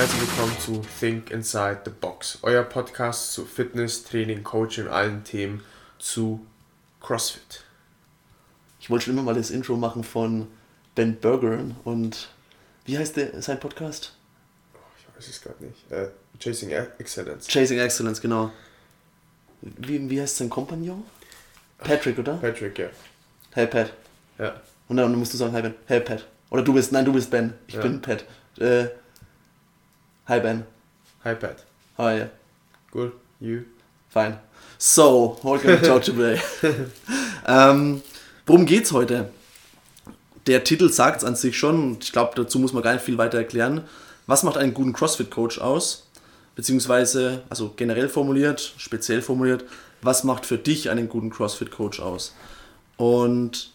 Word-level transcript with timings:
Herzlich 0.00 0.22
willkommen 0.22 0.58
zu 0.58 0.82
Think 0.98 1.30
Inside 1.30 1.80
the 1.84 1.90
Box, 1.90 2.38
euer 2.40 2.62
Podcast 2.62 3.34
zu 3.34 3.44
Fitness, 3.44 4.02
Training, 4.02 4.42
Coaching 4.42 4.84
und 4.86 4.90
allen 4.90 5.24
Themen 5.24 5.62
zu 5.98 6.40
CrossFit. 7.02 7.64
Ich 8.80 8.88
wollte 8.88 9.04
schon 9.04 9.12
immer 9.12 9.24
mal 9.24 9.34
das 9.34 9.50
Intro 9.50 9.76
machen 9.76 10.02
von 10.02 10.46
Ben 10.94 11.16
Bergeron 11.16 11.76
und 11.84 12.30
wie 12.86 12.96
heißt 12.96 13.14
der, 13.18 13.42
sein 13.42 13.60
Podcast? 13.60 14.14
Oh, 14.72 14.78
ich 14.98 15.18
weiß 15.18 15.28
es 15.28 15.42
gerade 15.42 15.62
nicht. 15.66 15.92
Äh, 15.92 16.08
Chasing 16.38 16.70
Excellence. 16.70 17.46
Chasing 17.46 17.78
Excellence, 17.78 18.22
genau. 18.22 18.50
Wie, 19.60 20.08
wie 20.08 20.18
heißt 20.18 20.38
sein 20.38 20.48
Kompagnon? 20.48 21.04
Patrick, 21.76 22.18
oder? 22.18 22.38
Patrick, 22.38 22.78
ja. 22.78 22.88
Hey 23.50 23.66
Pat. 23.66 23.92
Ja. 24.38 24.62
Und 24.88 24.96
dann 24.96 25.14
musst 25.14 25.34
du 25.34 25.36
sagen, 25.36 25.52
hi 25.52 25.60
Ben. 25.60 25.74
Hey 25.84 26.00
Pat. 26.00 26.26
Oder 26.48 26.62
du 26.62 26.72
bist, 26.72 26.90
nein, 26.90 27.04
du 27.04 27.12
bist 27.12 27.30
Ben. 27.30 27.52
Ich 27.66 27.74
Ja. 27.74 27.82
bin 27.82 28.00
Pat. 28.00 28.24
Äh, 28.58 28.88
hi 30.30 30.38
Ben. 30.38 30.64
Hi 31.24 31.34
Pat. 31.34 31.64
How 31.98 32.04
are 32.04 32.16
you? 32.16 32.26
Good. 32.92 33.12
You? 33.40 33.64
Fine. 34.10 34.38
So, 34.78 35.36
what 35.42 35.60
can 35.60 35.72
we 35.72 35.84
talk 35.84 36.04
today? 36.04 36.40
ähm, 37.48 38.00
worum 38.46 38.64
geht's 38.64 38.92
heute? 38.92 39.30
Der 40.46 40.62
Titel 40.62 40.88
sagt 40.88 41.22
es 41.22 41.24
an 41.24 41.34
sich 41.34 41.58
schon 41.58 41.82
und 41.82 42.04
ich 42.04 42.12
glaube, 42.12 42.34
dazu 42.36 42.60
muss 42.60 42.72
man 42.72 42.84
gar 42.84 42.92
nicht 42.92 43.04
viel 43.04 43.18
weiter 43.18 43.38
erklären. 43.38 43.82
Was 44.28 44.44
macht 44.44 44.56
einen 44.56 44.72
guten 44.72 44.92
CrossFit-Coach 44.92 45.58
aus? 45.58 46.06
Beziehungsweise, 46.54 47.42
also 47.50 47.72
generell 47.74 48.08
formuliert, 48.08 48.74
speziell 48.76 49.22
formuliert, 49.22 49.64
was 50.00 50.22
macht 50.22 50.46
für 50.46 50.58
dich 50.58 50.90
einen 50.90 51.08
guten 51.08 51.30
CrossFit-Coach 51.30 51.98
aus? 51.98 52.36
Und 52.96 53.72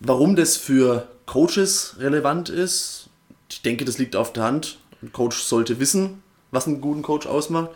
warum 0.00 0.34
das 0.34 0.56
für 0.56 1.08
Coaches 1.26 1.96
relevant 1.98 2.48
ist, 2.48 3.10
ich 3.50 3.60
denke, 3.60 3.84
das 3.84 3.98
liegt 3.98 4.16
auf 4.16 4.32
der 4.32 4.44
Hand. 4.44 4.78
Ein 5.02 5.12
Coach 5.12 5.42
sollte 5.42 5.78
wissen, 5.78 6.22
was 6.50 6.66
einen 6.66 6.80
guten 6.80 7.02
Coach 7.02 7.26
ausmacht. 7.26 7.70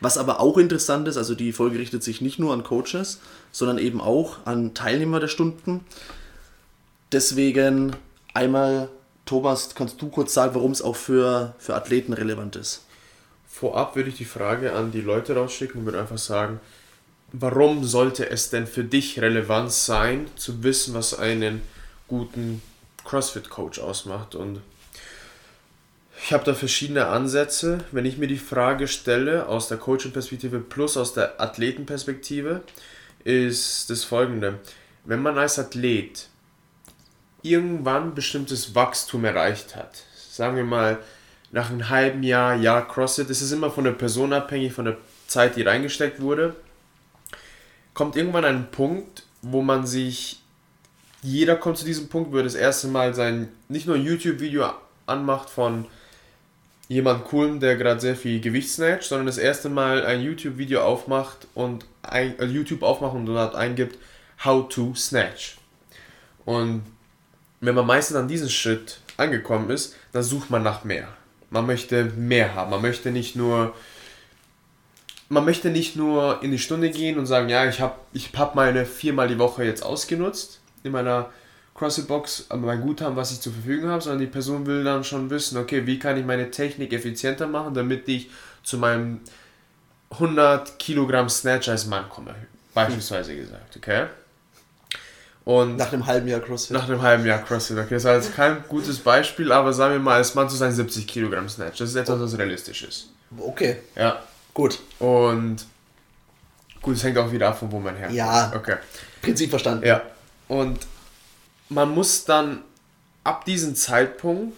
Was 0.00 0.16
aber 0.16 0.40
auch 0.40 0.56
interessant 0.56 1.06
ist, 1.08 1.18
also 1.18 1.34
die 1.34 1.52
Folge 1.52 1.78
richtet 1.78 2.02
sich 2.02 2.22
nicht 2.22 2.38
nur 2.38 2.54
an 2.54 2.64
Coaches, 2.64 3.20
sondern 3.52 3.76
eben 3.76 4.00
auch 4.00 4.38
an 4.46 4.72
Teilnehmer 4.72 5.20
der 5.20 5.28
Stunden. 5.28 5.84
Deswegen 7.12 7.94
einmal, 8.32 8.88
Thomas, 9.26 9.74
kannst 9.74 10.00
du 10.00 10.08
kurz 10.08 10.32
sagen, 10.32 10.54
warum 10.54 10.70
es 10.70 10.80
auch 10.80 10.96
für, 10.96 11.54
für 11.58 11.74
Athleten 11.74 12.14
relevant 12.14 12.56
ist? 12.56 12.84
Vorab 13.46 13.94
würde 13.94 14.08
ich 14.08 14.16
die 14.16 14.24
Frage 14.24 14.72
an 14.72 14.90
die 14.90 15.02
Leute 15.02 15.34
rausschicken 15.34 15.80
und 15.80 15.84
würde 15.86 16.00
einfach 16.00 16.18
sagen, 16.18 16.60
warum 17.32 17.84
sollte 17.84 18.30
es 18.30 18.48
denn 18.48 18.66
für 18.66 18.84
dich 18.84 19.20
relevant 19.20 19.70
sein, 19.72 20.28
zu 20.36 20.62
wissen, 20.62 20.94
was 20.94 21.18
einen 21.18 21.60
guten 22.08 22.62
CrossFit-Coach 23.04 23.80
ausmacht? 23.80 24.34
Und 24.34 24.62
ich 26.22 26.32
habe 26.32 26.44
da 26.44 26.54
verschiedene 26.54 27.06
Ansätze. 27.06 27.78
Wenn 27.92 28.04
ich 28.04 28.18
mir 28.18 28.28
die 28.28 28.38
Frage 28.38 28.88
stelle, 28.88 29.46
aus 29.46 29.68
der 29.68 29.78
Coaching-Perspektive 29.78 30.60
plus 30.60 30.96
aus 30.96 31.14
der 31.14 31.40
Athletenperspektive, 31.40 32.62
ist 33.24 33.90
das 33.90 34.04
folgende. 34.04 34.58
Wenn 35.04 35.22
man 35.22 35.38
als 35.38 35.58
Athlet 35.58 36.28
irgendwann 37.42 38.14
bestimmtes 38.14 38.74
Wachstum 38.74 39.24
erreicht 39.24 39.76
hat, 39.76 40.04
sagen 40.30 40.56
wir 40.56 40.64
mal 40.64 40.98
nach 41.52 41.70
einem 41.70 41.88
halben 41.88 42.22
Jahr, 42.22 42.54
Jahr 42.54 42.86
CrossFit, 42.86 43.30
das 43.30 43.42
ist 43.42 43.52
immer 43.52 43.70
von 43.70 43.84
der 43.84 43.92
Person 43.92 44.32
abhängig, 44.32 44.72
von 44.72 44.84
der 44.84 44.98
Zeit, 45.26 45.56
die 45.56 45.62
reingesteckt 45.62 46.20
wurde, 46.20 46.54
kommt 47.94 48.16
irgendwann 48.16 48.44
ein 48.44 48.70
Punkt, 48.70 49.24
wo 49.42 49.62
man 49.62 49.86
sich, 49.86 50.42
jeder 51.22 51.56
kommt 51.56 51.78
zu 51.78 51.84
diesem 51.84 52.08
Punkt, 52.08 52.32
wo 52.32 52.36
er 52.36 52.44
das 52.44 52.54
erste 52.54 52.88
Mal 52.88 53.14
sein, 53.14 53.48
nicht 53.68 53.86
nur 53.86 53.96
YouTube-Video 53.96 54.70
anmacht 55.06 55.50
von 55.50 55.86
jemand 56.90 57.24
coolem, 57.26 57.60
der 57.60 57.76
gerade 57.76 58.00
sehr 58.00 58.16
viel 58.16 58.40
Gewicht 58.40 58.68
snatcht, 58.68 59.04
sondern 59.04 59.26
das 59.26 59.38
erste 59.38 59.68
Mal 59.68 60.04
ein 60.04 60.22
YouTube-Video 60.22 60.82
aufmacht 60.82 61.46
und 61.54 61.86
ein, 62.02 62.36
äh, 62.40 62.46
YouTube 62.46 62.82
aufmacht 62.82 63.14
und 63.14 63.26
dort 63.26 63.54
eingibt, 63.54 63.96
how 64.44 64.68
to 64.68 64.92
snatch. 64.96 65.56
Und 66.44 66.82
wenn 67.60 67.76
man 67.76 67.86
meistens 67.86 68.16
an 68.16 68.26
diesem 68.26 68.48
Schritt 68.48 69.02
angekommen 69.16 69.70
ist, 69.70 69.94
dann 70.10 70.24
sucht 70.24 70.50
man 70.50 70.64
nach 70.64 70.82
mehr. 70.82 71.06
Man 71.50 71.64
möchte 71.64 72.06
mehr 72.16 72.56
haben. 72.56 72.72
Man 72.72 72.82
möchte 72.82 73.12
nicht 73.12 73.36
nur 73.36 73.72
man 75.28 75.44
möchte 75.44 75.70
nicht 75.70 75.94
nur 75.94 76.42
in 76.42 76.50
die 76.50 76.58
Stunde 76.58 76.90
gehen 76.90 77.16
und 77.16 77.26
sagen, 77.26 77.48
ja, 77.48 77.68
ich 77.68 77.80
habe 77.80 77.94
ich 78.12 78.32
hab 78.34 78.56
meine 78.56 78.84
viermal 78.84 79.28
die 79.28 79.38
Woche 79.38 79.62
jetzt 79.62 79.84
ausgenutzt 79.84 80.60
in 80.82 80.90
meiner 80.90 81.30
CrossFit-Box, 81.74 82.46
mein 82.56 82.80
Guthaben, 82.82 83.16
was 83.16 83.32
ich 83.32 83.40
zur 83.40 83.52
Verfügung 83.52 83.90
habe, 83.90 84.02
sondern 84.02 84.20
die 84.20 84.26
Person 84.26 84.66
will 84.66 84.84
dann 84.84 85.02
schon 85.04 85.30
wissen, 85.30 85.56
okay, 85.58 85.86
wie 85.86 85.98
kann 85.98 86.16
ich 86.18 86.24
meine 86.26 86.50
Technik 86.50 86.92
effizienter 86.92 87.46
machen, 87.46 87.72
damit 87.74 88.06
ich 88.08 88.28
zu 88.62 88.76
meinem 88.76 89.20
100 90.10 90.78
Kilogramm 90.78 91.28
Snatch 91.28 91.68
als 91.68 91.86
Mann 91.86 92.08
komme, 92.08 92.34
beispielsweise 92.74 93.34
gesagt, 93.36 93.76
okay? 93.76 94.06
Und 95.44 95.76
Nach 95.76 95.90
einem 95.92 96.06
halben 96.06 96.28
Jahr 96.28 96.40
CrossFit. 96.40 96.76
nach 96.76 96.86
einem 96.88 97.00
halben 97.00 97.24
Jahr 97.24 97.38
CrossFit, 97.42 97.78
okay, 97.78 97.94
das 97.94 98.04
war 98.04 98.14
jetzt 98.16 98.34
kein 98.36 98.62
gutes 98.68 98.98
Beispiel, 98.98 99.50
aber 99.52 99.72
sagen 99.72 99.94
wir 99.94 100.00
mal, 100.00 100.16
als 100.16 100.34
Mann 100.34 100.48
zu 100.50 100.56
sein 100.56 100.72
70 100.72 101.06
Kilogramm 101.06 101.48
Snatch, 101.48 101.78
das 101.78 101.90
ist 101.90 101.96
etwas, 101.96 102.20
was 102.20 102.36
realistisch 102.38 102.82
ist. 102.82 103.08
Okay, 103.38 103.78
Ja, 103.96 104.22
gut. 104.52 104.78
und 104.98 105.64
gut, 106.82 106.96
es 106.96 107.04
hängt 107.04 107.16
auch 107.16 107.30
wieder 107.32 107.48
ab, 107.48 107.58
von 107.58 107.72
wo 107.72 107.78
man 107.78 107.94
herkommt. 107.96 108.16
Ja. 108.18 108.52
Okay. 108.54 108.76
Prinzip 109.22 109.48
verstanden. 109.50 109.86
Ja. 109.86 110.02
Und 110.48 110.78
man 111.70 111.94
muss 111.94 112.24
dann 112.24 112.62
ab 113.24 113.44
diesem 113.44 113.74
Zeitpunkt 113.74 114.56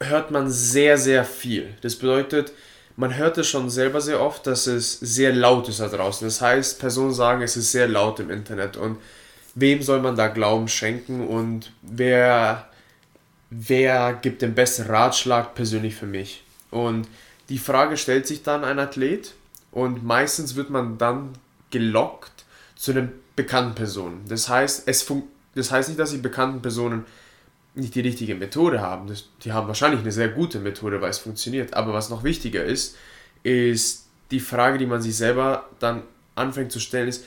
hört 0.00 0.30
man 0.30 0.50
sehr, 0.50 0.98
sehr 0.98 1.24
viel. 1.24 1.74
Das 1.80 1.96
bedeutet, 1.96 2.52
man 2.96 3.16
hört 3.16 3.38
es 3.38 3.48
schon 3.48 3.70
selber 3.70 4.00
sehr 4.00 4.20
oft, 4.20 4.46
dass 4.46 4.66
es 4.66 5.00
sehr 5.00 5.32
laut 5.32 5.68
ist 5.68 5.80
da 5.80 5.88
draußen. 5.88 6.26
Das 6.26 6.40
heißt, 6.40 6.78
Personen 6.78 7.14
sagen, 7.14 7.42
es 7.42 7.56
ist 7.56 7.72
sehr 7.72 7.88
laut 7.88 8.20
im 8.20 8.30
Internet. 8.30 8.76
Und 8.76 8.98
wem 9.54 9.82
soll 9.82 10.00
man 10.00 10.14
da 10.14 10.28
Glauben 10.28 10.68
schenken 10.68 11.26
und 11.26 11.72
wer, 11.80 12.68
wer 13.50 14.12
gibt 14.12 14.42
den 14.42 14.54
besten 14.54 14.82
Ratschlag 14.82 15.54
persönlich 15.54 15.94
für 15.94 16.06
mich? 16.06 16.44
Und 16.70 17.08
die 17.48 17.58
Frage 17.58 17.96
stellt 17.96 18.26
sich 18.26 18.42
dann 18.42 18.64
ein 18.64 18.78
Athlet 18.78 19.32
und 19.70 20.04
meistens 20.04 20.54
wird 20.54 20.70
man 20.70 20.98
dann 20.98 21.32
gelockt 21.70 22.44
zu 22.76 22.92
den 22.92 23.10
bekannten 23.36 23.74
Personen. 23.74 24.24
Das 24.28 24.48
heißt, 24.48 24.82
es 24.86 25.02
fun 25.02 25.24
das 25.54 25.70
heißt 25.70 25.88
nicht, 25.88 25.98
dass 26.00 26.10
die 26.10 26.18
bekannten 26.18 26.62
Personen 26.62 27.04
nicht 27.74 27.94
die 27.94 28.00
richtige 28.00 28.34
Methode 28.34 28.80
haben. 28.80 29.06
Das, 29.08 29.28
die 29.44 29.52
haben 29.52 29.66
wahrscheinlich 29.66 30.00
eine 30.00 30.12
sehr 30.12 30.28
gute 30.28 30.58
Methode, 30.60 31.00
weil 31.00 31.10
es 31.10 31.18
funktioniert. 31.18 31.74
Aber 31.74 31.92
was 31.92 32.10
noch 32.10 32.22
wichtiger 32.22 32.64
ist, 32.64 32.96
ist 33.42 34.06
die 34.30 34.40
Frage, 34.40 34.78
die 34.78 34.86
man 34.86 35.02
sich 35.02 35.16
selber 35.16 35.68
dann 35.78 36.02
anfängt 36.34 36.72
zu 36.72 36.80
stellen, 36.80 37.08
ist, 37.08 37.24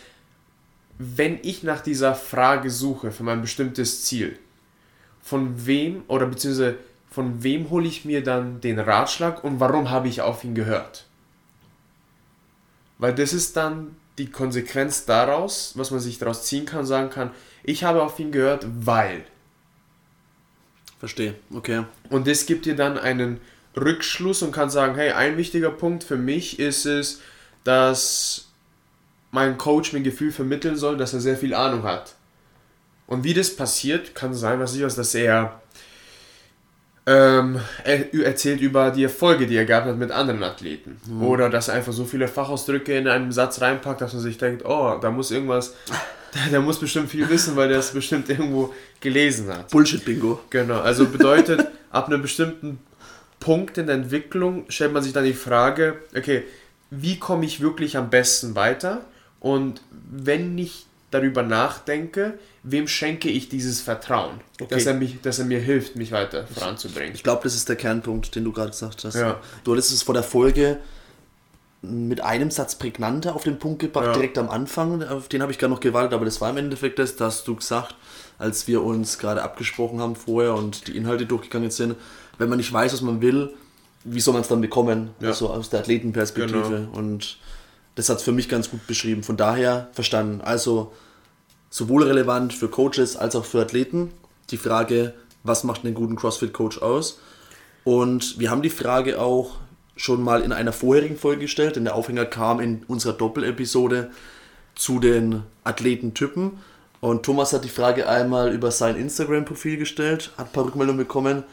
wenn 0.98 1.40
ich 1.42 1.64
nach 1.64 1.82
dieser 1.82 2.16
Frage 2.16 2.70
suche 2.70 3.12
für 3.12 3.24
mein 3.24 3.42
bestimmtes 3.42 4.04
Ziel, 4.06 4.40
von 5.22 5.66
wem 5.66 6.04
oder 6.08 6.28
beziehungsweise 6.28 6.78
von 7.10 7.44
wem 7.44 7.70
hole 7.70 7.88
ich 7.88 8.06
mir 8.06 8.24
dann 8.24 8.62
den 8.62 8.80
Ratschlag 8.80 9.44
und 9.44 9.60
warum 9.60 9.90
habe 9.90 10.08
ich 10.08 10.22
auf 10.22 10.44
ihn 10.44 10.56
gehört? 10.56 11.06
Weil 12.98 13.14
das 13.14 13.34
ist 13.34 13.58
dann 13.58 13.96
die 14.18 14.30
Konsequenz 14.30 15.06
daraus, 15.06 15.74
was 15.76 15.92
man 15.92 16.00
sich 16.00 16.18
daraus 16.18 16.44
ziehen 16.44 16.66
kann, 16.66 16.86
sagen 16.86 17.10
kann, 17.10 17.32
ich 17.66 17.84
habe 17.84 18.04
auf 18.04 18.20
ihn 18.20 18.32
gehört, 18.32 18.66
weil. 18.68 19.24
Verstehe, 21.00 21.36
okay. 21.54 21.84
Und 22.10 22.28
das 22.28 22.46
gibt 22.46 22.66
dir 22.66 22.76
dann 22.76 22.98
einen 22.98 23.40
Rückschluss 23.76 24.42
und 24.42 24.52
kann 24.52 24.70
sagen, 24.70 24.96
hey, 24.96 25.12
ein 25.12 25.38
wichtiger 25.38 25.72
Punkt 25.72 26.04
für 26.04 26.18
mich 26.18 26.60
ist 26.60 26.86
es, 26.86 27.22
dass 27.64 28.50
mein 29.32 29.58
Coach 29.58 29.92
mir 29.92 30.00
ein 30.00 30.04
Gefühl 30.04 30.32
vermitteln 30.32 30.78
soll, 30.78 30.96
dass 30.96 31.14
er 31.14 31.20
sehr 31.20 31.36
viel 31.36 31.54
Ahnung 31.54 31.84
hat. 31.84 32.16
Und 33.08 33.24
wie 33.24 33.34
das 33.34 33.56
passiert, 33.56 34.16
kann 34.16 34.34
sein, 34.34 34.60
was 34.60 34.76
ich 34.76 34.84
weiß, 34.84 34.96
dass 34.96 35.14
er, 35.14 35.62
ähm, 37.06 37.60
er 37.84 38.14
erzählt 38.14 38.62
über 38.62 38.92
die 38.92 39.04
Erfolge, 39.04 39.46
die 39.46 39.58
er 39.58 39.66
gehabt 39.66 39.88
hat 39.88 39.98
mit 39.98 40.12
anderen 40.12 40.44
Athleten. 40.44 40.98
Oder 41.22 41.50
dass 41.50 41.68
er 41.68 41.76
einfach 41.76 41.94
so 41.94 42.06
viele 42.06 42.28
Fachausdrücke 42.28 42.96
in 42.98 43.08
einen 43.08 43.32
Satz 43.32 43.62
reinpackt, 43.62 44.02
dass 44.02 44.14
man 44.14 44.24
sich 44.24 44.38
denkt, 44.38 44.64
oh, 44.66 44.98
da 45.00 45.12
muss 45.12 45.32
irgendwas, 45.32 45.76
der, 46.52 46.62
muss 46.62 46.80
bestimmt 46.80 47.10
viel 47.10 47.28
wissen, 47.30 47.56
weil 47.56 47.70
der 47.70 47.80
es 47.80 47.92
bestimmt 47.92 48.30
irgendwo 48.30 48.74
gelesen 49.00 49.48
hat. 49.48 49.70
Bullshit-Bingo. 49.70 50.42
Genau, 50.50 50.80
also 50.80 51.06
bedeutet, 51.08 51.68
ab 51.92 52.08
einem 52.08 52.22
bestimmten 52.22 52.80
Punkt 53.40 53.78
in 53.78 53.88
der 53.88 53.96
Entwicklung 53.96 54.66
stellt 54.70 54.94
man 54.94 55.04
sich 55.04 55.14
dann 55.14 55.24
die 55.24 55.34
Frage, 55.34 56.00
okay, 56.16 56.44
wie 56.90 57.20
komme 57.20 57.46
ich 57.46 57.62
wirklich 57.62 57.98
am 57.98 58.10
besten 58.10 58.56
weiter? 58.56 59.02
Und 59.40 59.82
wenn 60.10 60.58
ich 60.58 60.86
darüber 61.12 61.44
nachdenke, 61.44 62.38
wem 62.64 62.88
schenke 62.88 63.30
ich 63.30 63.48
dieses 63.50 63.82
Vertrauen, 63.82 64.42
Okay. 64.60 64.74
dass, 64.74 64.86
er 64.86 64.96
mich, 64.96 65.22
dass 65.22 65.40
er 65.40 65.46
mir 65.46 65.60
hilft, 65.60 65.96
mich 65.96 66.12
weiter 66.12 66.48
voranzubringen? 66.48 67.14
Ich 67.14 67.24
glaube, 67.24 67.44
das 67.44 67.56
ist 67.56 67.70
der 67.70 67.76
Kernpunkt, 67.76 68.36
den 68.36 68.44
du 68.44 68.52
gerade 68.52 68.72
gesagt 68.72 69.04
hast. 69.04 69.16
Ja. 69.16 69.40
Du 69.64 69.72
hattest 69.74 69.92
es 69.92 70.04
vor 70.04 70.14
der 70.14 70.24
Folge 70.24 70.80
mit 72.08 72.22
einem 72.22 72.52
Satz 72.52 72.76
prägnanter 72.76 73.36
auf 73.36 73.44
den 73.44 73.60
Punkt 73.60 73.80
gebracht, 73.80 74.08
Ja. 74.08 74.14
direkt 74.14 74.38
am 74.38 74.50
Anfang. 74.50 75.04
Auf 75.04 75.28
den 75.28 75.42
habe 75.42 75.52
ich 75.52 75.60
gar 75.60 75.68
noch 75.70 75.80
gewartet, 75.80 76.14
aber 76.14 76.26
das 76.26 76.42
war 76.42 76.50
im 76.50 76.58
Endeffekt 76.58 77.00
das, 77.00 77.16
da 77.16 77.26
hast 77.26 77.48
du 77.48 77.56
gesagt, 77.56 77.96
als 78.38 78.68
wir 78.68 78.84
uns 78.84 79.18
gerade 79.18 79.44
abgesprochen 79.44 80.00
haben 80.00 80.16
vorher 80.16 80.54
und 80.56 80.88
die 80.88 80.98
Inhalte 80.98 81.26
durchgegangen 81.26 81.72
sind, 81.72 81.96
wenn 82.38 82.50
man 82.50 82.58
nicht 82.58 82.72
weiß, 82.72 82.94
was 82.94 83.02
man 83.02 83.22
will, 83.22 83.54
wie 84.04 84.20
soll 84.20 84.34
man 84.34 84.42
es 84.44 84.48
dann 84.48 84.62
bekommen? 84.62 85.10
Ja. 85.20 85.30
Also 85.30 85.50
aus 85.50 85.70
der 85.70 85.80
Athletenperspektive. 85.80 86.62
Genau. 86.62 86.98
Und 86.98 87.38
das 87.96 88.10
hat 88.10 88.18
es 88.18 88.24
für 88.24 88.32
mich 88.32 88.50
ganz 88.50 88.70
gut 88.70 88.86
beschrieben. 88.88 89.24
Von 89.24 89.38
daher 89.38 89.90
verstanden. 89.94 90.42
Also 90.42 90.92
sowohl 91.70 92.04
relevant 92.04 92.54
für 92.54 92.68
Coaches 92.68 93.18
als 93.18 93.36
auch 93.36 93.46
für 93.46 93.62
Athleten. 93.62 94.12
Die 94.52 94.58
Frage, 94.58 95.14
was 95.44 95.64
macht 95.64 95.86
einen 95.86 95.96
guten 95.96 96.16
CrossFit-Coach 96.16 96.82
aus? 96.82 97.20
Und 97.84 98.40
wir 98.40 98.52
haben 98.52 98.62
die 98.62 98.70
Frage 98.70 99.20
auch 99.20 99.58
schon 99.96 100.22
mal 100.22 100.42
in 100.42 100.52
einer 100.52 100.74
vorherigen 100.74 101.18
Folge 101.18 101.42
gestellt, 101.42 101.76
denn 101.76 101.86
der 101.86 101.96
Aufhänger 101.96 102.26
kam 102.26 102.60
in 102.60 102.84
unserer 102.88 103.14
Doppelepisode 103.14 104.12
zu 104.76 105.00
den 105.00 105.44
Athletentypen. 105.64 106.60
Und 107.00 107.24
Thomas 107.24 107.54
hat 107.54 107.64
die 107.64 107.70
Frage 107.70 108.08
einmal 108.10 108.54
über 108.54 108.72
sein 108.72 108.96
Instagram-Profil 108.96 109.78
gestellt, 109.78 110.32
hat 110.38 110.48
ein 110.48 110.52
paar 110.52 110.66
Rückmeldungen 110.66 110.98
bekommen. 110.98 111.44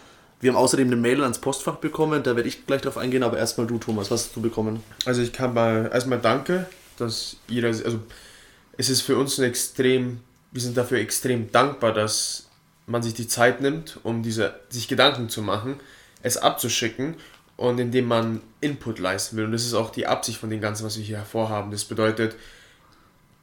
Wir 0.40 0.50
haben 0.50 0.58
außerdem 0.58 0.88
eine 0.88 0.96
Mail 0.96 1.22
ans 1.22 1.38
Postfach 1.38 1.76
bekommen, 1.76 2.22
da 2.24 2.34
werde 2.34 2.48
ich 2.48 2.66
gleich 2.66 2.82
drauf 2.82 2.98
eingehen, 2.98 3.22
aber 3.22 3.38
erstmal 3.38 3.66
du, 3.68 3.78
Thomas, 3.78 4.10
was 4.10 4.24
hast 4.24 4.36
du 4.36 4.40
bekommen? 4.42 4.82
Also 5.04 5.22
ich 5.22 5.32
kann 5.32 5.54
mal 5.54 5.88
erstmal 5.92 6.18
danke, 6.18 6.66
dass 6.98 7.36
jeder, 7.46 7.68
also 7.68 8.00
es 8.76 8.88
ist 8.88 9.02
für 9.02 9.16
uns 9.16 9.38
ein 9.38 9.44
extrem, 9.44 10.18
wir 10.50 10.60
sind 10.60 10.76
dafür 10.76 10.98
extrem 10.98 11.52
dankbar, 11.52 11.92
dass 11.92 12.48
man 12.86 13.04
sich 13.04 13.14
die 13.14 13.28
Zeit 13.28 13.60
nimmt, 13.60 14.00
um 14.02 14.24
diese, 14.24 14.54
sich 14.68 14.88
Gedanken 14.88 15.28
zu 15.28 15.42
machen, 15.42 15.78
es 16.22 16.36
abzuschicken 16.36 17.16
und 17.62 17.78
indem 17.78 18.06
man 18.06 18.40
Input 18.60 18.98
leisten 18.98 19.36
will. 19.36 19.44
Und 19.44 19.52
das 19.52 19.64
ist 19.64 19.74
auch 19.74 19.90
die 19.90 20.08
Absicht 20.08 20.38
von 20.38 20.50
dem 20.50 20.60
Ganzen, 20.60 20.84
was 20.84 20.96
wir 20.96 21.04
hier 21.04 21.18
hervorhaben. 21.18 21.70
Das 21.70 21.84
bedeutet, 21.84 22.34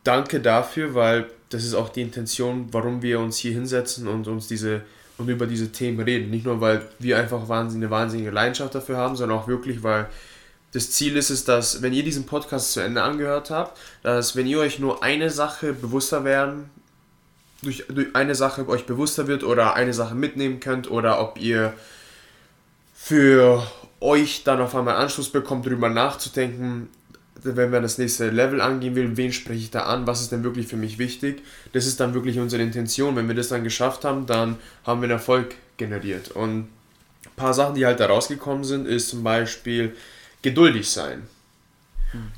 danke 0.03 0.41
dafür, 0.41 0.93
weil 0.93 1.27
das 1.49 1.63
ist 1.63 1.73
auch 1.73 1.87
die 1.87 2.01
Intention, 2.01 2.67
warum 2.71 3.01
wir 3.01 3.21
uns 3.21 3.37
hier 3.37 3.53
hinsetzen 3.53 4.09
und 4.09 4.27
uns 4.27 4.47
diese 4.47 4.81
und 5.17 5.29
über 5.29 5.47
diese 5.47 5.71
Themen 5.71 6.01
reden. 6.01 6.29
Nicht 6.31 6.45
nur, 6.45 6.59
weil 6.59 6.81
wir 6.99 7.17
einfach 7.17 7.47
wahnsinn, 7.47 7.81
eine 7.81 7.91
wahnsinnige 7.91 8.29
Leidenschaft 8.29 8.75
dafür 8.75 8.97
haben, 8.97 9.15
sondern 9.15 9.37
auch 9.37 9.47
wirklich, 9.47 9.83
weil 9.83 10.09
das 10.73 10.91
Ziel 10.91 11.15
ist 11.15 11.29
es, 11.29 11.45
dass, 11.45 11.81
wenn 11.81 11.93
ihr 11.93 12.03
diesen 12.03 12.25
Podcast 12.25 12.73
zu 12.73 12.81
Ende 12.81 13.01
angehört 13.01 13.49
habt, 13.49 13.77
dass, 14.03 14.35
wenn 14.35 14.47
ihr 14.47 14.59
euch 14.59 14.79
nur 14.79 15.01
eine 15.01 15.29
Sache 15.29 15.71
bewusster 15.71 16.25
werden, 16.25 16.69
durch, 17.61 17.85
durch 17.87 18.15
eine 18.15 18.35
Sache 18.35 18.67
euch 18.67 18.85
bewusster 18.85 19.27
wird 19.27 19.43
oder 19.43 19.75
eine 19.75 19.93
Sache 19.93 20.15
mitnehmen 20.15 20.59
könnt 20.59 20.91
oder 20.91 21.21
ob 21.21 21.39
ihr 21.39 21.73
für 22.93 23.65
euch 24.01 24.43
dann 24.43 24.61
auf 24.61 24.75
einmal 24.75 24.95
Anschluss 24.95 25.29
bekommt, 25.29 25.65
darüber 25.65 25.89
nachzudenken, 25.89 26.89
wenn 27.43 27.71
man 27.71 27.81
das 27.81 27.97
nächste 27.97 28.29
Level 28.29 28.61
angehen 28.61 28.95
will, 28.95 29.15
wen 29.15 29.31
spreche 29.31 29.59
ich 29.59 29.71
da 29.71 29.83
an, 29.83 30.07
was 30.07 30.21
ist 30.21 30.31
denn 30.31 30.43
wirklich 30.43 30.67
für 30.67 30.75
mich 30.75 30.97
wichtig. 30.97 31.41
Das 31.71 31.85
ist 31.85 31.99
dann 31.99 32.13
wirklich 32.13 32.37
unsere 32.37 32.61
Intention. 32.61 33.15
Wenn 33.15 33.27
wir 33.27 33.35
das 33.35 33.49
dann 33.49 33.63
geschafft 33.63 34.03
haben, 34.03 34.25
dann 34.25 34.57
haben 34.83 35.01
wir 35.01 35.05
einen 35.05 35.13
Erfolg 35.13 35.55
generiert. 35.77 36.31
Und 36.31 36.59
ein 36.59 36.69
paar 37.35 37.53
Sachen, 37.53 37.75
die 37.75 37.85
halt 37.85 37.99
da 37.99 38.07
rausgekommen 38.07 38.63
sind, 38.63 38.87
ist 38.87 39.09
zum 39.09 39.23
Beispiel 39.23 39.95
geduldig 40.41 40.89
sein. 40.89 41.27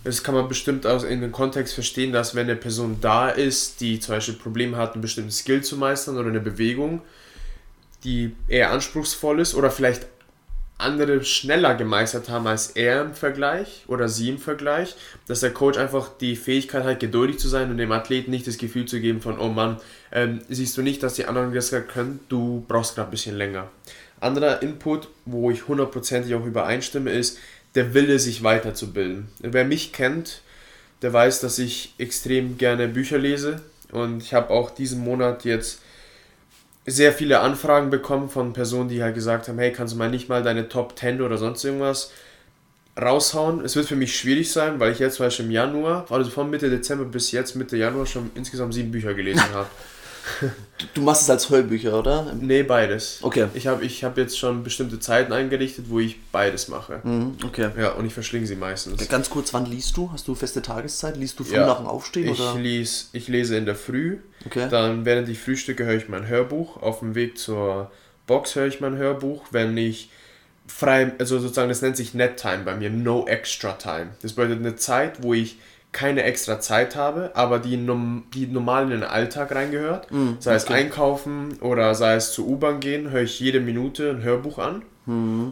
Das 0.03 0.21
kann 0.21 0.35
man 0.35 0.49
bestimmt 0.49 0.85
aus 0.85 1.03
in 1.03 1.21
dem 1.21 1.31
Kontext 1.31 1.73
verstehen, 1.73 2.11
dass 2.11 2.35
wenn 2.35 2.49
eine 2.49 2.57
Person 2.57 2.97
da 2.99 3.29
ist, 3.29 3.79
die 3.79 3.99
zum 3.99 4.15
Beispiel 4.15 4.35
Probleme 4.35 4.75
hat, 4.75 4.93
einen 4.93 5.01
bestimmten 5.01 5.31
Skill 5.31 5.63
zu 5.63 5.77
meistern 5.77 6.17
oder 6.17 6.27
eine 6.27 6.41
Bewegung, 6.41 7.01
die 8.03 8.35
eher 8.47 8.71
anspruchsvoll 8.71 9.39
ist 9.39 9.55
oder 9.55 9.71
vielleicht 9.71 10.07
andere 10.81 11.23
schneller 11.23 11.75
gemeistert 11.75 12.29
haben 12.29 12.47
als 12.47 12.71
er 12.71 13.01
im 13.01 13.13
Vergleich 13.13 13.83
oder 13.87 14.09
sie 14.09 14.29
im 14.29 14.39
Vergleich, 14.39 14.95
dass 15.27 15.39
der 15.39 15.51
Coach 15.51 15.77
einfach 15.77 16.09
die 16.19 16.35
Fähigkeit 16.35 16.83
hat, 16.83 16.99
geduldig 16.99 17.39
zu 17.39 17.47
sein 17.47 17.71
und 17.71 17.77
dem 17.77 17.91
Athleten 17.91 18.31
nicht 18.31 18.47
das 18.47 18.57
Gefühl 18.57 18.85
zu 18.85 18.99
geben 18.99 19.21
von, 19.21 19.39
oh 19.39 19.49
Mann, 19.49 19.77
ähm, 20.11 20.41
siehst 20.49 20.77
du 20.77 20.81
nicht, 20.81 21.03
dass 21.03 21.13
die 21.13 21.25
anderen 21.25 21.53
das 21.53 21.69
gerade 21.69 21.85
können, 21.85 22.19
du 22.29 22.65
brauchst 22.67 22.95
gerade 22.95 23.07
ein 23.07 23.11
bisschen 23.11 23.37
länger. 23.37 23.69
Anderer 24.19 24.61
Input, 24.61 25.07
wo 25.25 25.49
ich 25.49 25.67
hundertprozentig 25.67 26.35
auch 26.35 26.45
übereinstimme, 26.45 27.11
ist 27.11 27.37
der 27.75 27.93
Wille, 27.93 28.19
sich 28.19 28.43
weiterzubilden. 28.43 29.29
Wer 29.39 29.65
mich 29.65 29.93
kennt, 29.93 30.41
der 31.01 31.13
weiß, 31.13 31.39
dass 31.39 31.57
ich 31.57 31.93
extrem 31.97 32.57
gerne 32.57 32.87
Bücher 32.87 33.17
lese 33.17 33.61
und 33.91 34.21
ich 34.21 34.33
habe 34.33 34.49
auch 34.49 34.71
diesen 34.71 35.03
Monat 35.03 35.45
jetzt 35.45 35.80
sehr 36.85 37.13
viele 37.13 37.39
Anfragen 37.41 37.89
bekommen 37.89 38.29
von 38.29 38.53
Personen, 38.53 38.89
die 38.89 39.03
halt 39.03 39.15
gesagt 39.15 39.47
haben, 39.47 39.59
hey, 39.59 39.71
kannst 39.71 39.93
du 39.93 39.97
mal 39.97 40.09
nicht 40.09 40.29
mal 40.29 40.41
deine 40.43 40.67
Top 40.69 40.97
10 40.97 41.21
oder 41.21 41.37
sonst 41.37 41.63
irgendwas 41.63 42.11
raushauen. 42.99 43.63
Es 43.63 43.75
wird 43.75 43.87
für 43.87 43.95
mich 43.95 44.17
schwierig 44.17 44.51
sein, 44.51 44.79
weil 44.79 44.91
ich 44.91 44.99
jetzt 44.99 45.15
zum 45.15 45.25
Beispiel 45.25 45.45
im 45.45 45.51
Januar, 45.51 46.05
also 46.09 46.29
von 46.29 46.49
Mitte 46.49 46.69
Dezember 46.69 47.05
bis 47.05 47.31
jetzt 47.31 47.55
Mitte 47.55 47.77
Januar 47.77 48.05
schon 48.05 48.31
insgesamt 48.35 48.73
sieben 48.73 48.91
Bücher 48.91 49.13
gelesen 49.13 49.43
habe. 49.53 49.67
Du 50.93 51.01
machst 51.01 51.23
es 51.23 51.29
als 51.29 51.49
Hörbücher, 51.49 51.97
oder? 51.97 52.31
Nee, 52.39 52.61
beides. 52.63 53.19
Okay. 53.21 53.47
Ich 53.55 53.65
habe 53.67 53.83
ich 53.83 54.03
hab 54.03 54.17
jetzt 54.17 54.37
schon 54.37 54.63
bestimmte 54.63 54.99
Zeiten 54.99 55.33
eingerichtet, 55.33 55.85
wo 55.89 55.99
ich 55.99 56.19
beides 56.31 56.67
mache. 56.67 56.99
Mhm, 57.03 57.37
okay. 57.45 57.69
Ja, 57.77 57.91
und 57.93 58.05
ich 58.05 58.13
verschlinge 58.13 58.45
sie 58.45 58.55
meistens. 58.55 59.07
Ganz 59.09 59.29
kurz, 59.29 59.53
wann 59.53 59.65
liest 59.65 59.97
du? 59.97 60.11
Hast 60.11 60.27
du 60.27 60.35
feste 60.35 60.61
Tageszeit? 60.61 61.17
Liest 61.17 61.39
du 61.39 61.43
früh 61.43 61.55
Ja, 61.55 61.65
nach 61.65 61.77
dem 61.77 61.87
Aufstehen? 61.87 62.31
Ich, 62.31 62.39
oder? 62.39 62.55
lies, 62.59 63.09
ich 63.13 63.27
lese 63.29 63.57
in 63.57 63.65
der 63.65 63.75
Früh, 63.75 64.17
Okay. 64.45 64.67
dann 64.69 65.05
während 65.05 65.29
ich 65.29 65.39
frühstücke 65.39 65.85
höre 65.85 65.95
ich 65.95 66.09
mein 66.09 66.27
Hörbuch, 66.27 66.81
auf 66.81 66.99
dem 66.99 67.15
Weg 67.15 67.37
zur 67.37 67.91
Box 68.27 68.55
höre 68.55 68.67
ich 68.67 68.81
mein 68.81 68.97
Hörbuch, 68.97 69.45
wenn 69.51 69.77
ich 69.77 70.09
frei, 70.67 71.11
also 71.19 71.39
sozusagen 71.39 71.69
das 71.69 71.81
nennt 71.81 71.97
sich 71.97 72.13
Net 72.13 72.37
Time 72.37 72.59
bei 72.63 72.75
mir, 72.75 72.89
No 72.89 73.25
Extra 73.27 73.73
Time. 73.73 74.09
Das 74.21 74.33
bedeutet 74.33 74.59
eine 74.59 74.75
Zeit, 74.75 75.23
wo 75.23 75.33
ich 75.33 75.57
keine 75.91 76.23
extra 76.23 76.61
Zeit 76.61 76.95
habe, 76.95 77.31
aber 77.33 77.59
die, 77.59 77.75
die 78.33 78.47
normal 78.47 78.83
in 78.85 78.89
den 78.91 79.03
Alltag 79.03 79.53
reingehört. 79.53 80.07
sei 80.39 80.55
es 80.55 80.63
okay. 80.63 80.75
einkaufen 80.75 81.57
oder 81.59 81.93
sei 81.95 82.15
es 82.15 82.31
zur 82.31 82.47
U-Bahn 82.47 82.79
gehen, 82.79 83.11
höre 83.11 83.23
ich 83.23 83.39
jede 83.39 83.59
Minute 83.59 84.09
ein 84.09 84.23
Hörbuch 84.23 84.57
an. 84.57 84.83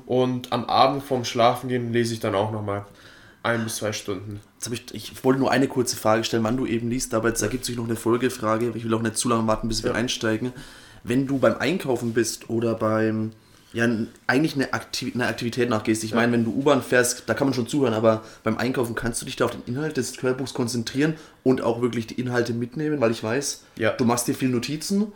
Und 0.05 0.53
am 0.53 0.65
Abend 0.65 1.03
vorm 1.03 1.25
Schlafen 1.25 1.67
gehen 1.69 1.91
lese 1.91 2.13
ich 2.13 2.19
dann 2.21 2.35
auch 2.35 2.51
nochmal 2.51 2.85
ein 3.43 3.63
bis 3.65 3.77
zwei 3.77 3.91
Stunden. 3.91 4.39
Ich, 4.71 4.93
ich 4.93 5.23
wollte 5.23 5.39
nur 5.39 5.51
eine 5.51 5.67
kurze 5.67 5.95
Frage 5.95 6.23
stellen, 6.23 6.43
wann 6.43 6.57
du 6.57 6.65
eben 6.65 6.89
liest, 6.89 7.13
aber 7.13 7.29
jetzt 7.29 7.41
ergibt 7.41 7.63
sich 7.65 7.77
noch 7.77 7.85
eine 7.85 7.95
Folgefrage. 7.95 8.71
Ich 8.75 8.83
will 8.83 8.93
auch 8.93 9.01
nicht 9.01 9.17
zu 9.17 9.29
lange 9.29 9.47
warten, 9.47 9.67
bis 9.67 9.83
wir 9.83 9.91
Ja. 9.91 9.95
einsteigen. 9.97 10.51
Wenn 11.03 11.27
du 11.27 11.37
beim 11.39 11.55
Einkaufen 11.57 12.13
bist 12.13 12.49
oder 12.49 12.75
beim, 12.75 13.31
ja, 13.71 13.87
eigentlich 14.27 14.55
eine, 14.55 14.73
Aktiv 14.73 15.15
eine 15.15 15.27
Aktivität 15.27 15.69
nachgehst. 15.69 16.03
Ich 16.03 16.13
meine, 16.13 16.31
wenn 16.33 16.43
du 16.43 16.51
U-Bahn 16.51 16.81
fährst, 16.81 17.23
da 17.27 17.33
kann 17.33 17.47
man 17.47 17.53
schon 17.53 17.67
zuhören, 17.67 17.93
aber 17.93 18.23
beim 18.43 18.57
Einkaufen 18.57 18.95
kannst 18.95 19.21
du 19.21 19.25
dich 19.25 19.37
da 19.37 19.45
auf 19.45 19.51
den 19.51 19.61
Inhalt 19.65 19.95
des 19.95 20.21
Hörbuchs 20.21 20.53
konzentrieren 20.53 21.13
und 21.43 21.61
auch 21.61 21.81
wirklich 21.81 22.07
die 22.07 22.19
Inhalte 22.19 22.53
mitnehmen, 22.53 22.99
weil 22.99 23.11
ich 23.11 23.23
weiß, 23.23 23.63
Ja. 23.77 23.91
du 23.91 24.03
machst 24.03 24.27
dir 24.27 24.35
viel 24.35 24.49
Notizen. 24.49 25.07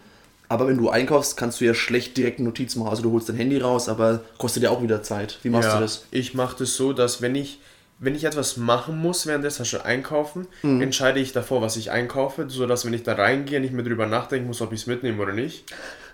Aber 0.50 0.68
wenn 0.68 0.78
du 0.78 0.90
einkaufst, 0.90 1.36
kannst 1.36 1.60
du 1.62 1.66
ja 1.66 1.74
schlecht 1.74 2.16
direkt 2.16 2.40
Notizen 2.40 2.80
machen. 2.80 2.90
Also 2.92 3.02
du 3.04 3.12
holst 3.12 3.28
dein 3.28 3.36
Handy 3.38 3.58
raus, 3.58 3.90
aber 3.90 4.22
kostet 4.38 4.62
ja 4.64 4.70
auch 4.70 4.84
wieder 4.84 5.02
Zeit. 5.02 5.40
Wie 5.42 5.50
machst 5.50 5.70
ja, 5.70 5.76
du 5.78 5.82
das? 5.82 6.06
Ich 6.12 6.34
mache 6.36 6.58
das 6.60 6.76
so, 6.76 6.94
dass 6.94 7.22
wenn 7.22 7.34
ich, 7.34 7.60
wenn 8.04 8.16
ich 8.16 8.24
etwas 8.26 8.58
machen 8.58 8.98
muss 8.98 9.26
währenddessen, 9.28 9.62
also 9.62 9.80
einkaufen, 9.82 10.48
Mhm. 10.62 10.82
entscheide 10.82 11.20
ich 11.20 11.32
davor, 11.32 11.62
was 11.62 11.78
ich 11.78 11.90
einkaufe, 11.92 12.46
sodass 12.50 12.86
wenn 12.86 12.94
ich 12.94 13.04
da 13.04 13.14
reingehe, 13.14 13.60
nicht 13.62 13.74
mehr 13.74 13.84
drüber 13.86 14.06
nachdenken 14.08 14.48
muss, 14.48 14.62
ob 14.62 14.74
ich 14.74 14.82
es 14.82 14.88
mitnehme 14.88 15.22
oder 15.22 15.34
nicht. 15.34 15.66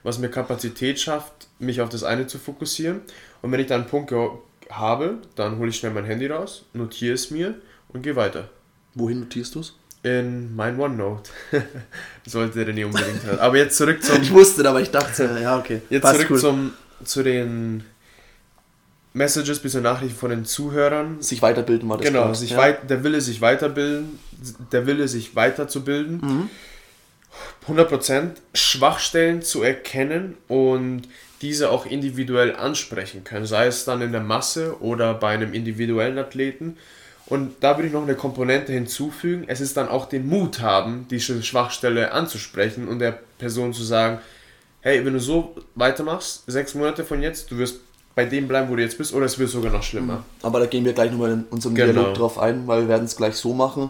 Was 0.04 0.20
mir 0.20 0.30
Kapazität 0.30 1.00
schafft, 1.00 1.48
mich 1.60 1.82
auf 1.82 1.90
das 1.90 2.04
eine 2.04 2.28
zu 2.28 2.38
fokussieren. 2.38 3.02
Und 3.42 3.52
wenn 3.52 3.60
ich 3.60 3.68
dann 3.68 3.82
einen 3.82 3.90
Punkt 3.90 4.14
habe, 4.70 5.18
dann 5.36 5.58
hole 5.58 5.70
ich 5.70 5.78
schnell 5.78 5.92
mein 5.92 6.06
Handy 6.06 6.28
raus, 6.28 6.66
notiere 6.74 7.16
es 7.16 7.32
mir 7.32 7.56
und 7.90 8.04
gehe 8.04 8.16
weiter. 8.16 8.50
Wohin 8.96 9.22
notierst 9.22 9.56
du 9.56 9.60
es? 9.62 9.74
In 10.04 10.56
mein 10.56 10.80
OneNote. 10.80 11.30
Sollte 12.26 12.64
der 12.64 12.74
nicht 12.74 12.86
unbedingt 12.86 13.24
hören. 13.24 13.40
Aber 13.40 13.58
jetzt 13.58 13.76
zurück 13.78 14.02
zum 14.04 14.22
Ich 14.22 14.32
wusste, 14.32 14.68
aber 14.70 14.80
ich 14.82 14.92
dachte, 14.92 15.38
ja, 15.42 15.58
okay. 15.60 15.82
Jetzt 15.90 16.04
Passt 16.04 16.16
zurück 16.16 16.32
cool. 16.32 16.40
zum, 16.40 16.74
zu 17.04 17.24
den 17.24 17.84
Messages 19.14 19.60
bis 19.60 19.74
Nachrichten 19.74 20.18
von 20.18 20.30
den 20.30 20.46
Zuhörern. 20.46 21.22
Sich 21.22 21.42
weiterbilden 21.42 21.90
war 21.90 21.98
das. 21.98 22.06
Genau, 22.06 22.34
sich 22.34 22.52
ja. 22.52 22.58
weit, 22.58 22.90
der 22.90 23.04
Wille, 23.04 23.22
sich 23.22 23.42
weiterbilden, 23.42 24.20
der 24.72 24.86
Wille, 24.86 25.08
sich 25.08 25.36
weiterzubilden. 25.36 26.22
Mhm. 26.22 26.50
100% 27.68 28.32
Schwachstellen 28.54 29.42
zu 29.42 29.62
erkennen 29.62 30.36
und 30.48 31.04
diese 31.42 31.70
auch 31.70 31.86
individuell 31.86 32.56
ansprechen 32.56 33.24
können, 33.24 33.46
sei 33.46 33.68
es 33.68 33.86
dann 33.86 34.02
in 34.02 34.12
der 34.12 34.22
Masse 34.22 34.82
oder 34.82 35.14
bei 35.14 35.30
einem 35.30 35.54
individuellen 35.54 36.18
Athleten. 36.18 36.78
Und 37.28 37.54
da 37.62 37.78
würde 37.78 37.88
ich 37.88 37.94
noch 37.94 38.04
eine 38.04 38.16
Komponente 38.16 38.74
hinzufügen. 38.74 39.46
Es 39.48 39.62
ist 39.62 39.78
dann 39.78 39.88
auch 39.88 40.10
den 40.10 40.28
Mut 40.28 40.62
haben, 40.62 41.06
diese 41.10 41.44
Schwachstelle 41.44 42.12
anzusprechen 42.12 42.88
und 42.88 43.00
der 43.00 43.20
Person 43.38 43.72
zu 43.72 43.84
sagen, 43.84 44.20
hey, 44.82 45.06
wenn 45.06 45.14
du 45.14 45.20
so 45.20 45.56
weitermachst, 45.76 46.44
sechs 46.48 46.74
Monate 46.74 47.04
von 47.04 47.22
jetzt, 47.22 47.52
du 47.52 47.58
wirst 47.58 47.82
bei 48.20 48.26
dem 48.26 48.50
bleiben, 48.50 48.70
wo 48.70 48.76
du 48.76 48.82
jetzt 48.82 48.98
bist, 48.98 49.14
oder 49.14 49.26
es 49.28 49.40
wird 49.40 49.50
sogar 49.50 49.72
noch 49.72 49.82
schlimmer. 49.82 50.26
Aber 50.42 50.60
da 50.60 50.66
gehen 50.66 50.84
wir 50.84 50.92
gleich 50.92 51.10
nochmal 51.10 51.32
in 51.32 51.44
unserem 51.52 51.74
Genau. 51.74 51.94
Dialog 51.94 52.14
drauf 52.16 52.38
ein, 52.38 52.68
weil 52.68 52.82
wir 52.82 52.88
werden 52.90 53.06
es 53.06 53.16
gleich 53.16 53.36
so 53.36 53.54
machen. 53.54 53.90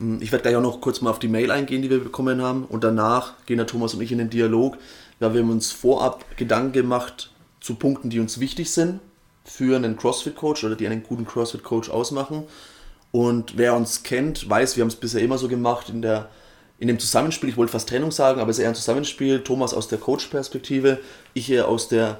Hm, 0.00 0.20
Ich 0.20 0.32
werde 0.32 0.42
gleich 0.42 0.56
auch 0.56 0.60
noch 0.60 0.80
kurz 0.80 1.00
mal 1.00 1.10
auf 1.10 1.20
die 1.20 1.28
Mail 1.28 1.52
eingehen, 1.52 1.80
die 1.80 1.88
wir 1.88 2.02
bekommen 2.02 2.42
haben. 2.42 2.64
Und 2.64 2.82
danach 2.82 3.34
gehen 3.46 3.58
der 3.58 3.68
Thomas 3.68 3.94
und 3.94 4.00
ich 4.00 4.10
in 4.10 4.18
den 4.18 4.28
Dialog. 4.28 4.76
Ja, 5.20 5.32
wir 5.32 5.40
haben 5.40 5.50
uns 5.50 5.70
vorab 5.70 6.24
Gedanken 6.36 6.72
gemacht 6.72 7.30
zu 7.60 7.76
Punkten, 7.76 8.10
die 8.10 8.18
uns 8.18 8.40
wichtig 8.40 8.72
sind 8.72 8.98
für 9.44 9.76
einen 9.76 9.96
CrossFit-Coach 9.96 10.64
oder 10.64 10.74
die 10.74 10.88
einen 10.88 11.04
guten 11.04 11.24
CrossFit-Coach 11.24 11.90
ausmachen. 11.90 12.42
Und 13.12 13.56
wer 13.56 13.76
uns 13.76 14.02
kennt, 14.02 14.50
weiß, 14.50 14.76
wir 14.76 14.80
haben 14.82 14.88
es 14.88 14.96
bisher 14.96 15.22
immer 15.22 15.38
so 15.38 15.46
gemacht 15.46 15.90
in 15.90 16.02
der 16.02 16.28
in 16.80 16.88
dem 16.88 16.98
Zusammenspiel, 16.98 17.50
ich 17.50 17.56
wollte 17.58 17.70
fast 17.72 17.88
Trennung 17.88 18.10
sagen, 18.10 18.40
aber 18.40 18.50
es 18.50 18.56
ist 18.58 18.64
eher 18.64 18.70
ein 18.70 18.74
Zusammenspiel. 18.74 19.44
Thomas 19.44 19.74
aus 19.74 19.86
der 19.86 19.98
Coach-Perspektive, 19.98 20.98
ich 21.34 21.50
eher 21.50 21.68
aus 21.68 21.88
der 21.88 22.18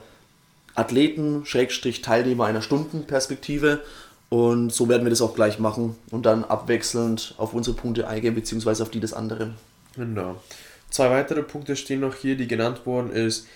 Athleten, 0.74 1.44
Schrägstrich 1.44 2.02
Teilnehmer 2.02 2.46
einer 2.46 2.62
Stundenperspektive. 2.62 3.80
Und 4.28 4.72
so 4.72 4.88
werden 4.88 5.04
wir 5.04 5.10
das 5.10 5.22
auch 5.22 5.34
gleich 5.34 5.58
machen 5.58 5.96
und 6.10 6.24
dann 6.24 6.44
abwechselnd 6.44 7.34
auf 7.36 7.52
unsere 7.52 7.76
Punkte 7.76 8.06
eingehen, 8.06 8.34
beziehungsweise 8.34 8.82
auf 8.82 8.90
die 8.90 9.00
des 9.00 9.12
anderen. 9.12 9.56
Genau. 9.96 10.40
Zwei 10.88 11.10
weitere 11.10 11.42
Punkte 11.42 11.76
stehen 11.76 12.00
noch 12.00 12.14
hier, 12.14 12.36
die 12.36 12.46
genannt 12.46 12.82
wurden, 12.84 13.10
ist 13.10 13.46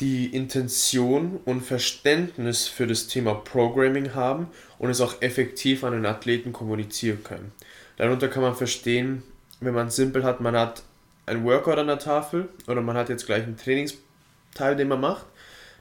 die 0.00 0.26
Intention 0.26 1.40
und 1.44 1.62
Verständnis 1.62 2.68
für 2.68 2.86
das 2.86 3.08
Thema 3.08 3.34
Programming 3.34 4.14
haben 4.14 4.48
und 4.78 4.90
es 4.90 5.00
auch 5.00 5.22
effektiv 5.22 5.82
an 5.82 5.92
den 5.92 6.06
Athleten 6.06 6.52
kommunizieren 6.52 7.24
können. 7.24 7.52
Darunter 7.96 8.28
kann 8.28 8.42
man 8.42 8.54
verstehen, 8.54 9.24
wenn 9.60 9.74
man 9.74 9.90
simpel 9.90 10.22
hat, 10.22 10.40
man 10.40 10.56
hat 10.56 10.82
ein 11.26 11.44
Workout 11.44 11.78
an 11.78 11.88
der 11.88 11.98
Tafel 11.98 12.48
oder 12.68 12.80
man 12.80 12.96
hat 12.96 13.08
jetzt 13.08 13.26
gleich 13.26 13.42
einen 13.42 13.56
Trainingsteil, 13.56 14.76
den 14.76 14.88
man 14.88 15.00
macht, 15.00 15.26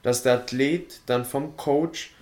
dass 0.07 0.23
der 0.23 0.35
Athlet 0.35 1.01
dann 1.05 1.25
vom 1.25 1.57
Coach 1.57 2.13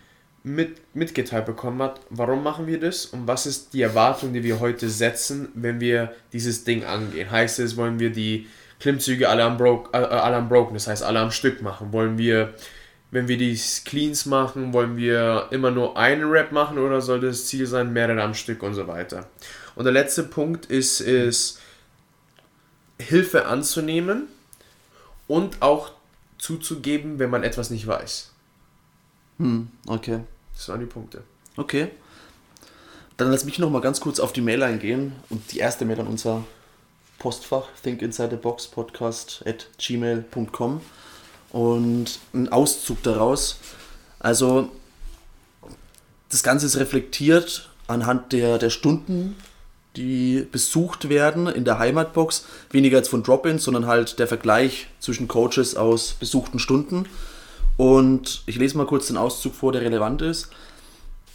mit, 0.42 0.96
mitgeteilt 0.96 1.46
bekommen 1.46 1.84
hat, 1.84 2.00
warum 2.10 2.42
machen 2.42 2.66
wir 2.66 2.80
das 2.80 3.06
und 3.06 3.28
was 3.28 3.46
ist 3.46 3.76
die 3.76 3.84
Erwartung, 3.84 4.34
die 4.34 4.44
wir 4.44 4.60
heute 4.60 4.90
setzen, 4.90 5.50
wenn 5.54 5.80
wir 5.80 6.12
dieses 6.34 6.64
Ding 6.64 6.84
angehen. 6.84 7.30
Heißt 7.30 7.60
es, 7.60 7.78
wollen 7.78 8.00
wir 8.00 8.10
die 8.10 8.48
Klimmzüge 8.80 9.30
alle 9.30 9.44
am, 9.44 9.58
Broke, 9.58 9.96
äh, 9.96 10.02
alle 10.02 10.38
am 10.38 10.50
Broken, 10.50 10.74
das 10.74 10.88
heißt 10.88 11.04
alle 11.04 11.20
am 11.20 11.30
Stück 11.30 11.62
machen? 11.62 11.94
Wollen 11.94 12.18
wir, 12.18 12.56
wenn 13.12 13.28
wir 13.28 13.38
die 13.38 13.56
Cleans 13.86 14.26
machen, 14.26 14.74
wollen 14.74 14.98
wir 14.98 15.50
immer 15.52 15.70
nur 15.70 15.96
einen 15.96 16.28
Rap 16.28 16.52
machen 16.52 16.80
oder 16.80 17.02
soll 17.02 17.20
das 17.20 17.46
Ziel 17.46 17.68
sein, 17.68 17.94
mehrere 17.94 18.24
am 18.24 18.34
Stück 18.34 18.64
und 18.64 18.74
so 18.74 18.88
weiter? 18.88 19.28
Und 19.76 19.84
der 19.84 19.94
letzte 19.94 20.24
Punkt 20.24 20.66
ist, 20.66 21.02
ist 21.02 21.62
Hilfe 22.98 23.46
anzunehmen 23.46 24.24
und 25.28 25.62
auch 25.62 25.95
zuzugeben, 26.46 27.18
wenn 27.18 27.32
man 27.32 27.44
etwas 27.44 27.72
nicht 27.72 27.88
weiß. 27.88 28.30
Hm, 29.40 29.68
okay. 29.88 30.20
Das 30.54 30.70
waren 30.70 30.80
die 30.80 30.86
Punkte. 30.86 31.24
Okay. 31.58 31.90
Dann 33.18 33.32
lass 33.32 33.46
mich 33.46 33.58
noch 33.58 33.72
mal 33.72 33.82
ganz 33.82 34.00
kurz 34.00 34.20
auf 34.20 34.32
die 34.32 34.42
Mail 34.42 34.62
eingehen 34.62 35.14
und 35.30 35.52
die 35.52 35.58
erste 35.58 35.86
Mail 35.86 36.00
an 36.02 36.08
unser 36.08 36.44
Postfach 37.18 37.66
Think 37.82 38.04
Inside 38.04 38.30
the 38.32 38.36
Box 38.36 38.68
Podcast 38.68 39.44
at 39.48 39.68
gmail.com 39.80 40.82
und 41.52 42.20
ein 42.34 42.50
Auszug 42.52 43.02
daraus. 43.02 43.58
Also 44.20 44.72
das 46.30 46.44
Ganze 46.44 46.68
ist 46.68 46.78
reflektiert 46.78 47.70
anhand 47.88 48.34
der, 48.34 48.60
der 48.60 48.70
Stunden, 48.70 49.36
die 49.98 50.48
besucht 50.52 51.10
werden 51.10 51.48
in 51.48 51.66
der 51.66 51.80
Heimatbox. 51.80 52.46
Weniger 52.72 52.98
jetzt 52.98 53.10
von 53.10 53.24
Drop-ins, 53.24 53.64
sondern 53.64 53.88
halt 53.88 54.20
der 54.20 54.28
Vergleich 54.28 54.88
zwischen 55.00 55.28
Coaches 55.28 55.76
aus 55.76 56.14
besuchten 56.14 56.60
Stunden. 56.60 57.06
Und 57.78 58.44
ich 58.46 58.58
lese 58.58 58.78
mal 58.78 58.86
kurz 58.86 59.08
den 59.08 59.18
Auszug 59.18 59.54
vor, 59.54 59.72
der 59.72 59.82
relevant 59.82 60.22
ist. 60.22 60.50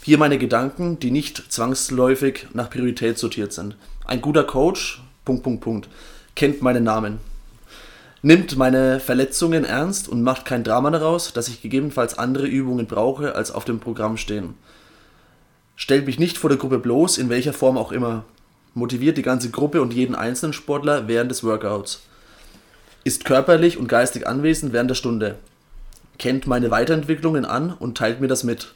Hier 0.02 0.16
meine 0.16 0.38
Gedanken, 0.38 0.98
die 0.98 1.10
nicht 1.10 1.52
zwangsläufig 1.52 2.46
nach 2.54 2.70
Priorität 2.70 3.18
sortiert 3.18 3.52
sind. 3.52 3.76
Ein 4.06 4.22
guter 4.22 4.44
Coach, 4.44 5.02
Punkt, 5.24 5.42
Punkt, 5.42 5.60
Punkt, 5.60 5.88
kennt 6.34 6.62
meinen 6.62 6.84
Namen. 6.84 7.18
Nimmt 8.22 8.56
meine 8.56 9.00
Verletzungen 9.00 9.64
ernst 9.64 10.08
und 10.08 10.22
macht 10.22 10.44
kein 10.44 10.64
Drama 10.64 10.90
daraus, 10.90 11.32
dass 11.32 11.48
ich 11.48 11.62
gegebenenfalls 11.62 12.18
andere 12.18 12.46
Übungen 12.46 12.86
brauche, 12.86 13.34
als 13.34 13.50
auf 13.50 13.64
dem 13.64 13.80
Programm 13.80 14.16
stehen. 14.16 14.54
Stellt 15.76 16.04
mich 16.04 16.18
nicht 16.18 16.36
vor 16.36 16.50
der 16.50 16.58
Gruppe 16.58 16.78
bloß, 16.78 17.16
in 17.16 17.30
welcher 17.30 17.54
Form 17.54 17.78
auch 17.78 17.92
immer. 17.92 18.24
Motiviert 18.74 19.18
die 19.18 19.22
ganze 19.22 19.50
Gruppe 19.50 19.82
und 19.82 19.92
jeden 19.92 20.14
einzelnen 20.14 20.52
Sportler 20.52 21.08
während 21.08 21.30
des 21.30 21.44
Workouts. 21.44 22.02
Ist 23.04 23.24
körperlich 23.24 23.78
und 23.78 23.88
geistig 23.88 24.26
anwesend 24.26 24.72
während 24.72 24.90
der 24.90 24.94
Stunde 24.94 25.36
kennt 26.20 26.46
meine 26.46 26.70
Weiterentwicklungen 26.70 27.46
an 27.46 27.72
und 27.72 27.96
teilt 27.96 28.20
mir 28.20 28.28
das 28.28 28.44
mit. 28.44 28.74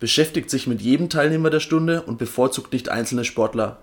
Beschäftigt 0.00 0.48
sich 0.48 0.66
mit 0.66 0.80
jedem 0.80 1.10
Teilnehmer 1.10 1.50
der 1.50 1.60
Stunde 1.60 2.02
und 2.02 2.18
bevorzugt 2.18 2.72
nicht 2.72 2.88
einzelne 2.88 3.24
Sportler. 3.24 3.76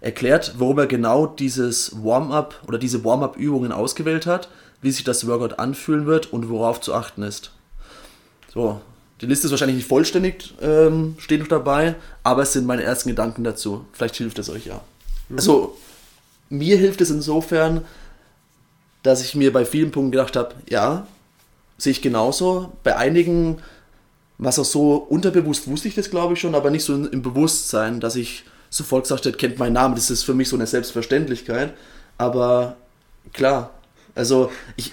Erklärt, 0.00 0.54
warum 0.58 0.78
er 0.78 0.86
genau 0.86 1.26
dieses 1.26 2.04
Warm-up 2.04 2.62
oder 2.68 2.78
diese 2.78 3.04
Warm-up-Übungen 3.04 3.72
ausgewählt 3.72 4.26
hat, 4.26 4.48
wie 4.80 4.92
sich 4.92 5.02
das 5.02 5.26
Workout 5.26 5.58
anfühlen 5.58 6.06
wird 6.06 6.32
und 6.32 6.48
worauf 6.48 6.80
zu 6.80 6.94
achten 6.94 7.24
ist. 7.24 7.50
So, 8.52 8.80
die 9.20 9.26
Liste 9.26 9.46
ist 9.46 9.52
wahrscheinlich 9.52 9.76
nicht 9.76 9.88
vollständig, 9.88 10.54
ähm, 10.60 11.14
steht 11.18 11.40
noch 11.40 11.48
dabei, 11.48 11.94
aber 12.22 12.42
es 12.42 12.52
sind 12.52 12.66
meine 12.66 12.82
ersten 12.82 13.08
Gedanken 13.08 13.44
dazu. 13.44 13.84
Vielleicht 13.92 14.16
hilft 14.16 14.38
es 14.38 14.50
euch 14.50 14.66
ja. 14.66 14.80
Mhm. 15.28 15.36
Also, 15.36 15.76
mir 16.50 16.76
hilft 16.76 17.00
es 17.00 17.10
insofern, 17.10 17.84
dass 19.02 19.22
ich 19.22 19.34
mir 19.34 19.52
bei 19.52 19.64
vielen 19.64 19.90
Punkten 19.90 20.12
gedacht 20.12 20.36
habe, 20.36 20.54
ja, 20.68 21.06
sehe 21.78 21.92
ich 21.92 22.02
genauso. 22.02 22.72
Bei 22.82 22.96
einigen, 22.96 23.58
was 24.38 24.58
auch 24.58 24.64
so 24.64 24.94
unterbewusst 24.96 25.68
wusste 25.68 25.88
ich 25.88 25.94
das, 25.94 26.10
glaube 26.10 26.34
ich 26.34 26.40
schon, 26.40 26.54
aber 26.54 26.70
nicht 26.70 26.84
so 26.84 26.94
im 26.94 27.22
Bewusstsein, 27.22 28.00
dass 28.00 28.16
ich 28.16 28.44
sofort 28.70 29.04
gesagt 29.04 29.24
hätte, 29.24 29.36
kennt 29.36 29.58
meinen 29.58 29.74
Namen. 29.74 29.94
Das 29.94 30.10
ist 30.10 30.24
für 30.24 30.34
mich 30.34 30.48
so 30.48 30.56
eine 30.56 30.66
Selbstverständlichkeit. 30.66 31.74
Aber 32.18 32.76
klar, 33.32 33.70
also 34.14 34.50
ich. 34.76 34.92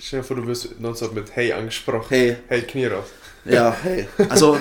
Stell 0.00 0.20
dir 0.20 0.24
vor, 0.24 0.36
du 0.36 0.46
wirst 0.46 0.80
nonstop 0.80 1.14
mit 1.14 1.34
Hey 1.34 1.52
angesprochen. 1.52 2.06
Hey. 2.08 2.36
Hey, 2.48 2.62
Knie 2.62 2.86
raus. 2.86 3.06
Ja, 3.44 3.76
hey. 3.82 4.08
Also 4.28 4.58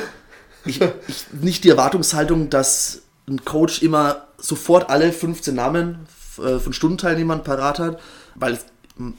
ich, 0.66 0.82
ich, 1.08 1.26
nicht 1.32 1.64
die 1.64 1.70
Erwartungshaltung, 1.70 2.50
dass 2.50 3.02
ein 3.28 3.44
Coach 3.46 3.82
immer 3.82 4.28
sofort 4.38 4.90
alle 4.90 5.12
15 5.12 5.56
Namen 5.56 6.06
äh, 6.38 6.60
von 6.60 6.74
Stundenteilnehmern 6.74 7.44
parat 7.44 7.80
hat, 7.80 8.00
weil 8.36 8.58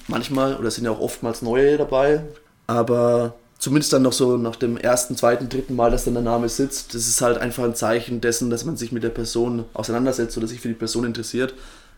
manchmal, 0.07 0.57
oder 0.57 0.71
sind 0.71 0.85
ja 0.85 0.91
auch 0.91 1.01
oftmals 1.01 1.43
neue 1.43 1.77
dabei, 1.79 2.23
aber 2.67 3.35
zumindest 3.59 3.93
dann 3.93 4.03
noch 4.03 4.13
so 4.13 4.37
nach 4.37 4.57
dem 4.57 4.77
ersten, 4.77 5.17
zweiten, 5.17 5.49
dritten 5.49 5.75
Mal, 5.75 5.91
dass 5.91 6.05
dann 6.05 6.15
der 6.15 6.23
Name 6.23 6.49
sitzt, 6.49 6.95
das 6.95 7.09
ist 7.09 7.23
halt 7.23 7.39
einfach 7.39 7.65
ein 7.65 7.75
Zeichen 7.75 8.21
dessen, 8.21 8.51
dass 8.51 8.65
man 8.65 8.77
sich 8.77 8.93
mit 8.93 9.03
der 9.03 9.11
Person 9.11 9.65
auseinandersetzt 9.73 10.37
oder 10.37 10.47
sich 10.47 10.61
für 10.61 10.69
die 10.69 10.75
Person 10.75 11.05
interessiert. 11.05 11.55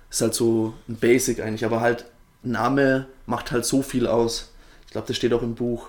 Ist 0.09 0.21
halt 0.21 0.35
so 0.35 0.75
ein 0.89 0.97
Basic 0.97 1.41
eigentlich, 1.41 1.65
aber 1.65 1.81
halt 1.81 2.05
Name 2.43 3.07
macht 3.27 3.51
halt 3.51 3.65
so 3.65 3.83
viel 3.83 4.07
aus. 4.07 4.53
Ich 4.87 4.93
glaube, 4.93 5.09
das 5.09 5.17
steht 5.17 5.33
auch 5.33 5.43
im 5.43 5.57
Buch 5.57 5.89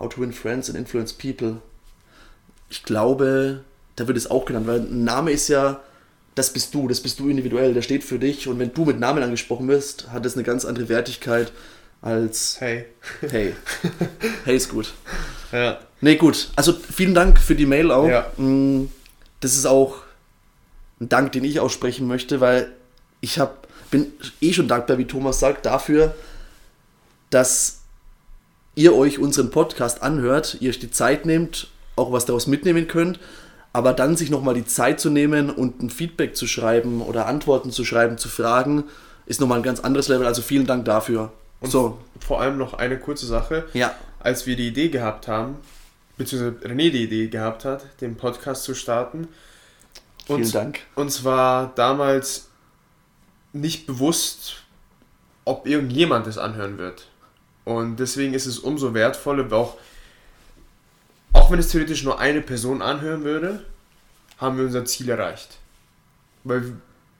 How 0.00 0.08
to 0.08 0.20
Win 0.20 0.32
Friends 0.32 0.68
and 0.68 0.76
Influence 0.76 1.12
People. 1.12 1.58
Ich 2.68 2.82
glaube, 2.82 3.64
da 3.96 4.08
wird 4.08 4.16
es 4.16 4.30
auch 4.30 4.44
genannt, 4.44 4.66
weil 4.66 4.80
ein 4.80 5.04
Name 5.04 5.30
ist 5.30 5.48
ja 5.48 5.80
das 6.34 6.52
bist 6.52 6.74
du, 6.74 6.88
das 6.88 7.00
bist 7.00 7.18
du 7.18 7.28
individuell, 7.28 7.74
der 7.74 7.82
steht 7.82 8.04
für 8.04 8.18
dich 8.18 8.48
und 8.48 8.58
wenn 8.58 8.72
du 8.72 8.84
mit 8.84 8.98
Namen 8.98 9.22
angesprochen 9.22 9.68
wirst, 9.68 10.10
hat 10.10 10.24
das 10.24 10.34
eine 10.34 10.42
ganz 10.42 10.64
andere 10.64 10.88
Wertigkeit 10.88 11.52
als 12.02 12.56
Hey. 12.60 12.86
Hey. 13.28 13.54
Hey 14.44 14.56
ist 14.56 14.70
gut. 14.70 14.94
Ja. 15.52 15.80
Nee, 16.00 16.16
gut. 16.16 16.50
Also 16.56 16.72
vielen 16.72 17.14
Dank 17.14 17.38
für 17.38 17.54
die 17.54 17.66
Mail 17.66 17.90
auch. 17.90 18.08
Ja. 18.08 18.26
Mm, 18.38 18.88
das 19.40 19.54
ist 19.54 19.66
auch 19.66 19.96
ein 21.00 21.08
Dank, 21.08 21.32
den 21.32 21.44
ich 21.44 21.60
aussprechen 21.60 22.06
möchte, 22.06 22.40
weil 22.40 22.72
ich 23.20 23.38
hab, 23.38 23.66
bin 23.90 24.12
eh 24.40 24.52
schon 24.52 24.68
dankbar, 24.68 24.96
wie 24.98 25.06
Thomas 25.06 25.40
sagt, 25.40 25.66
dafür, 25.66 26.14
dass 27.28 27.79
ihr 28.80 28.94
euch 28.94 29.18
unseren 29.18 29.50
Podcast 29.50 30.02
anhört, 30.02 30.56
ihr 30.60 30.70
euch 30.70 30.78
die 30.78 30.90
Zeit 30.90 31.26
nehmt, 31.26 31.68
auch 31.96 32.12
was 32.12 32.24
daraus 32.24 32.46
mitnehmen 32.46 32.88
könnt 32.88 33.18
aber 33.72 33.92
dann 33.92 34.16
sich 34.16 34.30
nochmal 34.30 34.54
die 34.54 34.64
Zeit 34.64 35.00
zu 35.00 35.10
nehmen 35.10 35.50
und 35.50 35.82
ein 35.82 35.90
Feedback 35.90 36.36
zu 36.36 36.46
schreiben 36.46 37.02
oder 37.02 37.26
Antworten 37.26 37.70
zu 37.70 37.84
schreiben, 37.84 38.18
zu 38.18 38.28
fragen, 38.28 38.84
ist 39.26 39.40
nochmal 39.40 39.58
ein 39.58 39.62
ganz 39.62 39.80
anderes 39.80 40.08
Level. 40.08 40.26
Also 40.26 40.42
vielen 40.42 40.66
Dank 40.66 40.84
dafür. 40.84 41.32
Und 41.60 41.70
so. 41.70 41.98
vor 42.18 42.40
allem 42.40 42.58
noch 42.58 42.74
eine 42.74 42.98
kurze 42.98 43.26
Sache. 43.26 43.68
Ja. 43.74 43.94
Als 44.18 44.46
wir 44.46 44.56
die 44.56 44.68
Idee 44.68 44.88
gehabt 44.88 45.28
haben, 45.28 45.58
beziehungsweise 46.16 46.66
René 46.66 46.90
die 46.90 47.04
Idee 47.04 47.28
gehabt 47.28 47.64
hat, 47.64 47.84
den 48.00 48.16
Podcast 48.16 48.64
zu 48.64 48.74
starten. 48.74 49.28
Vielen 50.26 50.40
uns, 50.40 50.52
Dank. 50.52 50.80
Uns 50.96 51.24
war 51.24 51.72
damals 51.76 52.48
nicht 53.52 53.86
bewusst, 53.86 54.64
ob 55.44 55.66
irgendjemand 55.66 56.26
es 56.26 56.38
anhören 56.38 56.78
wird. 56.78 57.06
Und 57.70 58.00
deswegen 58.00 58.34
ist 58.34 58.46
es 58.46 58.58
umso 58.58 58.94
wertvoller, 58.94 59.52
auch 59.52 59.76
auch 61.32 61.52
wenn 61.52 61.60
es 61.60 61.68
theoretisch 61.68 62.02
nur 62.02 62.18
eine 62.18 62.40
Person 62.40 62.82
anhören 62.82 63.22
würde, 63.22 63.64
haben 64.38 64.56
wir 64.56 64.64
unser 64.64 64.84
Ziel 64.84 65.08
erreicht. 65.08 65.58
Weil 66.42 66.72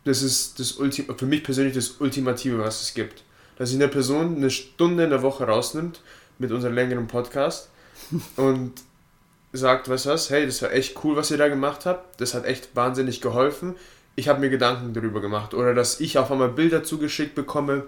das 0.04 0.22
ist 0.22 0.58
das 0.58 0.72
Ultim 0.72 1.06
für 1.16 1.26
mich 1.26 1.44
persönlich 1.44 1.74
das 1.74 2.00
Ultimative, 2.00 2.58
was 2.58 2.82
es 2.82 2.94
gibt. 2.94 3.22
Dass 3.58 3.68
sich 3.70 3.78
eine 3.78 3.86
Person 3.86 4.36
eine 4.36 4.50
Stunde 4.50 5.04
in 5.04 5.10
der 5.10 5.22
Woche 5.22 5.44
rausnimmt 5.44 6.00
mit 6.38 6.50
unserem 6.50 6.74
längeren 6.74 7.06
Podcast 7.06 7.68
und 8.36 8.72
sagt, 9.52 9.88
was 9.88 10.06
was, 10.06 10.30
hey, 10.30 10.46
das 10.46 10.62
war 10.62 10.72
echt 10.72 11.04
cool, 11.04 11.14
was 11.14 11.30
ihr 11.30 11.38
da 11.38 11.46
gemacht 11.46 11.86
habt. 11.86 12.20
Das 12.20 12.34
hat 12.34 12.44
echt 12.44 12.74
wahnsinnig 12.74 13.20
geholfen. 13.20 13.76
Ich 14.16 14.26
habe 14.26 14.40
mir 14.40 14.50
Gedanken 14.50 14.94
darüber 14.94 15.20
gemacht. 15.20 15.54
Oder 15.54 15.74
dass 15.74 16.00
ich 16.00 16.18
auf 16.18 16.32
einmal 16.32 16.48
Bilder 16.48 16.82
zugeschickt 16.82 17.36
bekomme, 17.36 17.86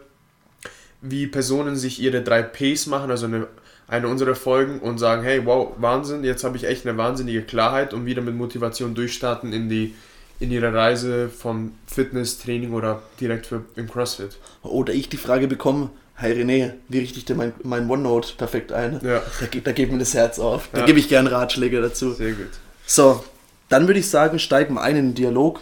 wie 1.02 1.26
Personen 1.26 1.76
sich 1.76 2.00
ihre 2.00 2.22
drei 2.22 2.42
Ps 2.42 2.86
machen, 2.86 3.10
also 3.10 3.26
eine 3.26 3.46
eine 3.88 4.08
unserer 4.08 4.34
Folgen 4.36 4.78
und 4.78 4.96
sagen, 4.96 5.22
hey, 5.22 5.44
wow, 5.44 5.72
Wahnsinn, 5.76 6.24
jetzt 6.24 6.44
habe 6.44 6.56
ich 6.56 6.64
echt 6.64 6.86
eine 6.86 6.96
wahnsinnige 6.96 7.42
Klarheit 7.42 7.92
und 7.92 8.06
wieder 8.06 8.22
mit 8.22 8.34
Motivation 8.34 8.94
durchstarten 8.94 9.52
in 9.52 9.68
die, 9.68 9.94
in 10.40 10.50
ihrer 10.50 10.72
Reise 10.72 11.28
vom 11.28 11.72
Fitnesstraining 11.86 12.72
oder 12.72 13.02
direkt 13.20 13.44
für, 13.46 13.64
im 13.76 13.90
CrossFit. 13.90 14.38
Oder 14.62 14.94
ich 14.94 15.10
die 15.10 15.18
Frage 15.18 15.46
bekomme, 15.46 15.90
hey 16.14 16.32
René, 16.32 16.72
wie 16.88 17.00
richte 17.00 17.18
ich 17.18 17.26
denn 17.26 17.36
mein, 17.36 17.52
mein 17.64 17.90
OneNote 17.90 18.34
perfekt 18.38 18.72
ein? 18.72 18.98
Ja. 19.04 19.20
Da, 19.40 19.46
geht- 19.46 19.66
da 19.66 19.72
geht 19.72 19.92
mir 19.92 19.98
das 19.98 20.14
Herz 20.14 20.38
auf. 20.38 20.68
Da 20.72 20.78
Ja. 20.80 20.86
gebe 20.86 20.98
ich 20.98 21.08
gerne 21.08 21.30
Ratschläge 21.30 21.82
dazu. 21.82 22.12
Sehr 22.14 22.32
gut. 22.32 22.48
So, 22.86 23.22
dann 23.68 23.88
würde 23.88 24.00
ich 24.00 24.08
sagen, 24.08 24.38
steigen 24.38 24.74
wir 24.74 24.80
ein 24.82 24.96
in 24.96 25.06
den 25.08 25.14
Dialog. 25.14 25.60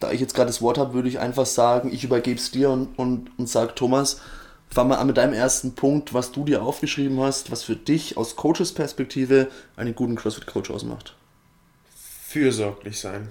Da 0.00 0.10
ich 0.12 0.20
jetzt 0.20 0.34
gerade 0.34 0.48
das 0.48 0.60
Wort 0.60 0.76
habe, 0.76 0.92
würde 0.92 1.08
ich 1.08 1.18
einfach 1.18 1.46
sagen, 1.46 1.90
ich 1.94 2.04
übergebe 2.04 2.38
es 2.38 2.50
dir 2.50 2.68
und, 2.68 2.88
und, 2.98 3.30
und 3.38 3.48
sage, 3.48 3.74
Thomas, 3.74 4.20
fang 4.74 4.88
mal 4.88 4.96
an 4.96 5.06
mit 5.06 5.16
deinem 5.16 5.34
ersten 5.34 5.76
Punkt, 5.76 6.14
was 6.14 6.32
du 6.32 6.44
dir 6.44 6.62
aufgeschrieben 6.62 7.20
hast, 7.20 7.52
was 7.52 7.62
für 7.62 7.76
dich 7.76 8.16
aus 8.16 8.34
Coaches 8.34 8.72
Perspektive 8.72 9.48
einen 9.76 9.94
guten 9.94 10.16
CrossFit-Coach 10.16 10.70
ausmacht. 10.70 11.14
Fürsorglich 12.26 12.98
sein. 12.98 13.28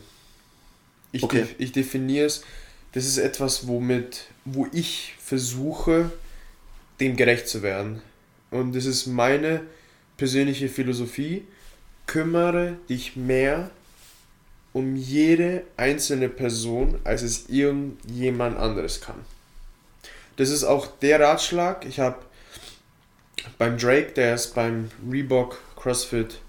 Ich, 1.12 1.22
Okay. 1.22 1.42
def 1.42 1.56
ich 1.58 1.74
definiere 1.74 2.28
es, 2.28 2.44
das 2.94 3.06
ist 3.06 3.18
etwas, 3.18 3.68
womit, 3.68 4.28
wo 4.46 4.68
ich 4.72 5.16
versuche, 5.20 6.12
dem 7.02 7.18
gerecht 7.18 7.50
zu 7.50 7.62
werden. 7.62 8.02
Und 8.50 8.74
das 8.74 8.86
ist 8.86 9.08
meine 9.08 9.62
persönliche 10.16 10.70
Philosophie. 10.70 11.46
Kümmere 12.06 12.78
dich 12.88 13.18
mehr 13.18 13.70
um 14.72 14.96
jede 14.96 15.64
einzelne 15.76 16.30
Person, 16.30 17.00
als 17.04 17.22
es 17.22 17.50
irgendjemand 17.50 18.58
anderes 18.58 19.02
kann. 19.02 19.26
Das 20.36 20.50
ist 20.50 20.64
auch 20.64 20.88
der 21.02 21.20
Ratschlag. 21.20 21.86
Ich 21.86 22.00
habe 22.00 22.18
beim 23.58 23.78
Drake, 23.78 24.14
der 24.14 24.36
ist 24.36 24.56
beim 24.56 24.90
Reebok 25.10 25.60
CrossFit, 25.76 26.40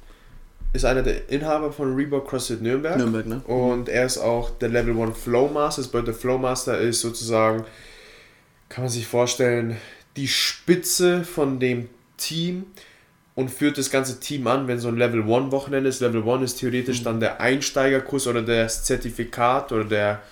ist 0.72 0.84
einer 0.84 1.02
der 1.02 1.28
Inhaber 1.28 1.72
von 1.72 1.94
Reebok 1.94 2.28
CrossFit 2.28 2.62
Nürnberg. 2.62 2.96
Nürnberg, 2.96 3.26
ne? 3.26 3.40
Und 3.46 3.88
er 3.88 4.06
ist 4.06 4.18
auch 4.18 4.50
der 4.50 4.70
Level 4.70 4.98
1 5.00 5.18
Flowmaster. 5.18 5.82
Das 5.82 5.90
bedeutet, 5.90 6.08
der 6.08 6.14
Flowmaster 6.14 6.78
ist 6.78 7.00
sozusagen, 7.00 7.64
kann 8.68 8.84
man 8.84 8.90
sich 8.90 9.06
vorstellen, 9.06 9.76
die 10.16 10.28
Spitze 10.28 11.24
von 11.24 11.60
dem 11.60 11.88
Team 12.16 12.66
und 13.34 13.50
führt 13.50 13.78
das 13.78 13.90
ganze 13.90 14.20
Team 14.20 14.46
an, 14.46 14.68
wenn 14.68 14.78
so 14.78 14.88
ein 14.88 14.96
Level 14.96 15.22
1 15.22 15.52
Wochenende 15.52 15.88
ist. 15.88 16.00
Level 16.00 16.28
1 16.28 16.42
ist 16.44 16.60
theoretisch 16.60 17.02
dann 17.02 17.20
der 17.20 17.40
Einsteigerkurs 17.40 18.26
oder 18.26 18.42
das 18.42 18.84
Zertifikat 18.84 19.72
oder 19.72 19.84
der, 19.84 20.22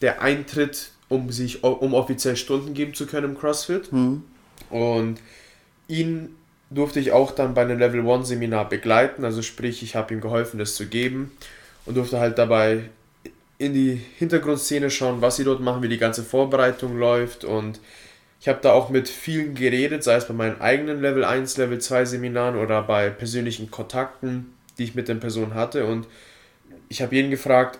der 0.00 0.22
Eintritt, 0.22 0.91
um 1.12 1.30
sich 1.30 1.62
um 1.62 1.92
offiziell 1.92 2.36
Stunden 2.36 2.72
geben 2.72 2.94
zu 2.94 3.06
können 3.06 3.32
im 3.32 3.38
CrossFit. 3.38 3.92
Mhm. 3.92 4.22
Und 4.70 5.20
ihn 5.86 6.34
durfte 6.70 7.00
ich 7.00 7.12
auch 7.12 7.32
dann 7.32 7.52
bei 7.52 7.60
einem 7.60 7.78
Level 7.78 8.08
1 8.08 8.26
Seminar 8.26 8.68
begleiten, 8.68 9.24
also 9.24 9.42
sprich, 9.42 9.82
ich 9.82 9.94
habe 9.94 10.14
ihm 10.14 10.22
geholfen, 10.22 10.58
das 10.58 10.74
zu 10.74 10.86
geben 10.86 11.32
und 11.84 11.96
durfte 11.96 12.18
halt 12.18 12.38
dabei 12.38 12.84
in 13.58 13.74
die 13.74 14.00
Hintergrundszene 14.18 14.90
schauen, 14.90 15.20
was 15.20 15.36
sie 15.36 15.44
dort 15.44 15.60
machen, 15.60 15.82
wie 15.82 15.88
die 15.88 15.98
ganze 15.98 16.22
Vorbereitung 16.22 16.98
läuft 16.98 17.44
und 17.44 17.78
ich 18.40 18.48
habe 18.48 18.58
da 18.62 18.72
auch 18.72 18.88
mit 18.88 19.08
vielen 19.08 19.54
geredet, 19.54 20.02
sei 20.02 20.16
es 20.16 20.26
bei 20.26 20.34
meinen 20.34 20.60
eigenen 20.62 21.02
Level 21.02 21.24
1, 21.24 21.58
Level 21.58 21.78
2 21.78 22.06
Seminaren 22.06 22.56
oder 22.56 22.82
bei 22.82 23.10
persönlichen 23.10 23.70
Kontakten, 23.70 24.54
die 24.78 24.84
ich 24.84 24.94
mit 24.94 25.08
den 25.08 25.20
Personen 25.20 25.54
hatte 25.54 25.84
und 25.84 26.08
ich 26.88 27.02
habe 27.02 27.14
jeden 27.14 27.30
gefragt, 27.30 27.78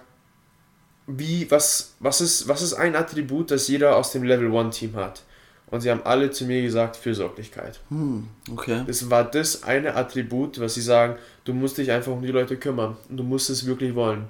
wie, 1.07 1.51
was, 1.51 1.95
was, 1.99 2.21
ist, 2.21 2.49
was 2.49 2.63
ist 2.63 2.75
ein 2.75 2.97
Attribut, 2.97 3.51
das 3.51 3.69
jeder 3.69 3.97
aus 3.97 4.13
dem 4.13 4.23
Level 4.23 4.55
1 4.55 4.77
Team 4.77 4.95
hat? 4.95 5.23
Und 5.71 5.81
sie 5.81 5.91
haben 5.91 6.03
alle 6.05 6.31
zu 6.31 6.45
mir 6.45 6.61
gesagt, 6.61 6.97
Fürsorglichkeit. 6.97 7.81
Hm, 7.89 8.29
okay. 8.51 8.85
Das 8.87 9.09
war 9.09 9.25
das 9.25 9.62
eine 9.62 9.95
Attribut, 9.95 10.61
was 10.61 10.75
sie 10.75 10.83
sagen, 10.83 11.17
du 11.45 11.55
musst 11.55 11.79
dich 11.79 11.91
einfach 11.91 12.12
um 12.12 12.21
die 12.21 12.29
Leute 12.29 12.59
kümmern. 12.59 12.97
Und 13.09 13.17
du 13.17 13.23
musst 13.23 13.49
es 13.49 13.65
wirklich 13.65 13.95
wollen. 13.95 14.27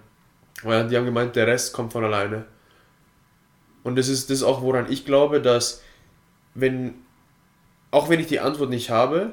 Weil 0.62 0.86
die 0.86 0.96
haben 0.96 1.04
gemeint, 1.04 1.34
der 1.34 1.48
Rest 1.48 1.72
kommt 1.72 1.92
von 1.92 2.04
alleine. 2.04 2.44
Und 3.82 3.96
das 3.96 4.06
ist 4.06 4.30
das 4.30 4.44
auch, 4.44 4.62
woran 4.62 4.90
ich 4.90 5.04
glaube, 5.04 5.40
dass 5.40 5.82
wenn, 6.54 6.94
auch 7.90 8.08
wenn 8.08 8.20
ich 8.20 8.28
die 8.28 8.38
Antwort 8.38 8.70
nicht 8.70 8.90
habe, 8.90 9.32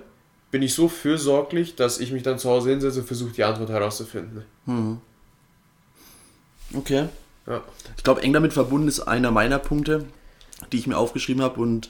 bin 0.49 0.63
ich 0.63 0.73
so 0.73 0.89
fürsorglich, 0.89 1.75
dass 1.75 1.99
ich 1.99 2.11
mich 2.11 2.23
dann 2.23 2.39
zu 2.39 2.49
Hause 2.49 2.71
hinsetze 2.71 3.01
und 3.01 3.05
versuche, 3.05 3.33
die 3.33 3.43
Antwort 3.43 3.69
herauszufinden. 3.69 4.45
Hm. 4.65 4.99
Okay. 6.73 7.07
Ja. 7.49 7.63
Ich 7.97 8.03
glaube, 8.03 8.21
eng 8.21 8.31
damit 8.31 8.53
verbunden 8.53 8.87
ist 8.87 9.01
einer 9.01 9.31
meiner 9.31 9.59
Punkte, 9.59 10.05
die 10.71 10.77
ich 10.77 10.87
mir 10.87 10.97
aufgeschrieben 10.97 11.41
habe 11.41 11.59
und 11.59 11.89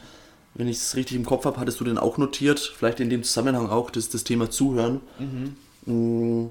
wenn 0.56 0.68
ich 0.68 0.78
es 0.78 0.96
richtig 0.96 1.16
im 1.16 1.26
Kopf 1.26 1.46
habe, 1.46 1.60
hattest 1.60 1.80
du 1.80 1.84
den 1.84 1.98
auch 1.98 2.18
notiert, 2.18 2.60
vielleicht 2.60 3.00
in 3.00 3.10
dem 3.10 3.24
Zusammenhang 3.24 3.70
auch 3.70 3.92
das, 3.92 4.10
das 4.10 4.24
Thema 4.24 4.50
Zuhören. 4.50 5.02
Mm, 5.86 6.48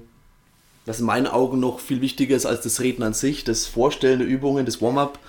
Das 0.85 0.99
in 0.99 1.05
meinen 1.05 1.27
Augen 1.27 1.59
noch 1.59 1.79
viel 1.79 2.01
wichtiger 2.01 2.35
ist 2.35 2.45
als 2.45 2.61
das 2.61 2.79
Reden 2.79 3.03
an 3.03 3.13
sich, 3.13 3.43
das 3.43 3.65
Vorstellen 3.65 4.19
der 4.19 4.27
Übungen, 4.27 4.65
das 4.65 4.81
Warm-up 4.81 5.19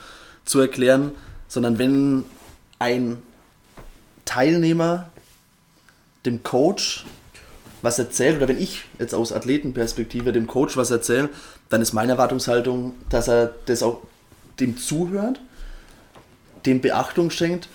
zu 0.45 0.61
erklären, 0.61 1.13
sondern 1.49 1.79
wenn 1.79 2.25
ein 2.79 3.19
Teilnehmer 4.25 5.11
dem 6.25 6.43
Coach 6.43 7.05
was 7.83 7.99
erzählt, 7.99 8.37
oder 8.37 8.49
wenn 8.49 8.61
ich 8.61 8.85
jetzt 8.99 9.15
aus 9.15 9.33
Athletenperspektive 9.33 10.33
dem 10.33 10.47
Coach 10.47 10.77
was 10.77 10.91
erzähle, 10.91 11.31
dann 11.71 11.81
ist 11.81 11.93
meine 11.93 12.13
Erwartungshaltung, 12.13 12.95
dass 13.09 13.29
er 13.29 13.55
das 13.67 13.83
auch 13.83 14.03
dem 14.59 14.77
zuhört, 14.77 15.41
dem 16.67 16.81
Beachtung 16.81 17.31
schenkt 17.31 17.69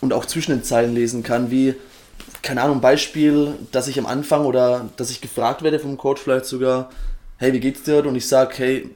und 0.00 0.12
auch 0.12 0.26
zwischen 0.26 0.52
den 0.52 0.62
Zeilen 0.62 0.94
lesen 0.94 1.22
kann, 1.22 1.50
wie, 1.50 1.74
keine 2.42 2.62
Ahnung, 2.62 2.80
Beispiel, 2.80 3.54
dass 3.72 3.88
ich 3.88 3.98
am 3.98 4.06
Anfang 4.06 4.44
oder 4.44 4.88
dass 4.96 5.10
ich 5.10 5.20
gefragt 5.20 5.62
werde 5.62 5.80
vom 5.80 5.96
Coach 5.96 6.22
vielleicht 6.22 6.44
sogar, 6.44 6.90
hey, 7.38 7.52
wie 7.52 7.60
geht's 7.60 7.82
dir? 7.82 8.06
Und 8.06 8.14
ich 8.14 8.28
sage, 8.28 8.54
hey, 8.58 8.90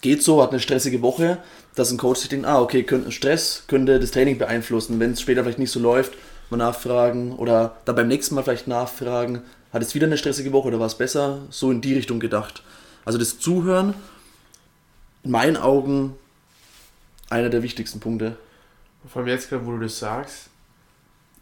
geht 0.00 0.22
so, 0.22 0.42
hat 0.42 0.50
eine 0.50 0.60
stressige 0.60 1.02
Woche, 1.02 1.38
dass 1.74 1.90
ein 1.90 1.98
Coach 1.98 2.20
sich 2.20 2.28
denkt, 2.28 2.46
ah, 2.46 2.60
okay, 2.60 2.84
könnte, 2.84 3.10
Stress 3.10 3.64
könnte 3.66 3.98
das 3.98 4.12
Training 4.12 4.38
beeinflussen, 4.38 5.00
wenn 5.00 5.12
es 5.12 5.20
später 5.20 5.42
vielleicht 5.42 5.58
nicht 5.58 5.72
so 5.72 5.80
läuft, 5.80 6.12
mal 6.48 6.58
nachfragen 6.58 7.32
oder 7.32 7.76
dann 7.84 7.96
beim 7.96 8.08
nächsten 8.08 8.36
Mal 8.36 8.44
vielleicht 8.44 8.68
nachfragen, 8.68 9.42
hat 9.72 9.82
es 9.82 9.94
wieder 9.94 10.06
eine 10.06 10.18
stressige 10.18 10.52
Woche 10.52 10.68
oder 10.68 10.78
war 10.78 10.86
es 10.86 10.94
besser? 10.94 11.40
So 11.50 11.72
in 11.72 11.80
die 11.80 11.94
Richtung 11.94 12.20
gedacht. 12.20 12.62
Also 13.04 13.18
das 13.18 13.38
Zuhören, 13.38 13.94
in 15.22 15.30
meinen 15.30 15.56
Augen, 15.56 16.16
einer 17.30 17.48
der 17.50 17.62
wichtigsten 17.62 18.00
Punkte. 18.00 18.36
Vor 19.06 19.20
allem 19.20 19.28
jetzt 19.28 19.48
gerade, 19.48 19.66
wo 19.66 19.72
du 19.72 19.80
das 19.80 19.98
sagst, 19.98 20.48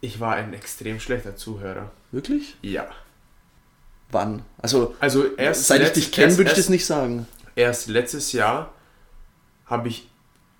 ich 0.01 0.19
war 0.19 0.35
ein 0.35 0.53
extrem 0.53 0.99
schlechter 0.99 1.35
Zuhörer. 1.35 1.91
Wirklich? 2.11 2.55
Ja. 2.61 2.87
Wann? 4.11 4.43
Also, 4.61 4.95
Also 4.99 5.33
erst 5.35 5.67
seit 5.67 5.81
ich 5.81 5.91
dich 5.93 6.11
kenne, 6.11 6.37
würde 6.37 6.51
ich 6.51 6.57
das 6.57 6.69
nicht 6.69 6.85
sagen. 6.85 7.25
erst 7.55 7.87
letztes 7.87 8.31
Jahr 8.33 8.73
habe 9.65 9.87
ich, 9.87 10.09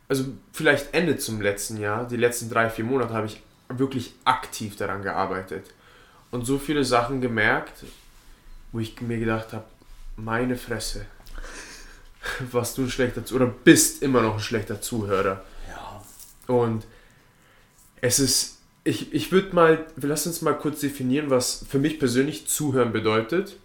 also 0.07 0.25
vielleicht 0.53 0.93
Ende 0.93 1.17
zum 1.17 1.41
letzten 1.41 1.77
Jahr, 1.77 2.07
die 2.07 2.17
letzten 2.17 2.49
drei, 2.49 2.69
vier 2.69 2.85
Monate 2.85 3.13
habe 3.13 3.27
ich 3.27 3.41
wirklich 3.69 4.13
aktiv 4.23 4.75
daran 4.75 5.01
gearbeitet. 5.01 5.65
Und 6.31 6.45
so 6.45 6.57
viele 6.57 6.83
Sachen 6.83 7.21
gemerkt, 7.21 7.83
wo 8.71 8.79
ich 8.79 8.99
mir 9.01 9.19
gedacht 9.19 9.53
habe, 9.53 9.65
meine 10.15 10.55
Fresse, 10.55 11.05
was 12.51 12.75
du 12.75 12.83
ein 12.83 12.89
schlechter 12.89 13.25
Zuhörer, 13.25 13.45
oder 13.45 13.53
bist 13.63 14.03
immer 14.03 14.21
noch 14.21 14.35
ein 14.35 14.39
schlechter 14.39 14.81
Zuhörer. 14.81 15.43
Ja. 15.69 16.03
Und 16.53 16.85
es 18.01 18.19
ist, 18.19 18.59
ich, 18.83 19.13
ich 19.13 19.31
würde 19.31 19.55
mal, 19.55 19.85
wir 19.95 20.09
lassen 20.09 20.29
uns 20.29 20.41
mal 20.41 20.53
kurz 20.53 20.81
definieren, 20.81 21.29
was 21.29 21.65
für 21.67 21.79
mich 21.79 21.99
persönlich 21.99 22.47
Zuhören 22.47 22.91
bedeutet. 22.91 23.57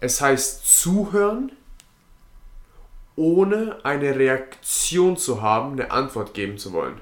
Es 0.00 0.20
heißt 0.20 0.80
Zuhören, 0.80 1.52
ohne 3.16 3.84
eine 3.84 4.16
Reaktion 4.16 5.18
zu 5.18 5.42
haben, 5.42 5.72
eine 5.72 5.90
Antwort 5.90 6.32
geben 6.32 6.56
zu 6.56 6.72
wollen. 6.72 7.00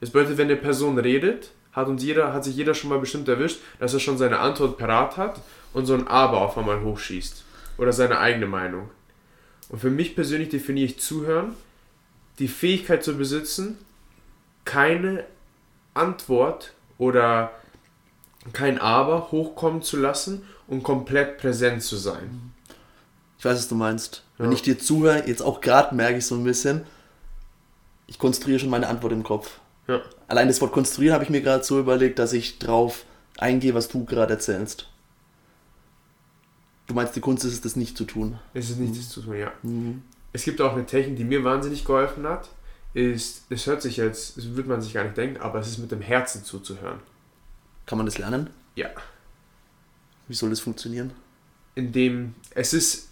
Das 0.00 0.10
bedeutet, 0.10 0.38
wenn 0.38 0.48
eine 0.48 0.56
Person 0.56 0.98
redet, 0.98 1.50
hat 1.72 1.88
uns 1.88 2.02
jeder, 2.02 2.32
hat 2.32 2.44
sich 2.44 2.56
jeder 2.56 2.74
schon 2.74 2.88
mal 2.88 2.98
bestimmt 2.98 3.28
erwischt, 3.28 3.60
dass 3.78 3.92
er 3.92 4.00
schon 4.00 4.16
seine 4.16 4.38
Antwort 4.38 4.78
parat 4.78 5.18
hat 5.18 5.42
und 5.76 5.84
so 5.84 5.92
ein 5.92 6.08
Aber 6.08 6.40
auf 6.40 6.56
einmal 6.56 6.80
hochschießt. 6.82 7.44
Oder 7.76 7.92
seine 7.92 8.18
eigene 8.18 8.46
Meinung. 8.46 8.88
Und 9.68 9.78
für 9.78 9.90
mich 9.90 10.14
persönlich 10.14 10.48
definiere 10.48 10.86
ich 10.86 10.98
Zuhören, 10.98 11.52
die 12.38 12.48
Fähigkeit 12.48 13.04
zu 13.04 13.18
besitzen, 13.18 13.76
keine 14.64 15.24
Antwort 15.92 16.72
oder 16.96 17.50
kein 18.54 18.80
Aber 18.80 19.30
hochkommen 19.32 19.82
zu 19.82 19.98
lassen 19.98 20.46
und 20.66 20.82
komplett 20.82 21.36
präsent 21.36 21.82
zu 21.82 21.96
sein. 21.96 22.52
Ich 23.38 23.44
weiß, 23.44 23.58
was 23.58 23.68
du 23.68 23.74
meinst. 23.74 24.22
Wenn 24.38 24.50
Ja. 24.52 24.54
ich 24.56 24.62
dir 24.62 24.78
zuhöre, 24.78 25.28
jetzt 25.28 25.42
auch 25.42 25.60
gerade 25.60 25.94
merke 25.94 26.16
ich 26.16 26.26
so 26.26 26.36
ein 26.36 26.44
bisschen, 26.44 26.86
ich 28.06 28.18
konstruiere 28.18 28.60
schon 28.60 28.70
meine 28.70 28.88
Antwort 28.88 29.12
im 29.12 29.24
Kopf. 29.24 29.58
Ja. 29.88 30.00
Allein 30.26 30.48
das 30.48 30.62
Wort 30.62 30.72
konstruieren 30.72 31.12
habe 31.12 31.24
ich 31.24 31.30
mir 31.30 31.42
gerade 31.42 31.64
so 31.64 31.78
überlegt, 31.78 32.18
dass 32.18 32.32
ich 32.32 32.58
drauf 32.58 33.04
eingehe, 33.36 33.74
was 33.74 33.88
du 33.88 34.06
gerade 34.06 34.32
erzählst. 34.32 34.88
Du 36.86 36.94
meinst, 36.94 37.16
die 37.16 37.20
Kunst 37.20 37.44
ist 37.44 37.52
es, 37.52 37.60
das 37.60 37.76
nicht 37.76 37.96
zu 37.96 38.04
tun. 38.04 38.38
Es 38.54 38.70
ist 38.70 38.78
nichts 38.78 39.08
zu 39.08 39.20
tun, 39.20 39.36
ja. 39.36 39.52
Mhm. 39.62 40.02
Es 40.32 40.44
gibt 40.44 40.60
auch 40.60 40.72
eine 40.72 40.86
Technik, 40.86 41.16
die 41.16 41.24
mir 41.24 41.42
wahnsinnig 41.44 41.84
geholfen 41.84 42.26
hat. 42.26 42.50
Ist, 42.94 43.44
es 43.50 43.66
hört 43.66 43.82
sich 43.82 43.96
jetzt, 43.96 44.36
das 44.36 44.56
wird 44.56 44.66
man 44.66 44.80
sich 44.80 44.94
gar 44.94 45.04
nicht 45.04 45.16
denken, 45.16 45.40
aber 45.40 45.58
es 45.58 45.68
ist 45.68 45.78
mit 45.78 45.90
dem 45.90 46.00
Herzen 46.00 46.44
zuzuhören. 46.44 47.00
Kann 47.84 47.98
man 47.98 48.06
das 48.06 48.18
lernen? 48.18 48.50
Ja. 48.74 48.88
Wie 50.28 50.34
soll 50.34 50.50
das 50.50 50.60
funktionieren? 50.60 51.12
Indem 51.74 52.34
es 52.54 52.72
ist, 52.72 53.08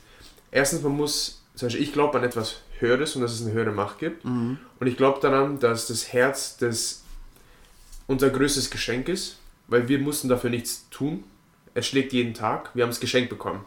erstens, 0.51 0.83
man 0.83 0.97
muss 0.97 1.43
zum 1.55 1.67
Beispiel 1.67 1.83
ich 1.83 1.93
glaube 1.93 2.19
an 2.19 2.25
etwas 2.25 2.61
Höheres 2.79 3.15
und 3.15 3.23
dass 3.23 3.33
es 3.33 3.43
eine 3.43 3.53
höhere 3.53 3.73
Macht 3.73 3.99
gibt. 3.99 4.25
Mhm. 4.25 4.59
Und 4.81 4.87
ich 4.87 4.97
glaube 4.97 5.21
daran, 5.21 5.59
dass 5.59 5.87
das 5.87 6.13
Herz 6.13 6.57
das 6.57 7.03
unser 8.07 8.31
größtes 8.31 8.71
Geschenk 8.71 9.09
ist, 9.09 9.39
weil 9.69 9.89
wir 9.89 9.99
mussten 9.99 10.29
dafür 10.29 10.51
nichts 10.51 10.89
tun. 10.91 11.25
Es 11.75 11.87
schlägt 11.87 12.13
jeden 12.13 12.35
Tag. 12.35 12.71
Wir 12.75 12.85
haben 12.85 12.91
es 12.91 13.01
geschenkt 13.01 13.31
bekommen. 13.31 13.65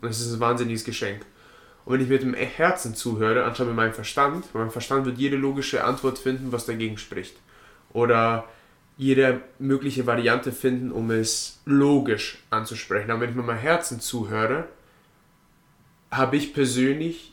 Und 0.00 0.08
es 0.08 0.20
ist 0.20 0.32
ein 0.32 0.40
wahnsinniges 0.40 0.84
Geschenk. 0.84 1.26
Und 1.84 1.94
wenn 1.94 2.02
ich 2.02 2.08
mit 2.08 2.22
dem 2.22 2.34
Herzen 2.34 2.94
zuhöre, 2.94 3.44
anstatt 3.44 3.66
mit 3.66 3.76
meinem 3.76 3.94
Verstand, 3.94 4.46
weil 4.52 4.62
mein 4.62 4.70
Verstand 4.70 5.06
wird 5.06 5.18
jede 5.18 5.36
logische 5.36 5.84
Antwort 5.84 6.18
finden, 6.18 6.52
was 6.52 6.66
dagegen 6.66 6.98
spricht. 6.98 7.36
Oder 7.92 8.48
jede 8.96 9.40
mögliche 9.58 10.06
Variante 10.06 10.52
finden, 10.52 10.92
um 10.92 11.10
es 11.10 11.60
logisch 11.64 12.38
anzusprechen. 12.50 13.10
Aber 13.10 13.22
wenn 13.22 13.30
ich 13.30 13.36
mit 13.36 13.46
meinem 13.46 13.58
Herzen 13.58 14.00
zuhöre, 14.00 14.68
habe 16.10 16.36
ich 16.36 16.52
persönlich, 16.52 17.32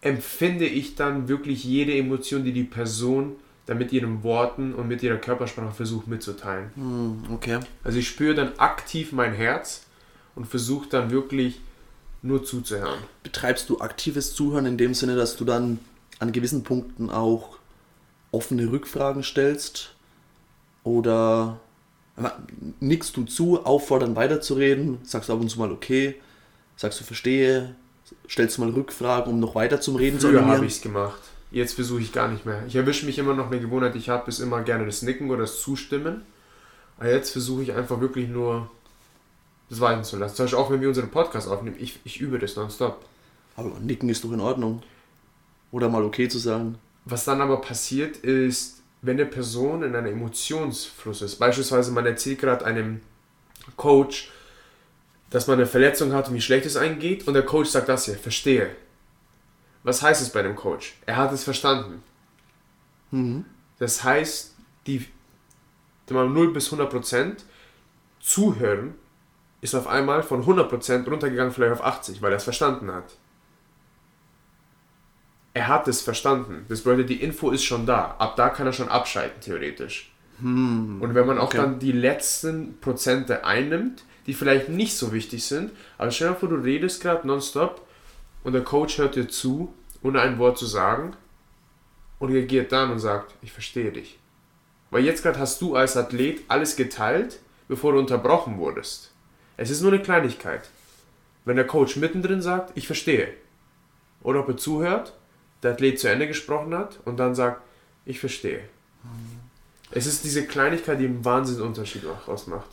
empfinde 0.00 0.66
ich 0.66 0.94
dann 0.94 1.28
wirklich 1.28 1.64
jede 1.64 1.96
Emotion, 1.96 2.44
die 2.44 2.52
die 2.52 2.64
Person 2.64 3.36
dann 3.66 3.78
mit 3.78 3.92
ihren 3.92 4.22
Worten 4.22 4.74
und 4.74 4.88
mit 4.88 5.02
ihrer 5.02 5.16
Körpersprache 5.16 5.72
versucht 5.72 6.08
mitzuteilen. 6.08 6.70
Hm, 6.74 7.22
okay. 7.32 7.60
Also 7.84 7.98
ich 7.98 8.08
spüre 8.08 8.34
dann 8.34 8.58
aktiv 8.58 9.12
mein 9.12 9.32
Herz 9.32 9.86
und 10.34 10.46
versuche 10.46 10.88
dann 10.88 11.10
wirklich 11.10 11.60
nur 12.22 12.44
zuzuhören. 12.44 12.98
Betreibst 13.22 13.68
du 13.68 13.80
aktives 13.80 14.34
Zuhören 14.34 14.66
in 14.66 14.78
dem 14.78 14.94
Sinne, 14.94 15.16
dass 15.16 15.36
du 15.36 15.44
dann 15.44 15.78
an 16.18 16.32
gewissen 16.32 16.62
Punkten 16.62 17.10
auch 17.10 17.58
offene 18.30 18.70
Rückfragen 18.70 19.22
stellst? 19.22 19.94
Oder 20.84 21.60
nickst 22.80 23.16
du 23.16 23.24
zu, 23.24 23.64
auffordern 23.64 24.16
weiterzureden? 24.16 24.98
Sagst 25.04 25.28
du 25.28 25.32
ab 25.32 25.40
und 25.40 25.48
zu 25.48 25.58
mal 25.58 25.70
okay? 25.72 26.16
Sagst 26.76 27.00
du 27.00 27.04
verstehe? 27.04 27.74
Stellst 28.28 28.58
du 28.58 28.62
mal 28.62 28.70
Rückfragen, 28.70 29.32
um 29.32 29.40
noch 29.40 29.54
weiter 29.54 29.80
zum 29.80 29.96
Reden 29.96 30.18
zu 30.18 30.28
Früher 30.28 30.38
animieren? 30.38 30.56
habe 30.58 30.66
ich 30.66 30.74
es 30.74 30.82
gemacht. 30.82 31.20
Jetzt 31.52 31.74
versuche 31.74 32.00
ich 32.00 32.12
gar 32.12 32.28
nicht 32.28 32.46
mehr. 32.46 32.64
Ich 32.66 32.74
erwische 32.74 33.04
mich 33.04 33.18
immer 33.18 33.34
noch 33.34 33.48
eine 33.48 33.60
Gewohnheit, 33.60 33.94
die 33.94 33.98
ich 33.98 34.08
habe, 34.08 34.28
ist 34.28 34.40
immer 34.40 34.62
gerne 34.62 34.86
das 34.86 35.02
Nicken 35.02 35.30
oder 35.30 35.42
das 35.42 35.60
Zustimmen. 35.60 36.22
Aber 36.98 37.10
jetzt 37.10 37.30
versuche 37.30 37.62
ich 37.62 37.72
einfach 37.72 38.00
wirklich 38.00 38.28
nur 38.28 38.70
das 39.68 39.80
walten 39.80 40.02
zu 40.02 40.16
lassen. 40.16 40.34
Zum 40.34 40.44
Beispiel 40.44 40.58
auch 40.58 40.70
wenn 40.70 40.80
wir 40.80 40.88
unseren 40.88 41.10
Podcast 41.10 41.48
aufnehmen, 41.48 41.76
ich, 41.78 42.00
ich 42.04 42.20
übe 42.20 42.38
das 42.38 42.56
nonstop. 42.56 43.04
Aber 43.56 43.70
nicken 43.80 44.08
ist 44.08 44.24
doch 44.24 44.32
in 44.32 44.40
Ordnung. 44.40 44.82
Oder 45.70 45.90
mal 45.90 46.04
okay 46.04 46.28
zu 46.28 46.38
sagen. 46.38 46.78
Was 47.04 47.24
dann 47.24 47.42
aber 47.42 47.60
passiert 47.60 48.16
ist, 48.18 48.82
wenn 49.02 49.18
eine 49.18 49.26
Person 49.26 49.82
in 49.82 49.94
einem 49.94 50.12
Emotionsfluss 50.12 51.22
ist, 51.22 51.36
beispielsweise 51.36 51.90
man 51.90 52.06
erzählt 52.06 52.38
gerade 52.38 52.64
einem 52.64 53.00
Coach, 53.76 54.30
dass 55.30 55.48
man 55.48 55.58
eine 55.58 55.66
Verletzung 55.66 56.12
hat 56.12 56.28
und 56.28 56.34
wie 56.34 56.40
schlecht 56.40 56.66
es 56.66 56.76
eingeht 56.76 57.26
und 57.26 57.34
der 57.34 57.44
Coach 57.44 57.70
sagt 57.70 57.88
das 57.88 58.04
hier, 58.04 58.14
verstehe. 58.14 58.70
Was 59.82 60.02
heißt 60.02 60.22
es 60.22 60.30
bei 60.30 60.42
dem 60.42 60.56
Coach? 60.56 60.94
Er 61.06 61.16
hat 61.16 61.32
es 61.32 61.44
verstanden. 61.44 62.02
Mhm. 63.10 63.44
Das 63.78 64.04
heißt, 64.04 64.54
die 64.86 65.06
mal 66.10 66.28
0 66.28 66.52
bis 66.52 66.66
100 66.66 66.90
Prozent 66.90 67.44
zuhören 68.20 68.94
ist 69.60 69.74
auf 69.74 69.86
einmal 69.86 70.22
von 70.22 70.40
100 70.40 70.68
Prozent 70.68 71.08
runtergegangen, 71.08 71.52
vielleicht 71.52 71.72
auf 71.72 71.84
80, 71.84 72.20
weil 72.20 72.32
er 72.32 72.36
es 72.36 72.44
verstanden 72.44 72.92
hat. 72.92 73.16
Er 75.54 75.68
hat 75.68 75.86
es 75.86 76.00
verstanden. 76.02 76.64
Das 76.68 76.82
bedeutet, 76.82 77.10
die 77.10 77.22
Info 77.22 77.50
ist 77.50 77.64
schon 77.64 77.86
da. 77.86 78.16
Ab 78.18 78.36
da 78.36 78.48
kann 78.48 78.66
er 78.66 78.72
schon 78.72 78.88
abschalten, 78.88 79.40
theoretisch. 79.40 80.12
Und 81.00 81.14
wenn 81.14 81.26
man 81.26 81.38
auch 81.38 81.48
okay. 81.48 81.58
dann 81.58 81.78
die 81.78 81.92
letzten 81.92 82.78
Prozente 82.80 83.44
einnimmt, 83.44 84.04
die 84.26 84.34
vielleicht 84.34 84.68
nicht 84.68 84.96
so 84.96 85.12
wichtig 85.12 85.44
sind, 85.44 85.70
aber 85.98 86.10
stell 86.10 86.30
dir 86.30 86.34
vor, 86.34 86.48
du 86.48 86.56
redest 86.56 87.00
gerade 87.00 87.26
nonstop 87.26 87.86
und 88.44 88.52
der 88.52 88.64
Coach 88.64 88.98
hört 88.98 89.16
dir 89.16 89.28
zu, 89.28 89.72
ohne 90.02 90.20
ein 90.20 90.38
Wort 90.38 90.58
zu 90.58 90.66
sagen 90.66 91.14
und 92.18 92.32
reagiert 92.32 92.72
dann 92.72 92.90
und 92.90 92.98
sagt, 92.98 93.34
ich 93.42 93.52
verstehe 93.52 93.92
dich. 93.92 94.18
Weil 94.90 95.04
jetzt 95.04 95.22
gerade 95.22 95.38
hast 95.38 95.60
du 95.60 95.74
als 95.74 95.96
Athlet 95.96 96.42
alles 96.48 96.76
geteilt, 96.76 97.38
bevor 97.68 97.92
du 97.92 97.98
unterbrochen 97.98 98.58
wurdest. 98.58 99.10
Es 99.56 99.70
ist 99.70 99.80
nur 99.80 99.92
eine 99.92 100.02
Kleinigkeit. 100.02 100.68
Wenn 101.44 101.56
der 101.56 101.66
Coach 101.66 101.96
mittendrin 101.96 102.42
sagt, 102.42 102.76
ich 102.76 102.86
verstehe, 102.86 103.28
oder 104.22 104.40
ob 104.40 104.48
er 104.48 104.56
zuhört, 104.56 105.14
der 105.62 105.72
Athlet 105.72 105.98
zu 105.98 106.08
Ende 106.08 106.28
gesprochen 106.28 106.74
hat 106.74 107.00
und 107.04 107.16
dann 107.16 107.34
sagt, 107.34 107.62
ich 108.04 108.20
verstehe. 108.20 108.60
Es 109.90 110.06
ist 110.06 110.24
diese 110.24 110.46
Kleinigkeit, 110.46 111.00
die 111.00 111.06
einen 111.06 111.24
Wahnsinnsunterschied 111.24 112.04
ausmacht. 112.26 112.68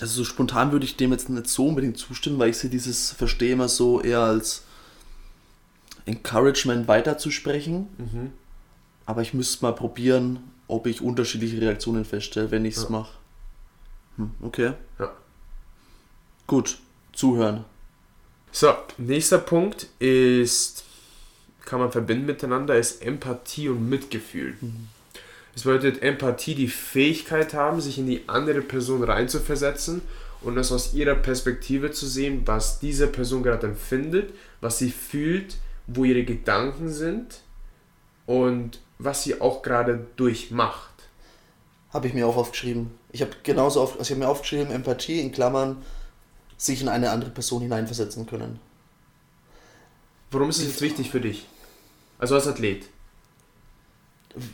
Also 0.00 0.18
so 0.18 0.24
spontan 0.24 0.72
würde 0.72 0.84
ich 0.84 0.96
dem 0.96 1.12
jetzt 1.12 1.28
nicht 1.28 1.48
so 1.48 1.68
unbedingt 1.68 1.96
zustimmen, 1.96 2.38
weil 2.38 2.50
ich 2.50 2.58
sehe 2.58 2.70
dieses 2.70 3.12
Verstehen 3.12 3.54
immer 3.54 3.68
so 3.68 4.00
eher 4.00 4.20
als 4.20 4.65
Encouragement 6.06 6.88
weiterzusprechen. 6.88 7.88
Mhm. 7.98 8.32
Aber 9.04 9.22
ich 9.22 9.34
müsste 9.34 9.64
mal 9.64 9.72
probieren, 9.72 10.38
ob 10.68 10.86
ich 10.86 11.00
unterschiedliche 11.02 11.60
Reaktionen 11.60 12.04
feststelle, 12.04 12.50
wenn 12.50 12.64
ich 12.64 12.76
es 12.76 12.84
Ja. 12.84 12.90
mache. 12.90 13.12
Hm, 14.16 14.30
okay. 14.42 14.72
Ja. 14.98 15.12
Gut, 16.46 16.78
zuhören. 17.12 17.64
So, 18.50 18.72
nächster 18.98 19.38
Punkt 19.38 19.88
ist, 19.98 20.84
kann 21.64 21.80
man 21.80 21.92
verbinden 21.92 22.26
miteinander, 22.26 22.76
ist 22.76 23.02
Empathie 23.02 23.68
und 23.68 23.88
Mitgefühl. 23.88 24.56
Das 25.54 25.64
bedeutet 25.64 26.02
Empathie, 26.02 26.54
die 26.54 26.68
Fähigkeit 26.68 27.52
haben, 27.54 27.80
sich 27.80 27.98
in 27.98 28.06
die 28.06 28.22
andere 28.28 28.62
Person 28.62 29.02
reinzuversetzen 29.04 30.02
und 30.40 30.54
das 30.56 30.72
aus 30.72 30.94
ihrer 30.94 31.14
Perspektive 31.14 31.90
zu 31.90 32.06
sehen, 32.06 32.42
was 32.46 32.78
diese 32.78 33.06
Person 33.08 33.42
gerade 33.42 33.66
empfindet, 33.66 34.32
was 34.60 34.78
sie 34.78 34.90
fühlt, 34.90 35.56
wo 35.86 36.04
ihre 36.04 36.24
Gedanken 36.24 36.88
sind 36.88 37.40
und 38.26 38.80
was 38.98 39.22
sie 39.22 39.40
auch 39.40 39.62
gerade 39.62 40.06
durchmacht. 40.16 40.92
Habe 41.90 42.08
ich 42.08 42.14
mir 42.14 42.26
auch 42.26 42.36
aufgeschrieben. 42.36 42.90
Ich 43.12 43.22
habe 43.22 43.32
genauso 43.42 43.80
auf, 43.80 43.98
also 43.98 44.12
ich 44.12 44.18
mir 44.18 44.28
aufgeschrieben, 44.28 44.72
Empathie 44.72 45.20
in 45.20 45.32
Klammern, 45.32 45.82
sich 46.56 46.82
in 46.82 46.88
eine 46.88 47.10
andere 47.10 47.30
Person 47.30 47.62
hineinversetzen 47.62 48.26
können. 48.26 48.58
Warum 50.30 50.50
ist 50.50 50.58
es 50.58 50.64
jetzt 50.64 50.80
wichtig 50.80 51.10
für 51.10 51.20
dich? 51.20 51.46
Also 52.18 52.34
als 52.34 52.46
Athlet. 52.46 52.88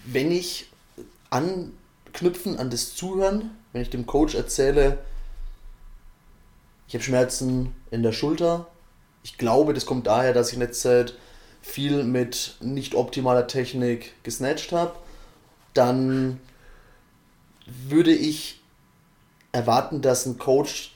wenn 0.04 0.30
ich 0.30 0.70
anknüpfen 1.30 2.58
an 2.58 2.70
das 2.70 2.94
Zuhören, 2.94 3.50
wenn 3.72 3.82
ich 3.82 3.90
dem 3.90 4.06
Coach 4.06 4.34
erzähle, 4.34 4.98
ich 6.86 6.94
habe 6.94 7.02
Schmerzen 7.02 7.74
in 7.90 8.02
der 8.02 8.12
Schulter, 8.12 8.68
ich 9.22 9.38
glaube, 9.38 9.72
das 9.72 9.86
kommt 9.86 10.06
daher, 10.06 10.34
dass 10.34 10.48
ich 10.48 10.54
in 10.54 10.60
letzter 10.60 11.06
Zeit 11.06 11.18
viel 11.62 12.04
mit 12.04 12.56
nicht 12.60 12.94
optimaler 12.94 13.46
Technik 13.46 14.12
gesnatcht 14.24 14.72
habe, 14.72 14.94
dann 15.74 16.40
würde 17.66 18.12
ich 18.12 18.60
erwarten, 19.52 20.02
dass 20.02 20.26
ein 20.26 20.38
Coach 20.38 20.94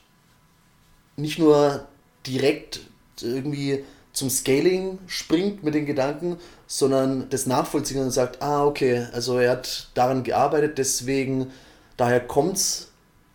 nicht 1.16 1.38
nur 1.38 1.86
direkt 2.26 2.80
irgendwie 3.22 3.84
zum 4.12 4.28
Scaling 4.30 4.98
springt 5.06 5.62
mit 5.62 5.74
den 5.74 5.86
Gedanken, 5.86 6.38
sondern 6.66 7.28
das 7.30 7.46
nachvollziehen 7.46 8.02
und 8.02 8.10
sagt, 8.10 8.42
ah, 8.42 8.64
okay, 8.64 9.06
also 9.12 9.38
er 9.38 9.52
hat 9.52 9.88
daran 9.94 10.22
gearbeitet, 10.24 10.78
deswegen, 10.78 11.50
daher 11.96 12.20
kommt's 12.20 12.90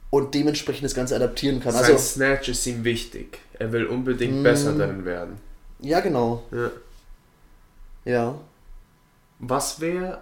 und 0.10 0.34
dementsprechend 0.36 0.84
das 0.84 0.96
Ganze 0.96 1.15
adaptieren 1.15 1.60
kann. 1.62 1.72
Sein 1.74 1.84
Also, 1.86 1.98
Snatch 1.98 2.50
ist 2.50 2.65
ihm 2.67 2.84
wichtig. 2.84 3.39
Er 3.58 3.72
will 3.72 3.86
unbedingt 3.86 4.41
Mm. 4.41 4.44
besser 4.44 4.74
darin 4.74 5.06
werden. 5.06 5.38
ja, 5.80 6.00
genau, 6.02 6.44
Ja. 6.52 6.70
Ja. 8.06 8.40
Was 9.40 9.80
wäre 9.80 10.22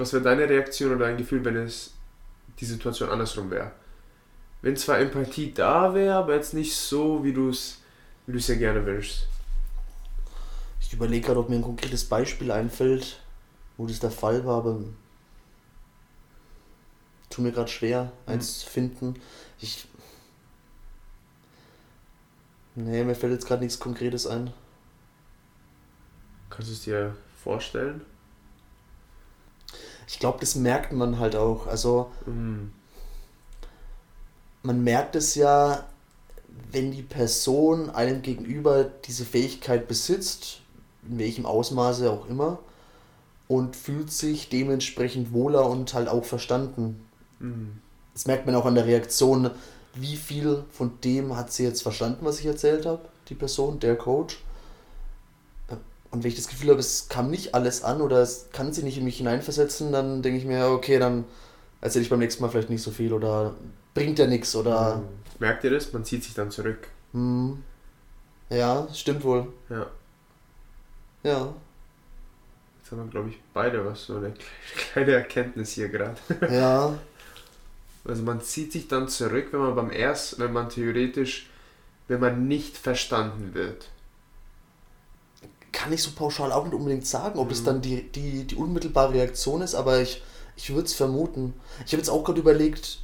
was 0.00 0.12
wär 0.12 0.20
deine 0.20 0.48
Reaktion 0.48 0.92
oder 0.94 1.06
dein 1.06 1.18
Gefühl, 1.18 1.44
wenn 1.44 1.56
es 1.56 1.92
die 2.58 2.64
Situation 2.64 3.10
andersrum 3.10 3.50
wäre? 3.50 3.72
Wenn 4.62 4.76
zwar 4.76 4.98
Empathie 4.98 5.52
da 5.52 5.94
wäre, 5.94 6.14
aber 6.14 6.34
jetzt 6.34 6.54
nicht 6.54 6.74
so, 6.74 7.22
wie 7.22 7.32
du 7.32 7.50
es 7.50 7.78
wie 8.26 8.32
du's 8.32 8.46
dir 8.46 8.56
gerne 8.56 8.84
wünschst. 8.84 9.26
Ich 10.80 10.92
überlege 10.92 11.26
gerade, 11.26 11.40
ob 11.40 11.48
mir 11.48 11.56
ein 11.56 11.62
konkretes 11.62 12.04
Beispiel 12.04 12.50
einfällt, 12.50 13.20
wo 13.76 13.86
das 13.86 14.00
der 14.00 14.10
Fall 14.10 14.44
war, 14.44 14.58
aber 14.58 14.80
tut 17.28 17.44
mir 17.44 17.52
gerade 17.52 17.70
schwer, 17.70 18.12
eins 18.26 18.60
zu 18.60 18.68
finden. 18.68 19.14
Ich. 19.60 19.86
Nee, 22.74 23.04
mir 23.04 23.14
fällt 23.14 23.32
jetzt 23.32 23.46
gerade 23.46 23.62
nichts 23.62 23.78
Konkretes 23.78 24.26
ein. 24.26 24.52
Kannst 26.50 26.68
du 26.68 26.74
es 26.74 26.82
dir 26.82 27.16
vorstellen? 27.42 28.02
Ich 30.08 30.18
glaube, 30.18 30.40
das 30.40 30.56
merkt 30.56 30.92
man 30.92 31.18
halt 31.18 31.36
auch. 31.36 31.66
Also, 31.66 32.10
Mm. 32.26 32.72
man 34.62 34.84
merkt 34.84 35.14
es 35.16 35.36
ja, 35.36 35.86
wenn 36.72 36.90
die 36.92 37.02
Person 37.02 37.90
einem 37.90 38.22
gegenüber 38.22 38.84
diese 38.84 39.24
Fähigkeit 39.24 39.88
besitzt, 39.88 40.60
in 41.08 41.18
welchem 41.18 41.46
Ausmaße 41.46 42.10
auch 42.10 42.28
immer, 42.28 42.58
und 43.48 43.74
fühlt 43.76 44.12
sich 44.12 44.48
dementsprechend 44.48 45.32
wohler 45.32 45.66
und 45.68 45.94
halt 45.94 46.08
auch 46.08 46.24
verstanden. 46.24 47.04
Mm. 47.38 47.68
Das 48.12 48.26
merkt 48.26 48.46
man 48.46 48.54
auch 48.54 48.66
an 48.66 48.74
der 48.74 48.86
Reaktion, 48.86 49.50
wie 49.94 50.16
viel 50.16 50.64
von 50.72 51.00
dem 51.02 51.36
hat 51.36 51.52
sie 51.52 51.64
jetzt 51.64 51.82
verstanden, 51.82 52.24
was 52.24 52.38
ich 52.40 52.46
erzählt 52.46 52.86
habe, 52.86 53.08
die 53.28 53.34
Person, 53.34 53.80
der 53.80 53.96
Coach. 53.96 54.38
Und 56.10 56.24
wenn 56.24 56.30
ich 56.30 56.36
das 56.36 56.48
Gefühl 56.48 56.70
habe, 56.70 56.80
es 56.80 57.08
kam 57.08 57.30
nicht 57.30 57.54
alles 57.54 57.84
an 57.84 58.00
oder 58.00 58.20
es 58.20 58.48
kann 58.52 58.72
sich 58.72 58.82
nicht 58.82 58.98
in 58.98 59.04
mich 59.04 59.18
hineinversetzen, 59.18 59.92
dann 59.92 60.22
denke 60.22 60.38
ich 60.38 60.44
mir, 60.44 60.66
okay, 60.66 60.98
dann 60.98 61.24
erzähle 61.80 62.04
ich 62.04 62.10
beim 62.10 62.18
nächsten 62.18 62.42
Mal 62.42 62.48
vielleicht 62.48 62.70
nicht 62.70 62.82
so 62.82 62.90
viel 62.90 63.12
oder 63.12 63.54
bringt 63.94 64.18
ja 64.18 64.26
nichts 64.26 64.54
oder. 64.56 64.96
Mhm. 64.96 65.08
Merkt 65.38 65.64
ihr 65.64 65.70
das? 65.70 65.92
Man 65.92 66.04
zieht 66.04 66.24
sich 66.24 66.34
dann 66.34 66.50
zurück. 66.50 66.88
Hm, 67.12 67.62
ja, 68.50 68.88
stimmt 68.92 69.24
wohl. 69.24 69.52
Ja. 69.68 69.86
Ja. 71.22 71.54
Jetzt 72.78 72.90
haben 72.90 73.04
wir, 73.04 73.10
glaube 73.10 73.28
ich, 73.30 73.38
beide 73.54 73.84
was, 73.84 74.06
so 74.06 74.16
eine 74.16 74.34
kleine 74.76 75.12
Erkenntnis 75.12 75.72
hier 75.72 75.88
gerade. 75.88 76.16
Ja. 76.50 76.98
Also 78.02 78.22
man 78.22 78.40
zieht 78.40 78.72
sich 78.72 78.88
dann 78.88 79.08
zurück, 79.08 79.48
wenn 79.52 79.60
man 79.60 79.74
beim 79.74 79.90
ersten, 79.90 80.40
wenn 80.40 80.54
man 80.54 80.70
theoretisch, 80.70 81.50
wenn 82.08 82.18
man 82.18 82.48
nicht 82.48 82.78
verstanden 82.78 83.52
wird. 83.52 83.88
Kann 85.72 85.92
ich 85.92 86.02
so 86.02 86.10
pauschal 86.12 86.52
auch 86.52 86.64
nicht 86.64 86.74
unbedingt 86.74 87.06
sagen, 87.06 87.38
ob 87.38 87.46
Mhm. 87.48 87.52
es 87.52 87.64
dann 87.64 87.80
die, 87.80 88.10
die, 88.10 88.44
die 88.44 88.54
unmittelbare 88.56 89.14
Reaktion 89.14 89.62
ist, 89.62 89.74
aber 89.74 90.00
ich, 90.00 90.22
ich 90.56 90.70
würde 90.70 90.86
es 90.86 90.94
vermuten. 90.94 91.54
Ich 91.86 91.92
habe 91.92 91.98
jetzt 91.98 92.10
auch 92.10 92.24
gerade 92.24 92.40
überlegt, 92.40 93.00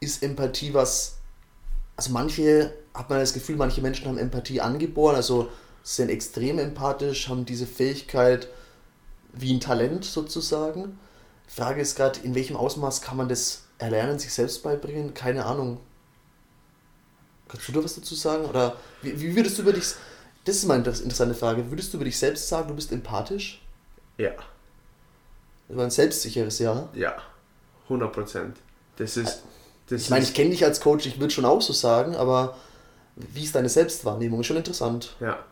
ist 0.00 0.22
Empathie 0.22 0.74
was. 0.74 1.16
Also 1.96 2.10
manche, 2.10 2.72
hat 2.94 3.08
man 3.10 3.20
das 3.20 3.32
Gefühl, 3.34 3.56
manche 3.56 3.80
Menschen 3.80 4.06
haben 4.06 4.18
Empathie 4.18 4.60
angeboren, 4.60 5.14
also 5.14 5.48
sind 5.84 6.08
extrem 6.10 6.58
empathisch, 6.58 7.28
haben 7.28 7.44
diese 7.44 7.66
Fähigkeit 7.66 8.48
wie 9.32 9.52
ein 9.52 9.60
Talent 9.60 10.04
sozusagen. 10.04 10.98
Die 11.48 11.54
Frage 11.54 11.80
ist 11.80 11.96
gerade, 11.96 12.20
in 12.20 12.34
welchem 12.34 12.56
Ausmaß 12.56 13.00
kann 13.02 13.16
man 13.16 13.28
das 13.28 13.64
erlernen, 13.78 14.18
sich 14.18 14.32
selbst 14.32 14.62
beibringen? 14.62 15.14
Keine 15.14 15.44
Ahnung. 15.44 15.78
Kannst 17.48 17.68
du 17.68 17.72
da 17.72 17.84
was 17.84 17.94
dazu 17.94 18.14
sagen? 18.14 18.44
Oder 18.46 18.76
wie, 19.02 19.20
wie 19.20 19.36
würdest 19.36 19.58
du 19.58 19.62
über 19.62 19.72
dich. 19.72 19.84
Das 20.44 20.56
ist 20.56 20.64
mal 20.66 20.74
eine 20.74 20.84
interessante 20.84 21.34
Frage. 21.34 21.70
Würdest 21.70 21.92
du 21.92 21.98
über 21.98 22.04
dich 22.04 22.18
selbst 22.18 22.48
sagen, 22.48 22.68
du 22.68 22.74
bist 22.74 22.90
empathisch? 22.92 23.62
Ja, 24.18 24.32
Das 25.68 25.76
war 25.76 25.84
ein 25.84 25.90
selbstsicheres 25.90 26.58
Ja. 26.58 26.88
ja, 26.94 27.16
100 27.84 28.12
Prozent. 28.12 28.56
Das 28.96 29.16
ist, 29.16 29.42
das 29.88 30.02
Ich 30.02 30.10
meine, 30.10 30.24
ich 30.24 30.34
kenne 30.34 30.50
dich 30.50 30.64
als 30.64 30.80
Coach, 30.80 31.06
ich 31.06 31.18
würde 31.18 31.32
schon 31.32 31.44
auch 31.44 31.62
so 31.62 31.72
sagen, 31.72 32.14
aber 32.16 32.56
wie 33.16 33.44
ist 33.44 33.54
deine 33.54 33.68
Selbstwahrnehmung? 33.68 34.40
Ist 34.40 34.46
schon 34.46 34.56
interessant. 34.56 35.16
ja, 35.20 35.44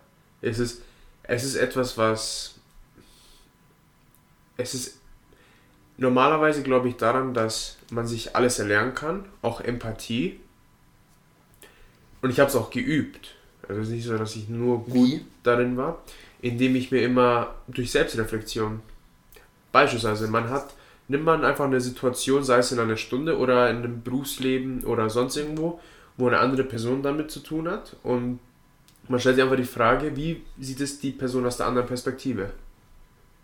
es 0.42 0.58
ist, 0.58 0.82
es 1.22 1.44
ist 1.44 1.54
etwas, 1.56 1.96
was, 1.96 2.54
es 4.56 4.74
ist, 4.74 4.98
normalerweise 5.96 6.62
glaube 6.62 6.88
ich 6.88 6.96
daran, 6.96 7.34
dass 7.34 7.76
man 7.90 8.06
sich 8.06 8.34
alles 8.36 8.58
erlernen 8.58 8.94
kann, 8.94 9.26
auch 9.42 9.60
Empathie. 9.60 10.40
Und 12.22 12.30
ich 12.30 12.40
habe 12.40 12.50
es 12.50 12.56
auch 12.56 12.70
geübt. 12.70 13.34
Also 13.70 13.82
es 13.82 13.88
ist 13.88 13.94
nicht 13.94 14.04
so, 14.04 14.18
dass 14.18 14.34
ich 14.34 14.48
nur 14.48 14.84
gut 14.84 14.94
Wie? 14.94 15.24
darin 15.44 15.76
war, 15.76 16.02
indem 16.42 16.74
ich 16.74 16.90
mir 16.90 17.02
immer 17.02 17.54
durch 17.68 17.92
Selbstreflexion, 17.92 18.80
beispielsweise, 19.70 20.26
man 20.26 20.50
hat, 20.50 20.74
nimmt 21.06 21.24
man 21.24 21.44
einfach 21.44 21.66
eine 21.66 21.80
Situation, 21.80 22.42
sei 22.42 22.58
es 22.58 22.72
in 22.72 22.80
einer 22.80 22.96
Stunde 22.96 23.38
oder 23.38 23.70
in 23.70 23.76
einem 23.76 24.02
Berufsleben 24.02 24.82
oder 24.82 25.08
sonst 25.08 25.36
irgendwo, 25.36 25.78
wo 26.16 26.26
eine 26.26 26.40
andere 26.40 26.64
Person 26.64 27.04
damit 27.04 27.30
zu 27.30 27.40
tun 27.40 27.68
hat 27.68 27.96
und 28.02 28.40
man 29.08 29.20
stellt 29.20 29.36
sich 29.36 29.44
einfach 29.44 29.56
die 29.56 29.64
Frage, 29.64 30.16
wie 30.16 30.42
sieht 30.58 30.80
es 30.80 30.98
die 30.98 31.12
Person 31.12 31.46
aus 31.46 31.56
der 31.56 31.66
anderen 31.66 31.86
Perspektive? 31.86 32.50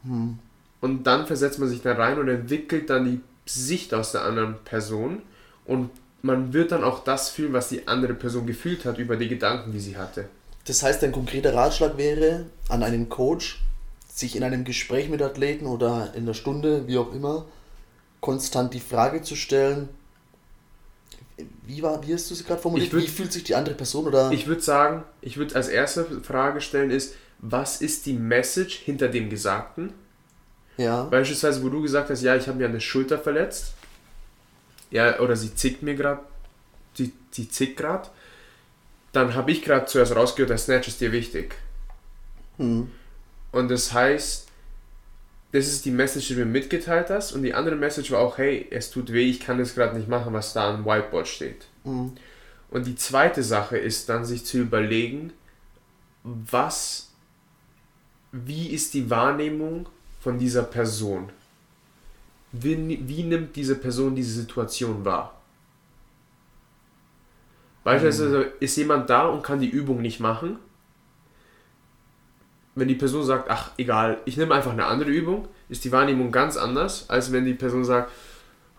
Hm. 0.02 0.38
Und 0.80 1.04
dann 1.04 1.26
versetzt 1.26 1.60
man 1.60 1.68
sich 1.68 1.82
da 1.82 1.94
rein 1.94 2.18
und 2.18 2.28
entwickelt 2.28 2.90
dann 2.90 3.04
die 3.04 3.20
Sicht 3.44 3.94
aus 3.94 4.10
der 4.12 4.22
anderen 4.24 4.56
Person 4.64 5.22
und 5.64 5.90
man 6.26 6.52
wird 6.52 6.72
dann 6.72 6.84
auch 6.84 7.02
das 7.04 7.30
fühlen, 7.30 7.52
was 7.52 7.68
die 7.70 7.88
andere 7.88 8.14
Person 8.14 8.46
gefühlt 8.46 8.84
hat 8.84 8.98
über 8.98 9.16
die 9.16 9.28
Gedanken, 9.28 9.72
die 9.72 9.80
sie 9.80 9.96
hatte. 9.96 10.28
Das 10.66 10.82
heißt, 10.82 11.02
ein 11.04 11.12
konkreter 11.12 11.54
Ratschlag 11.54 11.96
wäre 11.96 12.46
an 12.68 12.82
einen 12.82 13.08
Coach, 13.08 13.62
sich 14.12 14.34
in 14.36 14.42
einem 14.42 14.64
Gespräch 14.64 15.08
mit 15.08 15.22
Athleten 15.22 15.66
oder 15.66 16.12
in 16.14 16.26
der 16.26 16.34
Stunde, 16.34 16.86
wie 16.88 16.98
auch 16.98 17.12
immer, 17.12 17.46
konstant 18.20 18.74
die 18.74 18.80
Frage 18.80 19.22
zu 19.22 19.36
stellen, 19.36 19.88
wie, 21.66 21.82
war, 21.82 22.06
wie 22.06 22.14
hast 22.14 22.30
du 22.30 22.34
sie 22.34 22.44
gerade 22.44 22.60
formuliert? 22.60 22.92
Würd- 22.92 23.02
wie 23.02 23.08
fühlt 23.08 23.32
sich 23.32 23.44
die 23.44 23.54
andere 23.54 23.74
Person 23.74 24.06
oder 24.06 24.32
Ich 24.32 24.46
würde 24.46 24.62
sagen, 24.62 25.04
ich 25.20 25.36
würde 25.36 25.54
als 25.54 25.68
erste 25.68 26.04
Frage 26.22 26.60
stellen 26.60 26.90
ist, 26.90 27.14
was 27.38 27.82
ist 27.82 28.06
die 28.06 28.14
Message 28.14 28.76
hinter 28.78 29.08
dem 29.08 29.28
Gesagten? 29.28 29.92
ja, 30.78 31.04
Beispielsweise, 31.04 31.62
wo 31.62 31.68
du 31.68 31.82
gesagt 31.82 32.10
hast, 32.10 32.22
ja, 32.22 32.36
ich 32.36 32.48
habe 32.48 32.58
mir 32.58 32.66
eine 32.68 32.80
Schulter 32.80 33.18
verletzt. 33.18 33.74
Ja, 34.90 35.20
oder 35.20 35.36
sie 35.36 35.54
zickt 35.54 35.82
mir 35.82 35.94
gerade. 35.94 36.20
Sie, 36.94 37.12
sie 37.30 37.48
zickt 37.48 37.76
gerade. 37.76 38.08
Dann 39.12 39.34
habe 39.34 39.50
ich 39.50 39.62
gerade 39.62 39.86
zuerst 39.86 40.14
rausgehört, 40.14 40.50
der 40.50 40.58
Snatch 40.58 40.88
ist 40.88 41.00
dir 41.00 41.12
wichtig. 41.12 41.54
hm. 42.58 42.90
Und 43.52 43.70
das 43.70 43.94
heißt, 43.94 44.48
das 45.52 45.66
ist 45.66 45.84
die 45.86 45.90
Message, 45.90 46.28
die 46.28 46.34
du 46.34 46.40
mir 46.40 46.46
mitgeteilt 46.46 47.08
hast. 47.08 47.32
Und 47.32 47.42
die 47.42 47.54
andere 47.54 47.76
Message 47.76 48.10
war 48.10 48.20
auch, 48.20 48.36
hey, 48.36 48.66
es 48.70 48.90
tut 48.90 49.12
weh, 49.12 49.30
ich 49.30 49.40
kann 49.40 49.58
das 49.58 49.74
gerade 49.74 49.96
nicht 49.96 50.08
machen, 50.08 50.34
was 50.34 50.52
da 50.52 50.74
am 50.74 50.84
Whiteboard 50.84 51.26
steht. 51.26 51.66
Hm. 51.84 52.12
Und 52.70 52.86
die 52.86 52.96
zweite 52.96 53.42
Sache 53.42 53.78
ist 53.78 54.08
dann, 54.08 54.24
sich 54.24 54.44
zu 54.44 54.58
überlegen, 54.58 55.32
was, 56.24 57.10
wie 58.32 58.68
ist 58.68 58.92
die 58.94 59.08
Wahrnehmung 59.08 59.88
von 60.20 60.38
dieser 60.38 60.64
Person? 60.64 61.30
Wie, 62.52 63.00
wie 63.08 63.22
nimmt 63.22 63.54
diese 63.56 63.74
Person 63.76 64.14
diese 64.14 64.32
Situation 64.32 65.04
wahr? 65.04 65.34
Beispielsweise 67.84 68.52
ist 68.60 68.76
jemand 68.76 69.08
da 69.10 69.26
und 69.26 69.42
kann 69.42 69.60
die 69.60 69.68
Übung 69.68 70.00
nicht 70.02 70.18
machen. 70.20 70.58
Wenn 72.74 72.88
die 72.88 72.94
Person 72.94 73.24
sagt, 73.24 73.48
ach 73.48 73.70
egal, 73.78 74.18
ich 74.24 74.36
nehme 74.36 74.54
einfach 74.54 74.72
eine 74.72 74.86
andere 74.86 75.10
Übung, 75.10 75.48
ist 75.68 75.84
die 75.84 75.92
Wahrnehmung 75.92 76.30
ganz 76.32 76.56
anders, 76.56 77.08
als 77.08 77.32
wenn 77.32 77.44
die 77.44 77.54
Person 77.54 77.84
sagt, 77.84 78.10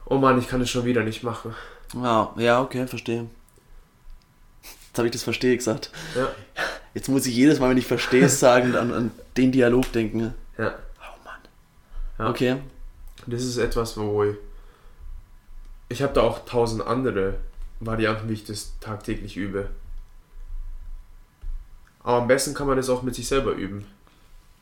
oh 0.05 0.17
Mann, 0.17 0.37
ich 0.39 0.47
kann 0.47 0.61
es 0.61 0.69
schon 0.69 0.85
wieder 0.85 1.03
nicht 1.03 1.23
machen. 1.23 1.55
ja, 1.93 2.33
ja, 2.37 2.61
okay, 2.61 2.85
verstehe. 2.85 3.27
Jetzt 4.87 4.97
habe 4.97 5.07
ich 5.07 5.13
das 5.13 5.23
verstehe 5.23 5.55
gesagt. 5.55 5.91
Ja, 6.15 6.29
Jetzt 6.93 7.07
muss 7.09 7.25
ich 7.27 7.35
jedes 7.35 7.59
Mal, 7.59 7.69
wenn 7.69 7.77
ich 7.77 7.85
verstehe 7.87 8.27
sagen, 8.29 8.75
an, 8.75 8.93
an 8.93 9.11
den 9.37 9.51
Dialog 9.51 9.91
denken. 9.91 10.33
ja. 10.57 10.73
Oh 10.99 11.17
Mann. 11.23 11.39
Ja. 12.19 12.29
Okay. 12.29 12.57
Das 13.27 13.43
ist 13.43 13.57
etwas, 13.57 13.97
wo 13.97 14.23
ich. 14.23 14.35
Ich 15.89 16.01
habe 16.01 16.13
da 16.13 16.21
auch 16.21 16.45
tausend 16.45 16.85
andere 16.85 17.35
Varianten, 17.79 18.27
wie 18.29 18.33
ich 18.33 18.45
das 18.45 18.73
tagtäglich 18.79 19.37
übe. 19.37 19.69
Aber 22.03 22.21
am 22.21 22.27
besten 22.27 22.53
kann 22.53 22.67
man 22.67 22.77
das 22.77 22.89
auch 22.89 23.03
mit 23.03 23.15
sich 23.15 23.27
selber 23.27 23.51
üben. 23.51 23.85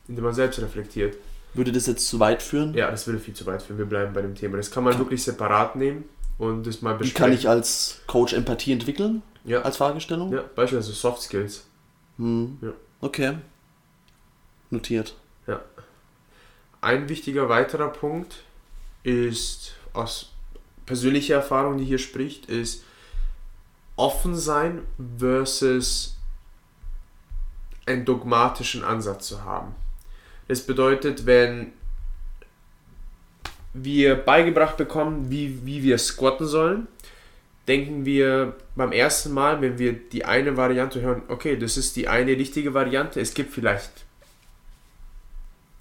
Indem 0.07 0.23
man 0.25 0.33
selbst 0.33 0.59
reflektiert. 0.59 1.15
Würde 1.53 1.71
das 1.71 1.85
jetzt 1.87 2.07
zu 2.07 2.19
weit 2.19 2.43
führen? 2.43 2.73
Ja, 2.73 2.91
das 2.91 3.07
würde 3.07 3.19
viel 3.19 3.33
zu 3.33 3.45
weit 3.45 3.61
führen. 3.61 3.77
Wir 3.77 3.85
bleiben 3.85 4.13
bei 4.13 4.21
dem 4.21 4.35
Thema. 4.35 4.57
Das 4.57 4.69
kann 4.71 4.83
man 4.83 4.97
wirklich 4.99 5.23
separat 5.23 5.75
nehmen 5.75 6.03
und 6.37 6.67
das 6.67 6.81
mal 6.81 6.95
Wie 6.95 7.03
besprechen. 7.03 7.25
kann 7.25 7.33
ich 7.33 7.47
als 7.47 8.01
Coach 8.07 8.33
Empathie 8.33 8.73
entwickeln? 8.73 9.21
Ja, 9.45 9.61
Als 9.61 9.77
Fragestellung? 9.77 10.33
ja 10.33 10.43
beispielsweise 10.55 10.93
Soft 10.93 11.21
Skills. 11.21 11.65
Hm. 12.17 12.57
Ja. 12.61 12.71
Okay. 13.01 13.37
Notiert. 14.71 15.15
Ein 16.81 17.09
wichtiger 17.09 17.49
weiterer 17.49 17.87
Punkt 17.89 18.43
ist 19.05 19.75
aus 19.93 20.31
persönlicher 20.85 21.35
Erfahrung, 21.35 21.77
die 21.77 21.85
hier 21.85 21.99
spricht, 21.99 22.47
ist 22.47 22.83
offen 23.95 24.35
sein 24.35 24.81
versus 25.17 26.17
einen 27.85 28.03
dogmatischen 28.03 28.83
Ansatz 28.83 29.27
zu 29.27 29.43
haben. 29.43 29.75
Das 30.47 30.65
bedeutet, 30.65 31.25
wenn 31.25 31.71
wir 33.73 34.15
beigebracht 34.15 34.77
bekommen, 34.77 35.29
wie, 35.29 35.65
wie 35.65 35.83
wir 35.83 35.97
squatten 35.97 36.47
sollen, 36.47 36.87
denken 37.67 38.05
wir 38.05 38.55
beim 38.75 38.91
ersten 38.91 39.31
Mal, 39.31 39.61
wenn 39.61 39.77
wir 39.77 39.93
die 39.93 40.25
eine 40.25 40.57
Variante 40.57 41.01
hören, 41.01 41.23
okay, 41.27 41.57
das 41.57 41.77
ist 41.77 41.95
die 41.95 42.07
eine 42.07 42.31
richtige 42.31 42.73
Variante, 42.73 43.19
es 43.19 43.33
gibt 43.33 43.53
vielleicht 43.53 44.05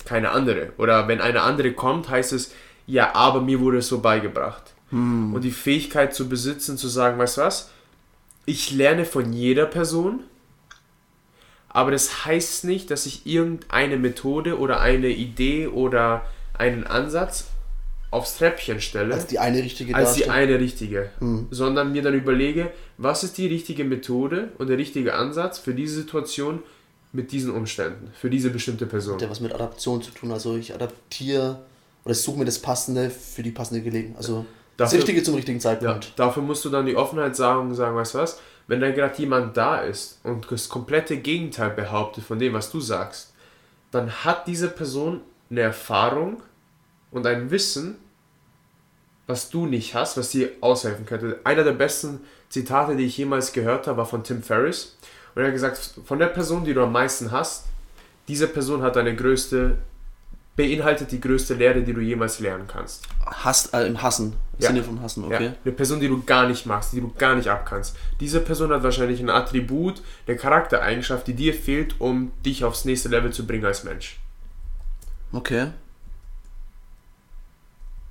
keine 0.04 0.30
andere. 0.30 0.72
Oder 0.76 1.08
wenn 1.08 1.20
eine 1.20 1.42
andere 1.42 1.72
kommt, 1.72 2.08
heißt 2.08 2.32
es, 2.32 2.52
ja, 2.87 3.14
aber 3.14 3.40
mir 3.40 3.61
wurde 3.61 3.79
es 3.79 3.88
so 3.88 4.01
beigebracht. 4.01 4.75
Und 4.90 5.40
die 5.40 5.51
Fähigkeit 5.51 6.14
zu 6.14 6.29
besitzen, 6.29 6.79
zu 6.79 6.87
sagen, 6.87 7.18
weißt 7.18 7.38
du 7.38 7.40
was, 7.40 7.70
ich 8.47 8.70
lerne 8.70 9.05
von 9.05 9.33
jeder 9.33 9.66
Person, 9.66 10.20
aber 11.68 11.90
das 11.90 12.25
heißt 12.25 12.64
nicht, 12.64 12.92
dass 12.92 13.05
ich 13.05 13.27
irgendeine 13.27 13.97
Methode 13.97 14.57
oder 14.57 14.81
eine 14.81 15.09
Idee 15.09 15.66
oder 15.66 16.25
einen 16.57 16.85
Ansatz 16.85 17.49
aufs 18.12 18.38
Treppchen 18.38 18.81
stelle 18.81 19.14
Als 19.14 19.27
die 19.27 19.40
eine 19.40 19.59
richtige 19.59 19.92
als 19.97 20.14
die 20.14 20.31
eine 20.31 20.61
richtige, 20.61 21.11
sondern 21.51 21.90
mir 21.90 22.03
dann 22.03 22.14
überlege, 22.14 22.70
was 22.97 23.25
ist 23.25 23.37
die 23.38 23.49
richtige 23.49 23.83
Methode 23.83 24.53
und 24.59 24.68
der 24.68 24.79
richtige 24.79 25.14
Ansatz 25.14 25.59
für 25.59 25.75
diese 25.75 25.97
Situation 25.97 26.62
mit 27.12 27.33
diesen 27.33 27.53
Umständen, 27.53 28.12
für 28.14 28.31
diese 28.31 28.51
bestimmte 28.51 28.87
Person. 28.87 29.14
Hat 29.14 29.23
ja 29.23 29.31
was 29.31 29.40
mit 29.40 29.53
Adaption 29.53 30.01
zu 30.01 30.12
tun. 30.12 30.31
Also 30.31 30.57
ich 30.57 30.73
adaptiere 30.73 31.59
oder 32.04 32.14
suche 32.14 32.38
mir 32.38 32.44
das 32.44 32.58
Passende 32.58 33.10
für 33.10 33.42
die 33.42 33.50
passende 33.50 33.82
Gelegenheit. 33.82 34.16
Also 34.18 34.44
das 34.76 34.90
Dafür- 34.90 34.98
Richtige 34.98 35.22
zum 35.22 35.34
richtigen 35.36 35.58
Ja, 35.58 35.62
Zeitpunkt. 35.62 36.12
dafür 36.16 36.42
musst 36.42 36.64
du 36.64 36.70
dann 36.70 36.86
die 36.86 36.96
Offenheit 36.96 37.36
sagen 37.36 37.68
und 37.68 37.74
sagen, 37.74 37.96
weißt 37.96 38.14
du 38.14 38.18
was, 38.18 38.40
wenn 38.66 38.80
da 38.80 38.90
gerade 38.90 39.16
jemand 39.18 39.56
da 39.56 39.78
ist 39.78 40.20
und 40.24 40.50
das 40.50 40.68
komplette 40.68 41.18
Gegenteil 41.18 41.70
behauptet 41.70 42.24
von 42.24 42.38
dem, 42.38 42.54
was 42.54 42.70
du 42.70 42.80
sagst, 42.80 43.32
dann 43.90 44.10
hat 44.10 44.46
diese 44.46 44.68
Person 44.68 45.20
eine 45.50 45.60
Erfahrung 45.60 46.42
und 47.10 47.26
ein 47.26 47.50
Wissen, 47.50 47.96
was 49.26 49.48
du 49.50 49.66
nicht 49.66 49.94
hast, 49.94 50.16
was 50.16 50.30
dir 50.30 50.50
aushelfen 50.60 51.06
könnte. 51.06 51.38
Einer 51.44 51.64
der 51.64 51.72
besten 51.72 52.20
Zitate, 52.48 52.96
die 52.96 53.04
ich 53.04 53.16
jemals 53.16 53.52
gehört 53.52 53.86
habe, 53.86 53.98
war 53.98 54.06
von 54.06 54.22
Tim 54.24 54.42
Ferriss. 54.42 54.96
Und 55.34 55.42
er 55.42 55.46
hat 55.48 55.54
gesagt, 55.54 55.94
von 56.04 56.18
der 56.18 56.26
Person, 56.26 56.64
die 56.64 56.74
du 56.74 56.82
am 56.82 56.92
meisten 56.92 57.30
hast, 57.30 57.64
diese 58.28 58.48
Person 58.48 58.82
hat 58.82 58.96
deine 58.96 59.14
größte, 59.16 59.78
beinhaltet 60.56 61.10
die 61.10 61.20
größte 61.20 61.54
Lehre, 61.54 61.82
die 61.82 61.92
du 61.92 62.00
jemals 62.00 62.38
lernen 62.38 62.66
kannst. 62.68 63.06
Hasst, 63.26 63.74
äh, 63.74 63.86
im 63.86 64.00
Hassen. 64.02 64.34
Im 64.58 64.62
Ja. 64.62 64.68
Sinne 64.68 64.84
von 64.84 65.00
Hassen, 65.00 65.24
okay. 65.24 65.46
Ja, 65.46 65.54
eine 65.64 65.74
Person, 65.74 65.98
die 65.98 66.06
du 66.08 66.22
gar 66.22 66.46
nicht 66.46 66.64
magst, 66.64 66.92
die 66.92 67.00
du 67.00 67.12
gar 67.18 67.34
nicht 67.34 67.48
abkannst. 67.48 67.96
Diese 68.20 68.40
Person 68.40 68.70
hat 68.70 68.84
wahrscheinlich 68.84 69.20
ein 69.20 69.30
Attribut, 69.30 70.00
eine 70.26 70.36
Charaktereigenschaft, 70.36 71.26
die 71.26 71.34
dir 71.34 71.54
fehlt, 71.54 72.00
um 72.00 72.30
dich 72.46 72.64
aufs 72.64 72.84
nächste 72.84 73.08
Level 73.08 73.32
zu 73.32 73.46
bringen 73.46 73.64
als 73.64 73.82
Mensch. 73.82 74.18
Okay. 75.32 75.68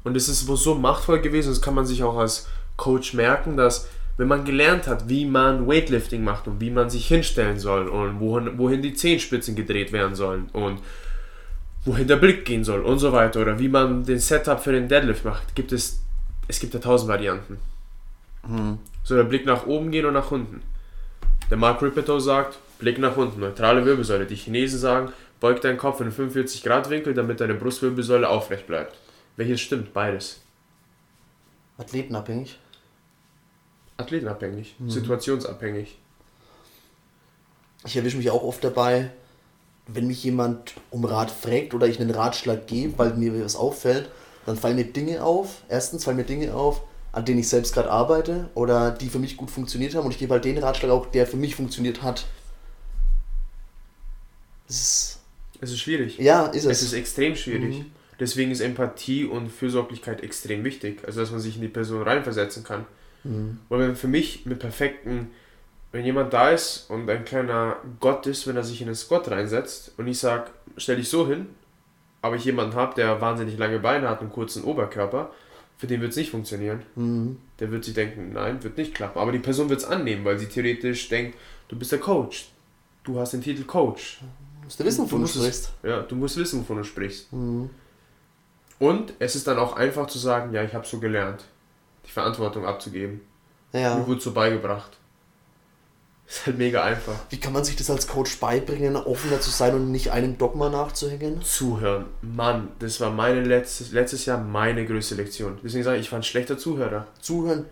Und 0.04 0.18
es 0.18 0.28
ist 0.28 0.48
wohl 0.48 0.58
so 0.58 0.76
machtvoll 0.76 1.22
gewesen, 1.22 1.50
das 1.50 1.62
kann 1.62 1.76
man 1.76 1.86
sich 1.86 2.04
auch 2.04 2.18
als 2.18 2.48
Coach 2.76 3.14
merken, 3.14 3.56
dass 3.56 3.88
wenn 4.18 4.28
man 4.28 4.44
gelernt 4.46 4.86
hat, 4.88 5.08
wie 5.10 5.26
man 5.26 5.66
Weightlifting 5.68 6.24
macht 6.24 6.48
und 6.48 6.60
wie 6.60 6.70
man 6.70 6.90
sich 6.90 7.08
hinstellen 7.08 7.58
soll 7.58 7.88
und 7.88 8.20
wohin, 8.20 8.58
wohin 8.58 8.82
die 8.82 8.94
Zehenspitzen 8.94 9.56
gedreht 9.56 9.92
werden 9.92 10.14
sollen 10.16 10.50
und 10.54 10.80
wohin 11.86 12.08
der 12.08 12.16
Blick 12.18 12.46
gehen 12.46 12.64
soll 12.64 12.82
und 12.82 13.00
so 13.00 13.12
weiter 13.12 13.42
oder 13.42 13.60
wie 13.60 13.68
man 13.68 14.04
den 14.06 14.20
Setup 14.20 14.60
für 14.62 14.72
den 14.72 14.88
Deadlift 14.88 15.26
macht, 15.26 15.56
gibt 15.56 15.72
es, 15.72 16.02
es 16.48 16.60
gibt 16.60 16.74
ja 16.74 16.80
tausend 16.80 17.10
Varianten. 17.10 17.60
So 19.04 19.16
der 19.16 19.24
Blick 19.24 19.46
nach 19.46 19.66
oben 19.66 19.92
gehen 19.92 20.06
und 20.06 20.14
nach 20.14 20.32
unten. 20.32 20.62
Der 21.50 21.58
Mark 21.58 21.82
Rippeto 21.82 22.20
sagt, 22.20 22.58
Blick 22.80 22.98
nach 23.00 23.18
unten, 23.18 23.40
neutrale 23.40 23.86
Wirbelsäule. 23.86 24.26
Die 24.26 24.36
Chinesen 24.36 24.80
sagen, 24.80 25.12
beug 25.40 25.62
deinen 25.62 25.78
Kopf 25.78 26.00
in 26.00 26.08
einen 26.08 26.16
45 26.16 26.64
Grad 26.64 26.90
Winkel, 26.90 27.14
damit 27.14 27.42
deine 27.42 27.54
Brustwirbelsäule 27.54 28.28
aufrecht 28.28 28.68
bleibt. 28.68 28.98
Welches 29.36 29.62
stimmt? 29.62 29.94
Beides. 29.94 30.42
Athletenabhängig. 31.78 32.60
Athletenabhängig, 33.98 34.76
situationsabhängig. 34.88 35.98
Ich 37.86 37.96
erwische 37.96 38.18
mich 38.18 38.32
auch 38.32 38.44
oft 38.44 38.64
dabei, 38.64 39.12
wenn 39.88 40.08
mich 40.08 40.24
jemand 40.24 40.74
um 40.92 41.04
Rat 41.06 41.30
fragt 41.32 41.74
oder 41.74 41.88
ich 41.88 42.00
einen 42.00 42.12
Ratschlag 42.12 42.68
gebe, 42.68 42.98
weil 42.98 43.14
mir 43.16 43.44
was 43.44 43.56
auffällt, 43.56 44.10
dann 44.46 44.58
fallen 44.58 44.76
mir 44.76 44.86
Dinge 44.86 45.24
auf. 45.24 45.64
Erstens 45.70 46.04
fallen 46.06 46.18
mir 46.18 46.24
Dinge 46.24 46.54
auf, 46.54 46.82
an 47.12 47.26
denen 47.26 47.40
ich 47.40 47.50
selbst 47.50 47.74
gerade 47.74 47.92
arbeite 47.92 48.50
oder 48.56 48.92
die 48.92 49.10
für 49.10 49.20
mich 49.20 49.38
gut 49.38 49.52
funktioniert 49.52 49.96
haben 49.96 50.06
und 50.06 50.12
ich 50.12 50.20
gebe 50.20 50.34
halt 50.34 50.46
den 50.46 50.58
Ratschlag 50.58 50.92
auch, 50.92 51.08
der 51.08 51.28
für 51.28 51.38
mich 51.38 51.56
funktioniert 51.56 52.02
hat. 52.02 52.26
Das 54.68 54.80
ist, 54.80 55.20
Es 55.62 55.72
ist 55.72 55.80
schwierig. 55.80 56.18
ja, 56.18 56.46
ist 56.48 56.66
Es 56.66 56.78
es. 56.82 56.84
ist 56.84 56.94
extrem 56.94 57.36
schwierig. 57.36 57.84
Deswegen 58.20 58.52
ist 58.52 58.62
Empathie 58.62 59.26
und 59.26 59.50
Fürsorglichkeit 59.50 60.22
extrem 60.24 60.64
wichtig. 60.64 61.02
Also, 61.06 61.20
dass 61.22 61.32
man 61.32 61.40
sich 61.40 61.56
in 61.56 61.62
die 61.62 61.68
Person 61.68 62.04
reinversetzen 62.04 62.64
kann. 62.64 62.86
Weil 63.70 63.80
wenn 63.80 63.96
für 63.96 64.08
mich 64.10 64.46
mit 64.46 64.60
perfekten, 64.60 65.32
wenn 65.94 66.04
jemand 66.04 66.34
da 66.34 66.50
ist 66.50 66.90
und 66.90 67.10
ein 67.10 67.24
kleiner 67.24 67.78
Gott 68.02 68.28
ist, 68.28 68.46
wenn 68.48 68.58
er 68.58 68.64
sich 68.64 68.82
in 68.82 68.88
den 68.88 68.96
Squat 68.96 69.30
reinsetzt 69.32 69.94
und 69.98 70.08
ich 70.08 70.20
sag, 70.20 70.52
stell 70.76 70.98
dich 70.98 71.08
so 71.08 71.28
hin, 71.28 71.48
aber 72.22 72.36
ich 72.36 72.44
jemanden 72.46 72.76
habe, 72.76 72.96
der 72.96 73.22
wahnsinnig 73.22 73.58
lange 73.58 73.80
Beine 73.80 74.10
hat 74.10 74.20
und 74.20 74.26
einen 74.28 74.34
kurzen 74.34 74.64
Oberkörper, 74.66 75.30
für 75.78 75.88
den 75.88 76.02
wird 76.02 76.12
es 76.12 76.18
nicht 76.18 76.32
funktionieren. 76.32 76.82
Mhm. 76.96 77.38
Der 77.60 77.72
wird 77.72 77.84
sich 77.86 77.94
denken, 77.94 78.34
nein, 78.34 78.64
wird 78.64 78.78
nicht 78.78 78.94
klappen. 78.96 79.20
Aber 79.20 79.32
die 79.32 79.40
Person 79.40 79.70
wird 79.70 79.80
es 79.80 79.86
annehmen, 79.86 80.24
weil 80.26 80.38
sie 80.40 80.48
theoretisch 80.48 81.10
denkt, 81.10 81.38
du 81.68 81.78
bist 81.78 81.92
der 81.92 82.00
Coach. 82.00 82.50
Du 83.04 83.20
hast 83.20 83.32
den 83.34 83.42
Titel 83.42 83.64
Coach. 83.64 84.22
Musst 84.64 84.80
du 84.80 84.86
wissen, 84.86 85.04
wovon 85.04 85.20
du 85.20 85.22
musst 85.24 85.36
es- 85.36 85.42
sprichst. 85.42 85.74
Ja, 85.84 86.02
du 86.02 86.16
musst 86.16 86.38
wissen, 86.38 86.62
wovon 86.62 86.78
du 86.78 86.84
sprichst. 86.84 87.32
Mhm. 87.34 87.70
Und 88.80 89.14
es 89.20 89.36
ist 89.36 89.46
dann 89.48 89.60
auch 89.60 89.76
einfach 89.76 90.08
zu 90.08 90.18
sagen, 90.18 90.54
ja, 90.54 90.64
ich 90.64 90.74
habe 90.74 90.86
so 90.88 91.00
gelernt, 91.00 91.44
die 92.08 92.12
Verantwortung 92.12 92.66
abzugeben. 92.66 93.22
Mir 93.74 93.82
Ja. 93.82 94.08
wurde 94.08 94.22
so 94.22 94.32
beigebracht. 94.32 94.98
Ist 96.28 96.46
halt 96.46 96.58
mega 96.58 96.84
einfach. 96.84 97.16
Wie 97.30 97.38
kann 97.38 97.54
man 97.54 97.64
sich 97.64 97.76
das 97.76 97.90
als 97.90 98.08
Coach 98.08 98.40
beibringen, 98.40 98.96
offener 98.96 99.42
zu 99.42 99.50
sein 99.50 99.76
und 99.76 99.92
nicht 99.92 100.12
einem 100.12 100.38
Dogma 100.38 100.70
nachzuhängen? 100.70 101.42
Zuhören. 101.42 102.06
Mann, 102.22 102.70
das 102.80 103.00
war 103.02 103.12
meine 103.12 103.44
letztes, 103.44 103.92
letztes 103.92 104.26
Jahr 104.26 104.38
meine 104.38 104.86
größte 104.86 105.16
Lektion. 105.16 105.60
Deswegen 105.64 105.84
sage 105.84 105.98
ich, 105.98 106.06
ich 106.06 106.12
war 106.12 106.20
ein 106.20 106.24
schlechter 106.24 106.58
Zuhörer. 106.58 107.08
Zuhören 107.22 107.66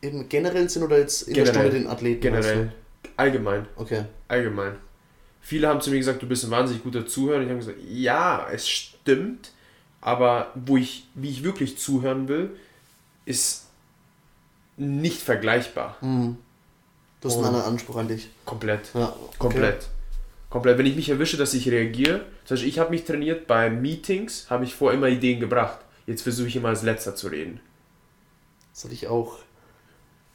im 0.00 0.28
generellen 0.28 0.68
Sinn 0.68 0.82
oder 0.82 0.98
jetzt 0.98 1.22
in 1.22 1.34
der 1.34 1.44
Generell. 1.44 1.62
Stunde 1.66 1.78
den 1.82 1.90
Athleten? 1.90 2.20
Generell. 2.20 2.72
Allgemein. 3.16 3.66
Okay. 3.76 4.04
Allgemein. 4.28 4.76
Viele 5.42 5.68
haben 5.68 5.80
zu 5.80 5.90
mir 5.90 5.98
gesagt, 5.98 6.22
du 6.22 6.26
bist 6.26 6.44
ein 6.44 6.50
wahnsinnig 6.50 6.82
guter 6.82 7.06
Zuhörer. 7.06 7.42
Ich 7.42 7.48
habe 7.48 7.58
gesagt, 7.58 7.78
ja, 7.86 8.46
es 8.50 8.68
stimmt. 8.68 9.52
Aber 10.00 10.52
wo 10.54 10.76
ich, 10.78 11.06
wie 11.14 11.28
ich 11.28 11.44
wirklich 11.44 11.78
zuhören 11.78 12.28
will, 12.28 12.50
ist 13.26 13.66
nicht 14.76 15.20
vergleichbar. 15.20 15.96
Mhm. 16.00 16.38
Du 17.20 17.28
hast 17.28 17.36
einen 17.36 17.46
anderen 17.46 17.66
Anspruch 17.66 17.96
an 17.96 18.08
dich. 18.08 18.30
Komplett. 18.44 18.90
Ja, 18.94 19.08
okay. 19.08 19.36
Komplett. 19.38 19.88
Komplett. 20.48 20.78
Wenn 20.78 20.86
ich 20.86 20.96
mich 20.96 21.08
erwische, 21.10 21.36
dass 21.36 21.54
ich 21.54 21.68
reagiere, 21.68 22.20
zum 22.44 22.54
Beispiel 22.54 22.68
ich 22.68 22.78
habe 22.78 22.90
mich 22.90 23.04
trainiert, 23.04 23.46
bei 23.46 23.70
Meetings 23.70 24.48
habe 24.50 24.64
ich 24.64 24.74
vor 24.74 24.92
immer 24.92 25.08
Ideen 25.08 25.38
gebracht. 25.38 25.78
Jetzt 26.06 26.22
versuche 26.22 26.48
ich 26.48 26.56
immer 26.56 26.68
als 26.70 26.82
letzter 26.82 27.14
zu 27.14 27.28
reden. 27.28 27.60
Das 28.72 28.84
hatte 28.84 28.94
ich 28.94 29.06
auch. 29.06 29.38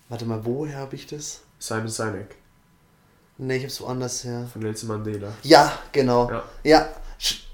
Warte 0.10 0.26
mal, 0.26 0.46
woher 0.46 0.78
habe 0.78 0.96
ich 0.96 1.08
das? 1.08 1.42
Simon 1.60 1.88
Sinek 1.88 2.36
Ne, 3.38 3.58
ich 3.58 3.64
hab's 3.64 3.82
woanders 3.82 4.24
her. 4.24 4.48
von 4.52 4.62
Nelson 4.62 4.88
Mandela. 4.88 5.34
Ja, 5.44 5.78
genau. 5.92 6.30
Ja. 6.30 6.44
Ja, 6.64 6.90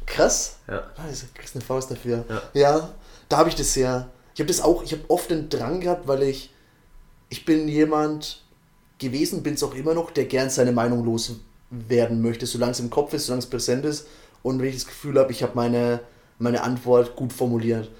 krass. 0.06 0.58
Ja. 0.68 0.92
Ah, 0.98 1.08
du 1.10 1.28
kriegst 1.34 1.56
eine 1.56 1.64
Faust 1.64 1.90
dafür. 1.90 2.24
Ja. 2.30 2.42
Ja, 2.54 2.90
da 3.30 3.38
habe 3.38 3.50
ich 3.50 3.56
das 3.56 3.76
her. 3.76 4.10
Ich 4.36 4.40
habe 4.40 4.48
das 4.48 4.62
auch, 4.62 4.84
ich 4.84 4.92
habe 4.92 5.04
oft 5.08 5.32
den 5.32 5.50
Drang 5.50 5.80
gehabt, 5.80 6.08
weil 6.08 6.24
ich, 6.24 6.54
ich 7.30 7.46
bin 7.46 7.68
jemand 7.68 8.44
gewesen, 9.02 9.44
bin 9.44 9.56
es 9.56 9.64
auch 9.64 9.76
immer 9.76 9.94
noch, 9.94 10.12
der 10.12 10.26
gern 10.26 10.50
seine 10.50 10.72
Meinung 10.72 11.04
loswerden 11.04 12.22
möchte, 12.22 12.46
solange 12.46 12.72
es 12.72 12.80
im 12.80 12.90
Kopf 12.90 13.14
ist, 13.14 13.26
solange 13.26 13.44
es 13.44 13.50
präsent 13.50 13.86
ist 13.86 14.08
und 14.44 14.60
wenn 14.60 14.68
ich 14.68 14.76
das 14.76 14.88
Gefühl 14.88 15.20
habe, 15.20 15.32
ich 15.32 15.44
habe 15.44 15.54
meine, 15.56 16.02
meine 16.40 16.64
Antwort 16.64 17.16
gut 17.16 17.34
formuliert. 17.34 17.92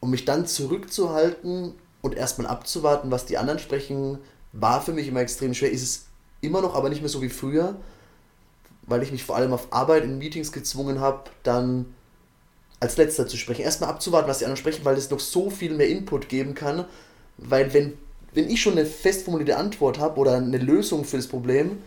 Um 0.00 0.10
mich 0.10 0.24
dann 0.24 0.46
zurückzuhalten 0.46 1.74
und 2.00 2.14
erstmal 2.14 2.46
abzuwarten, 2.46 3.10
was 3.10 3.26
die 3.26 3.38
anderen 3.38 3.58
sprechen, 3.58 4.18
war 4.52 4.80
für 4.80 4.92
mich 4.92 5.08
immer 5.08 5.20
extrem 5.20 5.52
schwer. 5.54 5.70
Ist 5.70 5.82
es 5.82 6.04
immer 6.40 6.62
noch, 6.62 6.74
aber 6.74 6.88
nicht 6.88 7.02
mehr 7.02 7.10
so 7.10 7.22
wie 7.22 7.28
früher, 7.28 7.76
weil 8.86 9.02
ich 9.02 9.12
mich 9.12 9.24
vor 9.24 9.36
allem 9.36 9.52
auf 9.52 9.72
Arbeit 9.72 10.04
in 10.04 10.18
Meetings 10.18 10.52
gezwungen 10.52 11.00
habe, 11.00 11.30
dann 11.42 11.86
als 12.78 12.96
letzter 12.96 13.26
zu 13.26 13.36
sprechen. 13.36 13.62
Erstmal 13.62 13.90
abzuwarten, 13.90 14.28
was 14.28 14.38
die 14.38 14.46
anderen 14.46 14.60
sprechen, 14.60 14.84
weil 14.84 14.96
es 14.96 15.10
noch 15.10 15.20
so 15.20 15.50
viel 15.50 15.74
mehr 15.74 15.88
Input 15.88 16.28
geben 16.28 16.54
kann. 16.54 16.86
Weil 17.36 17.74
wenn, 17.74 17.92
wenn 18.32 18.48
ich 18.48 18.60
schon 18.60 18.72
eine 18.74 18.86
fest 18.86 19.24
formulierte 19.24 19.56
Antwort 19.56 19.98
habe 19.98 20.18
oder 20.20 20.34
eine 20.36 20.58
Lösung 20.58 21.04
für 21.04 21.16
das 21.16 21.26
Problem 21.26 21.78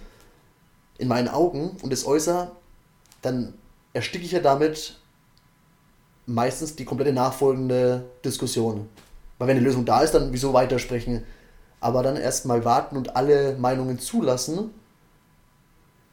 in 0.98 1.08
meinen 1.08 1.28
Augen 1.28 1.78
und 1.82 1.92
es 1.94 2.06
äußere, 2.06 2.52
dann 3.22 3.54
ersticke 3.94 4.26
ich 4.26 4.32
ja 4.32 4.40
damit 4.40 5.00
meistens 6.26 6.76
die 6.76 6.86
komplette 6.86 7.14
nachfolgende 7.14 8.06
Diskussion. 8.24 8.88
Weil 9.38 9.48
wenn 9.50 9.58
eine 9.58 9.66
Lösung 9.66 9.86
da 9.86 10.02
ist, 10.02 10.14
dann 10.14 10.32
wieso 10.32 10.54
weitersprechen? 10.54 11.24
Aber 11.80 12.02
dann 12.04 12.16
erstmal 12.16 12.64
warten 12.64 12.96
und 12.96 13.16
alle 13.16 13.56
Meinungen 13.58 14.00
zulassen, 14.00 14.72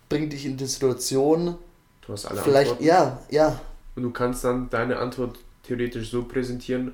bringt 0.09 0.33
dich 0.33 0.47
in 0.47 0.57
die 0.57 0.67
Situation, 0.67 1.57
Du 2.05 2.13
hast 2.13 2.27
alle 2.27 2.41
vielleicht, 2.43 2.73
Antworten. 2.73 2.85
ja, 2.85 3.21
ja, 3.31 3.61
Und 3.95 4.03
du 4.03 4.11
kannst 4.11 4.43
dann 4.43 4.69
deine 4.69 4.99
Antwort 4.99 5.39
theoretisch 5.63 6.11
so 6.11 6.25
präsentieren 6.25 6.93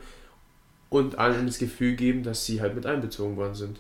und 0.89 1.19
allen 1.19 1.47
das 1.47 1.59
Gefühl 1.59 1.95
geben, 1.97 2.23
dass 2.23 2.45
sie 2.45 2.61
halt 2.61 2.75
mit 2.75 2.87
einbezogen 2.87 3.37
worden 3.37 3.55
sind. 3.55 3.79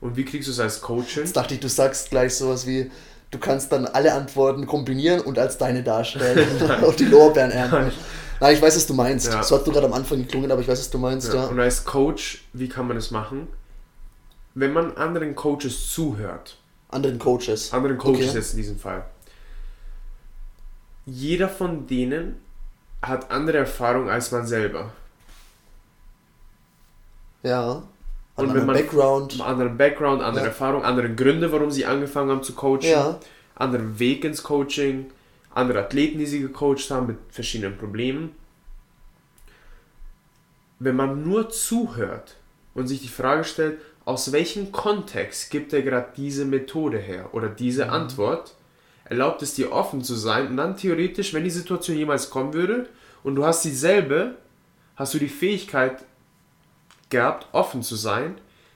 Und 0.00 0.16
wie 0.16 0.24
kriegst 0.24 0.48
du 0.48 0.52
es 0.52 0.58
als 0.60 0.80
Coach 0.80 1.14
hin? 1.14 1.22
Jetzt 1.24 1.36
dachte 1.36 1.54
ich, 1.54 1.60
du 1.60 1.68
sagst 1.68 2.10
gleich 2.10 2.34
sowas 2.34 2.66
wie, 2.66 2.90
du 3.30 3.38
kannst 3.38 3.70
dann 3.70 3.86
alle 3.86 4.12
Antworten 4.14 4.66
kombinieren 4.66 5.20
und 5.20 5.38
als 5.38 5.58
deine 5.58 5.82
darstellen 5.84 6.46
und 6.60 6.70
auf 6.84 6.96
die 6.96 7.04
Lorbeeren 7.04 7.50
ernten. 7.52 7.92
Nein, 8.40 8.54
ich 8.56 8.60
weiß, 8.62 8.74
was 8.74 8.86
du 8.88 8.94
meinst. 8.94 9.28
Ja. 9.32 9.42
So 9.44 9.56
hat 9.56 9.66
du 9.66 9.70
gerade 9.70 9.86
am 9.86 9.92
Anfang 9.92 10.18
geklungen, 10.18 10.50
aber 10.50 10.60
ich 10.60 10.66
weiß, 10.66 10.80
was 10.80 10.90
du 10.90 10.98
meinst, 10.98 11.32
Ja. 11.32 11.42
ja. 11.42 11.46
Und 11.46 11.60
als 11.60 11.84
Coach, 11.84 12.44
wie 12.52 12.68
kann 12.68 12.88
man 12.88 12.96
das 12.96 13.12
machen? 13.12 13.46
Wenn 14.54 14.72
man 14.72 14.96
anderen 14.96 15.34
Coaches 15.36 15.90
zuhört, 15.92 16.58
Anderen 16.88 17.18
Coaches. 17.18 17.72
anderen 17.72 17.96
Coaches 17.96 18.28
Okay. 18.28 18.36
jetzt 18.38 18.50
in 18.52 18.56
diesem 18.58 18.78
Fall, 18.78 19.04
jeder 21.06 21.48
von 21.48 21.86
denen 21.86 22.36
hat 23.00 23.30
andere 23.30 23.58
Erfahrungen 23.58 24.08
als 24.08 24.30
man 24.30 24.46
selber. 24.46 24.92
Ja. 27.42 27.82
Und 28.36 28.54
wenn 28.54 28.66
man- 28.66 28.76
Background. 28.76 29.40
Anderen 29.40 29.76
Background, 29.76 30.22
andere 30.22 30.44
Ja. 30.44 30.48
Erfahrung, 30.50 30.84
andere 30.84 31.14
Gründe, 31.14 31.52
warum 31.52 31.70
sie 31.70 31.84
angefangen 31.86 32.30
haben 32.30 32.42
zu 32.42 32.54
coachen, 32.54 32.82
Ja. 32.82 33.18
anderen 33.54 33.98
Weg 33.98 34.24
ins 34.24 34.42
Coaching, 34.42 35.10
andere 35.54 35.80
Athleten, 35.80 36.18
die 36.18 36.26
sie 36.26 36.40
gecoacht 36.40 36.90
haben 36.90 37.08
mit 37.08 37.18
verschiedenen 37.30 37.76
Problemen. 37.76 38.34
Wenn 40.78 40.96
man 40.96 41.22
nur 41.22 41.50
zuhört 41.50 42.36
und 42.74 42.88
sich 42.88 43.02
die 43.02 43.08
Frage 43.08 43.44
stellt, 43.44 43.80
aus 44.04 44.32
welchem 44.32 44.72
Kontext 44.72 45.50
gibt 45.50 45.72
er 45.72 45.82
gerade 45.82 46.08
diese 46.16 46.44
Methode 46.44 46.98
her 46.98 47.28
oder 47.32 47.48
diese 47.48 47.90
Antwort, 47.90 48.54
erlaubt 49.04 49.42
es 49.42 49.54
dir 49.54 49.70
offen 49.72 50.02
zu 50.02 50.14
sein 50.14 50.48
und 50.48 50.56
dann 50.56 50.76
theoretisch, 50.76 51.34
wenn 51.34 51.44
die 51.44 51.50
Situation 51.50 51.96
jemals 51.96 52.30
kommen 52.30 52.52
würde 52.54 52.88
und 53.22 53.36
du 53.36 53.44
hast 53.44 53.64
dieselbe, 53.64 54.36
hast 54.96 55.14
du 55.14 55.18
die 55.18 55.28
Fähigkeit 55.28 55.98
gehabt, 57.12 57.46
offen 57.52 57.84
zu 57.84 57.94
sein, 57.94 58.34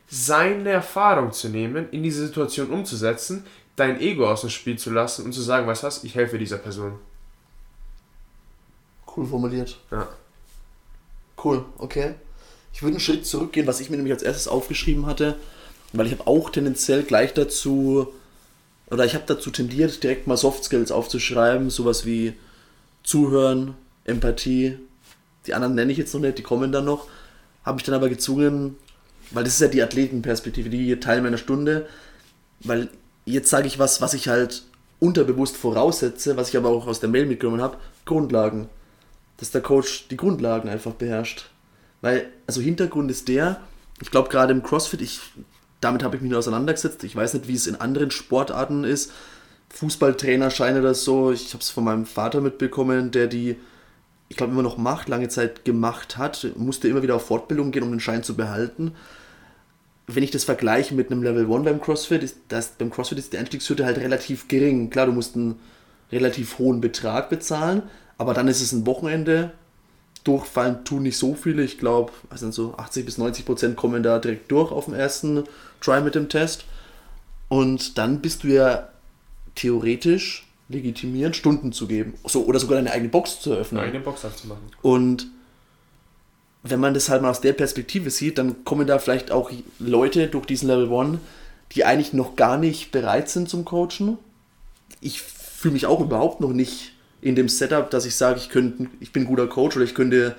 seine 0.08 0.70
Erfahrung 0.70 1.32
zu 1.32 1.48
nehmen, 1.48 1.88
in 1.90 2.04
diese 2.04 2.24
Situation 2.24 2.70
umzusetzen, 2.70 3.44
dein 3.74 4.00
Ego 4.00 4.30
aus 4.30 4.42
dem 4.42 4.50
Spiel 4.50 4.78
zu 4.78 4.90
lassen 4.90 5.24
und 5.24 5.32
zu 5.32 5.42
sagen, 5.42 5.66
was 5.66 5.82
hast, 5.82 6.04
ich 6.04 6.14
helfe 6.14 6.38
dieser 6.38 6.58
Person. 6.58 6.98
Cool 9.14 9.26
formuliert. 9.26 9.78
Ja. 9.90 10.08
Cool, 11.42 11.64
okay. 11.78 12.14
Ich 12.72 12.82
würde 12.82 12.94
einen 12.94 13.00
Schritt 13.00 13.26
zurückgehen, 13.26 13.66
was 13.66 13.80
ich 13.80 13.90
mir 13.90 13.96
nämlich 13.96 14.12
als 14.12 14.22
erstes 14.22 14.48
aufgeschrieben 14.48 15.06
hatte, 15.06 15.36
weil 15.92 16.06
ich 16.06 16.12
habe 16.12 16.26
auch 16.26 16.50
tendenziell 16.50 17.02
gleich 17.02 17.34
dazu, 17.34 18.12
oder 18.90 19.04
ich 19.04 19.14
habe 19.14 19.24
dazu 19.26 19.50
tendiert, 19.50 20.02
direkt 20.02 20.26
mal 20.26 20.36
Soft 20.36 20.64
Skills 20.64 20.92
aufzuschreiben, 20.92 21.70
sowas 21.70 22.06
wie 22.06 22.34
Zuhören, 23.02 23.74
Empathie. 24.04 24.78
Die 25.46 25.54
anderen 25.54 25.74
nenne 25.74 25.92
ich 25.92 25.98
jetzt 25.98 26.12
noch 26.14 26.20
nicht, 26.20 26.38
die 26.38 26.42
kommen 26.42 26.72
dann 26.72 26.84
noch. 26.84 27.06
Habe 27.66 27.80
ich 27.80 27.84
dann 27.84 27.96
aber 27.96 28.08
gezwungen, 28.08 28.76
weil 29.32 29.44
das 29.44 29.54
ist 29.54 29.60
ja 29.60 29.68
die 29.68 29.82
Athletenperspektive, 29.82 30.70
die 30.70 30.98
Teil 31.00 31.20
meiner 31.20 31.36
Stunde, 31.36 31.86
weil 32.60 32.88
jetzt 33.24 33.50
sage 33.50 33.66
ich 33.66 33.78
was, 33.78 34.00
was 34.00 34.14
ich 34.14 34.28
halt 34.28 34.62
unterbewusst 35.00 35.56
voraussetze, 35.56 36.36
was 36.36 36.48
ich 36.48 36.56
aber 36.56 36.70
auch 36.70 36.86
aus 36.86 37.00
der 37.00 37.10
Mail 37.10 37.26
mitgenommen 37.26 37.60
habe, 37.60 37.76
Grundlagen. 38.04 38.68
Dass 39.36 39.50
der 39.50 39.60
Coach 39.60 40.06
die 40.08 40.16
Grundlagen 40.16 40.68
einfach 40.70 40.92
beherrscht. 40.92 41.50
Weil, 42.00 42.28
also 42.46 42.60
Hintergrund 42.60 43.10
ist 43.10 43.28
der, 43.28 43.60
ich 44.00 44.10
glaube 44.10 44.28
gerade 44.28 44.52
im 44.52 44.62
CrossFit, 44.62 45.02
ich, 45.02 45.20
damit 45.80 46.02
habe 46.02 46.16
ich 46.16 46.22
mich 46.22 46.30
nur 46.30 46.38
auseinandergesetzt, 46.38 47.04
ich 47.04 47.16
weiß 47.16 47.34
nicht, 47.34 47.48
wie 47.48 47.54
es 47.54 47.66
in 47.66 47.76
anderen 47.76 48.10
Sportarten 48.10 48.84
ist. 48.84 49.12
Fußballtrainer 49.70 50.50
scheine 50.50 50.80
das 50.80 51.04
so, 51.04 51.32
ich 51.32 51.52
habe 51.52 51.62
es 51.62 51.70
von 51.70 51.84
meinem 51.84 52.06
Vater 52.06 52.40
mitbekommen, 52.40 53.10
der 53.10 53.26
die, 53.26 53.56
ich 54.28 54.36
glaube 54.36 54.52
immer 54.52 54.62
noch 54.62 54.76
macht, 54.76 55.08
lange 55.08 55.28
Zeit 55.28 55.64
gemacht 55.64 56.16
hat, 56.16 56.46
musste 56.56 56.88
immer 56.88 57.02
wieder 57.02 57.16
auf 57.16 57.26
Fortbildung 57.26 57.70
gehen, 57.70 57.82
um 57.82 57.90
den 57.90 58.00
Schein 58.00 58.22
zu 58.22 58.36
behalten 58.36 58.92
wenn 60.06 60.22
ich 60.22 60.30
das 60.30 60.44
vergleiche 60.44 60.94
mit 60.94 61.10
einem 61.10 61.22
Level 61.22 61.52
1 61.52 61.64
beim 61.64 61.80
CrossFit, 61.80 62.22
ist 62.22 62.36
das, 62.48 62.68
beim 62.70 62.90
CrossFit 62.90 63.18
ist 63.18 63.32
die 63.32 63.38
Einstiegshürde 63.38 63.84
halt 63.84 63.98
relativ 63.98 64.48
gering. 64.48 64.90
Klar, 64.90 65.06
du 65.06 65.12
musst 65.12 65.34
einen 65.34 65.58
relativ 66.12 66.58
hohen 66.58 66.80
Betrag 66.80 67.28
bezahlen, 67.28 67.82
aber 68.16 68.32
dann 68.32 68.48
ist 68.48 68.60
es 68.60 68.72
ein 68.72 68.86
Wochenende. 68.86 69.52
Durchfallen 70.22 70.84
tun 70.84 71.02
nicht 71.02 71.18
so 71.18 71.34
viele. 71.34 71.62
Ich 71.62 71.78
glaube, 71.78 72.12
also 72.30 72.50
so 72.50 72.76
80 72.76 73.04
bis 73.04 73.18
90 73.18 73.44
Prozent 73.44 73.76
kommen 73.76 74.02
da 74.02 74.18
direkt 74.18 74.50
durch 74.50 74.70
auf 74.70 74.86
dem 74.86 74.94
ersten 74.94 75.44
Try 75.80 76.00
mit 76.00 76.14
dem 76.14 76.28
Test. 76.28 76.64
Und 77.48 77.98
dann 77.98 78.20
bist 78.20 78.44
du 78.44 78.48
ja 78.48 78.88
theoretisch 79.54 80.45
legitimiert, 80.68 81.36
Stunden 81.36 81.72
zu 81.72 81.86
geben. 81.86 82.14
So, 82.24 82.44
oder 82.44 82.58
sogar 82.58 82.76
deine 82.76 82.92
eigene 82.92 83.08
Box 83.08 83.40
zu 83.40 83.52
eröffnen. 83.52 83.80
Eine 83.80 83.88
eigene 83.88 84.04
Box 84.04 84.24
aufzumachen. 84.24 84.62
Und 84.82 85.28
wenn 86.62 86.80
man 86.80 86.94
das 86.94 87.08
halt 87.08 87.22
mal 87.22 87.30
aus 87.30 87.40
der 87.40 87.52
Perspektive 87.52 88.10
sieht, 88.10 88.38
dann 88.38 88.64
kommen 88.64 88.86
da 88.86 88.98
vielleicht 88.98 89.30
auch 89.30 89.50
Leute 89.78 90.26
durch 90.26 90.46
diesen 90.46 90.68
Level 90.68 90.92
1, 90.92 91.18
die 91.72 91.84
eigentlich 91.84 92.12
noch 92.12 92.36
gar 92.36 92.58
nicht 92.58 92.90
bereit 92.90 93.28
sind 93.28 93.48
zum 93.48 93.64
Coachen. 93.64 94.18
Ich 95.00 95.20
fühle 95.20 95.74
mich 95.74 95.86
auch 95.86 96.00
überhaupt 96.00 96.40
noch 96.40 96.52
nicht 96.52 96.92
in 97.20 97.36
dem 97.36 97.48
Setup, 97.48 97.90
dass 97.90 98.04
ich 98.04 98.14
sage, 98.16 98.38
ich, 98.38 98.48
könnte, 98.48 98.86
ich 99.00 99.12
bin 99.12 99.24
ein 99.24 99.26
guter 99.26 99.46
Coach 99.46 99.76
oder 99.76 99.84
ich 99.84 99.94
könnte 99.94 100.36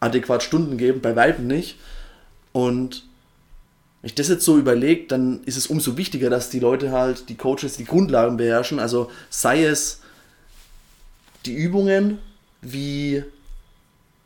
adäquat 0.00 0.42
Stunden 0.42 0.76
geben, 0.76 1.00
bei 1.00 1.16
Weitem 1.16 1.46
nicht. 1.46 1.78
Und 2.52 3.04
wenn 4.02 4.08
ich 4.08 4.14
das 4.16 4.28
jetzt 4.28 4.44
so 4.44 4.58
überlege, 4.58 5.06
dann 5.06 5.44
ist 5.44 5.56
es 5.56 5.68
umso 5.68 5.96
wichtiger, 5.96 6.28
dass 6.28 6.50
die 6.50 6.58
Leute 6.58 6.90
halt, 6.90 7.28
die 7.28 7.36
Coaches, 7.36 7.76
die 7.76 7.84
Grundlagen 7.84 8.36
beherrschen. 8.36 8.80
Also 8.80 9.10
sei 9.30 9.64
es 9.64 10.00
die 11.46 11.54
Übungen, 11.54 12.18
wie 12.62 13.22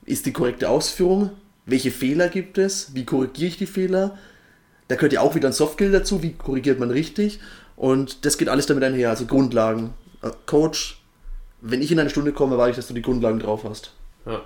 ist 0.06 0.24
die 0.24 0.32
korrekte 0.32 0.70
Ausführung? 0.70 1.30
Welche 1.66 1.90
Fehler 1.90 2.30
gibt 2.30 2.56
es? 2.56 2.94
Wie 2.94 3.04
korrigiere 3.04 3.48
ich 3.48 3.58
die 3.58 3.66
Fehler? 3.66 4.16
Da 4.88 4.94
gehört 4.94 5.12
ja 5.12 5.20
auch 5.20 5.34
wieder 5.34 5.48
ein 5.48 5.52
Softskill 5.52 5.92
dazu. 5.92 6.22
Wie 6.22 6.32
korrigiert 6.32 6.80
man 6.80 6.90
richtig? 6.90 7.38
Und 7.76 8.24
das 8.24 8.38
geht 8.38 8.48
alles 8.48 8.64
damit 8.64 8.82
einher. 8.82 9.10
Also 9.10 9.26
Grundlagen. 9.26 9.92
Äh, 10.22 10.30
Coach, 10.46 11.02
wenn 11.60 11.82
ich 11.82 11.92
in 11.92 12.00
eine 12.00 12.08
Stunde 12.08 12.32
komme, 12.32 12.54
erwarte 12.54 12.70
ich, 12.70 12.76
dass 12.76 12.86
du 12.86 12.94
die 12.94 13.02
Grundlagen 13.02 13.40
drauf 13.40 13.64
hast. 13.64 13.92
Ja, 14.24 14.40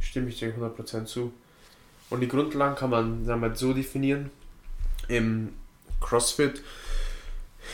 stimme 0.00 0.30
ich 0.30 0.38
dir 0.38 0.54
100% 0.54 1.04
zu. 1.04 1.30
Und 2.08 2.20
die 2.20 2.28
Grundlagen 2.28 2.74
kann 2.74 2.90
man 2.90 3.26
wir, 3.26 3.54
so 3.54 3.74
definieren. 3.74 4.30
Im 5.12 5.52
CrossFit, 6.00 6.62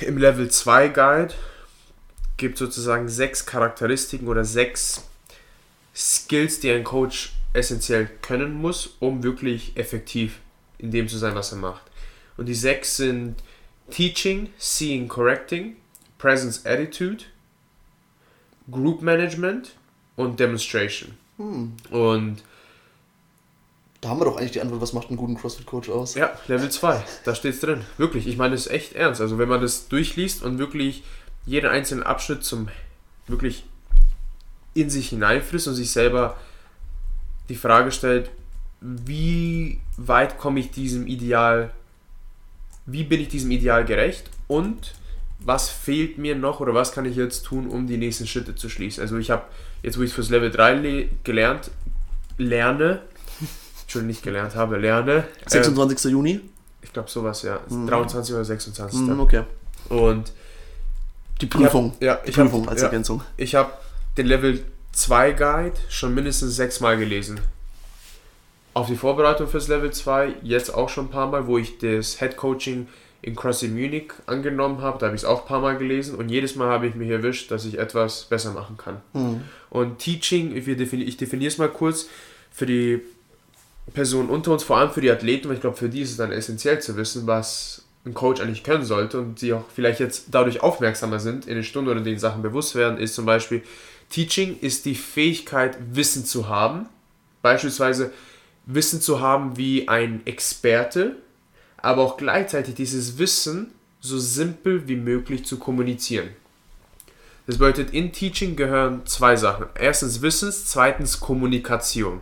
im 0.01 0.18
Level 0.18 0.51
2 0.51 0.89
Guide 0.89 1.34
gibt 2.36 2.55
es 2.55 2.59
sozusagen 2.59 3.09
sechs 3.09 3.47
Charakteristiken 3.47 4.26
oder 4.26 4.45
sechs 4.45 5.05
Skills, 5.95 6.59
die 6.59 6.72
ein 6.72 6.82
Coach 6.82 7.32
essentiell 7.53 8.11
können 8.22 8.55
muss, 8.55 8.97
um 8.99 9.22
wirklich 9.22 9.76
effektiv 9.76 10.41
in 10.78 10.91
dem 10.91 11.09
zu 11.09 11.16
sein, 11.16 11.36
was 11.36 11.53
er 11.53 11.59
macht. 11.59 11.82
Und 12.36 12.47
die 12.47 12.55
sechs 12.55 12.97
sind 12.97 13.36
Teaching, 13.91 14.51
Seeing, 14.59 15.07
Correcting, 15.07 15.76
Presence, 16.18 16.66
Attitude, 16.66 17.24
Group 18.68 19.01
Management 19.01 19.76
und 20.16 20.41
Demonstration. 20.41 21.16
Hm. 21.36 21.72
Und 21.91 22.43
da 24.01 24.11
haben 24.11 24.20
wir 24.20 24.26
doch 24.26 24.36
eigentlich 24.36 24.53
die 24.53 24.61
Antwort, 24.61 24.80
was 24.80 24.92
macht 24.92 25.09
einen 25.09 25.16
guten 25.16 25.36
CrossFit-Coach 25.36 25.90
aus? 25.90 26.14
Ja, 26.14 26.30
Level 26.46 26.70
2, 26.70 27.05
da 27.24 27.34
steht 27.34 27.55
es 27.55 27.61
drin. 27.61 27.84
Wirklich, 27.96 28.26
ich 28.28 28.36
meine 28.36 28.55
das 28.55 28.68
echt 28.68 28.92
ernst. 28.92 29.20
Also 29.20 29.38
wenn 29.38 29.49
man 29.49 29.61
das 29.61 29.88
durchliest 29.88 30.42
und 30.42 30.59
wirklich 30.59 31.03
jeden 31.46 31.68
einzelnen 31.68 32.05
Abschnitt 32.05 32.44
zum 32.44 32.68
wirklich 33.26 33.64
in 34.74 34.90
sich 34.90 35.09
hineinfrisst 35.09 35.66
und 35.66 35.74
sich 35.74 35.90
selber 35.90 36.36
die 37.49 37.57
Frage 37.57 37.90
stellt, 37.90 38.30
wie 38.80 39.80
weit 39.96 40.38
komme 40.38 40.61
ich 40.61 40.70
diesem 40.70 41.07
Ideal, 41.07 41.72
wie 42.86 43.03
bin 43.03 43.20
ich 43.20 43.28
diesem 43.28 43.51
Ideal 43.51 43.84
gerecht 43.84 44.30
und 44.46 44.94
was 45.40 45.70
fehlt 45.70 46.18
mir 46.18 46.36
noch 46.36 46.61
oder 46.61 46.74
was 46.74 46.92
kann 46.92 47.05
ich 47.05 47.16
jetzt 47.16 47.44
tun, 47.44 47.68
um 47.68 47.86
die 47.86 47.96
nächsten 47.96 48.26
Schritte 48.26 48.55
zu 48.55 48.68
schließen. 48.68 49.01
Also 49.01 49.16
ich 49.18 49.30
habe 49.30 49.44
jetzt, 49.82 49.99
wo 49.99 50.03
ich 50.03 50.12
fürs 50.12 50.30
Level 50.30 50.51
3 50.51 51.09
gelernt, 51.24 51.70
lerne, 52.36 53.03
Entschuldigung, 53.89 54.09
nicht 54.09 54.22
gelernt 54.22 54.55
habe, 54.55 54.76
lerne. 54.76 55.24
26. 55.47 56.05
Äh, 56.05 56.12
Juni? 56.12 56.41
Ich 56.82 56.93
glaube 56.93 57.09
sowas, 57.09 57.41
ja. 57.41 57.59
Mhm. 57.70 57.86
23 57.86 58.34
oder 58.34 58.45
26. 58.45 59.01
Mhm, 59.01 59.20
okay. 59.20 59.45
Und 59.89 60.30
die 61.41 61.47
Prüfung. 61.47 61.93
Hab, 61.93 62.03
ja, 62.03 62.16
die 62.16 62.28
ich 62.28 62.36
Prüfung 62.36 62.64
hab, 62.64 62.72
als 62.72 62.82
ja, 62.82 62.89
Ergänzung. 62.89 63.22
Ich 63.39 63.55
habe 63.55 63.72
den 64.18 64.26
Level 64.26 64.62
2 64.93 65.32
Guide 65.32 65.76
schon 65.89 66.14
mindestens 66.14 66.55
sechsmal 66.55 66.99
gelesen. 66.99 67.41
Auf 68.74 68.89
die 68.89 68.97
Vorbereitung 68.97 69.49
fürs 69.49 69.68
Level 69.68 69.91
2 69.91 70.34
jetzt 70.43 70.74
auch 70.74 70.91
schon 70.91 71.07
ein 71.07 71.11
paar 71.11 71.28
Mal, 71.28 71.47
wo 71.47 71.57
ich 71.57 71.78
das 71.78 72.18
Head 72.18 72.36
Coaching 72.36 72.89
in 73.22 73.36
CrossFit 73.36 73.72
Munich 73.72 74.12
angenommen 74.26 74.82
habe. 74.82 74.99
Da 74.99 75.07
habe 75.07 75.16
ich 75.16 75.22
es 75.22 75.24
auch 75.26 75.41
ein 75.41 75.49
paar 75.49 75.61
Mal 75.61 75.78
gelesen 75.78 76.14
und 76.16 76.28
jedes 76.28 76.57
Mal 76.57 76.68
habe 76.68 76.86
ich 76.86 76.95
mich 76.95 77.09
erwischt, 77.09 77.51
dass 77.51 77.64
ich 77.64 77.78
etwas 77.78 78.24
besser 78.24 78.53
machen 78.53 78.76
kann. 78.76 79.01
Mhm. 79.14 79.45
Und 79.70 79.99
Teaching, 79.99 80.55
ich 80.55 80.66
definiere 81.16 81.49
es 81.49 81.57
mal 81.57 81.70
kurz 81.70 82.07
für 82.51 82.66
die 82.66 83.01
Personen 83.95 84.28
unter 84.28 84.53
uns, 84.53 84.62
vor 84.62 84.78
allem 84.78 84.91
für 84.91 85.01
die 85.01 85.11
Athleten, 85.11 85.49
weil 85.49 85.57
ich 85.57 85.61
glaube, 85.61 85.76
für 85.76 85.89
die 85.89 86.03
ist 86.03 86.11
es 86.11 86.16
dann 86.16 86.32
essentiell 86.32 86.80
zu 86.80 86.97
wissen, 86.97 87.26
was 87.26 87.84
ein 88.05 88.14
Coach 88.14 88.41
eigentlich 88.41 88.62
können 88.62 88.84
sollte 88.84 89.18
und 89.18 89.39
sie 89.39 89.53
auch 89.53 89.64
vielleicht 89.74 90.01
jetzt 90.01 90.26
dadurch 90.30 90.62
aufmerksamer 90.62 91.20
sind 91.20 91.47
in 91.47 91.55
den 91.55 91.64
Stunden 91.64 91.91
oder 91.91 92.01
den 92.01 92.18
Sachen 92.18 92.43
bewusst 92.43 92.74
werden, 92.74 92.99
ist 92.99 93.14
zum 93.14 93.26
Beispiel 93.26 93.62
Teaching 94.11 94.59
ist 94.61 94.86
die 94.86 94.95
Fähigkeit, 94.95 95.76
Wissen 95.93 96.24
zu 96.24 96.49
haben. 96.49 96.89
Beispielsweise 97.43 98.12
Wissen 98.64 99.01
zu 99.01 99.20
haben 99.20 99.57
wie 99.57 99.89
ein 99.89 100.22
Experte, 100.26 101.16
aber 101.76 102.03
auch 102.03 102.16
gleichzeitig 102.16 102.74
dieses 102.74 103.18
Wissen 103.18 103.72
so 104.01 104.18
simpel 104.18 104.89
wie 104.89 104.97
möglich 104.97 105.45
zu 105.45 105.59
kommunizieren. 105.59 106.28
Das 107.47 107.59
bedeutet, 107.59 107.91
in 107.91 108.12
Teaching 108.12 108.57
gehören 108.57 109.07
zwei 109.07 109.36
Sachen. 109.36 109.66
Erstens 109.74 110.20
Wissens, 110.20 110.66
zweitens 110.66 111.18
Kommunikation. 111.18 112.20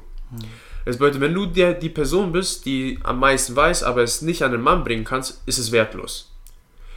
Das 0.86 0.98
bedeutet, 0.98 1.20
wenn 1.20 1.34
du 1.34 1.46
der, 1.46 1.74
die 1.74 1.88
Person 1.88 2.30
bist, 2.30 2.64
die 2.64 3.00
am 3.02 3.18
meisten 3.18 3.56
weiß, 3.56 3.82
aber 3.82 4.04
es 4.04 4.22
nicht 4.22 4.42
an 4.42 4.52
den 4.52 4.60
Mann 4.60 4.84
bringen 4.84 5.02
kannst, 5.02 5.42
ist 5.44 5.58
es 5.58 5.72
wertlos. 5.72 6.32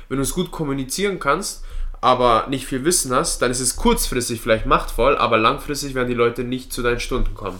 Wenn 0.08 0.18
du 0.18 0.24
es 0.24 0.36
gut 0.36 0.52
kommunizieren 0.52 1.20
kannst, 1.20 1.66
aber 2.00 2.46
nicht 2.50 2.68
viel 2.68 2.86
Wissen 2.86 3.12
hast, 3.12 3.42
dann 3.42 3.50
ist 3.50 3.60
es 3.60 3.76
kurzfristig 3.76 4.42
vielleicht 4.42 4.68
machtvoll, 4.68 5.18
aber 5.18 5.40
langfristig 5.40 5.96
werden 5.96 6.08
die 6.08 6.14
Leute 6.14 6.44
nicht 6.44 6.72
zu 6.72 6.84
deinen 6.84 7.00
Stunden 7.00 7.34
kommen. 7.34 7.60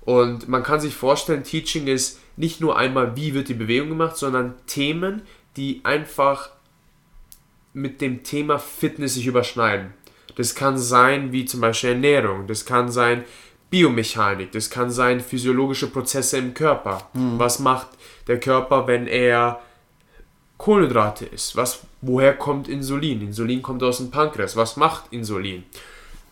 Und 0.00 0.48
man 0.48 0.62
kann 0.62 0.80
sich 0.80 0.94
vorstellen, 0.94 1.44
Teaching 1.44 1.88
ist 1.88 2.20
nicht 2.38 2.62
nur 2.62 2.78
einmal, 2.78 3.14
wie 3.14 3.34
wird 3.34 3.48
die 3.48 3.54
Bewegung 3.54 3.90
gemacht, 3.90 4.16
sondern 4.16 4.54
Themen, 4.66 5.22
die 5.58 5.82
einfach 5.84 6.50
mit 7.74 8.00
dem 8.00 8.22
Thema 8.22 8.58
Fitness 8.58 9.12
sich 9.12 9.26
überschneiden. 9.26 9.92
Das 10.36 10.54
kann 10.54 10.78
sein, 10.78 11.32
wie 11.32 11.44
zum 11.44 11.60
Beispiel 11.60 11.90
Ernährung, 11.90 12.46
das 12.46 12.64
kann 12.64 12.90
sein 12.90 13.24
Biomechanik, 13.74 14.52
das 14.52 14.70
kann 14.70 14.90
sein 14.90 15.20
physiologische 15.20 15.88
Prozesse 15.88 16.38
im 16.38 16.54
Körper. 16.54 17.08
Mhm. 17.12 17.40
Was 17.40 17.58
macht 17.58 17.88
der 18.28 18.38
Körper, 18.38 18.86
wenn 18.86 19.08
er 19.08 19.60
Kohlenhydrate 20.58 21.26
isst. 21.26 21.56
Was, 21.56 21.80
woher 22.00 22.34
kommt 22.34 22.68
Insulin? 22.68 23.20
Insulin 23.20 23.62
kommt 23.62 23.82
aus 23.82 23.98
dem 23.98 24.10
Pankreas. 24.10 24.56
Was 24.56 24.76
macht 24.76 25.12
Insulin? 25.12 25.64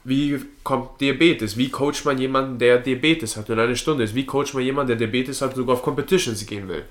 Wie 0.05 0.40
kommt 0.62 1.01
Diabetes? 1.01 1.57
Wie 1.57 1.68
coacht 1.68 2.05
man 2.05 2.18
jemanden, 2.18 2.59
der 2.59 2.78
Diabetes 2.78 3.36
hat 3.36 3.51
und 3.51 3.59
eine 3.59 3.76
Stunde 3.76 4.05
ist? 4.05 4.14
Wie 4.14 4.24
coacht 4.24 4.55
man 4.55 4.62
jemanden, 4.62 4.97
der 4.97 5.09
Diabetes 5.09 5.43
hat 5.43 5.51
und 5.51 5.57
sogar 5.57 5.74
auf 5.74 5.82
Competitions 5.82 6.47
gehen 6.47 6.68
will? 6.68 6.84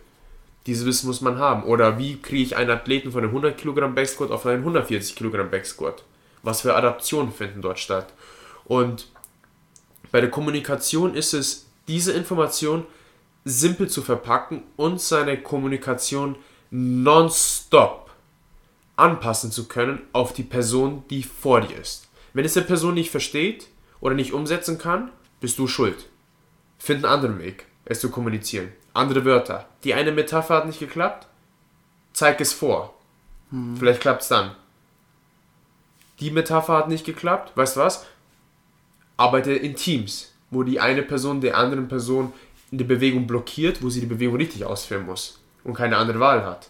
Dieses 0.68 0.86
Wissen 0.86 1.08
muss 1.08 1.22
man 1.22 1.40
haben. 1.40 1.64
Oder 1.64 1.98
wie 1.98 2.18
kriege 2.18 2.44
ich 2.44 2.58
einen 2.58 2.70
Athleten 2.70 3.12
von 3.12 3.22
einem 3.22 3.30
100 3.30 3.58
Kilogramm 3.58 3.96
Backsquat 3.96 4.32
auf 4.32 4.46
einen 4.46 4.60
140 4.60 5.16
Kilogramm 5.16 5.50
Backsquat? 5.50 6.04
Was 6.44 6.62
für 6.62 6.76
Adaptionen 6.76 7.32
finden 7.32 7.62
dort 7.62 7.80
statt? 7.80 8.14
Und 8.66 9.08
bei 10.12 10.22
der 10.22 10.30
Kommunikation 10.30 11.16
ist 11.16 11.34
es, 11.34 11.68
diese 11.88 12.12
Information 12.12 12.86
simpel 13.44 13.90
zu 13.90 14.02
verpacken 14.02 14.64
und 14.76 15.02
seine 15.02 15.42
Kommunikation 15.42 16.36
nonstop 16.70 18.12
anpassen 18.96 19.52
zu 19.52 19.68
können 19.68 20.02
auf 20.14 20.34
die 20.34 20.44
Person, 20.44 21.04
die 21.10 21.24
vor 21.24 21.62
dir 21.62 21.78
ist. 21.78 22.08
Wenn 22.34 22.46
es 22.46 22.54
der 22.54 22.62
Person 22.62 22.94
nicht 22.94 23.10
versteht 23.10 23.68
oder 24.00 24.16
nicht 24.16 24.34
umsetzen 24.34 24.78
kann, 24.78 25.12
bist 25.40 25.58
du 25.58 25.68
schuld. 25.68 26.08
Find 26.78 27.04
einen 27.04 27.14
anderen 27.14 27.40
Weg, 27.40 27.66
es 27.86 28.00
zu 28.00 28.10
kommunizieren. 28.10 28.72
Andere 28.94 29.26
Wörter. 29.26 29.68
Die 29.84 29.94
eine 29.94 30.12
Metapher 30.12 30.56
hat 30.56 30.66
nicht 30.68 30.80
geklappt, 30.80 31.28
zeig 32.14 32.40
es 32.42 32.54
vor. 32.54 32.94
Hm. 33.50 33.76
Vielleicht 33.78 34.02
klappt 34.02 34.22
es 34.22 34.28
dann. 34.28 34.56
Die 36.20 36.32
Metapher 36.32 36.78
hat 36.78 36.90
nicht 36.90 37.06
geklappt, 37.06 37.52
weißt 37.56 37.76
du 37.76 37.80
was? 37.80 38.06
Arbeite 39.22 39.54
in 39.54 39.76
Teams, 39.76 40.32
wo 40.50 40.64
die 40.64 40.80
eine 40.80 41.04
Person 41.04 41.42
der 41.42 41.58
anderen 41.58 41.88
Person 41.88 42.34
in 42.72 42.78
der 42.78 42.86
Bewegung 42.86 43.28
blockiert, 43.28 43.84
wo 43.84 43.90
sie 43.90 44.00
die 44.00 44.08
Bewegung 44.08 44.38
richtig 44.38 44.66
ausführen 44.66 45.06
muss 45.06 45.40
und 45.64 45.74
keine 45.74 45.98
andere 45.98 46.20
Wahl 46.20 46.44
hat. 46.44 46.70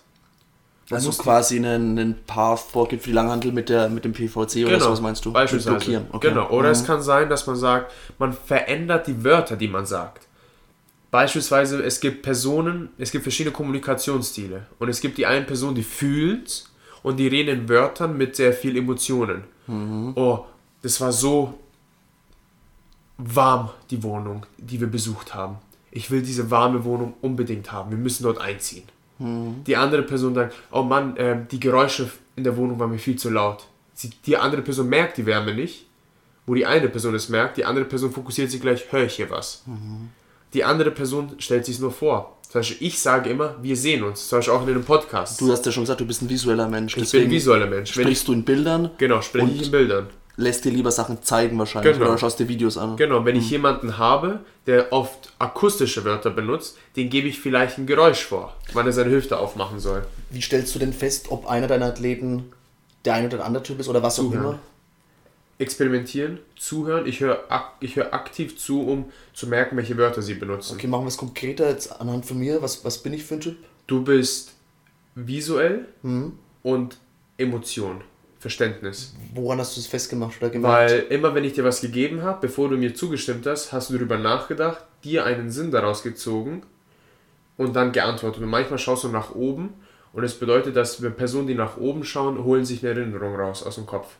Also 0.89 1.11
quasi 1.11 1.55
einen, 1.55 1.97
einen 1.97 2.15
Path 2.27 2.59
vorgibt 2.59 3.03
für 3.03 3.11
die 3.11 3.15
Langhandel 3.15 3.53
mit, 3.53 3.69
der, 3.69 3.87
mit 3.87 4.03
dem 4.03 4.11
PVC 4.11 4.53
genau, 4.53 4.67
oder 4.67 4.79
so, 4.81 4.91
was 4.91 5.01
meinst 5.01 5.23
du? 5.23 5.31
Beispielsweise. 5.31 5.77
Blockieren. 5.77 6.05
Okay. 6.11 6.29
Genau. 6.29 6.49
Oder 6.49 6.67
mhm. 6.67 6.73
es 6.73 6.85
kann 6.85 7.01
sein, 7.01 7.29
dass 7.29 7.47
man 7.47 7.55
sagt, 7.55 7.93
man 8.19 8.33
verändert 8.33 9.07
die 9.07 9.23
Wörter, 9.23 9.55
die 9.55 9.69
man 9.69 9.85
sagt. 9.85 10.27
Beispielsweise, 11.09 11.81
es 11.81 11.99
gibt 12.01 12.23
Personen, 12.23 12.89
es 12.97 13.11
gibt 13.11 13.23
verschiedene 13.23 13.53
Kommunikationsstile. 13.53 14.65
Und 14.79 14.89
es 14.89 14.99
gibt 14.99 15.17
die 15.17 15.25
eine 15.25 15.45
Person, 15.45 15.75
die 15.75 15.83
fühlt 15.83 16.65
und 17.03 17.17
die 17.17 17.27
reden 17.27 17.61
in 17.61 17.69
Wörtern 17.69 18.17
mit 18.17 18.35
sehr 18.35 18.53
viel 18.53 18.75
Emotionen. 18.75 19.43
Mhm. 19.67 20.13
Oh, 20.15 20.45
das 20.81 20.99
war 20.99 21.11
so 21.11 21.53
warm, 23.23 23.69
die 23.89 24.03
Wohnung, 24.03 24.45
die 24.57 24.79
wir 24.79 24.87
besucht 24.87 25.33
haben 25.33 25.57
ich 25.91 26.09
will 26.09 26.21
diese 26.21 26.49
warme 26.49 26.83
Wohnung 26.83 27.13
unbedingt 27.21 27.71
haben, 27.71 27.91
wir 27.91 27.97
müssen 27.97 28.23
dort 28.23 28.39
einziehen. 28.39 28.83
Mhm. 29.19 29.63
Die 29.67 29.75
andere 29.75 30.03
Person 30.03 30.33
sagt, 30.33 30.55
oh 30.71 30.81
Mann, 30.81 31.15
äh, 31.17 31.37
die 31.51 31.59
Geräusche 31.59 32.09
in 32.35 32.43
der 32.43 32.55
Wohnung 32.57 32.79
waren 32.79 32.89
mir 32.89 32.97
viel 32.97 33.17
zu 33.17 33.29
laut. 33.29 33.67
Sie, 33.93 34.09
die 34.25 34.37
andere 34.37 34.61
Person 34.61 34.87
merkt 34.87 35.17
die 35.17 35.25
Wärme 35.25 35.53
nicht, 35.53 35.85
wo 36.47 36.55
die 36.55 36.65
eine 36.65 36.89
Person 36.89 37.13
es 37.13 37.29
merkt, 37.29 37.57
die 37.57 37.65
andere 37.65 37.85
Person 37.85 38.11
fokussiert 38.11 38.49
sich 38.49 38.61
gleich, 38.61 38.91
höre 38.91 39.05
ich 39.05 39.15
hier 39.15 39.29
was. 39.29 39.63
Mhm. 39.65 40.09
Die 40.53 40.63
andere 40.63 40.91
Person 40.91 41.35
stellt 41.37 41.65
sich 41.65 41.79
nur 41.79 41.91
vor. 41.91 42.37
Zum 42.43 42.59
Beispiel, 42.59 42.87
ich 42.87 42.99
sage 42.99 43.29
immer, 43.29 43.55
wir 43.61 43.77
sehen 43.77 44.03
uns. 44.03 44.27
Zum 44.27 44.39
Beispiel 44.39 44.53
auch 44.53 44.63
in 44.63 44.69
einem 44.69 44.83
Podcast. 44.83 45.39
Du 45.39 45.49
hast 45.49 45.65
ja 45.65 45.71
schon 45.71 45.83
gesagt, 45.83 46.01
du 46.01 46.05
bist 46.05 46.21
ein 46.21 46.29
visueller 46.29 46.67
Mensch. 46.67 46.97
Ich 46.97 47.09
bin 47.09 47.23
ein 47.23 47.31
visueller 47.31 47.67
Mensch. 47.67 47.91
Sprichst 47.91 48.23
ich, 48.23 48.25
du 48.25 48.33
in 48.33 48.43
Bildern? 48.43 48.91
Genau, 48.97 49.21
spreche 49.21 49.51
ich 49.51 49.65
in 49.65 49.71
Bildern 49.71 50.07
lässt 50.37 50.65
dir 50.65 50.71
lieber 50.71 50.91
Sachen 50.91 51.21
zeigen 51.23 51.57
wahrscheinlich 51.59 51.93
genau. 51.93 52.07
oder 52.07 52.17
schaust 52.17 52.39
dir 52.39 52.47
Videos 52.47 52.77
an. 52.77 52.97
Genau, 52.97 53.25
wenn 53.25 53.35
ich 53.35 53.45
hm. 53.45 53.51
jemanden 53.51 53.97
habe, 53.97 54.39
der 54.67 54.91
oft 54.93 55.33
akustische 55.39 56.03
Wörter 56.05 56.29
benutzt, 56.29 56.77
den 56.95 57.09
gebe 57.09 57.27
ich 57.27 57.39
vielleicht 57.39 57.77
ein 57.77 57.85
Geräusch 57.85 58.23
vor, 58.23 58.55
wann 58.73 58.85
er 58.85 58.93
seine 58.93 59.11
Hüfte 59.11 59.37
aufmachen 59.37 59.79
soll. 59.79 60.05
Wie 60.29 60.41
stellst 60.41 60.73
du 60.75 60.79
denn 60.79 60.93
fest, 60.93 61.27
ob 61.29 61.47
einer 61.47 61.67
deiner 61.67 61.87
Athleten 61.87 62.51
der 63.05 63.15
eine 63.15 63.27
oder 63.27 63.37
der 63.37 63.45
andere 63.45 63.63
Typ 63.63 63.79
ist 63.79 63.87
oder 63.87 64.03
was 64.03 64.15
zuhören. 64.15 64.45
auch 64.45 64.49
immer? 64.51 64.59
Experimentieren, 65.57 66.39
zuhören. 66.55 67.05
Ich 67.05 67.19
höre 67.19 67.43
ich 67.79 67.95
hör 67.95 68.13
aktiv 68.13 68.57
zu, 68.57 68.81
um 68.81 69.11
zu 69.33 69.47
merken, 69.47 69.77
welche 69.77 69.95
Wörter 69.97 70.21
sie 70.21 70.33
benutzen. 70.33 70.75
Okay, 70.75 70.87
machen 70.87 71.03
wir 71.03 71.09
es 71.09 71.17
konkreter 71.17 71.69
jetzt 71.69 71.99
anhand 72.01 72.25
von 72.25 72.37
mir. 72.37 72.61
Was, 72.61 72.83
was 72.83 72.97
bin 72.97 73.13
ich 73.13 73.23
für 73.23 73.35
ein 73.35 73.41
Typ? 73.41 73.57
Du 73.85 74.03
bist 74.03 74.53
visuell 75.13 75.87
mhm. 76.01 76.33
und 76.63 76.97
Emotion. 77.37 78.01
Verständnis. 78.41 79.13
Woran 79.35 79.59
hast 79.59 79.77
du 79.77 79.81
es 79.81 79.85
festgemacht 79.85 80.41
oder 80.41 80.49
gemerkt? 80.49 80.91
Weil 80.91 80.99
immer 81.09 81.35
wenn 81.35 81.43
ich 81.43 81.53
dir 81.53 81.63
was 81.63 81.79
gegeben 81.79 82.23
habe, 82.23 82.39
bevor 82.41 82.69
du 82.69 82.75
mir 82.75 82.95
zugestimmt 82.95 83.45
hast, 83.45 83.71
hast 83.71 83.91
du 83.91 83.93
darüber 83.93 84.17
nachgedacht, 84.17 84.83
dir 85.03 85.25
einen 85.25 85.51
Sinn 85.51 85.69
daraus 85.69 86.01
gezogen 86.01 86.63
und 87.57 87.75
dann 87.75 87.91
geantwortet. 87.91 88.41
Und 88.41 88.49
manchmal 88.49 88.79
schaust 88.79 89.03
du 89.03 89.09
nach 89.09 89.35
oben 89.35 89.75
und 90.11 90.23
es 90.23 90.33
bedeutet, 90.33 90.75
dass 90.75 90.99
Personen, 91.15 91.45
die 91.45 91.53
nach 91.53 91.77
oben 91.77 92.03
schauen, 92.03 92.43
holen 92.43 92.65
sich 92.65 92.83
eine 92.83 92.99
Erinnerung 92.99 93.35
raus 93.35 93.61
aus 93.61 93.75
dem 93.75 93.85
Kopf. 93.85 94.15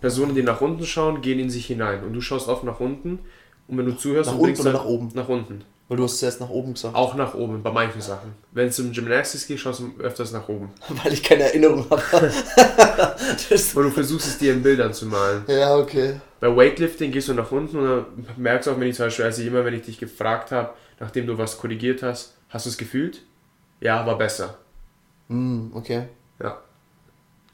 Personen, 0.00 0.34
die 0.34 0.42
nach 0.42 0.62
unten 0.62 0.86
schauen, 0.86 1.20
gehen 1.20 1.38
in 1.38 1.50
sich 1.50 1.66
hinein. 1.66 2.02
Und 2.04 2.14
du 2.14 2.22
schaust 2.22 2.48
oft 2.48 2.64
nach 2.64 2.80
unten 2.80 3.18
und 3.68 3.76
wenn 3.76 3.84
du 3.84 3.92
zuhörst, 3.92 4.30
nach 4.30 4.38
unten 4.38 4.60
oder 4.62 4.72
nach 4.72 4.86
oben? 4.86 5.10
Nach 5.12 5.28
unten. 5.28 5.62
Weil 5.92 5.98
du 5.98 6.04
hast 6.04 6.20
zuerst 6.20 6.40
nach 6.40 6.48
oben 6.48 6.72
gesagt. 6.72 6.94
Auch 6.94 7.14
nach 7.16 7.34
oben, 7.34 7.62
bei 7.62 7.70
manchen 7.70 8.00
Sachen. 8.00 8.32
Wenn 8.52 8.68
es 8.68 8.80
um 8.80 8.92
Gymnastics 8.92 9.46
geht, 9.46 9.60
schaust 9.60 9.80
du 9.80 9.92
öfters 10.02 10.32
nach 10.32 10.48
oben. 10.48 10.70
Weil 10.88 11.12
ich 11.12 11.22
keine 11.22 11.42
Erinnerung 11.42 11.84
habe. 11.90 12.32
Weil 13.74 13.84
du 13.84 13.90
versuchst 13.90 14.26
es 14.26 14.38
dir 14.38 14.54
in 14.54 14.62
Bildern 14.62 14.94
zu 14.94 15.04
malen. 15.04 15.44
Ja, 15.48 15.76
okay. 15.76 16.18
Bei 16.40 16.56
Weightlifting 16.56 17.12
gehst 17.12 17.28
du 17.28 17.34
nach 17.34 17.52
unten 17.52 17.76
und 17.76 17.84
dann 17.84 18.06
merkst 18.38 18.68
du 18.68 18.70
auch, 18.70 18.80
wenn 18.80 18.88
ich 18.88 18.96
zum 18.96 19.04
Beispiel, 19.04 19.26
also 19.26 19.42
immer, 19.42 19.66
wenn 19.66 19.74
ich 19.74 19.82
dich 19.82 19.98
gefragt 19.98 20.50
habe, 20.50 20.70
nachdem 20.98 21.26
du 21.26 21.36
was 21.36 21.58
korrigiert 21.58 22.02
hast, 22.02 22.38
hast 22.48 22.64
du 22.64 22.70
es 22.70 22.78
gefühlt? 22.78 23.20
Ja, 23.82 24.06
war 24.06 24.16
besser. 24.16 24.56
Mm, 25.28 25.74
okay. 25.74 26.04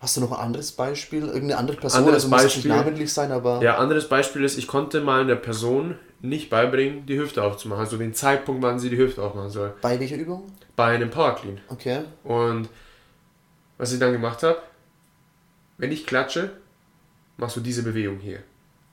Hast 0.00 0.16
du 0.16 0.20
noch 0.20 0.32
ein 0.32 0.38
anderes 0.38 0.72
Beispiel? 0.72 1.24
Irgendeine 1.24 1.58
andere 1.58 1.76
Person? 1.76 1.98
Anderes 1.98 2.24
also 2.24 2.30
Beispiel, 2.30 2.46
muss 2.46 2.64
nicht 2.64 2.76
namentlich 2.76 3.12
sein, 3.12 3.32
aber. 3.32 3.60
Ja, 3.62 3.78
anderes 3.78 4.08
Beispiel 4.08 4.44
ist, 4.44 4.56
ich 4.56 4.68
konnte 4.68 5.00
mal 5.00 5.22
einer 5.22 5.36
Person 5.36 5.96
nicht 6.20 6.50
beibringen, 6.50 7.06
die 7.06 7.18
Hüfte 7.18 7.42
aufzumachen. 7.42 7.84
Also 7.84 7.96
den 7.96 8.14
Zeitpunkt, 8.14 8.62
wann 8.62 8.78
sie 8.78 8.90
die 8.90 8.98
Hüfte 8.98 9.22
aufmachen 9.22 9.50
soll. 9.50 9.74
Bei 9.82 9.98
welcher 9.98 10.16
Übung? 10.16 10.52
Bei 10.76 10.94
einem 10.94 11.10
Power 11.10 11.34
Clean. 11.34 11.60
Okay. 11.68 12.02
Und 12.24 12.68
was 13.76 13.92
ich 13.92 13.98
dann 13.98 14.12
gemacht 14.12 14.42
habe, 14.42 14.58
wenn 15.78 15.92
ich 15.92 16.06
klatsche, 16.06 16.50
machst 17.36 17.56
du 17.56 17.60
diese 17.60 17.82
Bewegung 17.82 18.18
hier. 18.18 18.40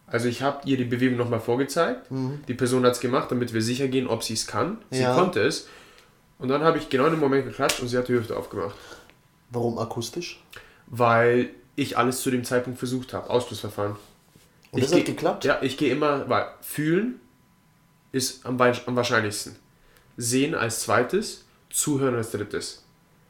Also 0.08 0.28
ich 0.28 0.44
habe 0.44 0.62
ihr 0.66 0.78
die 0.78 0.86
Bewegung 0.86 1.18
nochmal 1.18 1.40
vorgezeigt. 1.40 2.12
Mhm. 2.12 2.42
Die 2.48 2.54
Person 2.54 2.86
hat 2.86 2.94
es 2.94 3.00
gemacht, 3.00 3.32
damit 3.32 3.54
wir 3.54 3.62
sicher 3.62 3.88
gehen, 3.88 4.08
ob 4.08 4.24
sie 4.24 4.34
es 4.34 4.46
kann. 4.46 4.78
Sie 4.92 5.02
ja. 5.02 5.16
konnte 5.16 5.42
es. 5.42 5.68
Und 6.38 6.50
dann 6.50 6.64
habe 6.64 6.78
ich 6.78 6.90
genau 6.90 7.08
im 7.08 7.20
Moment 7.20 7.46
geklatscht 7.46 7.80
und 7.80 7.88
sie 7.88 7.98
hat 7.98 8.08
die 8.08 8.14
Hüfte 8.14 8.38
aufgemacht. 8.38 8.76
Warum 9.50 9.80
akustisch? 9.80 10.44
Weil 10.88 11.50
ich 11.76 11.98
alles 11.98 12.22
zu 12.22 12.32
dem 12.32 12.44
Zeitpunkt 12.44 12.80
versucht 12.80 13.14
habe. 13.14 13.30
Ausschlussverfahren. 13.30 13.96
Und 14.72 14.84
das 14.84 14.94
hat 14.94 15.06
geklappt? 15.06 15.46
Ja, 15.46 15.60
ich 15.62 15.78
gehe 15.78 15.92
immer, 15.92 16.28
weil 16.30 16.48
fühlen 16.62 17.20
ist 18.12 18.46
am, 18.46 18.60
am 18.60 18.96
wahrscheinlichsten. 18.96 19.56
Sehen 20.18 20.56
als 20.56 20.82
zweites, 20.82 21.46
zuhören 21.70 22.16
als 22.16 22.32
drittes. 22.32 22.84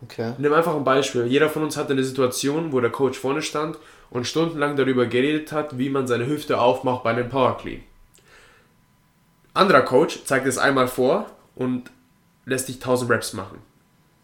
Okay. 0.03 0.33
Nimm 0.37 0.53
einfach 0.53 0.75
ein 0.75 0.83
Beispiel. 0.83 1.25
Jeder 1.25 1.49
von 1.49 1.63
uns 1.63 1.77
hatte 1.77 1.93
eine 1.93 2.03
Situation, 2.03 2.71
wo 2.71 2.79
der 2.79 2.91
Coach 2.91 3.17
vorne 3.17 3.41
stand 3.41 3.77
und 4.09 4.27
stundenlang 4.27 4.75
darüber 4.75 5.07
geredet 5.07 5.51
hat, 5.51 5.77
wie 5.77 5.89
man 5.89 6.05
seine 6.05 6.27
Hüfte 6.27 6.59
aufmacht 6.59 7.03
bei 7.03 7.11
einem 7.11 7.29
Power 7.29 7.57
Clean. 7.57 7.81
Anderer 9.53 9.81
Coach 9.81 10.25
zeigt 10.25 10.45
es 10.45 10.57
einmal 10.57 10.87
vor 10.87 11.27
und 11.55 11.89
lässt 12.45 12.67
dich 12.67 12.75
1000 12.75 13.09
Reps 13.09 13.33
machen. 13.33 13.59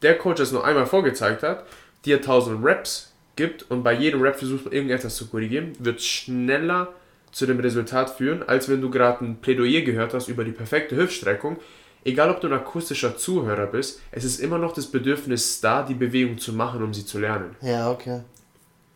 Der 0.01 0.17
Coach, 0.17 0.37
der 0.37 0.43
es 0.43 0.51
nur 0.51 0.65
einmal 0.65 0.85
vorgezeigt 0.85 1.41
hat, 1.41 1.65
dir 2.05 2.17
1000 2.17 2.63
Reps 2.63 3.10
gibt 3.35 3.69
und 3.69 3.83
bei 3.83 3.93
jedem 3.93 4.21
Rep 4.21 4.35
versucht, 4.35 4.71
irgendetwas 4.71 5.15
zu 5.15 5.27
korrigieren, 5.27 5.73
wird 5.79 6.01
schneller 6.01 6.89
zu 7.31 7.45
dem 7.45 7.59
Resultat 7.59 8.09
führen, 8.09 8.43
als 8.43 8.69
wenn 8.69 8.81
du 8.81 8.89
gerade 8.89 9.23
ein 9.23 9.37
Plädoyer 9.37 9.81
gehört 9.81 10.13
hast 10.13 10.27
über 10.27 10.43
die 10.43 10.51
perfekte 10.51 10.95
Hüftstreckung. 10.95 11.57
Egal, 12.03 12.31
ob 12.31 12.41
du 12.41 12.47
ein 12.47 12.53
akustischer 12.53 13.15
Zuhörer 13.15 13.67
bist, 13.67 13.99
es 14.11 14.23
ist 14.23 14.39
immer 14.39 14.57
noch 14.57 14.73
das 14.73 14.87
Bedürfnis 14.87 15.61
da, 15.61 15.83
die 15.83 15.93
Bewegung 15.93 16.39
zu 16.39 16.51
machen, 16.51 16.83
um 16.83 16.93
sie 16.93 17.05
zu 17.05 17.19
lernen. 17.19 17.55
Ja, 17.61 17.91
okay. 17.91 18.21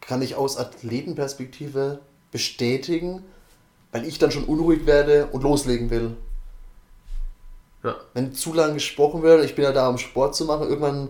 Kann 0.01 0.21
ich 0.21 0.35
aus 0.35 0.57
Athletenperspektive 0.57 1.99
bestätigen, 2.31 3.23
weil 3.91 4.05
ich 4.05 4.17
dann 4.17 4.31
schon 4.31 4.45
unruhig 4.45 4.85
werde 4.85 5.27
und 5.27 5.43
loslegen 5.43 5.89
will. 5.89 6.17
Ja. 7.83 7.95
Wenn 8.13 8.33
zu 8.33 8.53
lange 8.53 8.73
gesprochen 8.73 9.21
wird, 9.21 9.45
ich 9.45 9.55
bin 9.55 9.63
ja 9.63 9.71
da, 9.71 9.87
um 9.87 9.99
Sport 9.99 10.35
zu 10.35 10.45
machen, 10.45 10.67
irgendwann 10.67 11.09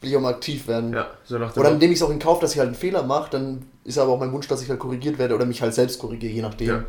will 0.00 0.10
ich 0.10 0.16
auch 0.16 0.20
mal 0.20 0.34
aktiv 0.34 0.68
werden. 0.68 0.92
Ja, 0.92 1.10
so 1.24 1.38
nach 1.38 1.56
Oder 1.56 1.70
dann 1.70 1.78
nehme 1.78 1.92
ich 1.92 1.98
es 1.98 2.02
auch 2.02 2.10
in 2.10 2.18
Kauf, 2.18 2.40
dass 2.40 2.52
ich 2.52 2.58
halt 2.58 2.68
einen 2.68 2.76
Fehler 2.76 3.02
mache, 3.02 3.30
dann 3.30 3.66
ist 3.84 3.98
aber 3.98 4.12
auch 4.12 4.18
mein 4.18 4.32
Wunsch, 4.32 4.48
dass 4.48 4.62
ich 4.62 4.68
halt 4.68 4.78
korrigiert 4.78 5.18
werde 5.18 5.34
oder 5.34 5.46
mich 5.46 5.62
halt 5.62 5.74
selbst 5.74 5.98
korrigiere, 5.98 6.32
je 6.32 6.42
nachdem, 6.42 6.68
ja. 6.68 6.84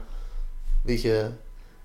welche, 0.83 1.31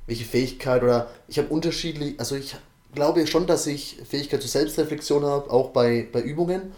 welche 0.07 0.25
Fähigkeit 0.25 0.83
oder 0.83 1.09
ich 1.29 1.39
habe 1.39 1.49
unterschiedlich, 1.49 2.19
also 2.19 2.35
ich 2.35 2.57
glaube 2.95 3.27
schon, 3.27 3.47
dass 3.47 3.67
ich 3.67 3.99
Fähigkeit 4.09 4.41
zur 4.41 4.51
Selbstreflexion 4.51 5.25
habe, 5.25 5.51
auch 5.51 5.71
bei, 5.71 6.09
bei 6.13 6.21
Übungen, 6.21 6.73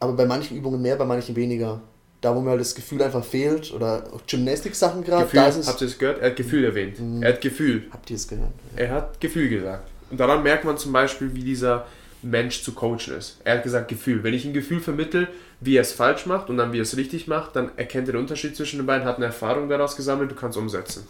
aber 0.00 0.12
bei 0.12 0.26
manchen 0.26 0.56
Übungen 0.56 0.82
mehr, 0.82 0.96
bei 0.96 1.04
manchen 1.04 1.34
weniger. 1.36 1.80
Da, 2.20 2.34
wo 2.34 2.40
mir 2.40 2.50
halt 2.50 2.60
das 2.60 2.74
Gefühl 2.74 3.02
einfach 3.02 3.22
fehlt, 3.22 3.70
oder 3.74 4.10
Gymnastik-Sachen 4.26 5.04
gerade, 5.04 5.28
da 5.30 5.46
ist 5.46 5.56
es. 5.58 5.68
Habt 5.68 5.82
ihr 5.82 5.88
es 5.88 5.98
gehört? 5.98 6.22
Er 6.22 6.30
hat 6.30 6.36
Gefühl 6.36 6.64
erwähnt. 6.64 6.98
Mhm. 6.98 7.22
Er 7.22 7.34
hat 7.34 7.42
Gefühl. 7.42 7.82
Habt 7.90 8.08
ihr 8.08 8.16
es 8.16 8.26
gehört? 8.26 8.52
Ja. 8.76 8.82
Er 8.82 8.90
hat 8.92 9.20
Gefühl 9.20 9.50
gesagt. 9.50 9.90
Und 10.10 10.18
daran 10.18 10.42
merkt 10.42 10.64
man 10.64 10.78
zum 10.78 10.90
Beispiel, 10.92 11.34
wie 11.34 11.42
dieser 11.42 11.86
Mensch 12.24 12.62
zu 12.62 12.72
coachen 12.72 13.14
ist. 13.16 13.40
Er 13.44 13.56
hat 13.56 13.62
gesagt 13.62 13.88
Gefühl. 13.88 14.22
Wenn 14.22 14.34
ich 14.34 14.44
ein 14.44 14.54
Gefühl 14.54 14.80
vermittel, 14.80 15.28
wie 15.60 15.76
er 15.76 15.82
es 15.82 15.92
falsch 15.92 16.26
macht 16.26 16.50
und 16.50 16.56
dann 16.56 16.72
wie 16.72 16.78
er 16.78 16.82
es 16.82 16.96
richtig 16.96 17.26
macht, 17.26 17.56
dann 17.56 17.70
erkennt 17.76 18.08
er 18.08 18.12
den 18.12 18.20
Unterschied 18.20 18.56
zwischen 18.56 18.78
den 18.78 18.86
beiden, 18.86 19.06
hat 19.06 19.16
eine 19.16 19.26
Erfahrung 19.26 19.68
daraus 19.68 19.96
gesammelt, 19.96 20.30
du 20.30 20.34
kannst 20.34 20.58
umsetzen. 20.58 21.06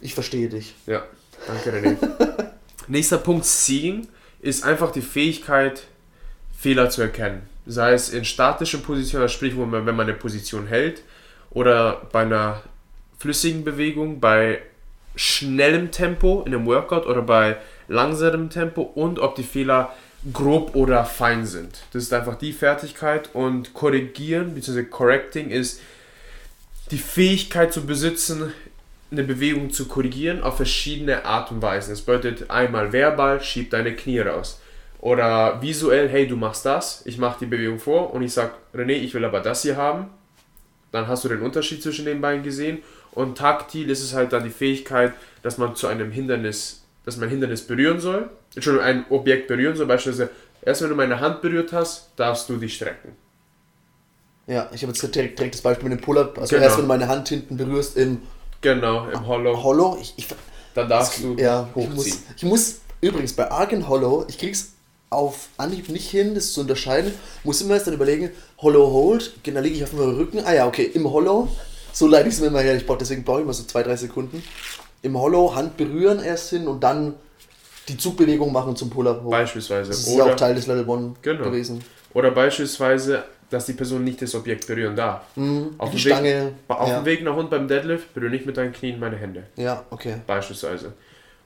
Ich 0.00 0.14
verstehe 0.14 0.48
dich. 0.48 0.74
Ja, 0.86 1.04
danke 1.46 1.72
René. 1.72 1.96
Nächster 2.88 3.18
Punkt, 3.18 3.44
Seeing, 3.44 4.06
ist 4.40 4.64
einfach 4.64 4.92
die 4.92 5.02
Fähigkeit, 5.02 5.82
Fehler 6.56 6.90
zu 6.90 7.02
erkennen. 7.02 7.42
Sei 7.66 7.92
es 7.92 8.10
in 8.10 8.24
statischen 8.24 8.82
Positionen, 8.82 9.28
sprich, 9.28 9.54
wenn 9.56 9.84
man 9.84 10.00
eine 10.00 10.14
Position 10.14 10.66
hält, 10.66 11.02
oder 11.50 12.06
bei 12.12 12.22
einer 12.22 12.62
flüssigen 13.18 13.64
Bewegung, 13.64 14.20
bei 14.20 14.60
schnellem 15.16 15.90
Tempo 15.90 16.42
in 16.46 16.54
einem 16.54 16.66
Workout 16.66 17.06
oder 17.06 17.22
bei 17.22 17.56
langsamem 17.88 18.50
Tempo 18.50 18.82
und 18.82 19.18
ob 19.18 19.34
die 19.36 19.42
Fehler 19.42 19.92
grob 20.32 20.74
oder 20.74 21.04
fein 21.04 21.46
sind. 21.46 21.78
Das 21.92 22.02
ist 22.02 22.12
einfach 22.12 22.36
die 22.36 22.52
Fertigkeit 22.52 23.30
und 23.32 23.74
korrigieren 23.74 24.54
bzw. 24.54 24.84
correcting 24.84 25.50
ist 25.50 25.80
die 26.90 26.98
Fähigkeit 26.98 27.72
zu 27.72 27.86
besitzen, 27.86 28.52
eine 29.10 29.24
Bewegung 29.24 29.70
zu 29.70 29.86
korrigieren 29.86 30.42
auf 30.42 30.56
verschiedene 30.56 31.24
Art 31.24 31.50
und 31.50 31.62
Weisen. 31.62 31.90
Das 31.90 32.02
bedeutet 32.02 32.50
einmal 32.50 32.92
verbal, 32.92 33.42
schieb 33.42 33.70
deine 33.70 33.94
Knie 33.94 34.20
raus. 34.20 34.60
Oder 34.98 35.62
visuell, 35.62 36.08
hey, 36.08 36.26
du 36.26 36.36
machst 36.36 36.66
das, 36.66 37.02
ich 37.04 37.18
mache 37.18 37.40
die 37.40 37.46
Bewegung 37.46 37.78
vor 37.78 38.12
und 38.12 38.22
ich 38.22 38.32
sage, 38.32 38.52
René, 38.74 38.94
ich 38.94 39.14
will 39.14 39.24
aber 39.24 39.40
das 39.40 39.62
hier 39.62 39.76
haben. 39.76 40.06
Dann 40.90 41.06
hast 41.06 41.24
du 41.24 41.28
den 41.28 41.42
Unterschied 41.42 41.82
zwischen 41.82 42.04
den 42.04 42.20
beiden 42.20 42.42
gesehen. 42.42 42.78
Und 43.12 43.38
taktil 43.38 43.90
ist 43.90 44.02
es 44.02 44.14
halt 44.14 44.32
dann 44.32 44.44
die 44.44 44.50
Fähigkeit, 44.50 45.12
dass 45.42 45.58
man 45.58 45.76
zu 45.76 45.86
einem 45.86 46.10
Hindernis, 46.10 46.85
dass 47.06 47.16
man 47.16 47.28
ein 47.28 47.30
Hindernis 47.30 47.66
berühren 47.66 48.00
soll. 48.00 48.28
Entschuldigung, 48.54 48.86
ein 48.86 49.04
Objekt 49.08 49.48
berühren 49.48 49.74
soll. 49.74 49.86
Beispielsweise, 49.86 50.30
erst 50.60 50.82
wenn 50.82 50.90
du 50.90 50.94
meine 50.94 51.18
Hand 51.18 51.40
berührt 51.40 51.72
hast, 51.72 52.10
darfst 52.16 52.48
du 52.50 52.56
dich 52.56 52.74
strecken. 52.74 53.12
Ja, 54.46 54.68
ich 54.72 54.82
habe 54.82 54.92
jetzt 54.92 55.14
direkt, 55.14 55.38
direkt 55.38 55.54
das 55.54 55.62
Beispiel 55.62 55.88
mit 55.88 55.98
dem 55.98 56.04
Pull-Up. 56.04 56.38
Also 56.38 56.54
genau. 56.54 56.64
erst 56.66 56.76
wenn 56.76 56.84
du 56.84 56.88
meine 56.88 57.08
Hand 57.08 57.28
hinten 57.30 57.56
berührst 57.56 57.96
im 57.96 58.20
Genau, 58.60 59.08
im 59.08 59.26
Hollow. 59.26 59.62
Hollow, 59.62 59.98
ich, 60.00 60.14
ich 60.16 60.26
dann 60.74 60.88
darfst 60.88 61.22
du 61.22 61.36
ja, 61.36 61.68
hochziehen. 61.74 61.92
Ich 61.92 61.96
muss, 61.96 62.22
ich 62.36 62.44
muss 62.44 62.80
übrigens 63.00 63.32
bei 63.32 63.50
Argen 63.50 63.88
Hollow, 63.88 64.26
ich 64.28 64.38
krieg's 64.38 64.72
auf 65.08 65.48
Anhieb 65.56 65.88
nicht 65.88 66.10
hin, 66.10 66.34
das 66.34 66.52
zu 66.52 66.62
unterscheiden. 66.62 67.12
Muss 67.44 67.60
immer 67.60 67.74
erst 67.74 67.86
dann 67.86 67.94
überlegen, 67.94 68.30
Hollow 68.58 68.90
Hold, 68.90 69.32
dann 69.44 69.62
liege 69.62 69.76
ich 69.76 69.84
auf 69.84 69.90
dem 69.90 70.00
Rücken. 70.00 70.40
Ah 70.44 70.52
ja, 70.52 70.66
okay, 70.66 70.82
im 70.82 71.10
Hollow. 71.10 71.48
So 71.92 72.06
leite 72.06 72.28
ich 72.28 72.34
es 72.34 72.40
mir 72.40 72.48
immer 72.48 72.60
her. 72.60 72.76
Ich 72.76 72.86
brauche, 72.86 72.98
deswegen 72.98 73.24
brauche 73.24 73.38
ich 73.38 73.44
immer 73.44 73.54
so 73.54 73.64
zwei, 73.64 73.82
drei 73.82 73.96
Sekunden. 73.96 74.42
Im 75.06 75.18
Hollow 75.18 75.54
Hand 75.54 75.76
berühren 75.76 76.22
erst 76.22 76.50
hin 76.50 76.68
und 76.68 76.82
dann 76.82 77.14
die 77.88 77.96
Zugbewegung 77.96 78.52
machen 78.52 78.76
zum 78.76 78.90
Pull-Up 78.90 79.22
hoch. 79.22 79.30
Beispielsweise. 79.30 79.90
Das 79.90 80.00
ist 80.00 80.08
Oder, 80.08 80.26
auch 80.26 80.36
Teil 80.36 80.54
des 80.54 80.66
Level 80.66 80.88
1 80.88 81.18
genau. 81.22 81.44
gewesen. 81.44 81.82
Oder 82.12 82.30
beispielsweise, 82.32 83.24
dass 83.48 83.66
die 83.66 83.74
Person 83.74 84.02
nicht 84.04 84.20
das 84.20 84.34
Objekt 84.34 84.66
berühren 84.66 84.96
darf. 84.96 85.22
Mhm, 85.36 85.74
auf 85.78 85.90
die 85.90 85.96
dem 85.96 86.00
Stange. 86.00 86.44
Weg, 86.46 86.52
auf 86.76 86.88
ja. 86.88 86.98
dem 87.00 87.04
Weg 87.04 87.22
nach 87.22 87.36
unten 87.36 87.50
beim 87.50 87.68
Deadlift 87.68 88.12
berühre 88.12 88.30
nicht 88.30 88.46
mit 88.46 88.56
deinen 88.56 88.72
Knien 88.72 88.98
meine 88.98 89.16
Hände. 89.16 89.44
Ja, 89.56 89.84
okay. 89.90 90.16
Beispielsweise. 90.26 90.92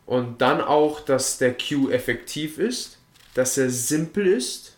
Und 0.06 0.40
dann 0.40 0.60
auch, 0.60 1.00
dass 1.00 1.38
der 1.38 1.54
Cue 1.54 1.92
effektiv 1.92 2.58
ist 2.58 2.96
dass 3.34 3.56
er 3.58 3.70
simpel 3.70 4.26
ist, 4.26 4.76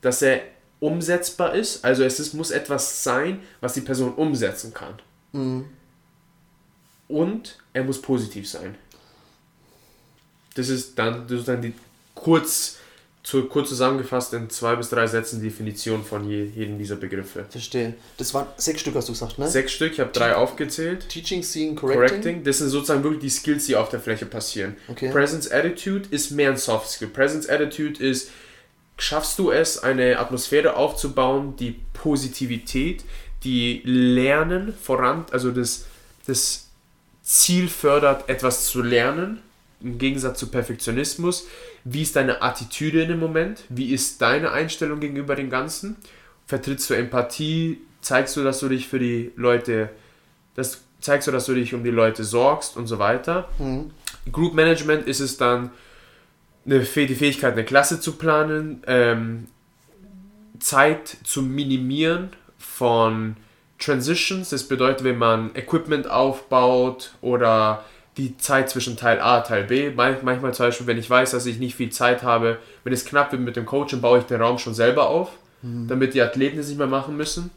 dass 0.00 0.22
er 0.22 0.40
umsetzbar 0.80 1.54
ist. 1.54 1.84
Also 1.84 2.04
es 2.04 2.20
ist, 2.20 2.34
muss 2.34 2.50
etwas 2.50 3.04
sein, 3.04 3.40
was 3.60 3.74
die 3.74 3.80
Person 3.80 4.14
umsetzen 4.14 4.74
kann. 4.74 4.94
Mhm. 5.32 5.66
Und 7.12 7.58
er 7.74 7.84
muss 7.84 8.00
positiv 8.00 8.48
sein. 8.48 8.74
Das 10.54 10.68
ist 10.68 10.98
dann, 10.98 11.26
das 11.28 11.40
ist 11.40 11.48
dann 11.48 11.60
die 11.60 11.74
kurz, 12.14 12.78
zu, 13.22 13.44
kurz 13.44 13.68
zusammengefasst 13.68 14.32
in 14.32 14.48
zwei 14.48 14.76
bis 14.76 14.88
drei 14.88 15.06
Sätzen 15.06 15.42
Definition 15.42 16.04
von 16.04 16.28
je, 16.28 16.44
jedem 16.44 16.78
dieser 16.78 16.96
Begriffe. 16.96 17.44
Verstehe. 17.50 17.94
Das 18.16 18.32
waren 18.32 18.46
sechs 18.56 18.80
Stück, 18.80 18.94
hast 18.94 19.08
du 19.08 19.12
gesagt, 19.12 19.38
ne? 19.38 19.46
Sechs 19.48 19.72
Stück, 19.72 19.92
ich 19.92 20.00
habe 20.00 20.10
drei 20.10 20.34
aufgezählt. 20.34 21.08
Teaching, 21.08 21.42
Seeing, 21.42 21.76
Correcting. 21.76 22.08
correcting. 22.08 22.44
Das 22.44 22.58
sind 22.58 22.70
sozusagen 22.70 23.02
wirklich 23.04 23.20
die 23.20 23.30
Skills, 23.30 23.66
die 23.66 23.76
auf 23.76 23.90
der 23.90 24.00
Fläche 24.00 24.24
passieren. 24.26 24.76
Okay. 24.88 25.10
Presence 25.10 25.50
Attitude 25.50 26.08
ist 26.10 26.30
mehr 26.30 26.50
ein 26.50 26.56
Soft 26.56 26.88
Skill. 26.88 27.08
Presence 27.08 27.48
Attitude 27.48 28.02
ist, 28.02 28.30
schaffst 28.96 29.38
du 29.38 29.50
es, 29.50 29.82
eine 29.82 30.18
Atmosphäre 30.18 30.76
aufzubauen, 30.76 31.56
die 31.56 31.76
Positivität, 31.92 33.04
die 33.44 33.82
Lernen 33.84 34.74
voran, 34.74 35.26
also 35.30 35.50
das, 35.50 35.84
das 36.26 36.68
Ziel 37.22 37.68
fördert, 37.68 38.28
etwas 38.28 38.66
zu 38.66 38.82
lernen, 38.82 39.40
im 39.80 39.98
Gegensatz 39.98 40.38
zu 40.38 40.48
Perfektionismus 40.48 41.46
wie 41.84 42.02
ist 42.02 42.16
deine 42.16 42.42
Attitüde 42.42 43.02
in 43.02 43.08
dem 43.08 43.20
Moment? 43.20 43.64
Wie 43.68 43.92
ist 43.92 44.22
deine 44.22 44.52
Einstellung 44.52 45.00
gegenüber 45.00 45.34
dem 45.34 45.50
Ganzen? 45.50 45.96
Vertrittst 46.46 46.88
du 46.90 46.94
Empathie? 46.94 47.78
Zeigst 48.00 48.36
du, 48.36 48.44
dass 48.44 48.60
du 48.60 48.68
dich 48.68 48.88
für 48.88 48.98
die 48.98 49.32
Leute, 49.36 49.90
das 50.54 50.82
zeigst 51.00 51.28
du, 51.28 51.32
dass 51.32 51.46
du 51.46 51.54
dich 51.54 51.74
um 51.74 51.82
die 51.82 51.90
Leute 51.90 52.24
sorgst 52.24 52.76
und 52.76 52.86
so 52.86 52.98
weiter? 52.98 53.48
Mhm. 53.58 53.90
Group 54.30 54.54
Management 54.54 55.06
ist 55.06 55.20
es 55.20 55.36
dann 55.36 55.70
eine, 56.64 56.80
die 56.80 57.14
Fähigkeit, 57.14 57.52
eine 57.54 57.64
Klasse 57.64 58.00
zu 58.00 58.12
planen, 58.12 58.82
ähm, 58.86 59.48
Zeit 60.60 61.16
zu 61.24 61.42
minimieren 61.42 62.30
von 62.58 63.36
Transitions. 63.82 64.50
Das 64.50 64.64
bedeutet, 64.64 65.04
wenn 65.04 65.18
man 65.18 65.54
Equipment 65.54 66.08
aufbaut 66.08 67.12
oder 67.20 67.84
die 68.16 68.36
Zeit 68.36 68.68
zwischen 68.68 68.96
Teil 68.96 69.20
A 69.20 69.38
und 69.38 69.46
Teil 69.46 69.64
B. 69.64 69.90
Manchmal 69.90 70.54
zum 70.54 70.66
Beispiel, 70.66 70.86
wenn 70.86 70.98
ich 70.98 71.08
weiß, 71.08 71.30
dass 71.30 71.46
ich 71.46 71.58
nicht 71.58 71.74
viel 71.74 71.90
Zeit 71.90 72.22
habe, 72.22 72.58
wenn 72.84 72.92
es 72.92 73.04
knapp 73.04 73.32
wird 73.32 73.42
mit 73.42 73.56
dem 73.56 73.66
Coach, 73.66 73.92
dann 73.92 74.02
baue 74.02 74.18
ich 74.18 74.24
den 74.24 74.40
Raum 74.40 74.58
schon 74.58 74.74
selber 74.74 75.08
auf, 75.08 75.30
mhm. 75.62 75.88
damit 75.88 76.14
die 76.14 76.22
Athleten 76.22 76.58
es 76.58 76.68
nicht 76.68 76.78
mehr 76.78 76.86
machen 76.86 77.16
müssen. 77.16 77.50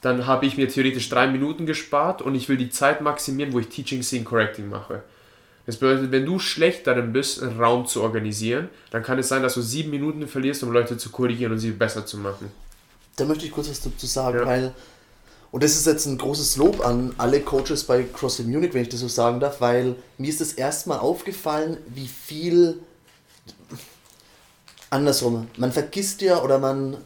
Dann 0.00 0.26
habe 0.26 0.46
ich 0.46 0.56
mir 0.56 0.68
theoretisch 0.68 1.08
drei 1.08 1.28
Minuten 1.28 1.64
gespart 1.64 2.22
und 2.22 2.34
ich 2.34 2.48
will 2.48 2.56
die 2.56 2.70
Zeit 2.70 3.00
maximieren, 3.00 3.52
wo 3.52 3.60
ich 3.60 3.68
Teaching, 3.68 4.02
Seeing, 4.02 4.24
Correcting 4.24 4.68
mache. 4.68 5.02
Das 5.64 5.76
bedeutet, 5.76 6.10
wenn 6.10 6.26
du 6.26 6.40
schlecht 6.40 6.88
darin 6.88 7.12
bist, 7.12 7.40
einen 7.40 7.60
Raum 7.60 7.86
zu 7.86 8.02
organisieren, 8.02 8.68
dann 8.90 9.04
kann 9.04 9.20
es 9.20 9.28
sein, 9.28 9.42
dass 9.42 9.54
du 9.54 9.62
sieben 9.62 9.90
Minuten 9.90 10.26
verlierst, 10.26 10.64
um 10.64 10.72
Leute 10.72 10.96
zu 10.96 11.10
korrigieren 11.10 11.52
und 11.52 11.60
sie 11.60 11.70
besser 11.70 12.04
zu 12.04 12.18
machen. 12.18 12.50
Da 13.14 13.24
möchte 13.24 13.46
ich 13.46 13.52
kurz 13.52 13.70
was 13.70 13.80
dazu 13.80 14.06
sagen, 14.06 14.38
ja. 14.38 14.46
weil 14.46 14.74
und 15.52 15.62
das 15.62 15.76
ist 15.76 15.86
jetzt 15.86 16.06
ein 16.06 16.16
großes 16.16 16.56
Lob 16.56 16.84
an 16.84 17.14
alle 17.18 17.40
Coaches 17.40 17.84
bei 17.84 18.04
CrossFit 18.04 18.48
Munich, 18.48 18.72
wenn 18.72 18.82
ich 18.82 18.88
das 18.88 19.00
so 19.00 19.08
sagen 19.08 19.38
darf, 19.38 19.60
weil 19.60 19.96
mir 20.16 20.30
ist 20.30 20.40
das 20.40 20.54
erstmal 20.54 20.98
aufgefallen, 20.98 21.76
wie 21.94 22.08
viel 22.08 22.80
andersrum. 24.88 25.48
Man 25.58 25.70
vergisst 25.70 26.22
ja 26.22 26.42
oder 26.42 26.58
man, 26.58 26.96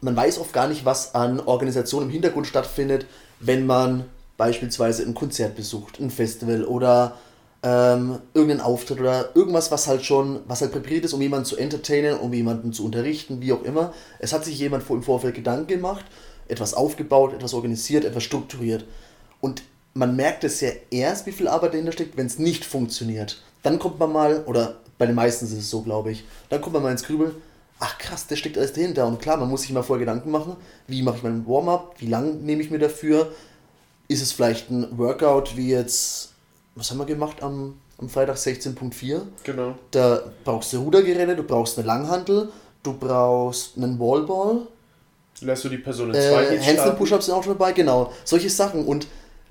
man 0.00 0.14
weiß 0.16 0.38
oft 0.38 0.52
gar 0.52 0.68
nicht, 0.68 0.84
was 0.84 1.16
an 1.16 1.40
Organisation 1.40 2.04
im 2.04 2.10
Hintergrund 2.10 2.46
stattfindet, 2.46 3.06
wenn 3.40 3.66
man 3.66 4.04
beispielsweise 4.36 5.02
ein 5.02 5.14
Konzert 5.14 5.56
besucht, 5.56 5.98
ein 5.98 6.12
Festival 6.12 6.64
oder 6.64 7.16
ähm, 7.64 8.20
irgendeinen 8.34 8.60
Auftritt 8.60 9.00
oder 9.00 9.30
irgendwas, 9.34 9.72
was 9.72 9.88
halt 9.88 10.04
schon, 10.04 10.40
was 10.46 10.60
halt 10.60 10.70
präpariert 10.70 11.04
ist, 11.04 11.12
um 11.12 11.20
jemanden 11.20 11.46
zu 11.46 11.56
entertainen, 11.56 12.18
um 12.20 12.32
jemanden 12.32 12.72
zu 12.72 12.84
unterrichten, 12.84 13.40
wie 13.40 13.52
auch 13.52 13.62
immer. 13.62 13.92
Es 14.20 14.32
hat 14.32 14.44
sich 14.44 14.60
jemand 14.60 14.88
im 14.88 15.02
Vorfeld 15.02 15.34
Gedanken 15.34 15.66
gemacht 15.66 16.04
etwas 16.48 16.74
aufgebaut, 16.74 17.32
etwas 17.32 17.54
organisiert, 17.54 18.04
etwas 18.04 18.22
strukturiert. 18.22 18.84
Und 19.40 19.62
man 19.94 20.16
merkt 20.16 20.44
es 20.44 20.60
ja 20.60 20.70
erst, 20.90 21.26
wie 21.26 21.32
viel 21.32 21.48
Arbeit 21.48 21.74
dahinter 21.74 21.92
steckt, 21.92 22.16
wenn 22.16 22.26
es 22.26 22.38
nicht 22.38 22.64
funktioniert. 22.64 23.42
Dann 23.62 23.78
kommt 23.78 23.98
man 23.98 24.12
mal, 24.12 24.44
oder 24.44 24.76
bei 24.98 25.06
den 25.06 25.14
meisten 25.14 25.44
ist 25.44 25.52
es 25.52 25.70
so, 25.70 25.82
glaube 25.82 26.12
ich, 26.12 26.24
dann 26.48 26.60
kommt 26.60 26.74
man 26.74 26.82
mal 26.82 26.92
ins 26.92 27.04
Grübeln, 27.04 27.34
ach 27.78 27.98
krass, 27.98 28.26
das 28.26 28.38
steckt 28.38 28.56
alles 28.56 28.72
dahinter. 28.72 29.06
Und 29.06 29.20
klar, 29.20 29.36
man 29.36 29.48
muss 29.48 29.62
sich 29.62 29.72
mal 29.72 29.82
vorher 29.82 30.04
Gedanken 30.04 30.30
machen, 30.30 30.56
wie 30.86 31.02
mache 31.02 31.16
ich 31.16 31.22
meinen 31.22 31.46
Warm-up, 31.46 31.96
wie 31.98 32.06
lang 32.06 32.42
nehme 32.44 32.62
ich 32.62 32.70
mir 32.70 32.78
dafür, 32.78 33.32
ist 34.08 34.22
es 34.22 34.32
vielleicht 34.32 34.70
ein 34.70 34.98
Workout 34.98 35.56
wie 35.56 35.70
jetzt, 35.70 36.32
was 36.74 36.90
haben 36.90 36.98
wir 36.98 37.06
gemacht 37.06 37.42
am, 37.42 37.78
am 37.98 38.08
Freitag 38.08 38.36
16.4? 38.36 39.22
Genau. 39.44 39.74
Da 39.90 40.22
brauchst 40.44 40.72
du 40.72 40.78
Rudergeräte, 40.78 41.36
du 41.36 41.42
brauchst 41.42 41.78
eine 41.78 41.86
Langhantel, 41.86 42.50
du 42.82 42.92
brauchst 42.92 43.76
einen 43.76 43.98
Wallball, 43.98 44.66
Lässt 45.40 45.64
du 45.64 45.68
die 45.68 45.78
Person 45.78 46.08
in 46.08 46.14
zwei 46.14 46.44
äh, 46.44 46.60
Handstand 46.60 46.98
Push-Ups 46.98 47.26
sind 47.26 47.34
auch 47.34 47.42
schon 47.42 47.54
dabei, 47.54 47.72
genau. 47.72 48.12
Solche 48.24 48.50
Sachen. 48.50 48.84
Und 48.84 49.06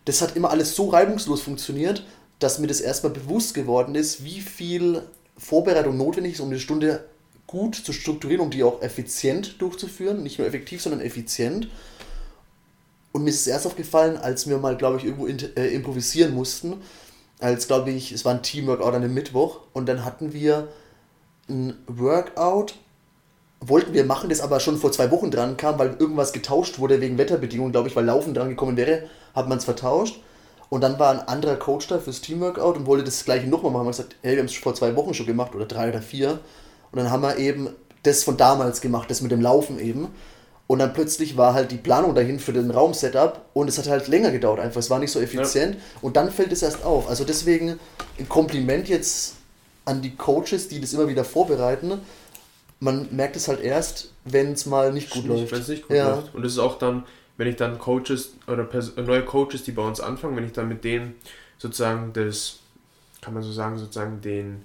das 0.05 0.21
hat 0.21 0.35
immer 0.35 0.49
alles 0.49 0.75
so 0.75 0.89
reibungslos 0.89 1.41
funktioniert, 1.41 2.05
dass 2.39 2.59
mir 2.59 2.67
das 2.67 2.81
erstmal 2.81 3.11
bewusst 3.11 3.53
geworden 3.53 3.95
ist, 3.95 4.23
wie 4.23 4.41
viel 4.41 5.03
Vorbereitung 5.37 5.97
notwendig 5.97 6.33
ist, 6.33 6.39
um 6.39 6.49
eine 6.49 6.59
Stunde 6.59 7.05
gut 7.47 7.75
zu 7.75 7.91
strukturieren, 7.91 8.41
um 8.41 8.49
die 8.49 8.63
auch 8.63 8.81
effizient 8.81 9.61
durchzuführen. 9.61 10.23
Nicht 10.23 10.39
nur 10.39 10.47
effektiv, 10.47 10.81
sondern 10.81 11.01
effizient. 11.01 11.67
Und 13.11 13.23
mir 13.23 13.29
ist 13.29 13.41
es 13.41 13.47
erst 13.47 13.67
aufgefallen, 13.67 14.17
als 14.17 14.47
wir 14.47 14.57
mal, 14.57 14.77
glaube 14.77 14.97
ich, 14.97 15.03
irgendwo 15.03 15.27
äh, 15.27 15.67
improvisieren 15.73 16.33
mussten. 16.33 16.81
Als, 17.39 17.67
glaube 17.67 17.91
ich, 17.91 18.11
es 18.11 18.23
war 18.23 18.33
ein 18.33 18.43
Teamworkout 18.43 18.89
an 18.89 18.95
einem 19.03 19.13
Mittwoch. 19.13 19.61
Und 19.73 19.87
dann 19.87 20.05
hatten 20.05 20.31
wir 20.31 20.69
ein 21.49 21.75
Workout 21.87 22.75
wollten 23.61 23.93
wir 23.93 24.03
machen, 24.05 24.29
das 24.29 24.41
aber 24.41 24.59
schon 24.59 24.77
vor 24.77 24.91
zwei 24.91 25.11
Wochen 25.11 25.31
dran 25.31 25.55
kam, 25.55 25.77
weil 25.79 25.95
irgendwas 25.99 26.33
getauscht 26.33 26.79
wurde 26.79 26.99
wegen 26.99 27.17
Wetterbedingungen, 27.17 27.71
glaube 27.71 27.87
ich, 27.87 27.95
weil 27.95 28.05
Laufen 28.05 28.33
dran 28.33 28.49
gekommen 28.49 28.75
wäre, 28.75 29.03
hat 29.35 29.47
man 29.47 29.59
es 29.59 29.65
vertauscht. 29.65 30.19
Und 30.69 30.81
dann 30.81 30.97
war 30.99 31.11
ein 31.11 31.27
anderer 31.27 31.57
Coach 31.57 31.87
da 31.87 31.99
fürs 31.99 32.21
Teamworkout 32.21 32.77
und 32.77 32.85
wollte 32.85 33.03
das 33.03 33.23
gleiche 33.23 33.47
nochmal 33.47 33.71
machen. 33.71 33.85
Man 33.85 33.93
hat 33.93 33.97
gesagt, 33.97 34.15
hey, 34.21 34.33
wir 34.33 34.39
haben 34.39 34.47
es 34.47 34.55
vor 34.55 34.73
zwei 34.73 34.95
Wochen 34.95 35.13
schon 35.13 35.25
gemacht 35.25 35.53
oder 35.53 35.65
drei 35.65 35.89
oder 35.89 36.01
vier. 36.01 36.39
Und 36.91 36.97
dann 36.97 37.11
haben 37.11 37.21
wir 37.21 37.37
eben 37.37 37.69
das 38.03 38.23
von 38.23 38.37
damals 38.37 38.81
gemacht, 38.81 39.11
das 39.11 39.21
mit 39.21 39.31
dem 39.31 39.41
Laufen 39.41 39.79
eben. 39.79 40.07
Und 40.67 40.79
dann 40.79 40.93
plötzlich 40.93 41.35
war 41.35 41.53
halt 41.53 41.71
die 41.71 41.77
Planung 41.77 42.15
dahin 42.15 42.39
für 42.39 42.53
den 42.53 42.71
Raumsetup 42.71 43.41
und 43.53 43.67
es 43.67 43.77
hat 43.77 43.89
halt 43.89 44.07
länger 44.07 44.31
gedauert 44.31 44.61
einfach. 44.61 44.79
Es 44.79 44.89
war 44.89 44.99
nicht 44.99 45.11
so 45.11 45.19
effizient. 45.19 45.75
Ja. 45.75 45.81
Und 46.01 46.15
dann 46.15 46.31
fällt 46.31 46.53
es 46.53 46.61
erst 46.61 46.85
auf. 46.85 47.09
Also 47.09 47.25
deswegen 47.25 47.77
ein 48.17 48.29
Kompliment 48.29 48.87
jetzt 48.87 49.33
an 49.83 50.01
die 50.01 50.15
Coaches, 50.15 50.69
die 50.69 50.79
das 50.79 50.93
immer 50.93 51.09
wieder 51.09 51.25
vorbereiten. 51.25 51.99
Man 52.81 53.07
merkt 53.11 53.37
es 53.37 53.47
halt 53.47 53.61
erst, 53.61 54.11
wenn 54.25 54.51
es 54.51 54.65
mal 54.65 54.91
nicht 54.91 55.11
gut 55.11 55.23
nicht, 55.23 55.29
läuft. 55.29 55.51
Wenn 55.53 55.61
es 55.61 55.67
nicht 55.69 55.87
gut 55.87 55.95
ja. 55.95 56.15
läuft. 56.15 56.35
Und 56.35 56.45
es 56.45 56.53
ist 56.53 56.59
auch 56.59 56.77
dann, 56.77 57.05
wenn 57.37 57.47
ich 57.47 57.55
dann 57.55 57.79
Coaches 57.79 58.33
oder 58.47 58.67
neue 58.97 59.23
Coaches, 59.23 59.63
die 59.63 59.71
bei 59.71 59.87
uns 59.87 60.01
anfangen, 60.01 60.35
wenn 60.35 60.45
ich 60.45 60.51
dann 60.51 60.67
mit 60.67 60.83
denen 60.83 61.15
sozusagen 61.57 62.11
das, 62.11 62.59
kann 63.21 63.33
man 63.33 63.43
so 63.43 63.51
sagen, 63.53 63.77
sozusagen 63.77 64.19
den 64.19 64.63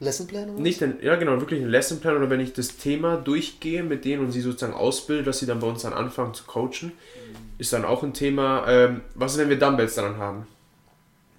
Lessonplan? 0.00 0.50
Oder 0.50 0.60
nicht 0.60 0.80
den, 0.80 0.98
ja 1.02 1.16
genau, 1.16 1.40
wirklich 1.40 1.60
einen 1.60 1.70
Lessonplan 1.70 2.16
oder 2.16 2.30
wenn 2.30 2.40
ich 2.40 2.52
das 2.52 2.76
Thema 2.76 3.16
durchgehe 3.16 3.82
mit 3.82 4.04
denen 4.04 4.24
und 4.24 4.32
sie 4.32 4.40
sozusagen 4.40 4.74
ausbilde, 4.74 5.24
dass 5.24 5.38
sie 5.38 5.46
dann 5.46 5.60
bei 5.60 5.66
uns 5.66 5.82
dann 5.82 5.92
anfangen 5.92 6.34
zu 6.34 6.44
coachen, 6.44 6.88
mhm. 6.88 7.36
ist 7.58 7.72
dann 7.72 7.84
auch 7.84 8.02
ein 8.02 8.12
Thema, 8.12 8.66
ähm, 8.68 9.00
was 9.14 9.32
ist, 9.32 9.38
wenn 9.38 9.48
wir 9.48 9.58
Dumbbells 9.58 9.94
dann 9.94 10.18
haben? 10.18 10.46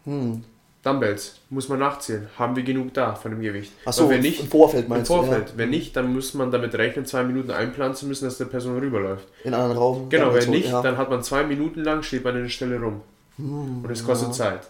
Hm. 0.05 0.43
Dumbbells, 0.85 1.37
muss 1.49 1.67
man 1.67 1.79
nachzählen. 1.79 2.29
Haben 2.37 2.55
wir 2.55 2.61
genug 2.61 2.93
da 2.93 3.15
von 3.15 3.31
dem 3.31 3.41
Gewicht? 3.41 3.71
Achso, 3.85 4.07
wenn 4.07 4.21
nicht, 4.21 4.39
im 4.39 4.47
Vorfeld 4.47 4.87
meinst 4.87 5.09
Im 5.09 5.17
Vorfeld. 5.17 5.47
Du, 5.47 5.51
ja. 5.53 5.57
Wenn 5.57 5.71
nicht, 5.71 5.95
dann 5.95 6.13
muss 6.13 6.35
man 6.35 6.51
damit 6.51 6.75
rechnen, 6.75 7.07
zwei 7.07 7.23
Minuten 7.23 7.49
einplanen 7.49 7.95
zu 7.95 8.05
müssen, 8.05 8.25
dass 8.25 8.37
der 8.37 8.45
Person 8.45 8.77
rüberläuft. 8.77 9.27
In 9.43 9.55
einen 9.55 9.63
anderen 9.63 9.77
Raum? 9.79 10.09
Genau, 10.09 10.31
wenn 10.31 10.47
nicht, 10.51 10.69
ja. 10.69 10.83
dann 10.83 10.97
hat 10.97 11.09
man 11.09 11.23
zwei 11.23 11.43
Minuten 11.43 11.83
lang, 11.83 12.03
steht 12.03 12.23
man 12.23 12.35
in 12.35 12.43
der 12.43 12.49
Stelle 12.49 12.79
rum. 12.79 13.01
Hm, 13.37 13.83
und 13.83 13.89
es 13.89 14.05
kostet 14.05 14.29
ja. 14.29 14.33
Zeit. 14.33 14.67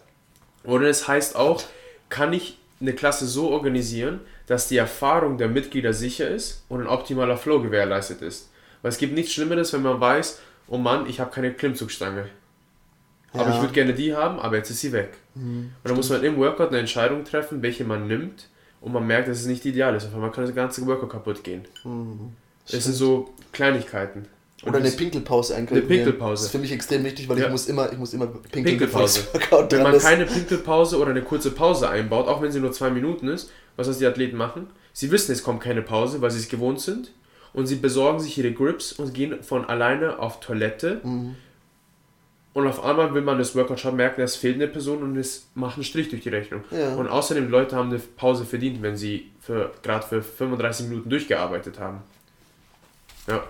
Oder 0.63 0.87
es 0.87 1.05
heißt 1.05 1.35
auch, 1.35 1.61
kann 2.07 2.31
ich 2.31 2.57
eine 2.79 2.93
Klasse 2.93 3.25
so 3.27 3.49
organisieren, 3.49 4.21
dass 4.47 4.69
die 4.69 4.77
Erfahrung 4.77 5.37
der 5.37 5.49
Mitglieder 5.49 5.91
sicher 5.91 6.29
ist 6.29 6.63
und 6.69 6.79
ein 6.79 6.87
optimaler 6.87 7.35
Flow 7.35 7.61
gewährleistet 7.61 8.21
ist. 8.21 8.49
Weil 8.81 8.89
es 8.89 8.97
gibt 8.97 9.13
nichts 9.13 9.33
Schlimmeres, 9.33 9.73
wenn 9.73 9.81
man 9.81 9.99
weiß, 9.99 10.39
oh 10.69 10.77
Mann, 10.77 11.09
ich 11.09 11.19
habe 11.19 11.31
keine 11.31 11.51
Klimmzugstange. 11.51 12.29
Aber 13.33 13.49
ich 13.49 13.59
würde 13.59 13.73
gerne 13.73 13.93
die 13.93 14.15
haben, 14.15 14.39
aber 14.39 14.55
jetzt 14.55 14.69
ist 14.69 14.79
sie 14.79 14.93
weg. 14.93 15.09
Mhm, 15.35 15.71
und 15.83 15.89
dann 15.89 15.95
muss 15.95 16.09
man 16.09 16.23
im 16.23 16.37
Workout 16.37 16.69
eine 16.69 16.79
Entscheidung 16.79 17.23
treffen, 17.23 17.61
welche 17.61 17.83
man 17.83 18.07
nimmt 18.07 18.49
und 18.81 18.93
man 18.93 19.05
merkt, 19.05 19.27
dass 19.27 19.39
es 19.39 19.45
nicht 19.45 19.65
ideal 19.65 19.95
ist. 19.95 20.05
Auf 20.05 20.15
einmal 20.15 20.31
kann 20.31 20.45
das 20.45 20.55
ganze 20.55 20.85
Workout 20.85 21.09
kaputt 21.09 21.43
gehen. 21.43 21.65
Mhm, 21.83 22.33
das 22.69 22.83
sind 22.83 22.93
so 22.93 23.33
Kleinigkeiten. 23.51 24.27
Oder 24.63 24.77
eine 24.77 24.89
Pinkelpause 24.89 25.55
einkalkulieren. 25.55 25.89
Eine 25.89 26.03
Pinkelpause. 26.03 26.33
Das 26.33 26.45
ist 26.45 26.51
für 26.51 26.57
mich 26.59 26.71
extrem 26.71 27.03
wichtig, 27.03 27.27
weil 27.29 27.37
ja. 27.37 27.45
ich 27.45 27.51
muss 27.51 27.67
immer, 27.67 27.91
ich 27.91 27.97
muss 27.97 28.13
immer 28.13 28.27
pinkeln. 28.27 28.63
Pinkelpause. 28.63 29.21
Wenn 29.69 29.83
man 29.83 29.99
keine 29.99 30.25
Pinkelpause 30.25 30.97
oder 30.97 31.11
eine 31.11 31.21
kurze 31.21 31.51
Pause 31.51 31.89
einbaut, 31.89 32.27
auch 32.27 32.41
wenn 32.41 32.51
sie 32.51 32.59
nur 32.59 32.71
zwei 32.71 32.89
Minuten 32.89 33.27
ist, 33.27 33.51
was 33.75 33.87
das 33.87 33.99
die 33.99 34.05
Athleten 34.05 34.37
machen? 34.37 34.67
Sie 34.93 35.11
wissen, 35.11 35.33
es 35.33 35.43
kommt 35.43 35.61
keine 35.61 35.81
Pause, 35.81 36.21
weil 36.21 36.31
sie 36.31 36.39
es 36.39 36.47
gewohnt 36.47 36.79
sind. 36.79 37.11
Und 37.53 37.67
sie 37.67 37.75
besorgen 37.75 38.19
sich 38.19 38.37
ihre 38.37 38.51
Grips 38.51 38.93
und 38.93 39.13
gehen 39.13 39.41
von 39.43 39.65
alleine 39.65 40.19
auf 40.19 40.39
Toilette. 40.39 40.99
Mhm. 41.03 41.35
Und 42.55 42.67
auf 42.67 42.85
einmal 42.85 43.13
will 43.13 43.21
man 43.21 43.37
das 43.37 43.53
Workout 43.53 43.81
schon 43.81 43.97
merken, 43.97 44.21
es 44.21 44.37
fehlt 44.37 44.55
eine 44.55 44.69
Person 44.69 45.03
und 45.03 45.17
es 45.17 45.47
macht 45.55 45.75
einen 45.75 45.83
Strich 45.83 46.07
durch 46.07 46.23
die 46.23 46.29
Rechnung. 46.29 46.63
Ja. 46.71 46.95
Und 46.95 47.09
außerdem, 47.09 47.49
Leute 47.49 47.75
haben 47.75 47.89
eine 47.89 47.99
Pause 47.99 48.45
verdient, 48.45 48.81
wenn 48.81 48.95
sie 48.95 49.29
für, 49.41 49.73
gerade 49.83 50.07
für 50.07 50.23
35 50.23 50.87
Minuten 50.87 51.09
durchgearbeitet 51.09 51.81
haben. 51.81 52.01
Ja. 53.27 53.43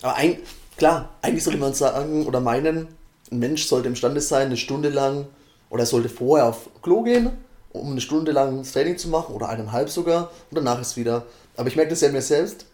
Aber 0.00 0.16
ein, 0.16 0.38
klar, 0.78 1.10
eigentlich 1.20 1.44
sollte 1.44 1.58
man 1.58 1.74
sagen 1.74 2.26
oder 2.26 2.40
meinen, 2.40 2.88
ein 3.30 3.38
Mensch 3.38 3.66
sollte 3.66 3.88
imstande 3.88 4.22
sein, 4.22 4.46
eine 4.46 4.56
Stunde 4.56 4.88
lang 4.88 5.26
oder 5.68 5.84
sollte 5.84 6.08
vorher 6.08 6.46
auf 6.46 6.70
Klo 6.80 7.02
gehen, 7.02 7.28
um 7.68 7.90
eine 7.90 8.00
Stunde 8.00 8.32
lang 8.32 8.62
Training 8.62 8.96
zu 8.96 9.08
machen 9.08 9.34
oder 9.34 9.50
eineinhalb 9.50 9.90
sogar 9.90 10.30
und 10.50 10.54
danach 10.54 10.80
ist 10.80 10.96
wieder. 10.96 11.26
Aber 11.58 11.68
ich 11.68 11.76
merke 11.76 11.90
das 11.90 12.00
ja 12.00 12.10
mir 12.10 12.22
selbst. 12.22 12.64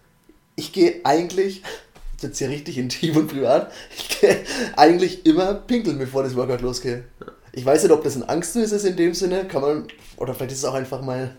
Ich 0.54 0.72
gehe 0.72 1.00
eigentlich, 1.02 1.64
jetzt 2.24 2.38
hier 2.38 2.48
richtig 2.48 2.78
intim 2.78 3.16
und 3.16 3.28
privat, 3.28 3.72
ich 3.96 4.20
gehe 4.20 4.40
eigentlich 4.76 5.24
immer 5.26 5.54
pinkeln, 5.54 5.98
bevor 5.98 6.22
das 6.22 6.34
Workout 6.34 6.62
losgeht. 6.62 7.04
Ich 7.52 7.64
weiß 7.64 7.84
nicht, 7.84 7.92
ob 7.92 8.02
das 8.02 8.16
ein 8.16 8.24
Angst 8.24 8.56
ist 8.56 8.72
in 8.84 8.96
dem 8.96 9.14
Sinne, 9.14 9.46
kann 9.46 9.62
man, 9.62 9.86
oder 10.16 10.34
vielleicht 10.34 10.52
ist 10.52 10.58
es 10.58 10.64
auch 10.64 10.74
einfach 10.74 11.00
mal 11.02 11.36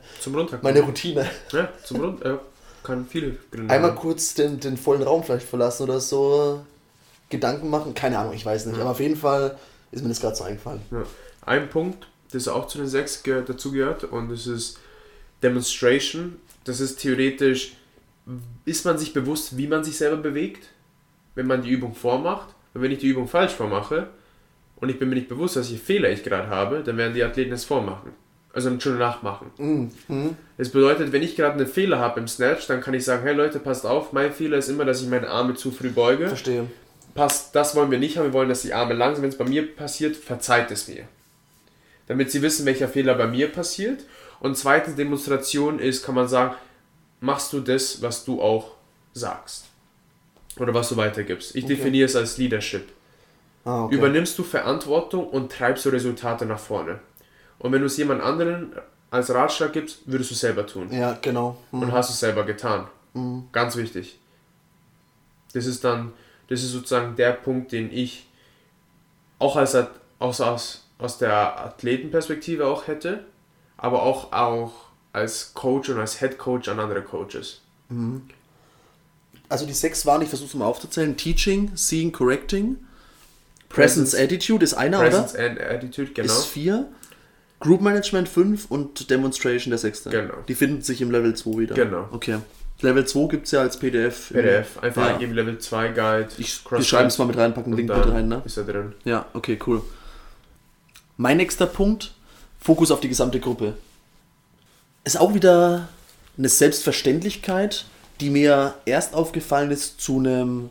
meine 0.62 0.82
Routine. 0.82 1.30
Ja, 1.52 1.70
zum 1.84 2.00
Runter, 2.00 2.40
kann 2.84 3.06
viele 3.10 3.36
Gründe 3.52 3.74
Einmal 3.74 3.92
haben. 3.92 4.00
kurz 4.00 4.34
den, 4.36 4.60
den 4.60 4.78
vollen 4.78 5.02
Raum 5.02 5.24
vielleicht 5.24 5.48
verlassen 5.48 5.84
oder 5.84 6.00
so 6.00 6.62
Gedanken 7.30 7.70
machen. 7.70 7.94
Keine 7.94 8.20
Ahnung, 8.20 8.34
ich 8.34 8.46
weiß 8.46 8.68
nicht. 8.68 8.76
Ja. 8.76 8.84
Aber 8.84 8.92
auf 8.92 9.00
jeden 9.00 9.18
Fall 9.18 9.58
ist 9.92 10.04
mir 10.04 10.10
das 10.10 10.22
gerade 10.22 10.36
so 10.36 10.44
eingefallen. 10.44 10.82
Ja. 10.92 11.04
Ein 11.42 11.70
Punkt, 11.70 12.08
das 12.32 12.48
auch 12.48 12.68
zu 12.68 12.78
den 12.78 12.88
sechs 12.88 13.24
gehört, 13.24 13.50
dazu 13.50 13.72
gehört 13.72 14.04
und 14.06 14.30
das 14.30 14.48
ist 14.48 14.80
Demonstration. 15.44 16.38
Das 16.64 16.80
ist 16.80 16.98
theoretisch, 16.98 17.74
ist 18.66 18.86
man 18.86 18.98
sich 18.98 19.14
bewusst, 19.14 19.58
wie 19.58 19.68
man 19.68 19.84
sich 19.84 19.98
selber 19.98 20.18
bewegt, 20.18 20.70
wenn 21.36 21.48
man 21.48 21.62
die 21.62 21.70
Übung 21.70 21.94
vormacht. 21.94 22.56
Und 22.74 22.82
wenn 22.82 22.92
ich 22.92 23.00
die 23.00 23.08
Übung 23.08 23.28
falsch 23.28 23.54
vormache 23.54 24.08
und 24.78 24.90
ich 24.90 25.00
bin 25.00 25.10
mir 25.10 25.16
nicht 25.16 25.30
bewusst, 25.30 25.56
welche 25.56 25.78
Fehler 25.78 26.10
ich 26.10 26.24
gerade 26.24 26.50
habe, 26.50 26.82
dann 26.84 26.98
werden 26.98 27.14
die 27.14 27.24
Athleten 27.24 27.54
es 27.54 27.66
vormachen. 27.66 28.12
Also 28.54 28.78
schon 28.80 28.98
nachmachen. 28.98 29.52
Mhm. 29.58 30.38
Das 30.58 30.70
bedeutet, 30.70 31.12
wenn 31.12 31.22
ich 31.22 31.36
gerade 31.36 31.56
einen 31.56 31.68
Fehler 31.68 32.00
habe 32.00 32.22
im 32.22 32.28
Snatch, 32.28 32.68
dann 32.68 32.80
kann 32.80 32.94
ich 32.94 33.04
sagen, 33.04 33.24
hey 33.24 33.34
Leute, 33.34 33.60
passt 33.60 33.86
auf, 33.86 34.14
mein 34.14 34.32
Fehler 34.32 34.58
ist 34.58 34.70
immer, 34.70 34.86
dass 34.86 35.02
ich 35.02 35.10
meine 35.10 35.30
Arme 35.30 35.56
zu 35.56 35.72
früh 35.72 35.90
beuge. 35.90 36.30
Verstehe. 36.30 36.66
Passt, 37.14 37.54
das 37.54 37.76
wollen 37.76 37.92
wir 37.92 38.00
nicht 38.00 38.18
haben, 38.18 38.28
wir 38.28 38.34
wollen, 38.34 38.48
dass 38.48 38.62
die 38.62 38.74
Arme 38.74 38.94
lang 38.94 39.14
sind. 39.14 39.24
Wenn 39.24 39.30
es 39.30 39.38
bei 39.38 39.46
mir 39.46 39.76
passiert, 39.76 40.16
verzeiht 40.16 40.72
es 40.72 40.88
mir. 40.88 41.04
Damit 42.08 42.32
sie 42.32 42.42
wissen, 42.42 42.66
welcher 42.66 42.88
Fehler 42.88 43.16
bei 43.16 43.28
mir 43.28 43.50
passiert. 43.52 44.04
Und 44.40 44.58
zweitens, 44.58 44.96
Demonstration 44.96 45.80
ist, 45.80 46.06
kann 46.06 46.16
man 46.16 46.30
sagen, 46.30 46.56
machst 47.20 47.52
du 47.52 47.60
das, 47.60 48.02
was 48.02 48.24
du 48.24 48.42
auch 48.42 48.72
sagst. 49.14 49.66
Oder 50.60 50.74
was 50.74 50.90
du 50.90 50.98
weitergibst. 50.98 51.56
Ich 51.56 51.66
okay. 51.66 51.76
definiere 51.76 52.06
es 52.06 52.16
als 52.16 52.38
Leadership. 52.38 52.90
Ah, 53.66 53.86
okay. 53.86 53.96
Übernimmst 53.96 54.38
du 54.38 54.44
Verantwortung 54.44 55.28
und 55.28 55.52
treibst 55.52 55.86
du 55.86 55.90
Resultate 55.90 56.46
nach 56.46 56.60
vorne. 56.60 57.00
Und 57.60 57.72
wenn 57.72 57.82
du 57.82 57.88
es 57.88 57.98
jemand 57.98 58.22
anderen 58.22 58.74
als 59.10 59.34
Ratschlag 59.34 59.74
gibst, 59.74 60.00
würdest 60.06 60.32
du 60.32 60.34
es 60.36 60.40
selber 60.42 60.68
tun. 60.68 60.92
Ja, 60.92 61.18
genau. 61.22 61.58
Mhm. 61.72 61.84
Und 61.84 61.92
hast 61.92 62.10
es 62.10 62.20
selber 62.20 62.44
getan. 62.44 62.88
Mhm. 63.14 63.46
Ganz 63.52 63.76
wichtig. 63.76 64.20
Das 65.54 65.66
ist 65.66 65.84
dann, 65.84 66.14
das 66.48 66.64
ist 66.64 66.72
sozusagen 66.72 67.16
der 67.16 67.32
Punkt, 67.32 67.72
den 67.72 67.92
ich 67.92 68.28
auch 69.40 69.56
als, 69.56 69.76
aus, 70.20 70.42
aus, 70.42 70.88
aus 70.98 71.18
der 71.18 71.66
Athletenperspektive 71.66 72.68
auch 72.68 72.88
hätte, 72.88 73.26
aber 73.78 74.04
auch, 74.04 74.32
auch 74.32 74.74
als 75.14 75.54
Coach 75.54 75.90
und 75.90 76.00
als 76.00 76.20
Head 76.20 76.38
Coach 76.38 76.68
an 76.68 76.80
andere 76.80 77.02
Coaches. 77.02 77.62
Mhm. 77.90 78.24
Also 79.50 79.66
die 79.66 79.74
sechs 79.74 80.06
waren, 80.06 80.22
ich 80.22 80.30
versuche 80.30 80.50
es 80.50 80.54
mal 80.56 80.66
aufzuzählen, 80.66 81.16
Teaching, 81.16 81.72
Seeing, 81.76 82.12
Correcting, 82.12 82.78
Presence, 83.70 84.12
Presence 84.12 84.16
Attitude 84.16 84.64
ist 84.64 84.74
einer, 84.74 85.00
Presence 85.00 85.34
oder? 85.34 85.50
Presence 85.50 85.70
Attitude, 85.70 86.12
genau. 86.14 86.34
Ist 86.34 86.46
vier. 86.46 86.88
Group 87.60 87.82
Management 87.82 88.30
5 88.30 88.70
und 88.70 89.10
Demonstration 89.10 89.72
der 89.72 89.80
6. 89.80 90.06
Genau. 90.06 90.34
Die 90.48 90.56
finden 90.56 90.82
sich 90.82 91.02
im 91.02 91.10
Level 91.10 91.36
2 91.36 91.58
wieder. 91.58 91.76
Genau. 91.76 92.08
Okay. 92.12 92.38
Level 92.82 93.06
2 93.06 93.28
gibt 93.28 93.46
es 93.46 93.52
ja 93.52 93.62
als 93.62 93.78
PDF. 93.78 94.30
PDF, 94.30 94.78
einfach 94.80 95.08
ja. 95.08 95.14
eingeben 95.14 95.34
Level 95.34 95.58
2 95.58 95.88
Guide. 95.90 96.28
Ich, 96.38 96.60
wir 96.70 96.82
schreiben 96.84 97.08
es 97.08 97.18
mal 97.18 97.26
mit 97.26 97.38
rein, 97.38 97.54
packen 97.54 97.72
einen 97.72 97.78
Link 97.78 97.90
mit 97.90 98.08
rein, 98.08 98.28
ne? 98.28 98.42
Ist 98.46 98.58
er 98.58 98.66
drin. 98.66 98.94
Ja, 99.06 99.26
okay, 99.34 99.58
cool. 99.66 99.82
Mein 101.18 101.38
nächster 101.38 101.66
Punkt, 101.66 102.14
Fokus 102.60 102.92
auf 102.92 103.00
die 103.00 103.08
gesamte 103.08 103.40
Gruppe. 103.40 103.76
Ist 105.06 105.20
auch 105.20 105.34
wieder 105.34 105.88
eine 106.38 106.50
Selbstverständlichkeit, 106.50 107.86
die 108.22 108.30
mir 108.30 108.76
erst 108.86 109.14
aufgefallen 109.14 109.72
ist 109.72 110.00
zu 110.00 110.20
einem 110.20 110.70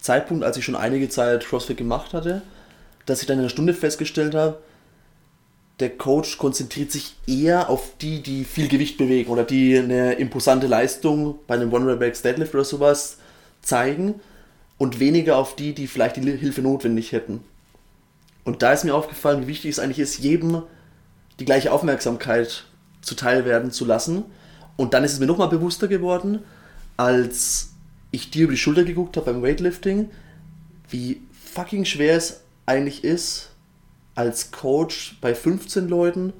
Zeitpunkt, 0.00 0.44
als 0.44 0.56
ich 0.56 0.64
schon 0.64 0.76
einige 0.76 1.08
Zeit 1.08 1.44
CrossFit 1.46 1.76
gemacht 1.76 2.12
hatte, 2.12 2.42
dass 3.06 3.20
ich 3.20 3.26
dann 3.26 3.36
in 3.36 3.40
einer 3.40 3.50
Stunde 3.50 3.74
festgestellt 3.74 4.34
habe, 4.34 4.58
der 5.80 5.90
Coach 5.90 6.38
konzentriert 6.38 6.90
sich 6.90 7.16
eher 7.26 7.68
auf 7.68 7.92
die, 8.00 8.22
die 8.22 8.44
viel 8.44 8.68
Gewicht 8.68 8.96
bewegen 8.96 9.30
oder 9.30 9.44
die 9.44 9.76
eine 9.76 10.14
imposante 10.14 10.66
Leistung 10.66 11.38
bei 11.46 11.54
einem 11.54 11.72
One-Rep 11.72 12.22
Deadlift 12.22 12.54
oder 12.54 12.64
sowas 12.64 13.18
zeigen 13.60 14.20
und 14.78 15.00
weniger 15.00 15.36
auf 15.36 15.54
die, 15.54 15.74
die 15.74 15.86
vielleicht 15.86 16.16
die 16.16 16.22
Hilfe 16.22 16.62
notwendig 16.62 17.12
hätten. 17.12 17.44
Und 18.44 18.62
da 18.62 18.72
ist 18.72 18.84
mir 18.84 18.94
aufgefallen, 18.94 19.42
wie 19.42 19.48
wichtig 19.48 19.72
es 19.72 19.78
eigentlich 19.78 19.98
ist, 19.98 20.18
jedem 20.18 20.62
die 21.40 21.44
gleiche 21.44 21.72
Aufmerksamkeit 21.72 22.64
zuteil 23.02 23.44
werden 23.44 23.70
zu 23.70 23.84
lassen. 23.84 24.24
Und 24.76 24.94
dann 24.94 25.04
ist 25.04 25.12
es 25.12 25.20
mir 25.20 25.26
nochmal 25.26 25.48
bewusster 25.48 25.88
geworden, 25.88 26.42
als 26.96 27.70
ich 28.10 28.30
dir 28.30 28.44
über 28.44 28.52
die 28.52 28.58
Schulter 28.58 28.84
geguckt 28.84 29.16
habe 29.16 29.32
beim 29.32 29.42
Weightlifting, 29.42 30.10
wie 30.88 31.20
fucking 31.54 31.84
schwer 31.84 32.16
es 32.16 32.40
eigentlich 32.64 33.04
ist, 33.04 33.50
als 34.14 34.50
Coach 34.50 35.18
bei 35.20 35.34
15 35.34 35.88
Leuten, 35.88 36.32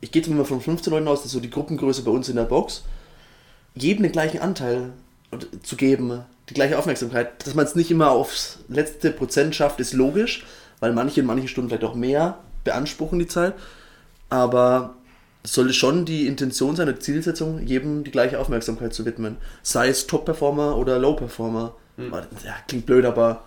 ich 0.00 0.12
gehe 0.12 0.22
jetzt 0.22 0.30
mal 0.30 0.44
von 0.44 0.60
15 0.60 0.92
Leuten 0.92 1.08
aus, 1.08 1.20
das 1.20 1.26
ist 1.26 1.32
so 1.32 1.40
die 1.40 1.50
Gruppengröße 1.50 2.02
bei 2.02 2.10
uns 2.10 2.28
in 2.28 2.36
der 2.36 2.44
Box, 2.44 2.84
jedem 3.74 4.04
den 4.04 4.12
gleichen 4.12 4.40
Anteil 4.40 4.92
zu 5.62 5.76
geben, 5.76 6.24
die 6.48 6.54
gleiche 6.54 6.78
Aufmerksamkeit. 6.78 7.44
Dass 7.44 7.54
man 7.54 7.66
es 7.66 7.74
nicht 7.74 7.90
immer 7.90 8.10
aufs 8.10 8.60
letzte 8.68 9.10
Prozent 9.10 9.54
schafft, 9.54 9.80
ist 9.80 9.92
logisch, 9.92 10.46
weil 10.80 10.92
manche 10.92 11.20
in 11.20 11.26
manchen 11.26 11.48
Stunden 11.48 11.70
vielleicht 11.70 11.84
auch 11.84 11.94
mehr 11.94 12.38
beanspruchen 12.64 13.18
die 13.18 13.26
Zeit. 13.26 13.54
Aber 14.30 14.94
sollte 15.52 15.72
schon 15.72 16.04
die 16.04 16.26
Intention 16.26 16.76
sein, 16.76 16.86
die 16.86 16.98
Zielsetzung, 16.98 17.66
jedem 17.66 18.04
die 18.04 18.10
gleiche 18.10 18.38
Aufmerksamkeit 18.38 18.92
zu 18.92 19.04
widmen. 19.04 19.36
Sei 19.62 19.88
es 19.88 20.06
Top-Performer 20.06 20.76
oder 20.76 20.98
Low-Performer. 20.98 21.74
Mhm. 21.96 22.12
Ja, 22.44 22.54
klingt 22.66 22.86
blöd, 22.86 23.04
aber. 23.04 23.44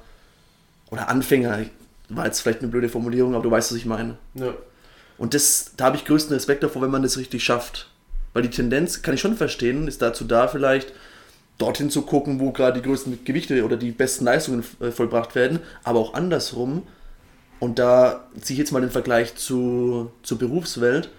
Oder 0.89 1.09
Anfänger. 1.09 1.65
War 2.09 2.25
jetzt 2.25 2.41
vielleicht 2.41 2.59
eine 2.59 2.67
blöde 2.67 2.89
Formulierung, 2.89 3.33
aber 3.33 3.43
du 3.43 3.51
weißt, 3.51 3.71
was 3.71 3.77
ich 3.77 3.85
meine. 3.85 4.17
Ja. 4.33 4.53
Und 5.17 5.33
das, 5.33 5.71
da 5.77 5.85
habe 5.85 5.97
ich 5.97 6.05
größten 6.05 6.33
Respekt 6.33 6.63
davor, 6.63 6.81
wenn 6.81 6.91
man 6.91 7.03
das 7.03 7.17
richtig 7.17 7.43
schafft. 7.43 7.89
Weil 8.33 8.43
die 8.43 8.49
Tendenz, 8.49 9.01
kann 9.01 9.13
ich 9.13 9.21
schon 9.21 9.37
verstehen, 9.37 9.87
ist 9.87 10.01
dazu 10.01 10.25
da, 10.25 10.47
vielleicht 10.47 10.93
dorthin 11.57 11.89
zu 11.89 12.01
gucken, 12.01 12.39
wo 12.39 12.51
gerade 12.51 12.81
die 12.81 12.87
größten 12.87 13.23
Gewichte 13.23 13.63
oder 13.63 13.77
die 13.77 13.91
besten 13.91 14.25
Leistungen 14.25 14.63
äh, 14.79 14.91
vollbracht 14.91 15.35
werden, 15.35 15.59
aber 15.83 15.99
auch 15.99 16.13
andersrum. 16.13 16.83
Und 17.59 17.77
da 17.77 18.27
ziehe 18.39 18.55
ich 18.55 18.59
jetzt 18.59 18.71
mal 18.71 18.81
den 18.81 18.89
Vergleich 18.89 19.35
zu, 19.35 20.11
zur 20.23 20.39
Berufswelt. 20.39 21.09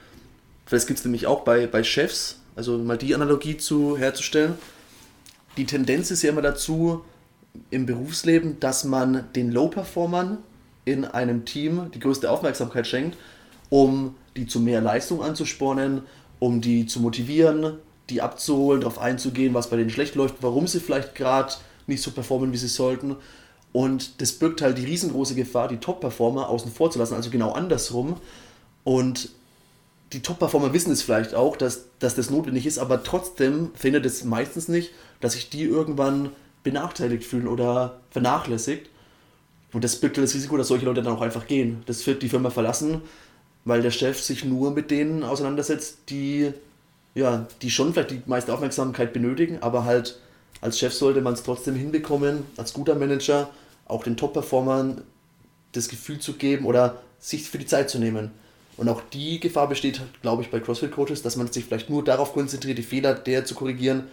Vielleicht 0.67 0.87
gibt 0.87 0.99
es 0.99 1.05
nämlich 1.05 1.27
auch 1.27 1.43
bei, 1.43 1.67
bei 1.67 1.83
Chefs, 1.83 2.41
also 2.57 2.79
mal 2.79 2.99
die 2.99 3.15
Analogie 3.15 3.57
zu 3.57 3.97
herzustellen. 3.97 4.55
Die 5.57 5.67
Tendenz 5.67 6.11
ist 6.11 6.23
ja 6.23 6.31
immer 6.31 6.43
dazu 6.43 7.05
im 7.71 7.87
Berufsleben, 7.87 8.59
dass 8.61 8.85
man 8.85 9.25
den 9.35 9.51
Low-Performern 9.53 10.39
in 10.85 11.05
einem 11.05 11.45
Team 11.45 11.91
die 11.95 12.01
größte 12.01 12.31
Aufmerksamkeit 12.31 12.87
schenkt, 12.87 13.17
um 13.69 14.15
die 14.37 14.47
zu 14.47 14.61
mehr 14.61 14.81
Leistung 14.81 15.23
anzuspornen, 15.23 16.03
um 16.39 16.61
die 16.61 16.87
zu 16.87 17.01
motivieren, 17.01 17.79
die 18.11 18.23
abzuholen, 18.23 18.81
darauf 18.81 18.99
einzugehen, 18.99 19.55
was 19.55 19.71
bei 19.71 19.77
denen 19.77 19.91
schlecht 19.91 20.15
läuft, 20.15 20.37
warum 20.41 20.67
sie 20.67 20.81
vielleicht 20.81 21.15
gerade 21.15 21.55
nicht 21.87 22.03
so 22.03 22.11
performen, 22.11 22.53
wie 22.53 22.57
sie 22.57 22.69
sollten. 22.69 23.17
Und 23.73 24.21
das 24.21 24.33
birgt 24.33 24.61
halt 24.61 24.79
die 24.79 24.85
riesengroße 24.85 25.35
Gefahr, 25.35 25.69
die 25.69 25.79
Top-Performer 25.79 26.49
außen 26.49 26.73
vor 26.73 26.91
zu 26.91 26.99
lassen, 26.99 27.15
also 27.15 27.31
genau 27.31 27.53
andersrum. 27.53 28.17
Und 28.85 29.31
die 30.13 30.23
Top-Performer 30.23 30.73
wissen 30.73 30.93
es 30.93 31.03
vielleicht 31.03 31.35
auch, 31.35 31.57
dass, 31.57 31.87
dass 31.99 32.15
das 32.15 32.31
notwendig 32.31 32.67
ist, 32.67 32.79
aber 32.79 33.03
trotzdem 33.03 33.71
findet 33.75 34.05
es 34.07 34.25
meistens 34.25 34.69
nicht, 34.69 34.91
dass 35.21 35.33
sich 35.33 35.51
die 35.51 35.63
irgendwann 35.63 36.31
benachteiligt 36.63 37.25
fühlen 37.25 37.49
oder 37.49 38.01
vernachlässigt. 38.11 38.89
Und 39.73 39.85
das 39.85 39.97
birgt 39.97 40.19
das 40.19 40.35
Risiko, 40.35 40.57
dass 40.57 40.69
solche 40.69 40.85
Leute 40.85 41.03
dann 41.03 41.15
auch 41.15 41.23
einfach 41.23 41.47
gehen. 41.47 41.83
Das 41.87 42.07
wird 42.07 42.23
die 42.23 42.29
Firma 42.29 42.51
verlassen, 42.51 43.01
weil 43.65 43.81
der 43.81 43.91
Chef 43.91 44.21
sich 44.21 44.45
nur 44.45 44.71
mit 44.71 44.91
denen 44.91 45.25
auseinandersetzt, 45.25 45.99
die 46.11 46.53
ja, 47.15 47.47
die 47.61 47.71
schon 47.71 47.93
vielleicht 47.93 48.11
die 48.11 48.23
meiste 48.27 48.53
Aufmerksamkeit 48.55 49.13
benötigen, 49.13 49.59
aber 49.63 49.85
halt 49.85 50.19
als 50.61 50.79
Chef 50.79 50.95
sollte 50.95 51.21
man 51.21 51.35
es 51.35 51.43
trotzdem 51.43 51.75
hinbekommen, 51.75 52.45
als 52.57 52.73
guter 52.73 52.95
Manager 52.95 53.51
auch 53.87 54.05
den 54.05 54.17
Top-Performern 54.17 55.03
das 55.73 55.89
Gefühl 55.89 56.21
zu 56.21 56.35
geben 56.35 56.65
oder 56.67 57.03
sich 57.19 57.49
für 57.49 57.59
die 57.59 57.67
Zeit 57.67 57.91
zu 57.91 57.99
nehmen. 57.99 58.31
Und 58.77 58.89
auch 58.89 59.03
die 59.13 59.39
Gefahr 59.39 59.69
besteht, 59.69 60.01
glaube 60.23 60.43
ich, 60.43 60.51
bei 60.51 60.61
CrossFit-Coaches, 60.61 61.23
dass 61.23 61.37
man 61.37 61.51
sich 61.53 61.65
vielleicht 61.65 61.91
nur 61.91 62.03
darauf 62.03 62.33
konzentriert, 62.33 62.79
die 62.79 62.83
Fehler 62.83 63.15
der 63.15 63.45
zu 63.45 63.55
korrigieren, 63.55 64.05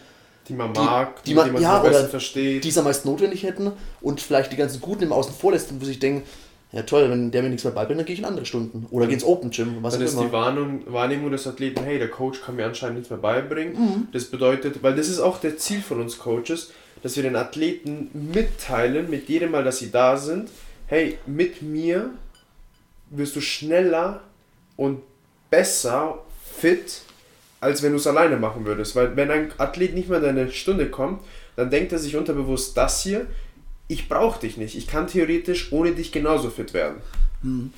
die 0.48 0.54
man 0.54 0.74
die, 0.74 0.80
mag, 0.80 1.24
die, 1.24 1.30
die 1.30 1.36
man, 1.36 1.46
die 1.46 1.52
man 1.52 1.62
ja, 1.62 1.78
am 1.78 1.84
besten 1.84 2.10
versteht. 2.10 2.64
Die 2.64 2.70
es 2.70 2.78
am 2.78 2.84
meisten 2.86 3.08
notwendig 3.08 3.44
hätten 3.44 3.72
und 4.02 4.20
vielleicht 4.20 4.52
die 4.52 4.58
ganzen 4.58 4.82
Guten 4.82 5.04
im 5.04 5.14
Außen 5.14 5.34
vor 5.34 5.52
lässt, 5.52 5.80
wo 5.80 5.86
sich 5.86 6.00
denken, 6.00 6.24
ja 6.72 6.84
toll, 6.84 7.10
wenn 7.10 7.32
der 7.32 7.42
mir 7.42 7.50
nichts 7.50 7.64
mehr 7.64 7.74
beibringt, 7.74 8.00
dann 8.00 8.06
gehe 8.06 8.14
ich 8.14 8.20
in 8.20 8.26
andere 8.26 8.46
Stunden. 8.46 8.86
Oder 8.92 9.06
gehe 9.06 9.16
ins 9.16 9.24
Open 9.24 9.50
Gym, 9.52 9.78
was 9.82 9.94
Dann 9.94 10.04
ist 10.04 10.14
immer. 10.14 10.26
die 10.26 10.32
Warnung, 10.32 10.82
Wahrnehmung 10.88 11.32
des 11.32 11.48
Athleten, 11.48 11.84
hey, 11.84 11.98
der 11.98 12.10
Coach 12.10 12.42
kann 12.42 12.56
mir 12.56 12.66
anscheinend 12.66 12.98
nichts 12.98 13.10
mehr 13.10 13.20
beibringen. 13.20 13.74
Mhm. 13.74 14.08
Das 14.12 14.26
bedeutet, 14.26 14.84
weil 14.84 14.96
das 14.96 15.08
ist 15.08 15.20
auch 15.20 15.40
der 15.40 15.58
Ziel 15.58 15.82
von 15.82 16.02
uns 16.02 16.18
Coaches, 16.20 16.72
dass 17.02 17.16
wir 17.16 17.24
den 17.24 17.36
Athleten 17.36 18.10
mitteilen, 18.14 19.10
mit 19.10 19.30
jedem 19.30 19.52
Mal, 19.52 19.64
dass 19.64 19.80
sie 19.80 19.90
da 19.90 20.18
sind, 20.18 20.50
hey, 20.88 21.18
mit 21.26 21.62
mir 21.62 22.12
wirst 23.10 23.36
du 23.36 23.42
schneller 23.42 24.22
und 24.80 25.02
besser 25.50 26.20
fit, 26.56 27.02
als 27.60 27.84
wenn 27.84 27.92
du 27.92 27.98
es 27.98 28.08
alleine 28.08 28.38
machen 28.38 28.66
würdest. 28.66 28.96
Weil 28.96 29.14
wenn 29.18 29.30
ein 29.30 29.52
Athlet 29.58 29.94
nicht 29.94 30.08
mehr 30.08 30.20
in 30.20 30.24
deine 30.24 30.52
Stunde 30.54 30.90
kommt, 30.90 31.22
dann 31.58 31.70
denkt 31.70 31.92
er 31.92 32.00
sich 32.00 32.16
unterbewusst 32.16 32.78
das 32.78 33.04
hier, 33.04 33.28
ich 33.90 34.08
brauche 34.08 34.40
dich 34.40 34.56
nicht. 34.56 34.78
Ich 34.78 34.88
kann 34.88 35.08
theoretisch 35.08 35.74
ohne 35.74 35.92
dich 35.92 36.14
genauso 36.14 36.50
fit 36.50 36.74
werden. 36.74 37.02
Mhm. 37.42 37.74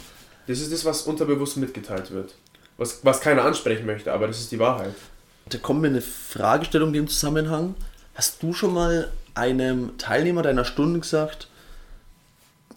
Das 0.45 0.59
ist 0.59 0.71
das, 0.71 0.85
was 0.85 1.01
unterbewusst 1.03 1.57
mitgeteilt 1.57 2.11
wird. 2.11 2.35
Was, 2.77 2.99
was 3.03 3.19
keiner 3.19 3.45
ansprechen 3.45 3.87
möchte, 3.87 4.13
aber 4.13 4.27
das 4.27 4.39
ist 4.39 4.51
die 4.51 4.59
Wahrheit. 4.59 4.93
Da 5.49 5.57
kommt 5.57 5.81
mir 5.81 5.87
eine 5.87 6.01
Fragestellung 6.01 6.89
in 6.89 6.93
dem 6.93 7.07
Zusammenhang. 7.07 7.73
Hast 8.13 8.43
du 8.43 8.53
schon 8.53 8.75
mal 8.75 9.11
einem 9.33 9.97
Teilnehmer 9.97 10.43
deiner 10.43 10.65
Stunde 10.65 10.99
gesagt, 10.99 11.47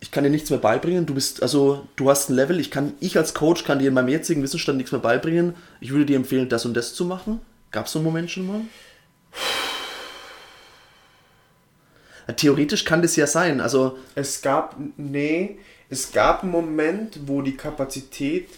ich 0.04 0.10
kann 0.10 0.22
dir 0.22 0.28
nichts 0.28 0.50
mehr 0.50 0.58
beibringen, 0.58 1.06
du 1.06 1.14
bist, 1.14 1.42
also 1.42 1.88
du 1.96 2.10
hast 2.10 2.28
ein 2.28 2.34
Level, 2.34 2.60
ich 2.60 2.70
kann, 2.70 2.92
ich 3.00 3.16
als 3.16 3.32
Coach 3.32 3.64
kann 3.64 3.78
dir 3.78 3.88
in 3.88 3.94
meinem 3.94 4.10
jetzigen 4.10 4.42
Wissensstand 4.42 4.76
nichts 4.76 4.92
mehr 4.92 5.00
beibringen, 5.00 5.54
ich 5.80 5.92
würde 5.92 6.04
dir 6.04 6.16
empfehlen, 6.16 6.50
das 6.50 6.66
und 6.66 6.74
das 6.74 6.92
zu 6.92 7.06
machen? 7.06 7.40
Gab 7.70 7.86
es 7.86 7.92
so 7.92 8.00
einen 8.00 8.04
Moment 8.04 8.30
schon 8.30 8.46
mal? 8.46 8.60
Theoretisch 12.36 12.84
kann 12.84 13.00
das 13.00 13.16
ja 13.16 13.26
sein. 13.26 13.62
Also 13.62 13.96
es 14.14 14.42
gab, 14.42 14.76
nee, 14.98 15.56
es 15.88 16.12
gab 16.12 16.42
einen 16.42 16.52
Moment, 16.52 17.20
wo 17.24 17.40
die 17.40 17.56
Kapazität 17.56 18.50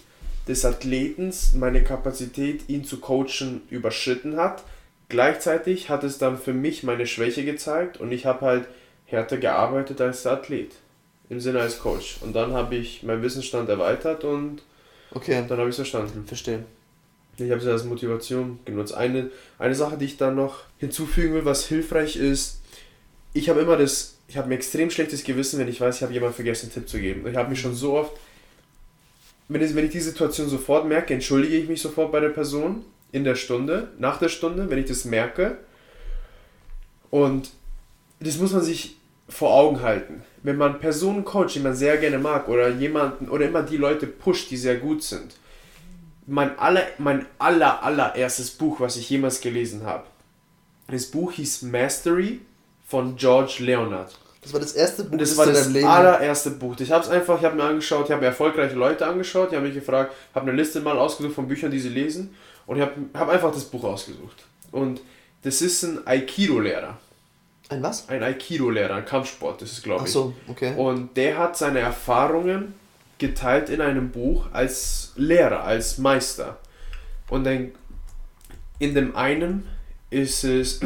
des 0.49 0.65
Athleten 0.65 1.33
meine 1.55 1.85
Kapazität, 1.85 2.69
ihn 2.69 2.83
zu 2.83 2.99
coachen, 2.99 3.63
überschritten 3.71 4.37
hat. 4.37 4.65
Gleichzeitig 5.09 5.91
hat 5.91 6.03
es 6.03 6.19
dann 6.19 6.39
für 6.39 6.53
mich 6.53 6.83
meine 6.83 7.07
Schwäche 7.07 7.45
gezeigt 7.45 7.99
und 7.99 8.11
ich 8.11 8.27
habe 8.27 8.45
halt 8.45 8.67
härter 9.05 9.37
gearbeitet 9.37 10.01
als 10.01 10.25
der 10.25 10.33
Athlet. 10.33 10.73
Im 11.29 11.41
Sinne 11.41 11.61
als 11.61 11.81
Coach. 11.81 12.19
Und 12.21 12.35
dann 12.35 12.53
habe 12.53 12.77
ich 12.77 13.03
meinen 13.03 13.23
Wissensstand 13.23 13.69
erweitert 13.69 14.25
und 14.25 14.63
okay. 15.13 15.45
dann 15.49 15.59
habe 15.59 15.69
ich 15.69 15.73
es 15.73 15.77
verstanden. 15.77 16.25
Verstehe. 16.27 16.65
Ich 17.39 17.51
habe 17.51 17.61
es 17.61 17.67
als 17.67 17.85
Motivation 17.85 18.61
genutzt. 18.65 18.95
Eine, 18.95 19.31
eine 19.59 19.75
Sache, 19.75 19.99
die 19.99 20.07
ich 20.07 20.17
dann 20.17 20.37
noch 20.37 20.61
hinzufügen 20.79 21.35
will, 21.35 21.45
was 21.45 21.67
hilfreich 21.67 22.17
ist, 22.17 22.61
ich 23.37 23.51
habe 23.51 23.61
immer 23.61 23.77
das, 23.77 24.17
ich 24.29 24.37
habe 24.39 24.49
ein 24.49 24.53
extrem 24.53 24.91
schlechtes 24.91 25.23
Gewissen, 25.23 25.59
wenn 25.59 25.69
ich 25.69 25.81
weiß, 25.81 25.97
ich 25.97 26.03
habe 26.03 26.15
jemand 26.15 26.35
vergessen, 26.35 26.67
einen 26.67 26.75
Tipp 26.75 26.89
zu 26.89 26.99
geben. 26.99 27.27
Ich 27.27 27.37
habe 27.37 27.51
mich 27.51 27.61
schon 27.61 27.75
so 27.75 27.95
oft, 27.95 28.17
wenn 29.49 29.63
ich, 29.63 29.75
wenn 29.75 29.85
ich 29.85 29.93
die 29.93 30.01
Situation 30.01 30.49
sofort 30.49 30.87
merke, 30.87 31.13
entschuldige 31.13 31.57
ich 31.57 31.69
mich 31.69 31.83
sofort 31.83 32.11
bei 32.11 32.21
der 32.21 32.31
Person 32.31 32.83
in 33.13 33.25
der 33.25 33.35
Stunde, 33.35 33.91
nach 33.99 34.19
der 34.19 34.31
Stunde, 34.31 34.71
wenn 34.71 34.79
ich 34.79 34.87
das 34.87 35.05
merke. 35.05 35.59
Und 37.11 37.51
das 38.21 38.39
muss 38.39 38.53
man 38.53 38.63
sich 38.63 38.97
vor 39.29 39.55
Augen 39.55 39.83
halten. 39.83 40.23
Wenn 40.43 40.57
man 40.57 40.79
Personen 40.79 41.25
coacht, 41.25 41.55
die 41.55 41.61
man 41.61 41.75
sehr 41.75 41.97
gerne 41.97 42.19
mag, 42.19 42.49
oder 42.49 42.69
jemanden, 42.69 43.29
oder 43.29 43.47
immer 43.47 43.63
die 43.63 43.77
Leute 43.77 44.07
pusht, 44.07 44.51
die 44.51 44.57
sehr 44.57 44.77
gut 44.77 45.03
sind. 45.03 45.35
Mein 46.27 46.59
aller, 46.59 46.83
mein 46.99 47.27
aller, 47.39 47.83
allererstes 47.83 48.51
Buch, 48.51 48.81
was 48.81 48.97
ich 48.97 49.11
jemals 49.11 49.41
gelesen 49.41 49.85
habe. 49.85 50.05
Das 50.89 51.07
Buch 51.07 51.33
hieß 51.33 51.63
Mastery 51.63 52.41
von 52.87 53.17
George 53.17 53.57
Leonard. 53.61 54.17
Das 54.43 54.53
war 54.53 54.61
das 54.61 54.73
erste 54.73 55.03
Buch. 55.03 55.19
Das 55.19 55.37
war 55.37 55.47
das 55.47 55.75
allererste 55.75 56.51
Buch. 56.53 56.77
Ich 56.79 56.93
habe 56.93 57.03
es 57.03 57.11
einfach, 57.11 57.39
ich 57.39 57.45
habe 57.45 57.57
mir 57.57 57.65
angeschaut, 57.65 58.07
ich 58.07 58.13
habe 58.13 58.25
erfolgreiche 58.25 58.77
Leute 58.77 59.05
angeschaut, 59.05 59.51
die 59.51 59.57
haben 59.57 59.65
mich 59.65 59.75
gefragt, 59.75 60.15
habe 60.35 60.49
eine 60.49 60.57
Liste 60.57 60.81
mal 60.81 60.97
ausgesucht 60.97 61.35
von 61.35 61.49
Büchern, 61.49 61.73
die 61.73 61.81
sie 61.81 61.89
lesen 61.89 62.33
und 62.67 62.77
ich 62.77 62.83
habe 62.83 62.93
hab 63.15 63.29
einfach 63.29 63.53
das 63.53 63.65
Buch 63.65 63.83
ausgesucht. 63.83 64.45
Und 64.71 65.01
das 65.43 65.63
ist 65.63 65.83
ein 65.83 66.07
Aikido-Lehrer. 66.07 66.97
Ein 67.69 67.83
was? 67.83 68.09
Ein 68.09 68.23
Aikido-Lehrer, 68.23 68.95
ein 68.95 69.05
Kampfsport, 69.05 69.61
das 69.61 69.73
ist 69.73 69.83
glaube 69.83 70.03
ich. 70.03 70.09
Ach 70.09 70.13
so, 70.13 70.35
okay. 70.47 70.75
Und 70.77 71.17
der 71.17 71.39
hat 71.39 71.57
seine 71.57 71.81
Erfahrungen 71.81 72.75
geteilt 73.19 73.71
in 73.71 73.81
einem 73.81 74.11
Buch 74.11 74.47
als 74.53 75.13
Lehrer, 75.17 75.65
als 75.65 75.99
Meister. 75.99 76.59
Und 77.29 77.45
dann 77.45 77.73
in 78.79 78.95
dem 78.95 79.17
einen 79.17 79.67
ist 80.11 80.45
es 80.45 80.81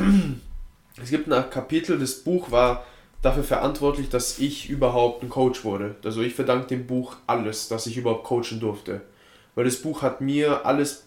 es 1.02 1.10
gibt 1.10 1.30
ein 1.30 1.50
Kapitel, 1.50 1.98
das 1.98 2.14
Buch 2.14 2.50
war 2.50 2.84
dafür 3.22 3.44
verantwortlich, 3.44 4.08
dass 4.08 4.38
ich 4.38 4.70
überhaupt 4.70 5.22
ein 5.22 5.28
Coach 5.28 5.64
wurde. 5.64 5.96
Also 6.04 6.22
ich 6.22 6.34
verdanke 6.34 6.68
dem 6.68 6.86
Buch 6.86 7.16
alles, 7.26 7.68
dass 7.68 7.86
ich 7.86 7.96
überhaupt 7.96 8.24
coachen 8.24 8.60
durfte. 8.60 9.02
Weil 9.54 9.64
das 9.64 9.76
Buch 9.76 10.02
hat 10.02 10.20
mir 10.20 10.64
alles, 10.64 11.04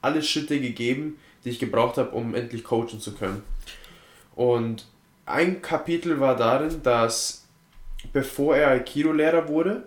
alle 0.00 0.22
Schritte 0.22 0.60
gegeben, 0.60 1.18
die 1.44 1.50
ich 1.50 1.58
gebraucht 1.58 1.96
habe, 1.96 2.10
um 2.10 2.34
endlich 2.34 2.62
coachen 2.62 3.00
zu 3.00 3.14
können. 3.14 3.42
Und 4.36 4.86
ein 5.26 5.62
Kapitel 5.62 6.20
war 6.20 6.36
darin, 6.36 6.82
dass 6.82 7.44
bevor 8.12 8.56
er 8.56 8.68
Aikido-Lehrer 8.70 9.48
wurde, 9.48 9.84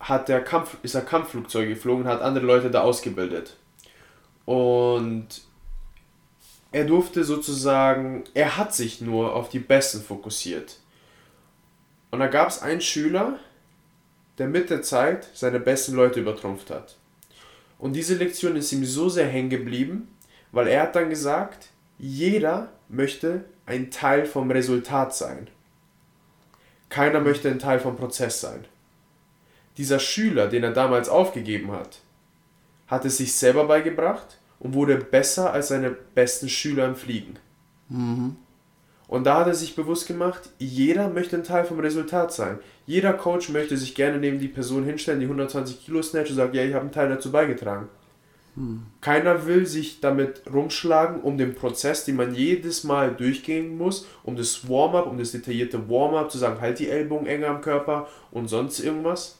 hat 0.00 0.28
er 0.28 0.40
Kampf, 0.40 0.76
ist 0.82 0.94
er 0.94 1.02
Kampfflugzeuge 1.02 1.70
geflogen 1.70 2.04
und 2.04 2.10
hat 2.10 2.22
andere 2.22 2.46
Leute 2.46 2.70
da 2.70 2.82
ausgebildet. 2.82 3.56
Und 4.44 5.42
er 6.70 6.84
durfte 6.84 7.24
sozusagen, 7.24 8.24
er 8.34 8.56
hat 8.56 8.74
sich 8.74 9.00
nur 9.00 9.34
auf 9.34 9.48
die 9.48 9.58
Besten 9.58 10.02
fokussiert. 10.02 10.76
Und 12.10 12.20
da 12.20 12.26
gab 12.26 12.48
es 12.48 12.62
einen 12.62 12.80
Schüler, 12.80 13.38
der 14.38 14.48
mit 14.48 14.70
der 14.70 14.82
Zeit 14.82 15.28
seine 15.34 15.60
besten 15.60 15.94
Leute 15.94 16.20
übertrumpft 16.20 16.70
hat. 16.70 16.96
Und 17.78 17.94
diese 17.94 18.14
Lektion 18.14 18.56
ist 18.56 18.72
ihm 18.72 18.84
so 18.84 19.08
sehr 19.08 19.26
hängen 19.26 19.50
geblieben, 19.50 20.08
weil 20.52 20.68
er 20.68 20.82
hat 20.82 20.96
dann 20.96 21.10
gesagt, 21.10 21.68
jeder 21.98 22.72
möchte 22.88 23.44
ein 23.68 23.90
Teil 23.90 24.26
vom 24.26 24.50
Resultat 24.50 25.14
sein. 25.14 25.48
Keiner 26.88 27.20
möchte 27.20 27.48
ein 27.50 27.58
Teil 27.58 27.80
vom 27.80 27.96
Prozess 27.96 28.40
sein. 28.40 28.64
Dieser 29.76 29.98
Schüler, 30.00 30.48
den 30.48 30.64
er 30.64 30.72
damals 30.72 31.08
aufgegeben 31.08 31.70
hat, 31.70 32.00
hat 32.86 33.04
es 33.04 33.18
sich 33.18 33.34
selber 33.34 33.66
beigebracht 33.66 34.38
und 34.58 34.74
wurde 34.74 34.96
besser 34.96 35.52
als 35.52 35.68
seine 35.68 35.90
besten 35.90 36.48
Schüler 36.48 36.86
im 36.86 36.96
Fliegen. 36.96 37.38
Und 39.06 39.24
da 39.24 39.40
hat 39.40 39.46
er 39.46 39.54
sich 39.54 39.76
bewusst 39.76 40.06
gemacht, 40.06 40.50
jeder 40.58 41.08
möchte 41.08 41.36
ein 41.36 41.44
Teil 41.44 41.64
vom 41.64 41.80
Resultat 41.80 42.32
sein. 42.32 42.58
Jeder 42.86 43.12
Coach 43.12 43.48
möchte 43.50 43.76
sich 43.76 43.94
gerne 43.94 44.18
neben 44.18 44.38
die 44.38 44.48
Person 44.48 44.84
hinstellen, 44.84 45.20
die 45.20 45.26
120 45.26 45.84
Kilo 45.84 46.02
snatcht 46.02 46.30
und 46.30 46.36
sagt, 46.36 46.54
ja, 46.54 46.62
ich 46.64 46.74
habe 46.74 46.82
einen 46.82 46.92
Teil 46.92 47.08
dazu 47.08 47.30
beigetragen. 47.32 47.88
Keiner 49.00 49.46
will 49.46 49.66
sich 49.66 50.00
damit 50.00 50.42
rumschlagen, 50.52 51.20
um 51.20 51.38
den 51.38 51.54
Prozess, 51.54 52.04
den 52.04 52.16
man 52.16 52.34
jedes 52.34 52.82
Mal 52.84 53.12
durchgehen 53.14 53.76
muss, 53.76 54.06
um 54.24 54.36
das 54.36 54.68
Warm-up, 54.68 55.06
um 55.06 55.18
das 55.18 55.32
detaillierte 55.32 55.88
Warm-up, 55.88 56.30
zu 56.30 56.38
sagen, 56.38 56.60
halt 56.60 56.78
die 56.78 56.88
Ellbogen 56.88 57.26
enger 57.26 57.48
am 57.48 57.60
Körper 57.60 58.08
und 58.30 58.48
sonst 58.48 58.80
irgendwas. 58.80 59.36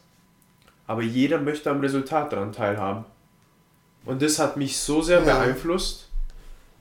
Aber 0.87 1.03
jeder 1.03 1.39
möchte 1.41 1.71
am 1.71 1.81
Resultat 1.81 2.33
daran 2.33 2.53
teilhaben. 2.53 3.05
Und 4.05 4.23
das 4.23 4.39
hat 4.39 4.57
mich 4.57 4.79
so 4.79 5.03
sehr 5.03 5.19
Ja. 5.25 5.39
beeinflusst, 5.39 6.09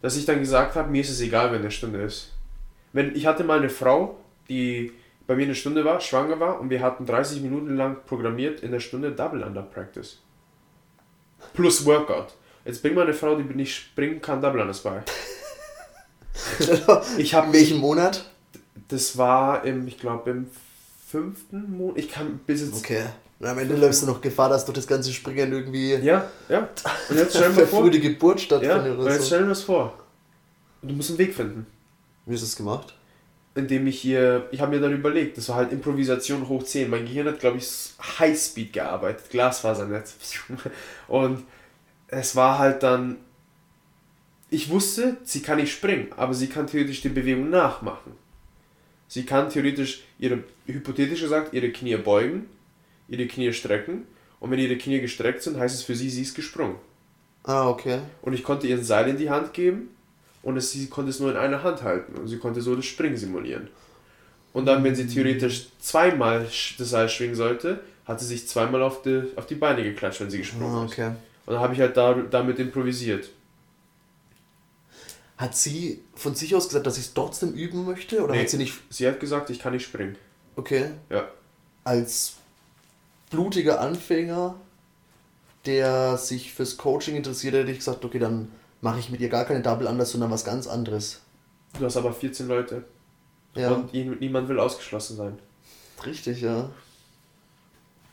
dass 0.01 0.15
ich 0.15 0.25
dann 0.25 0.39
gesagt 0.39 0.75
habe, 0.75 0.89
mir 0.89 1.01
ist 1.01 1.09
es 1.09 1.21
egal, 1.21 1.51
wenn 1.51 1.59
eine 1.61 1.71
Stunde 1.71 2.01
ist. 2.01 2.33
Wenn 2.93 3.15
ich 3.15 3.25
hatte 3.25 3.43
mal 3.43 3.57
eine 3.57 3.69
Frau, 3.69 4.17
die 4.47 4.91
bei 5.25 5.35
mir 5.35 5.43
eine 5.43 5.55
Stunde 5.55 5.83
war, 5.83 5.99
schwanger 5.99 6.39
war 6.39 6.59
und 6.61 6.69
wir 6.69 6.81
hatten 6.81 7.05
30 7.05 7.41
Minuten 7.41 7.75
lang 7.75 7.97
programmiert 8.05 8.61
in 8.61 8.71
der 8.71 8.79
Stunde 8.79 9.11
Double 9.11 9.43
Under 9.43 9.61
Practice. 9.61 10.21
Plus 11.53 11.85
Workout. 11.85 12.33
Jetzt 12.65 12.81
bring 12.81 12.93
mal 12.95 13.03
eine 13.03 13.13
Frau, 13.13 13.35
die 13.35 13.43
nicht 13.55 13.75
springen 13.75 14.21
kann, 14.21 14.41
Double 14.41 14.61
Unders 14.61 14.81
bei. 14.81 15.01
Ich 17.17 17.33
In 17.33 17.37
habe 17.39 17.53
welchem 17.53 17.77
Monat? 17.77 18.29
das 18.89 19.17
war 19.17 19.65
im, 19.65 19.87
ich 19.87 19.97
glaube, 19.97 20.29
im 20.29 20.47
fünften 21.09 21.77
Monat. 21.77 21.97
Ich 21.97 22.09
kann 22.11 22.39
bis 22.45 22.61
jetzt. 22.61 22.75
Okay. 22.77 23.05
Und 23.39 23.47
am 23.47 23.57
Ende 23.59 23.75
läufst 23.75 24.01
du 24.03 24.07
noch 24.07 24.21
Gefahr, 24.21 24.49
dass 24.49 24.65
durch 24.65 24.75
das 24.75 24.87
ganze 24.87 25.11
Springen 25.13 25.51
irgendwie 25.51 25.95
Ja, 25.95 26.29
ja. 26.49 26.67
Und 27.09 27.17
jetzt 27.17 27.35
stell 27.35 27.49
dir 27.49 27.55
vor. 27.65 27.67
verfrühte 27.67 27.99
Geburt 27.99 28.39
Ja, 28.39 28.45
stattfindet 28.45 28.93
und 28.93 28.99
oder 28.99 29.11
jetzt 29.11 29.21
so. 29.21 29.27
stell 29.27 29.41
dir 29.43 29.49
das 29.49 29.63
vor. 29.63 29.93
Du 30.81 30.93
musst 30.93 31.09
einen 31.09 31.17
Weg 31.19 31.33
finden. 31.35 31.65
Wie 32.25 32.35
ist 32.35 32.43
das 32.43 32.55
gemacht? 32.55 32.93
Indem 33.57 33.87
ich 33.87 33.99
hier, 33.99 34.47
ich 34.51 34.61
habe 34.61 34.75
mir 34.75 34.81
dann 34.81 34.93
überlegt, 34.93 35.37
das 35.37 35.49
war 35.49 35.55
halt 35.55 35.71
Improvisation 35.71 36.47
hoch 36.47 36.63
10. 36.63 36.89
Mein 36.89 37.05
Gehirn 37.05 37.27
hat, 37.27 37.39
glaube 37.39 37.57
ich, 37.57 37.67
Highspeed 38.19 38.71
gearbeitet, 38.71 39.31
Glasfasernetz. 39.31 40.15
Und 41.07 41.43
es 42.07 42.35
war 42.35 42.59
halt 42.59 42.83
dann, 42.83 43.17
ich 44.51 44.69
wusste, 44.69 45.17
sie 45.23 45.41
kann 45.41 45.57
nicht 45.57 45.73
springen, 45.73 46.09
aber 46.15 46.35
sie 46.35 46.47
kann 46.47 46.67
theoretisch 46.67 47.01
die 47.01 47.09
Bewegung 47.09 47.49
nachmachen. 47.49 48.13
Sie 49.07 49.25
kann 49.25 49.49
theoretisch 49.49 50.03
ihre, 50.19 50.43
hypothetisch 50.67 51.21
gesagt, 51.21 51.53
ihre 51.53 51.71
Knie 51.71 51.97
beugen, 51.97 52.45
ihre 53.07 53.25
Knie 53.25 53.53
strecken 53.53 54.03
und 54.39 54.51
wenn 54.51 54.59
ihre 54.59 54.77
Knie 54.77 55.01
gestreckt 55.01 55.41
sind, 55.41 55.57
heißt 55.57 55.73
es 55.73 55.83
für 55.83 55.95
sie, 55.95 56.09
sie 56.09 56.21
ist 56.21 56.35
gesprungen. 56.35 56.75
Ah, 57.43 57.67
okay. 57.69 58.01
Und 58.21 58.33
ich 58.33 58.43
konnte 58.43 58.67
ihr 58.67 58.77
ein 58.77 58.83
Seil 58.83 59.09
in 59.09 59.17
die 59.17 59.29
Hand 59.29 59.53
geben 59.53 59.89
und 60.43 60.57
es, 60.57 60.71
sie 60.71 60.87
konnte 60.87 61.09
es 61.09 61.19
nur 61.19 61.31
in 61.31 61.37
einer 61.37 61.63
Hand 61.63 61.83
halten 61.83 62.15
und 62.17 62.27
sie 62.27 62.37
konnte 62.37 62.61
so 62.61 62.75
das 62.75 62.85
Springen 62.85 63.17
simulieren. 63.17 63.67
Und 64.53 64.65
dann, 64.65 64.83
wenn 64.83 64.95
sie 64.95 65.07
theoretisch 65.07 65.67
zweimal 65.79 66.45
das 66.77 66.89
Seil 66.89 67.09
schwingen 67.09 67.35
sollte, 67.35 67.81
hat 68.05 68.19
sie 68.19 68.25
sich 68.25 68.47
zweimal 68.47 68.81
auf 68.81 69.01
die, 69.01 69.23
auf 69.35 69.45
die 69.45 69.55
Beine 69.55 69.83
geklatscht, 69.83 70.21
wenn 70.21 70.29
sie 70.31 70.39
gesprungen 70.39 70.73
Ah, 70.75 70.85
ist. 70.85 70.91
okay. 70.93 71.07
Und 71.45 71.53
dann 71.53 71.59
habe 71.61 71.73
ich 71.73 71.79
halt 71.79 71.95
da, 71.97 72.13
damit 72.13 72.57
improvisiert. 72.59 73.29
Hat 75.37 75.55
sie 75.55 76.01
von 76.15 76.33
sich 76.33 76.55
aus 76.55 76.67
gesagt, 76.67 76.87
dass 76.87 76.95
sie 76.95 77.01
es 77.01 77.13
trotzdem 77.13 77.53
üben 77.53 77.85
möchte? 77.85 78.23
Oder 78.23 78.33
Nee. 78.33 78.41
hat 78.41 78.49
sie 78.49 78.57
nicht. 78.57 78.73
Sie 78.89 79.07
hat 79.07 79.19
gesagt, 79.19 79.49
ich 79.51 79.59
kann 79.59 79.73
nicht 79.73 79.85
springen. 79.85 80.15
Okay. 80.55 80.89
Ja. 81.11 81.27
Als 81.83 82.33
blutiger 83.29 83.79
Anfänger, 83.79 84.55
der 85.65 86.17
sich 86.17 86.53
fürs 86.53 86.77
Coaching 86.77 87.15
interessiert, 87.15 87.53
hätte 87.53 87.69
ich 87.71 87.77
gesagt, 87.77 88.03
okay, 88.03 88.17
dann 88.19 88.51
mache 88.81 88.99
ich 88.99 89.09
mit 89.09 89.19
ihr 89.21 89.29
gar 89.29 89.45
keine 89.45 89.61
Double 89.61 89.87
Anders, 89.87 90.11
sondern 90.11 90.31
was 90.31 90.43
ganz 90.45 90.67
anderes. 90.67 91.21
Du 91.79 91.85
hast 91.85 91.97
aber 91.97 92.13
14 92.13 92.47
Leute 92.47 92.83
Ja. 93.55 93.71
und 93.71 93.93
niemand 93.93 94.47
will 94.49 94.59
ausgeschlossen 94.59 95.17
sein. 95.17 95.39
Richtig, 96.05 96.41
ja. 96.41 96.69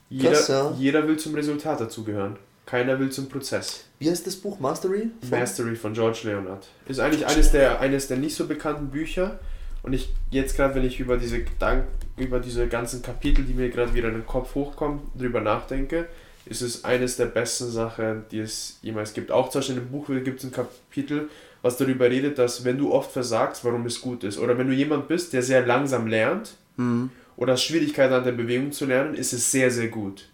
Jeder, 0.08 0.30
Krass, 0.32 0.48
ja. 0.48 0.70
jeder 0.78 1.06
will 1.08 1.16
zum 1.18 1.34
Resultat 1.34 1.80
dazugehören. 1.80 2.36
Keiner 2.66 2.98
will 2.98 3.10
zum 3.10 3.28
Prozess. 3.28 3.84
Wie 3.98 4.10
heißt 4.10 4.26
das 4.26 4.36
Buch? 4.36 4.58
Mastery? 4.58 5.10
Von- 5.20 5.38
Mastery 5.38 5.76
von 5.76 5.92
George 5.92 6.20
Leonard. 6.24 6.66
Ist 6.86 6.98
eigentlich 7.00 7.26
eines 7.26 7.50
der, 7.52 7.80
eines 7.80 8.08
der 8.08 8.16
nicht 8.16 8.34
so 8.34 8.46
bekannten 8.46 8.88
Bücher. 8.88 9.38
Und 9.82 9.92
ich 9.92 10.14
jetzt 10.30 10.56
gerade, 10.56 10.74
wenn 10.76 10.84
ich 10.84 10.98
über 10.98 11.18
diese 11.18 11.42
Gedanken, 11.44 11.88
über 12.16 12.40
diese 12.40 12.66
ganzen 12.68 13.02
Kapitel, 13.02 13.44
die 13.44 13.52
mir 13.52 13.68
gerade 13.68 13.92
wieder 13.92 14.08
in 14.08 14.14
den 14.14 14.26
Kopf 14.26 14.54
hochkommen, 14.54 15.00
drüber 15.14 15.42
nachdenke, 15.42 16.08
ist 16.47 16.61
es 16.62 16.84
eines 16.84 17.16
der 17.16 17.26
besten 17.26 17.70
Sachen, 17.70 18.24
die 18.30 18.38
es 18.40 18.78
jemals 18.82 19.12
gibt. 19.14 19.30
Auch 19.30 19.49
zum 19.51 19.61
Beispiel 19.61 19.76
in 19.76 19.82
dem 19.84 19.90
Buch 19.90 20.07
gibt 20.09 20.40
es 20.40 20.45
ein 20.45 20.53
Kapitel, 20.53 21.28
was 21.62 21.76
darüber 21.78 22.11
redet, 22.11 22.38
dass 22.38 22.64
wenn 22.64 22.76
du 22.78 22.92
oft 22.92 23.11
versagst, 23.12 23.64
warum 23.64 23.86
es 23.86 24.01
gut 24.01 24.24
ist. 24.24 24.38
Oder 24.38 24.59
wenn 24.59 24.66
du 24.66 24.74
jemand 24.74 25.09
bist, 25.09 25.32
der 25.32 25.42
sehr 25.42 25.64
langsam 25.66 26.07
lernt 26.07 26.55
Mhm. 26.76 27.11
oder 27.36 27.57
Schwierigkeiten 27.57 28.12
an 28.12 28.24
der 28.24 28.32
Bewegung 28.32 28.72
zu 28.72 28.84
lernen, 28.84 29.14
ist 29.14 29.32
es 29.32 29.51
sehr, 29.51 29.70
sehr 29.70 29.88
gut. 29.88 30.28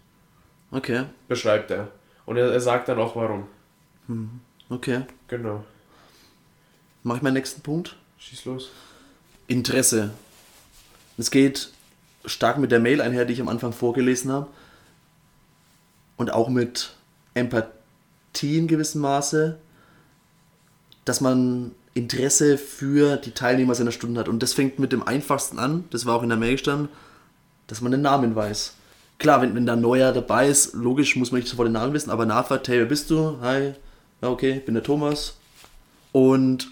Okay, 0.71 1.03
Beschreibt 1.27 1.69
er. 1.71 1.89
Und 2.25 2.37
er, 2.37 2.51
er 2.51 2.59
sagt 2.61 2.87
dann 2.89 2.97
auch 2.99 3.15
warum. 3.15 3.47
okay. 4.69 5.01
Genau. 5.27 5.63
Mach 7.03 7.17
ich 7.17 7.21
meinen 7.21 7.35
nächsten 7.35 7.61
Punkt. 7.61 7.95
Schieß 8.19 8.45
los. 8.45 8.69
Interesse. 9.47 10.11
Es 11.17 11.31
geht 11.31 11.71
stark 12.25 12.57
mit 12.57 12.71
der 12.71 12.79
Mail 12.79 13.01
einher, 13.01 13.25
die 13.25 13.33
ich 13.33 13.41
am 13.41 13.47
Anfang 13.49 13.73
vorgelesen 13.73 14.31
habe. 14.31 14.47
Und 16.21 16.31
auch 16.31 16.49
mit 16.49 16.91
Empathie 17.33 18.59
in 18.59 18.67
gewissem 18.67 19.01
Maße, 19.01 19.57
dass 21.03 21.19
man 21.19 21.71
Interesse 21.95 22.59
für 22.59 23.17
die 23.17 23.31
Teilnehmer 23.31 23.73
seiner 23.73 23.91
Stunden 23.91 24.19
hat. 24.19 24.29
Und 24.29 24.43
das 24.43 24.53
fängt 24.53 24.77
mit 24.77 24.91
dem 24.91 25.01
einfachsten 25.01 25.57
an, 25.57 25.85
das 25.89 26.05
war 26.05 26.15
auch 26.15 26.21
in 26.21 26.29
der 26.29 26.37
Mail 26.37 26.51
gestanden, 26.51 26.89
dass 27.65 27.81
man 27.81 27.91
den 27.91 28.03
Namen 28.03 28.35
weiß. 28.35 28.75
Klar, 29.17 29.41
wenn, 29.41 29.55
wenn 29.55 29.65
da 29.65 29.73
ein 29.73 29.81
Neuer 29.81 30.11
dabei 30.11 30.47
ist, 30.47 30.75
logisch 30.75 31.15
muss 31.15 31.31
man 31.31 31.39
nicht 31.39 31.49
sofort 31.49 31.69
den 31.69 31.73
Namen 31.73 31.93
wissen, 31.93 32.11
aber 32.11 32.27
nachfragt, 32.27 32.67
hey, 32.67 32.77
wer 32.77 32.85
bist 32.85 33.09
du? 33.09 33.39
Hi, 33.41 33.73
ja, 34.21 34.29
okay, 34.29 34.61
bin 34.63 34.75
der 34.75 34.83
Thomas. 34.83 35.37
Und 36.11 36.69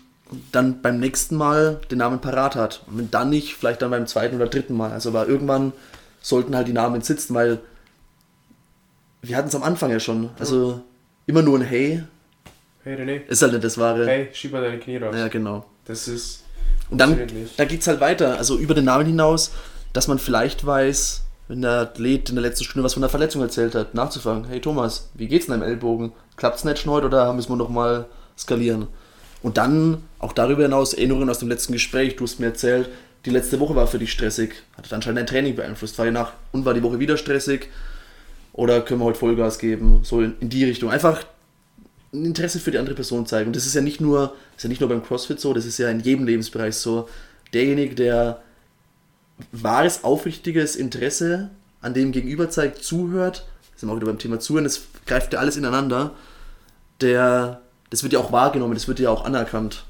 dann 0.52 0.84
beim 0.84 1.00
nächsten 1.00 1.36
Mal 1.36 1.82
den 1.90 1.98
Namen 1.98 2.22
parat 2.22 2.56
hat. 2.56 2.84
Und 2.86 3.00
wenn 3.00 3.10
dann 3.10 3.32
nicht, 3.32 3.56
vielleicht 3.56 3.82
dann 3.82 3.90
beim 3.90 4.06
zweiten 4.06 4.36
oder 4.36 4.46
dritten 4.46 4.78
Mal. 4.78 4.92
Also 4.92 5.10
aber 5.10 5.28
irgendwann 5.28 5.74
sollten 6.22 6.56
halt 6.56 6.68
die 6.68 6.74
Namen 6.74 7.02
sitzen, 7.02 7.34
weil 7.34 7.60
wir 9.22 9.38
hatten 9.38 9.48
es 9.50 9.56
am 9.56 9.64
Anfang 9.64 9.92
ja 9.92 10.00
schon. 10.00 10.30
Also 10.40 10.82
immer 11.26 11.42
nur 11.42 11.58
ein 11.60 11.66
Hey 11.66 12.04
Hey 12.84 12.96
René. 12.96 13.26
ist 13.28 13.42
halt 13.42 13.52
nicht 13.52 13.64
das 13.64 13.78
wahre. 13.78 14.08
Hey, 14.08 14.30
schieb 14.34 14.52
mal 14.54 14.62
deine 14.62 14.80
Knie 14.80 14.98
raus. 14.98 15.16
Ja, 15.16 15.28
genau. 15.28 15.66
Das 15.86 16.08
ist. 16.08 16.44
Und 16.90 16.98
dann, 17.00 17.10
funktioniert 17.16 17.48
nicht. 17.48 17.60
da 17.60 17.66
geht 17.66 17.82
es 17.82 17.88
halt 17.88 18.00
weiter. 18.00 18.38
Also 18.38 18.58
über 18.58 18.74
den 18.74 18.86
Namen 18.86 19.06
hinaus, 19.06 19.52
dass 19.94 20.08
man 20.08 20.18
vielleicht 20.18 20.66
weiß, 20.66 21.24
wenn 21.48 21.62
der 21.62 21.72
Athlet 21.72 22.30
in 22.30 22.36
der 22.36 22.44
letzten 22.44 22.64
Stunde 22.64 22.84
was 22.86 22.94
von 22.94 23.02
der 23.02 23.10
Verletzung 23.10 23.42
erzählt 23.42 23.76
hat, 23.76 23.94
nachzufragen, 23.96 24.46
hey 24.46 24.62
Thomas, 24.62 25.10
wie 25.16 25.28
geht's 25.28 25.48
denn 25.48 25.60
deinem 25.60 25.70
Ellbogen? 25.70 26.14
Klappt's 26.38 26.64
nicht 26.64 26.80
schon 26.80 26.94
heute 26.94 27.08
oder 27.08 27.34
müssen 27.34 27.50
wir 27.52 27.58
noch 27.58 27.70
mal 27.70 28.06
skalieren? 28.38 28.88
Und 29.42 29.58
dann 29.58 30.04
auch 30.20 30.34
darüber 30.34 30.64
hinaus 30.64 30.94
Erinnerungen 30.94 31.30
aus 31.30 31.40
dem 31.40 31.50
letzten 31.50 31.74
Gespräch. 31.74 32.16
Du 32.16 32.24
hast 32.24 32.40
mir 32.40 32.48
erzählt, 32.48 32.90
die 33.26 33.30
letzte 33.30 33.60
Woche 33.60 33.76
war 33.76 33.88
für 33.88 34.00
dich 34.00 34.12
stressig. 34.12 34.54
Hat 34.78 34.92
anscheinend 34.94 35.20
dein 35.20 35.28
Training 35.28 35.56
beeinflusst. 35.56 35.98
War 35.98 36.06
die 36.06 36.12
nach 36.12 36.34
und 36.52 36.66
war 36.66 36.74
die 36.74 36.84
Woche 36.84 37.00
wieder 37.00 37.18
stressig? 37.18 37.68
Oder 38.54 38.82
können 38.82 39.00
wir 39.00 39.06
heute 39.06 39.20
Vollgas 39.20 39.60
geben? 39.60 40.02
So 40.04 40.22
in, 40.22 40.36
in 40.40 40.50
die 40.50 40.66
Richtung. 40.66 40.90
Einfach 40.90 41.26
ein 42.14 42.26
Interesse 42.26 42.60
für 42.60 42.72
die 42.72 42.78
andere 42.78 42.96
Person 42.96 43.26
zeigen. 43.26 43.48
Und 43.48 43.56
das 43.56 43.66
ist 43.66 43.76
ja 43.76 43.82
nicht 43.82 44.02
nur, 44.02 44.36
ist 44.58 44.64
ja 44.64 44.70
nicht 44.70 44.82
nur 44.82 44.90
beim 44.90 45.04
CrossFit 45.04 45.40
so, 45.40 45.54
das 45.54 45.66
ist 45.66 45.78
ja 45.78 45.90
in 45.90 46.00
jedem 46.00 46.26
Lebensbereich 46.26 46.76
so. 46.76 47.08
Derjenige, 47.54 47.96
der 47.96 48.42
wahres, 49.52 50.04
aufrichtiges 50.04 50.76
Interesse 50.76 51.50
an 51.82 51.94
dem 51.94 52.12
Gegenüber 52.12 52.50
zeigt, 52.50 52.84
zuhört, 52.84 53.48
das 53.72 53.82
sind 53.82 53.90
wir 53.90 53.94
auch 53.94 53.98
wieder 53.98 54.08
beim 54.08 54.20
Thema 54.20 54.40
Zuhören, 54.40 54.66
das 54.66 54.82
greift 55.06 55.34
ja 55.34 55.40
alles 55.40 55.56
ineinander, 55.56 56.12
der, 57.00 57.62
das 57.90 58.04
wird 58.04 58.14
ja 58.14 58.20
auch 58.20 58.32
wahrgenommen, 58.32 58.74
das 58.74 58.88
wird 58.88 59.00
ja 59.00 59.10
auch 59.10 59.24
anerkannt. 59.24 59.86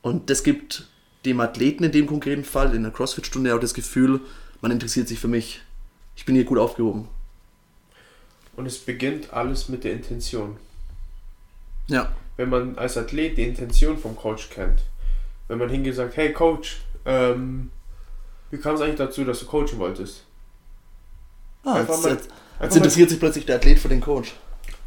Und 0.00 0.30
das 0.30 0.42
gibt 0.42 0.86
dem 1.24 1.40
Athleten 1.40 1.84
in 1.84 1.92
dem 1.92 2.06
konkreten 2.06 2.44
Fall, 2.44 2.74
in 2.74 2.82
der 2.82 2.92
CrossFit-Stunde 2.92 3.54
auch 3.54 3.60
das 3.60 3.74
Gefühl, 3.74 4.20
man 4.60 4.70
interessiert 4.70 5.08
sich 5.08 5.18
für 5.18 5.28
mich. 5.28 5.60
Ich 6.16 6.24
bin 6.24 6.34
hier 6.34 6.44
gut 6.44 6.58
aufgehoben. 6.58 7.08
Und 8.56 8.66
es 8.66 8.78
beginnt 8.78 9.32
alles 9.32 9.68
mit 9.68 9.84
der 9.84 9.92
Intention. 9.92 10.56
Ja. 11.88 12.12
Wenn 12.36 12.48
man 12.50 12.78
als 12.78 12.96
Athlet 12.96 13.36
die 13.36 13.44
Intention 13.48 13.98
vom 13.98 14.16
Coach 14.16 14.48
kennt, 14.50 14.80
wenn 15.48 15.58
man 15.58 15.68
hingeht 15.68 15.94
sagt, 15.94 16.16
hey 16.16 16.32
Coach, 16.32 16.80
ähm, 17.04 17.70
wie 18.50 18.58
kam 18.58 18.74
es 18.76 18.80
eigentlich 18.80 18.96
dazu, 18.96 19.24
dass 19.24 19.40
du 19.40 19.46
coachen 19.46 19.78
wolltest? 19.78 20.24
Ah, 21.64 21.74
Einfach 21.74 21.94
jetzt, 21.94 22.02
mal- 22.04 22.12
jetzt, 22.12 22.22
Einfach, 22.30 22.36
jetzt 22.62 22.70
mal, 22.70 22.76
interessiert 22.78 23.10
sich 23.10 23.18
plötzlich 23.18 23.46
der 23.46 23.56
Athlet 23.56 23.78
für 23.78 23.88
den 23.88 24.00
Coach. 24.00 24.34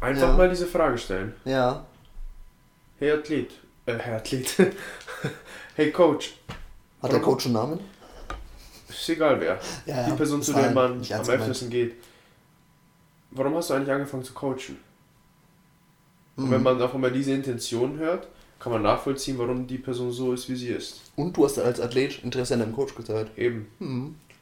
einfach 0.00 0.22
Ja. 0.28 0.36
mal 0.36 0.48
diese 0.48 0.66
Frage 0.66 0.98
stellen. 0.98 1.34
Ja. 1.44 1.84
Hey 2.98 3.12
Athlet, 3.12 3.50
äh, 3.86 3.94
Herr 3.98 4.16
Athlet, 4.16 4.54
hey 5.76 5.90
Coach, 5.92 6.34
Hat 7.02 7.12
der? 7.12 7.20
Coach 7.20 7.44
einen 7.46 7.54
Namen? 7.54 7.80
ist 8.88 9.08
egal 9.10 9.40
wer, 9.40 9.58
Ja, 9.86 10.04
die 10.08 10.12
Person, 10.16 10.42
zu 10.42 10.52
der 10.52 10.70
man 10.72 10.92
am 11.12 11.28
öftesten 11.28 11.70
geht. 11.70 11.94
Warum 13.30 13.54
hast 13.54 13.70
du 13.70 13.74
eigentlich 13.74 13.92
angefangen 13.92 14.24
zu 14.24 14.32
coachen? 14.32 14.78
Und 16.36 16.50
wenn 16.50 16.62
man 16.62 16.80
auch 16.80 16.94
mal 16.94 17.10
diese 17.10 17.32
Intention 17.32 17.98
hört, 17.98 18.28
kann 18.60 18.72
man 18.72 18.82
nachvollziehen, 18.82 19.38
warum 19.38 19.66
die 19.66 19.78
Person 19.78 20.12
so 20.12 20.32
ist, 20.32 20.48
wie 20.48 20.56
sie 20.56 20.68
ist. 20.68 21.02
Und 21.16 21.36
du 21.36 21.44
hast 21.44 21.58
als 21.58 21.80
Athlet 21.80 22.22
Interesse 22.22 22.54
an 22.54 22.60
deinem 22.60 22.74
Coach 22.74 22.94
gezeigt. 22.94 23.36
Eben. 23.36 23.66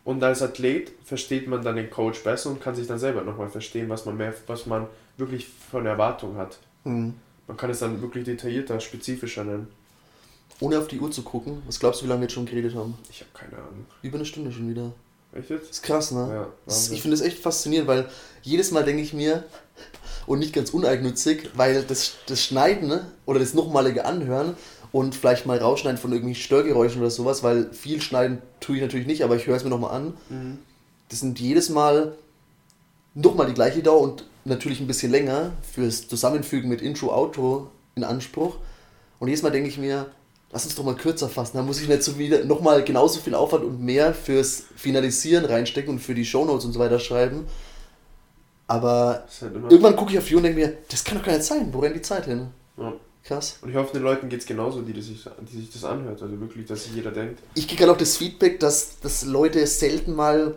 Und 0.04 0.22
als 0.22 0.42
Athlet 0.42 0.92
versteht 1.04 1.48
man 1.48 1.62
dann 1.62 1.76
den 1.76 1.90
Coach 1.90 2.22
besser 2.22 2.50
und 2.50 2.60
kann 2.60 2.74
sich 2.74 2.86
dann 2.86 2.98
selber 2.98 3.22
nochmal 3.22 3.48
verstehen, 3.48 3.88
was 3.88 4.04
man 4.04 4.16
mehr, 4.16 4.34
was 4.46 4.66
man 4.66 4.86
wirklich 5.16 5.48
von 5.48 5.86
Erwartung 5.86 6.36
hat. 6.36 6.58
Mhm. 6.84 7.14
Man 7.46 7.56
kann 7.56 7.70
es 7.70 7.78
dann 7.78 8.00
wirklich 8.00 8.24
detaillierter, 8.24 8.78
spezifischer 8.80 9.44
nennen. 9.44 9.68
Ohne 10.60 10.78
auf 10.78 10.88
die 10.88 11.00
Uhr 11.00 11.10
zu 11.10 11.22
gucken, 11.22 11.62
was 11.66 11.80
glaubst 11.80 12.00
du, 12.00 12.04
wie 12.04 12.08
lange 12.08 12.20
wir 12.20 12.24
jetzt 12.26 12.34
schon 12.34 12.46
geredet 12.46 12.74
haben? 12.74 12.96
Ich 13.10 13.20
habe 13.20 13.30
keine 13.34 13.56
Ahnung. 13.56 13.86
Über 14.02 14.16
eine 14.16 14.24
Stunde 14.24 14.52
schon 14.52 14.68
wieder. 14.68 14.92
Echt 15.38 15.50
jetzt? 15.50 15.70
ist 15.70 15.82
krass, 15.82 16.10
ne? 16.12 16.28
Ja, 16.30 16.48
Das- 16.66 16.76
Wahnsinn. 16.76 16.94
ich 16.94 17.02
finde 17.02 17.16
das 17.16 17.26
echt 17.26 17.38
faszinierend, 17.38 17.88
weil 17.88 18.08
jedes 18.42 18.70
Mal 18.70 18.84
denke 18.84 19.02
ich 19.02 19.12
mir, 19.12 19.44
und 20.26 20.40
nicht 20.40 20.52
ganz 20.52 20.70
uneigennützig, 20.70 21.50
weil 21.54 21.84
das, 21.84 22.14
das 22.26 22.42
Schneiden 22.42 22.88
ne, 22.88 23.06
oder 23.26 23.38
das 23.38 23.54
nochmalige 23.54 24.04
Anhören 24.04 24.56
und 24.92 25.14
vielleicht 25.14 25.46
mal 25.46 25.58
rausschneiden 25.58 25.98
von 25.98 26.10
irgendwelchen 26.10 26.42
Störgeräuschen 26.42 27.00
oder 27.00 27.10
sowas, 27.10 27.42
weil 27.44 27.72
viel 27.72 28.00
schneiden 28.02 28.42
tue 28.60 28.76
ich 28.76 28.82
natürlich 28.82 29.06
nicht, 29.06 29.22
aber 29.22 29.36
ich 29.36 29.46
höre 29.46 29.56
es 29.56 29.62
mir 29.64 29.70
nochmal 29.70 29.92
an. 29.94 30.14
Mhm. 30.28 30.58
Das 31.08 31.20
sind 31.20 31.38
jedes 31.38 31.68
Mal 31.68 32.16
nochmal 33.14 33.46
die 33.46 33.54
gleiche 33.54 33.82
Dauer 33.82 34.00
und 34.00 34.24
natürlich 34.44 34.80
ein 34.80 34.86
bisschen 34.88 35.12
länger 35.12 35.52
fürs 35.72 36.08
Zusammenfügen 36.08 36.68
mit 36.68 36.82
Intro, 36.82 37.14
Outro 37.14 37.70
in 37.94 38.02
Anspruch. 38.04 38.56
Und 39.20 39.28
jedes 39.28 39.42
Mal 39.42 39.50
denke 39.50 39.68
ich 39.68 39.78
mir, 39.78 40.06
lass 40.52 40.64
uns 40.64 40.74
doch 40.74 40.84
mal 40.84 40.94
kürzer 40.94 41.28
fassen. 41.28 41.56
Da 41.56 41.62
muss 41.62 41.80
ich 41.80 41.88
nicht 41.88 42.02
so 42.02 42.18
wieder 42.18 42.44
nochmal 42.44 42.84
genauso 42.84 43.20
viel 43.20 43.34
Aufwand 43.34 43.64
und 43.64 43.80
mehr 43.80 44.14
fürs 44.14 44.64
Finalisieren 44.76 45.44
reinstecken 45.44 45.94
und 45.94 45.98
für 46.00 46.14
die 46.14 46.24
Shownotes 46.24 46.64
und 46.64 46.72
so 46.72 46.78
weiter 46.78 46.98
schreiben. 46.98 47.46
Aber 48.66 49.26
halt 49.40 49.54
irgendwann 49.54 49.96
gucke 49.96 50.12
ich 50.12 50.18
auf 50.18 50.26
die 50.26 50.34
Uhr 50.34 50.38
und 50.38 50.44
denke 50.44 50.60
mir, 50.60 50.76
das 50.88 51.04
kann 51.04 51.18
doch 51.18 51.24
gar 51.24 51.34
nicht 51.34 51.44
sein. 51.44 51.72
Wo 51.72 51.80
rennt 51.80 51.96
die 51.96 52.02
Zeit 52.02 52.24
hin? 52.24 52.48
ja. 52.78 52.92
Krass. 53.26 53.58
Und 53.60 53.70
ich 53.70 53.76
hoffe, 53.76 53.92
den 53.92 54.04
Leuten 54.04 54.28
geht 54.28 54.40
es 54.40 54.46
genauso, 54.46 54.82
die, 54.82 54.92
das 54.92 55.06
sich, 55.06 55.24
die 55.50 55.56
sich 55.56 55.72
das 55.72 55.82
anhört. 55.82 56.22
Also 56.22 56.40
wirklich, 56.40 56.64
dass 56.66 56.84
sich 56.84 56.94
jeder 56.94 57.10
denkt. 57.10 57.40
Ich 57.54 57.66
kriege 57.66 57.82
halt 57.82 57.90
auch 57.90 57.98
das 57.98 58.16
Feedback, 58.16 58.60
dass, 58.60 59.00
dass 59.00 59.24
Leute 59.24 59.66
selten 59.66 60.14
mal 60.14 60.54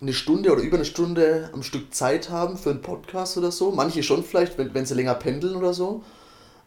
eine 0.00 0.12
Stunde 0.12 0.52
oder 0.52 0.62
über 0.62 0.76
eine 0.76 0.84
Stunde 0.84 1.50
am 1.52 1.64
Stück 1.64 1.92
Zeit 1.92 2.30
haben 2.30 2.58
für 2.58 2.70
einen 2.70 2.80
Podcast 2.80 3.36
oder 3.38 3.50
so. 3.50 3.72
Manche 3.72 4.04
schon 4.04 4.22
vielleicht, 4.22 4.56
wenn, 4.56 4.72
wenn 4.72 4.86
sie 4.86 4.94
länger 4.94 5.14
pendeln 5.14 5.56
oder 5.56 5.74
so. 5.74 6.04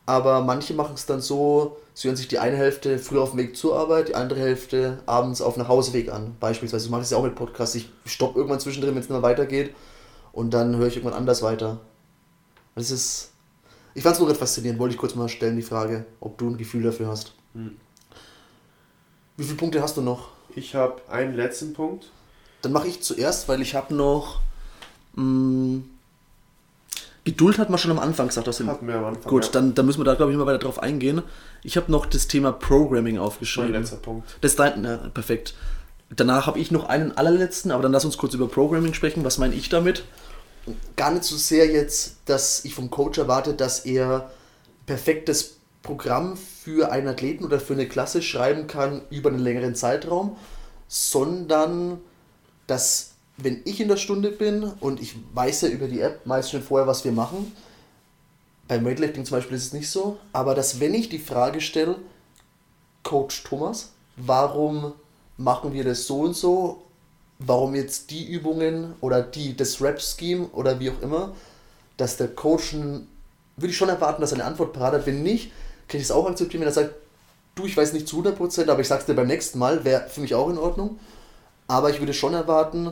Aber 0.09 0.41
manche 0.41 0.73
machen 0.73 0.95
es 0.95 1.05
dann 1.05 1.21
so, 1.21 1.77
sie 1.93 2.07
hören 2.07 2.17
sich 2.17 2.27
die 2.27 2.39
eine 2.39 2.57
Hälfte 2.57 2.97
früh 2.97 3.19
auf 3.19 3.29
dem 3.29 3.37
Weg 3.37 3.55
zur 3.55 3.77
Arbeit, 3.77 4.07
die 4.07 4.15
andere 4.15 4.39
Hälfte 4.39 5.03
abends 5.05 5.39
auf 5.39 5.53
dem 5.53 5.61
Nachhauseweg 5.61 6.11
an. 6.11 6.35
Beispielsweise, 6.39 6.85
so 6.85 6.89
mache 6.89 7.01
ich 7.01 7.05
es 7.05 7.11
ja 7.11 7.17
auch 7.17 7.23
mit 7.23 7.35
Podcasts. 7.35 7.75
Ich 7.75 7.91
stoppe 8.07 8.39
irgendwann 8.39 8.59
zwischendrin, 8.59 8.95
wenn 8.95 9.03
es 9.03 9.07
nicht 9.07 9.11
mehr 9.11 9.21
weitergeht. 9.21 9.75
Und 10.31 10.55
dann 10.55 10.77
höre 10.77 10.87
ich 10.87 10.95
irgendwann 10.95 11.15
anders 11.15 11.43
weiter. 11.43 11.79
Das 12.73 12.89
ist. 12.89 13.33
Ich 13.93 14.01
fand 14.01 14.13
es 14.13 14.19
nur 14.19 14.27
gerade 14.27 14.39
faszinierend, 14.39 14.79
wollte 14.79 14.95
ich 14.95 14.99
kurz 14.99 15.13
mal 15.13 15.29
stellen, 15.29 15.57
die 15.57 15.61
Frage, 15.61 16.05
ob 16.21 16.39
du 16.39 16.49
ein 16.49 16.57
Gefühl 16.57 16.81
dafür 16.81 17.09
hast. 17.09 17.33
Hm. 17.53 17.77
Wie 19.37 19.43
viele 19.43 19.57
Punkte 19.57 19.79
hast 19.83 19.95
du 19.95 20.01
noch? 20.01 20.29
Ich 20.55 20.73
habe 20.73 21.03
einen 21.07 21.35
letzten 21.35 21.73
Punkt. 21.73 22.09
Dann 22.63 22.71
mache 22.71 22.87
ich 22.87 23.03
zuerst, 23.03 23.47
weil 23.47 23.61
ich 23.61 23.75
habe 23.75 23.93
noch. 23.93 24.39
Mh, 25.13 25.83
Geduld 27.25 27.57
hat 27.59 27.69
man 27.69 27.77
schon 27.77 27.91
am 27.91 27.99
Anfang 27.99 28.27
gesagt. 28.27 28.47
Aus 28.47 28.57
dem, 28.57 28.67
Hatten 28.67 28.87
wir 28.87 28.95
am 28.95 29.05
Anfang. 29.05 29.29
gut, 29.29 29.45
ja. 29.45 29.51
dann, 29.51 29.75
dann 29.75 29.85
müssen 29.85 29.99
wir 29.99 30.05
da, 30.05 30.15
glaube 30.15 30.31
ich, 30.31 30.37
mal 30.37 30.45
weiter 30.45 30.59
drauf 30.59 30.79
eingehen. 30.79 31.21
Ich 31.63 31.77
habe 31.77 31.91
noch 31.91 32.05
das 32.05 32.27
Thema 32.27 32.51
Programming 32.51 33.15
Mein 33.15 33.23
aufgeschrieben. 33.23 33.73
letzter 33.73 33.97
Punkt. 33.97 34.27
Das 34.41 34.51
ist 34.51 34.59
dein, 34.59 34.81
na, 34.81 34.97
perfekt. 35.13 35.53
Danach 36.15 36.47
habe 36.47 36.57
ich 36.59 36.71
noch 36.71 36.89
einen 36.89 37.11
allerletzten, 37.17 37.71
aber 37.71 37.83
dann 37.83 37.91
lass 37.91 38.05
uns 38.05 38.17
kurz 38.17 38.33
über 38.33 38.47
Programming 38.47 38.93
sprechen. 38.93 39.23
Was 39.23 39.37
meine 39.37 39.53
ich 39.53 39.69
damit? 39.69 40.03
Gar 40.95 41.11
nicht 41.11 41.23
so 41.23 41.35
sehr 41.35 41.67
jetzt, 41.67 42.17
dass 42.25 42.65
ich 42.65 42.73
vom 42.73 42.89
Coach 42.89 43.17
erwarte, 43.19 43.53
dass 43.53 43.85
er 43.85 44.31
perfektes 44.85 45.57
Programm 45.83 46.35
für 46.35 46.91
einen 46.91 47.07
Athleten 47.07 47.43
oder 47.45 47.59
für 47.59 47.73
eine 47.73 47.87
Klasse 47.87 48.21
schreiben 48.21 48.67
kann 48.67 49.01
über 49.09 49.29
einen 49.29 49.39
längeren 49.39 49.75
Zeitraum, 49.75 50.35
sondern 50.87 51.99
dass 52.67 53.08
wenn 53.43 53.61
ich 53.65 53.79
in 53.79 53.87
der 53.87 53.97
Stunde 53.97 54.31
bin 54.31 54.63
und 54.79 55.01
ich 55.01 55.15
weiß 55.33 55.61
ja 55.61 55.69
über 55.69 55.87
die 55.87 56.01
App 56.01 56.25
meist 56.25 56.51
schon 56.51 56.61
vorher, 56.61 56.87
was 56.87 57.03
wir 57.05 57.11
machen, 57.11 57.51
beim 58.67 58.85
Weightlifting 58.85 59.25
zum 59.25 59.37
Beispiel 59.37 59.57
ist 59.57 59.67
es 59.67 59.73
nicht 59.73 59.89
so, 59.89 60.17
aber 60.33 60.55
dass 60.55 60.79
wenn 60.79 60.93
ich 60.93 61.09
die 61.09 61.19
Frage 61.19 61.61
stelle, 61.61 61.95
Coach 63.03 63.43
Thomas, 63.43 63.91
warum 64.15 64.93
machen 65.37 65.73
wir 65.73 65.83
das 65.83 66.05
so 66.05 66.21
und 66.21 66.35
so? 66.35 66.83
Warum 67.39 67.73
jetzt 67.73 68.11
die 68.11 68.27
Übungen 68.27 68.93
oder 69.01 69.21
die, 69.21 69.55
das 69.55 69.81
Rap-Scheme 69.81 70.47
oder 70.49 70.79
wie 70.79 70.91
auch 70.91 71.01
immer, 71.01 71.33
dass 71.97 72.17
der 72.17 72.27
Coach, 72.27 72.73
würde 72.73 73.71
ich 73.71 73.77
schon 73.77 73.89
erwarten, 73.89 74.21
dass 74.21 74.33
er 74.33 74.39
eine 74.39 74.45
Antwort 74.45 74.73
parat 74.73 74.93
hat. 74.93 75.05
Wenn 75.05 75.23
nicht, 75.23 75.51
kann 75.87 75.99
ich 75.99 76.05
es 76.05 76.11
auch 76.11 76.29
akzeptieren, 76.29 76.61
wenn 76.61 76.69
er 76.69 76.73
sagt, 76.73 76.93
du, 77.55 77.65
ich 77.65 77.75
weiß 77.75 77.93
nicht 77.93 78.07
zu 78.07 78.21
100%, 78.21 78.69
aber 78.69 78.81
ich 78.81 78.87
sag's 78.87 79.05
dir 79.05 79.13
beim 79.13 79.27
nächsten 79.27 79.57
Mal, 79.57 79.85
wäre 79.85 80.07
für 80.09 80.21
mich 80.21 80.35
auch 80.35 80.49
in 80.49 80.57
Ordnung. 80.57 80.99
Aber 81.67 81.89
ich 81.89 81.99
würde 81.99 82.13
schon 82.13 82.33
erwarten, 82.33 82.91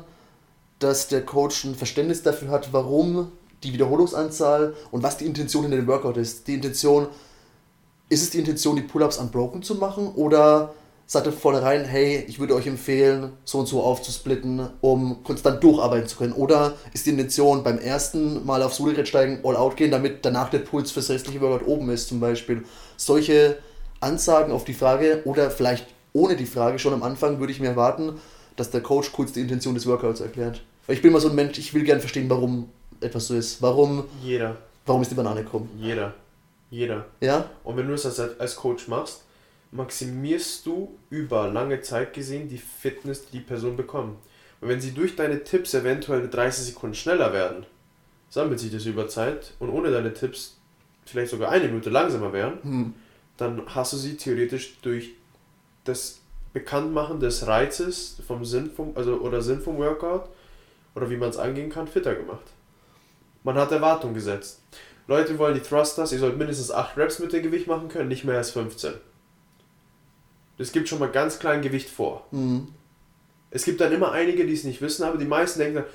dass 0.80 1.08
der 1.08 1.26
Coach 1.26 1.64
ein 1.66 1.76
Verständnis 1.76 2.24
dafür 2.24 2.50
hat, 2.50 2.72
warum 2.72 3.32
die 3.64 3.74
Wiederholungsanzahl 3.74 4.76
und 4.92 5.04
was 5.04 5.18
die 5.18 5.26
Intention 5.26 5.66
in 5.66 5.72
dem 5.72 5.88
Workout 5.88 6.18
ist. 6.18 6.48
Die 6.48 6.54
Intention, 6.54 7.08
ist 8.10 8.22
es 8.22 8.30
die 8.30 8.40
Intention, 8.40 8.76
die 8.76 8.84
Pull-Ups 8.84 9.18
unbroken 9.18 9.64
zu 9.64 9.76
machen 9.76 10.08
oder 10.16 10.74
sagt 11.08 11.26
er 11.26 11.34
vornherein, 11.34 11.86
hey, 11.86 12.26
ich 12.28 12.38
würde 12.38 12.54
euch 12.54 12.68
empfehlen, 12.68 13.32
so 13.46 13.60
und 13.60 13.66
so 13.66 13.82
aufzusplitten, 13.82 14.70
um 14.82 15.24
konstant 15.24 15.64
durcharbeiten 15.64 16.08
zu 16.08 16.18
können? 16.18 16.34
Oder 16.34 16.74
ist 16.94 17.06
die 17.06 17.12
Intention 17.12 17.64
beim 17.64 17.80
ersten 17.80 18.46
Mal 18.46 18.62
aufs 18.62 18.80
Rudergerät 18.80 19.08
steigen, 19.08 19.40
all 19.44 19.56
out 19.56 19.78
gehen, 19.78 19.90
damit 19.90 20.26
danach 20.26 20.50
der 20.50 20.60
Puls 20.60 20.92
fürs 20.92 21.10
restliche 21.10 21.42
Workout 21.42 21.66
oben 21.66 21.90
ist 21.90 22.10
zum 22.10 22.20
Beispiel? 22.20 22.66
Solche 22.98 23.58
Ansagen 24.02 24.52
auf 24.52 24.66
die 24.66 24.74
Frage 24.74 25.22
oder 25.24 25.50
vielleicht 25.50 25.88
ohne 26.12 26.36
die 26.36 26.46
Frage 26.46 26.78
schon 26.78 26.94
am 26.94 27.04
Anfang 27.04 27.40
würde 27.40 27.54
ich 27.54 27.60
mir 27.60 27.70
erwarten, 27.70 28.20
dass 28.58 28.70
der 28.72 28.82
Coach 28.82 29.12
kurz 29.14 29.32
die 29.32 29.40
Intention 29.42 29.74
des 29.76 29.86
Workouts 29.88 30.20
erklärt. 30.20 30.62
Weil 30.86 30.96
ich 30.98 31.02
bin 31.02 31.12
immer 31.12 31.22
so 31.22 31.30
ein 31.30 31.36
Mensch, 31.36 31.58
ich 31.58 31.74
will 31.74 31.84
gerne 31.84 32.02
verstehen, 32.02 32.30
warum 32.30 32.70
etwas 33.00 33.28
so 33.28 33.36
ist. 33.36 33.62
Warum, 33.62 34.04
Jeder. 34.22 34.58
warum 34.86 35.02
ist 35.02 35.12
die 35.12 35.16
Banane 35.16 35.44
krumm? 35.46 35.70
Jeder. 35.80 36.14
Jeder. 36.70 37.06
Ja? 37.22 37.50
Und 37.64 37.78
wenn 37.78 37.86
du 37.88 37.94
das 37.94 38.06
als, 38.06 38.40
als 38.40 38.56
Coach 38.58 38.88
machst, 38.90 39.24
maximierst 39.72 40.66
du 40.66 40.98
über 41.10 41.48
lange 41.50 41.82
Zeit 41.82 42.14
gesehen 42.14 42.50
die 42.50 42.58
Fitness, 42.58 43.26
die 43.28 43.38
die 43.38 43.44
Person 43.44 43.78
bekommt. 43.78 44.18
Und 44.60 44.70
wenn 44.70 44.82
sie 44.82 44.92
durch 44.92 45.16
deine 45.16 45.44
Tipps 45.44 45.74
eventuell 45.74 46.30
30 46.30 46.66
Sekunden 46.66 46.96
schneller 46.96 47.32
werden, 47.32 47.66
sammelt 48.30 48.60
sich 48.60 48.72
das 48.72 48.86
über 48.86 49.08
Zeit 49.08 49.54
und 49.60 49.70
ohne 49.70 49.92
deine 49.92 50.14
Tipps 50.14 50.58
vielleicht 51.06 51.32
sogar 51.32 51.52
eine 51.52 51.68
Minute 51.68 51.90
langsamer 51.90 52.34
wären, 52.34 52.58
Hm. 52.64 52.94
dann 53.38 53.62
hast 53.68 53.94
du 53.94 53.98
sie 53.98 54.18
theoretisch 54.18 54.78
durch 54.82 55.12
das 55.84 56.20
Bekanntmachen 56.60 57.20
des 57.20 57.46
Reizes 57.46 58.18
vom 58.28 58.44
Sinn 58.46 58.72
vom, 58.76 58.92
also 58.96 59.16
oder 59.18 59.42
Sinn 59.42 59.62
vom 59.62 59.78
Workout 59.78 60.24
oder 60.96 61.10
wie 61.10 61.18
man 61.18 61.30
es 61.30 61.38
angehen 61.38 61.70
kann, 61.70 61.88
fitter 61.88 62.16
gemacht. 62.16 62.46
Man 63.44 63.56
hat 63.56 63.72
Erwartungen 63.72 64.14
gesetzt. 64.16 64.60
Leute 65.08 65.38
wollen 65.38 65.54
die 65.54 65.62
Thrusters, 65.62 66.12
ihr 66.12 66.20
sollt 66.20 66.38
mindestens 66.38 66.72
8 66.72 66.98
Reps 66.98 67.20
mit 67.20 67.32
dem 67.32 67.44
Gewicht 67.44 67.68
machen 67.68 67.88
können, 67.90 68.10
nicht 68.10 68.24
mehr 68.26 68.38
als 68.38 68.50
15. 68.52 68.94
Das 70.58 70.72
gibt 70.72 70.90
schon 70.90 71.00
mal 71.00 71.10
ganz 71.10 71.38
klein 71.40 71.62
Gewicht 71.62 71.90
vor. 71.90 72.26
Hm. 72.32 72.68
Es 73.52 73.64
gibt 73.64 73.80
dann 73.80 73.94
immer 73.94 74.12
einige, 74.12 74.46
die 74.46 74.54
es 74.54 74.64
nicht 74.66 74.82
wissen, 74.82 75.04
aber 75.04 75.18
die 75.18 75.26
meisten 75.26 75.60
denken 75.60 75.76
dann, 75.76 75.86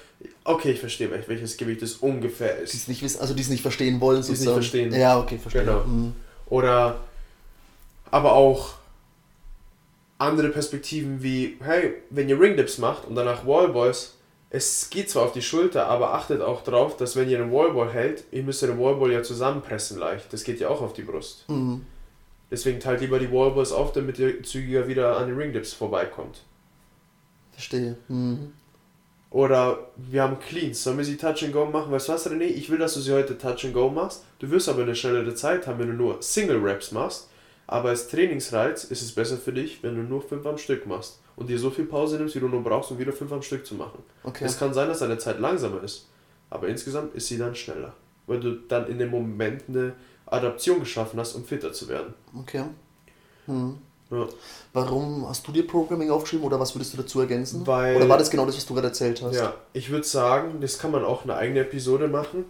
okay, 0.44 0.70
ich 0.70 0.80
verstehe, 0.80 1.08
wel- 1.10 1.26
welches 1.28 1.56
Gewicht 1.58 1.82
es 1.82 1.96
ungefähr 1.96 2.54
Die 2.56 2.62
ist. 2.62 2.74
es 2.74 2.88
nicht 2.88 3.02
wissen, 3.02 3.20
also 3.20 3.34
die 3.34 3.42
es 3.42 3.50
nicht 3.50 3.60
verstehen 3.62 4.00
wollen, 4.00 4.16
Die 4.18 4.22
es 4.22 4.28
nicht 4.28 4.38
sozusagen. 4.38 4.62
verstehen. 4.62 4.92
Ja, 4.94 5.18
okay, 5.18 5.38
verstehe. 5.38 5.64
Genau. 5.64 5.84
Hm. 5.84 6.12
Oder 6.46 7.00
aber 8.10 8.32
auch 8.32 8.74
andere 10.22 10.48
Perspektiven 10.48 11.22
wie, 11.22 11.56
hey, 11.62 11.94
wenn 12.10 12.28
ihr 12.28 12.40
Ringdips 12.40 12.78
macht 12.78 13.06
und 13.06 13.14
danach 13.14 13.46
Wallballs, 13.46 14.16
es 14.50 14.90
geht 14.90 15.08
zwar 15.08 15.24
auf 15.24 15.32
die 15.32 15.42
Schulter, 15.42 15.86
aber 15.86 16.12
achtet 16.12 16.42
auch 16.42 16.62
drauf, 16.62 16.96
dass 16.96 17.16
wenn 17.16 17.28
ihr 17.28 17.40
einen 17.40 17.52
Wallball 17.52 17.90
hält, 17.90 18.24
ihr 18.32 18.42
müsst 18.42 18.62
den 18.62 18.78
Wallball 18.78 19.10
ja 19.10 19.22
zusammenpressen 19.22 19.98
leicht. 19.98 20.32
Das 20.32 20.44
geht 20.44 20.60
ja 20.60 20.68
auch 20.68 20.82
auf 20.82 20.92
die 20.92 21.02
Brust. 21.02 21.44
Hm. 21.48 21.86
Deswegen 22.50 22.78
teilt 22.78 23.00
lieber 23.00 23.18
die 23.18 23.32
Wallballs 23.32 23.72
auf, 23.72 23.92
damit 23.92 24.18
ihr 24.18 24.42
zügiger 24.42 24.86
wieder 24.86 25.16
an 25.16 25.28
den 25.28 25.38
Ringdips 25.38 25.72
vorbeikommt. 25.72 26.42
Verstehe. 27.52 27.96
Hm. 28.08 28.52
Oder 29.30 29.78
wir 29.96 30.22
haben 30.22 30.38
Cleans. 30.38 30.84
Sollen 30.84 30.98
wir 30.98 31.04
sie 31.06 31.16
Touch 31.16 31.42
and 31.42 31.54
Go 31.54 31.64
machen? 31.64 31.90
Weißt 31.90 32.08
du 32.08 32.12
was, 32.12 32.30
René? 32.30 32.44
Ich 32.44 32.68
will, 32.68 32.76
dass 32.76 32.92
du 32.92 33.00
sie 33.00 33.14
heute 33.14 33.38
Touch 33.38 33.64
and 33.64 33.72
Go 33.72 33.88
machst. 33.88 34.22
Du 34.38 34.50
wirst 34.50 34.68
aber 34.68 34.82
eine 34.82 34.94
schnellere 34.94 35.34
Zeit 35.34 35.66
haben, 35.66 35.78
wenn 35.78 35.88
du 35.88 35.94
nur 35.94 36.22
Single 36.22 36.58
Reps 36.58 36.92
machst. 36.92 37.30
Aber 37.66 37.90
als 37.90 38.08
Trainingsreiz 38.08 38.84
ist 38.84 39.02
es 39.02 39.12
besser 39.12 39.36
für 39.36 39.52
dich, 39.52 39.82
wenn 39.82 39.94
du 39.94 40.02
nur 40.02 40.22
5 40.22 40.44
am 40.46 40.58
Stück 40.58 40.86
machst. 40.86 41.20
Und 41.36 41.48
dir 41.48 41.58
so 41.58 41.70
viel 41.70 41.86
Pause 41.86 42.16
nimmst, 42.16 42.34
wie 42.34 42.40
du 42.40 42.48
nur 42.48 42.62
brauchst, 42.62 42.90
um 42.90 42.98
wieder 42.98 43.12
5 43.12 43.32
am 43.32 43.42
Stück 43.42 43.64
zu 43.64 43.74
machen. 43.74 44.02
Okay. 44.22 44.44
Es 44.44 44.58
kann 44.58 44.74
sein, 44.74 44.88
dass 44.88 44.98
deine 44.98 45.18
Zeit 45.18 45.40
langsamer 45.40 45.82
ist. 45.82 46.08
Aber 46.50 46.68
insgesamt 46.68 47.14
ist 47.14 47.28
sie 47.28 47.38
dann 47.38 47.54
schneller. 47.54 47.94
Weil 48.26 48.40
du 48.40 48.52
dann 48.68 48.88
in 48.88 48.98
dem 48.98 49.10
Moment 49.10 49.64
eine 49.68 49.94
Adaption 50.26 50.80
geschaffen 50.80 51.18
hast, 51.18 51.34
um 51.34 51.44
fitter 51.44 51.72
zu 51.72 51.88
werden. 51.88 52.12
Okay. 52.38 52.64
Hm. 53.46 53.78
Ja. 54.10 54.26
Warum 54.74 55.26
hast 55.26 55.48
du 55.48 55.52
dir 55.52 55.66
Programming 55.66 56.10
aufgeschrieben 56.10 56.44
oder 56.44 56.60
was 56.60 56.74
würdest 56.74 56.92
du 56.92 56.98
dazu 56.98 57.20
ergänzen? 57.20 57.66
Weil- 57.66 57.96
oder 57.96 58.08
war 58.08 58.18
das 58.18 58.30
genau 58.30 58.44
das, 58.44 58.56
was 58.56 58.66
du 58.66 58.74
gerade 58.74 58.88
erzählt 58.88 59.22
hast? 59.22 59.36
Ja, 59.36 59.54
ich 59.72 59.90
würde 59.90 60.04
sagen, 60.04 60.60
das 60.60 60.78
kann 60.78 60.90
man 60.90 61.04
auch 61.04 61.24
eine 61.24 61.34
eigene 61.34 61.60
Episode 61.60 62.08
machen. 62.08 62.44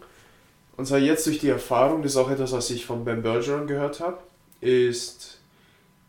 Und 0.76 0.86
zwar 0.86 0.98
jetzt 0.98 1.26
durch 1.26 1.38
die 1.38 1.48
Erfahrung, 1.48 2.02
das 2.02 2.12
ist 2.12 2.16
auch 2.16 2.30
etwas, 2.30 2.50
was 2.50 2.70
ich 2.70 2.84
von 2.84 3.04
Ben 3.04 3.22
Bergeron 3.22 3.68
gehört 3.68 4.00
habe, 4.00 4.18
ist 4.62 5.38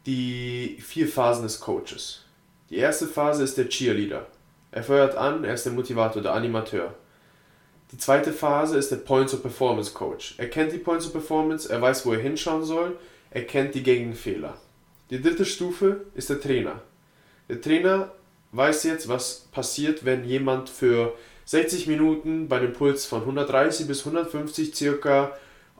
die 0.06 0.78
vier 0.82 1.08
Phasen 1.08 1.44
des 1.44 1.60
Coaches. 1.60 2.22
Die 2.70 2.78
erste 2.78 3.08
Phase 3.08 3.44
ist 3.44 3.58
der 3.58 3.68
Cheerleader. 3.68 4.28
Er 4.72 4.84
feuert 4.84 5.16
an, 5.16 5.44
er 5.44 5.56
ist 5.56 5.66
der 5.66 5.74
Motivator, 5.74 6.22
der 6.22 6.34
Animateur. 6.34 6.94
Die 7.92 7.98
zweite 7.98 8.32
Phase 8.32 8.78
ist 8.78 8.92
der 8.92 8.98
Points 8.98 9.34
of 9.34 9.42
Performance 9.42 9.94
Coach. 9.94 10.36
Er 10.38 10.50
kennt 10.50 10.72
die 10.72 10.78
Points 10.78 11.06
of 11.06 11.12
Performance, 11.12 11.70
er 11.70 11.82
weiß, 11.82 12.06
wo 12.06 12.14
er 12.14 12.20
hinschauen 12.20 12.64
soll, 12.64 12.98
er 13.30 13.44
kennt 13.44 13.76
die 13.76 13.84
gängigen 13.84 14.16
Fehler. 14.16 14.58
Die 15.10 15.22
dritte 15.22 15.46
Stufe 15.46 16.06
ist 16.16 16.30
der 16.30 16.42
Trainer. 16.42 16.82
Der 17.50 17.62
Trainer 17.62 18.12
weiß 18.52 18.84
jetzt, 18.84 19.08
was 19.08 19.48
passiert, 19.52 20.06
wenn 20.06 20.26
jemand 20.26 20.70
für 20.70 21.14
60 21.46 21.88
Minuten 21.88 22.48
bei 22.48 22.58
einem 22.58 22.74
Puls 22.74 23.06
von 23.06 23.22
130 23.22 23.88
bis 23.88 24.06
150 24.06 24.74
circa 24.74 25.34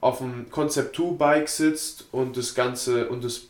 auf 0.04 0.18
dem 0.18 0.50
Concept 0.50 0.96
2 0.96 1.12
Bike 1.14 1.50
sitzt 1.50 2.08
und 2.12 2.36
das 2.36 2.54
Ganze 2.56 3.08
und 3.08 3.24
das 3.24 3.48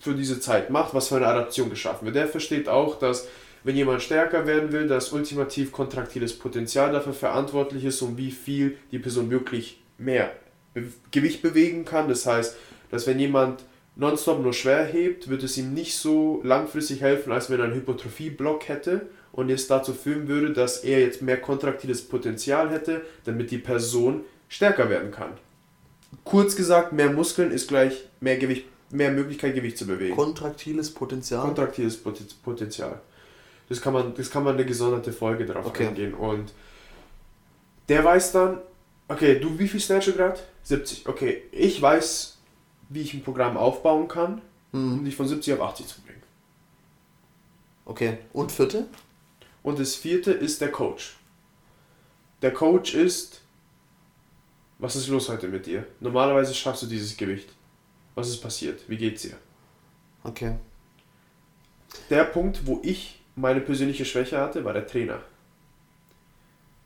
für 0.00 0.14
diese 0.14 0.40
Zeit 0.40 0.70
macht, 0.70 0.94
was 0.94 1.08
für 1.08 1.16
eine 1.16 1.26
Adaption 1.26 1.68
geschaffen 1.68 2.06
wird. 2.06 2.16
Der 2.16 2.26
versteht 2.26 2.68
auch, 2.68 2.98
dass 2.98 3.28
wenn 3.64 3.76
jemand 3.76 4.02
stärker 4.02 4.46
werden 4.46 4.72
will, 4.72 4.88
dass 4.88 5.12
ultimativ 5.12 5.72
kontraktiles 5.72 6.38
Potenzial 6.38 6.92
dafür 6.92 7.12
verantwortlich 7.12 7.84
ist, 7.84 8.00
um 8.00 8.16
wie 8.16 8.30
viel 8.30 8.78
die 8.92 8.98
Person 8.98 9.30
wirklich 9.30 9.82
mehr 9.98 10.32
Gewicht 11.10 11.42
bewegen 11.42 11.84
kann. 11.84 12.08
Das 12.08 12.24
heißt, 12.24 12.56
dass 12.90 13.06
wenn 13.06 13.18
jemand 13.18 13.62
nonstop 13.96 14.40
nur 14.40 14.54
schwer 14.54 14.84
hebt, 14.84 15.28
wird 15.28 15.42
es 15.42 15.58
ihm 15.58 15.74
nicht 15.74 15.98
so 15.98 16.40
langfristig 16.44 17.02
helfen, 17.02 17.32
als 17.32 17.50
wenn 17.50 17.58
er 17.58 17.66
einen 17.66 17.74
Hypertrophie-Block 17.74 18.68
hätte 18.68 19.08
und 19.32 19.50
es 19.50 19.66
dazu 19.66 19.92
führen 19.92 20.28
würde, 20.28 20.52
dass 20.52 20.78
er 20.78 21.00
jetzt 21.00 21.20
mehr 21.20 21.40
kontraktiles 21.40 22.08
Potenzial 22.08 22.70
hätte, 22.70 23.02
damit 23.24 23.50
die 23.50 23.58
Person 23.58 24.24
stärker 24.48 24.88
werden 24.88 25.10
kann. 25.10 25.32
Kurz 26.24 26.56
gesagt, 26.56 26.92
mehr 26.92 27.10
Muskeln 27.10 27.50
ist 27.50 27.68
gleich 27.68 28.04
mehr 28.20 28.36
Gewicht, 28.38 28.66
mehr 28.90 29.10
Möglichkeit, 29.10 29.54
Gewicht 29.54 29.78
zu 29.78 29.86
bewegen. 29.86 30.16
Kontraktiles 30.16 30.92
Potenzial. 30.92 31.42
Kontraktiles 31.42 31.96
Potenzial. 32.42 33.00
Das 33.68 33.80
kann 33.80 33.92
man, 33.92 34.14
das 34.14 34.30
kann 34.30 34.44
man 34.44 34.54
eine 34.54 34.64
gesonderte 34.64 35.12
Folge 35.12 35.44
darauf 35.44 35.66
Okay. 35.66 35.88
eingehen. 35.88 36.14
Und 36.14 36.52
der 37.88 38.02
weiß 38.04 38.32
dann, 38.32 38.58
okay, 39.08 39.38
du 39.38 39.58
wie 39.58 39.68
viel 39.68 39.80
Snatch 39.80 40.06
du 40.06 40.12
gerade? 40.12 40.38
70. 40.64 41.06
Okay, 41.06 41.42
ich 41.52 41.80
weiß, 41.80 42.38
wie 42.90 43.02
ich 43.02 43.12
ein 43.14 43.22
Programm 43.22 43.56
aufbauen 43.56 44.08
kann, 44.08 44.40
um 44.72 45.00
Mhm. 45.00 45.04
dich 45.04 45.16
von 45.16 45.28
70 45.28 45.54
auf 45.54 45.60
80 45.60 45.86
zu 45.86 46.00
bringen. 46.02 46.22
Okay. 47.84 48.18
Und 48.32 48.52
vierte? 48.52 48.86
Und 49.62 49.78
das 49.78 49.94
vierte 49.94 50.32
ist 50.32 50.60
der 50.60 50.70
Coach. 50.70 51.16
Der 52.42 52.52
Coach 52.52 52.94
ist, 52.94 53.40
was 54.78 54.96
ist 54.96 55.08
los 55.08 55.28
heute 55.28 55.48
mit 55.48 55.66
dir? 55.66 55.86
Normalerweise 56.00 56.54
schaffst 56.54 56.82
du 56.82 56.86
dieses 56.86 57.16
Gewicht. 57.16 57.50
Was 58.14 58.28
ist 58.28 58.40
passiert? 58.40 58.80
Wie 58.88 58.96
geht's 58.96 59.22
dir? 59.22 59.36
Okay. 60.24 60.56
Der 62.10 62.24
Punkt, 62.24 62.66
wo 62.66 62.80
ich 62.82 63.20
meine 63.36 63.60
persönliche 63.60 64.04
Schwäche 64.04 64.38
hatte, 64.38 64.64
war 64.64 64.72
der 64.72 64.86
Trainer. 64.86 65.20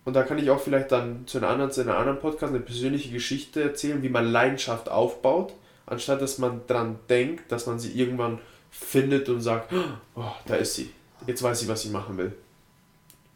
Und 0.05 0.15
da 0.15 0.23
kann 0.25 0.39
ich 0.39 0.51
auch 0.51 0.61
vielleicht 0.61 0.91
dann 0.91 1.27
zu 1.27 1.39
einer 1.39 1.49
anderen, 1.49 1.71
zu 1.71 1.81
einer 1.81 1.97
anderen 1.97 2.19
Podcast 2.19 2.53
eine 2.53 2.63
persönliche 2.63 3.11
Geschichte 3.11 3.63
erzählen, 3.63 4.03
wie 4.03 4.09
man 4.09 4.31
Leidenschaft 4.31 4.89
aufbaut, 4.89 5.55
anstatt 5.87 6.21
dass 6.21 6.39
man 6.39 6.67
dran 6.67 6.99
denkt, 7.09 7.53
dass 7.53 7.67
man 7.67 7.79
sie 7.79 7.93
irgendwann 7.93 8.39
findet 8.71 9.29
und 9.29 9.41
sagt, 9.41 9.73
oh, 10.17 10.33
da 10.47 10.57
ist 10.57 10.75
sie. 10.75 10.91
Jetzt 11.27 11.43
weiß 11.43 11.63
ich, 11.63 11.69
was 11.69 11.85
ich 11.85 11.93
machen 11.93 12.17
will. 12.17 12.33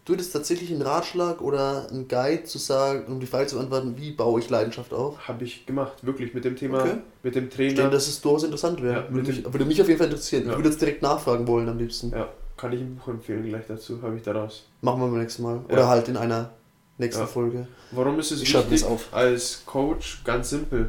Du 0.07 0.13
hättest 0.13 0.33
tatsächlich 0.33 0.71
einen 0.71 0.83
Ratschlag 0.83 1.41
oder 1.43 1.89
einen 1.91 2.07
Guide 2.07 2.45
zu 2.45 2.59
sagen, 2.59 3.07
um 3.13 3.19
die 3.19 3.27
Frage 3.27 3.49
zu 3.49 3.57
beantworten, 3.57 3.97
wie 3.99 4.13
baue 4.13 4.39
ich 4.41 4.49
Leidenschaft 4.49 4.95
auf? 4.95 5.27
Habe 5.27 5.43
ich 5.45 5.67
gemacht, 5.67 5.95
wirklich 6.07 6.33
mit 6.33 6.45
dem 6.45 6.55
Thema, 6.55 6.81
Okay. 6.81 6.95
mit 7.25 7.35
dem 7.35 7.49
Ich 7.49 7.55
Trainer. 7.55 7.75
denke, 7.75 7.91
dass 7.91 8.07
es 8.07 8.21
durchaus 8.21 8.45
interessant 8.45 8.81
wäre. 8.81 9.05
Ja, 9.07 9.13
würde, 9.13 9.29
mich, 9.33 9.45
würde 9.45 9.65
mich 9.65 9.83
auf 9.83 9.89
jeden 9.89 9.99
Fall 9.99 10.07
interessieren. 10.07 10.45
Ja. 10.45 10.53
Ich 10.53 10.59
würde 10.59 10.69
jetzt 10.69 10.81
direkt 10.81 11.03
nachfragen 11.03 11.49
wollen 11.49 11.69
am 11.69 11.77
liebsten. 11.79 12.11
Ja, 12.13 12.29
kann 12.57 12.73
ich 12.73 12.81
ein 12.81 12.95
Buch 12.95 13.09
empfehlen 13.09 13.45
gleich 13.49 13.65
dazu, 13.67 14.01
habe 14.01 14.17
ich 14.17 14.23
daraus. 14.23 14.69
Machen 14.81 15.01
wir 15.01 15.09
beim 15.09 15.19
nächsten 15.19 15.43
Mal. 15.43 15.61
Ja. 15.69 15.73
Oder 15.75 15.89
halt 15.89 16.07
in 16.09 16.17
einer 16.17 16.51
nächsten. 16.99 17.27
Folge. 17.27 17.67
Warum 17.91 18.19
ist 18.21 18.31
es 18.31 18.43
Ich 18.43 18.55
wichtig 18.55 18.85
auf. 18.85 19.13
als 19.13 19.65
Coach? 19.67 20.23
Ganz 20.25 20.51
simpel. 20.51 20.89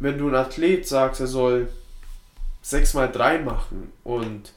Wenn 0.00 0.18
du 0.18 0.28
ein 0.28 0.34
Athlet 0.34 0.86
sagst, 0.86 1.22
er 1.22 1.26
soll 1.28 1.68
6x3 2.62 3.40
machen 3.42 3.90
und 4.04 4.52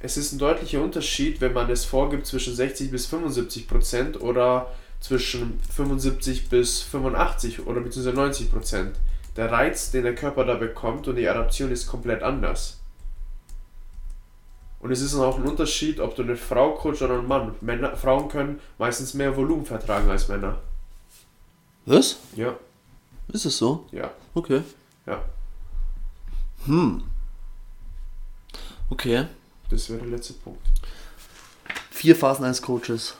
es 0.00 0.16
ist 0.16 0.32
ein 0.32 0.38
deutlicher 0.38 0.82
Unterschied, 0.82 1.40
wenn 1.40 1.52
man 1.52 1.70
es 1.70 1.84
vorgibt 1.84 2.26
zwischen 2.26 2.54
60 2.54 2.90
bis 2.90 3.06
75 3.06 3.68
Prozent 3.68 4.20
oder 4.20 4.72
zwischen 5.00 5.60
75 5.74 6.48
bis 6.48 6.82
85 6.82 7.66
oder 7.66 7.80
beziehungsweise 7.80 8.16
90 8.16 8.50
Prozent. 8.50 8.96
Der 9.36 9.50
Reiz, 9.52 9.90
den 9.90 10.04
der 10.04 10.14
Körper 10.14 10.44
da 10.44 10.54
bekommt 10.54 11.06
und 11.08 11.16
die 11.16 11.28
Adaption 11.28 11.70
ist 11.70 11.86
komplett 11.86 12.22
anders. 12.22 12.78
Und 14.80 14.90
es 14.90 15.02
ist 15.02 15.14
auch 15.14 15.36
ein 15.38 15.44
Unterschied, 15.44 16.00
ob 16.00 16.16
du 16.16 16.22
eine 16.22 16.36
Frau 16.36 16.72
coachst 16.72 17.02
oder 17.02 17.18
einen 17.18 17.28
Mann. 17.28 17.54
Männer, 17.60 17.96
Frauen 17.96 18.28
können 18.28 18.60
meistens 18.78 19.12
mehr 19.12 19.36
Volumen 19.36 19.66
vertragen 19.66 20.08
als 20.10 20.28
Männer. 20.28 20.58
Was? 21.84 22.16
Ja, 22.34 22.54
Ist 23.28 23.44
es 23.44 23.58
so? 23.58 23.86
ja, 23.92 24.10
Okay. 24.34 24.62
ja. 25.06 25.22
Hm. 26.64 27.02
Okay. 28.88 29.26
Das 29.70 29.88
wäre 29.88 30.00
der 30.00 30.08
letzte 30.08 30.32
Punkt. 30.34 30.60
Vier 31.90 32.16
Phasen 32.16 32.44
eines 32.44 32.60
Coaches. 32.62 33.14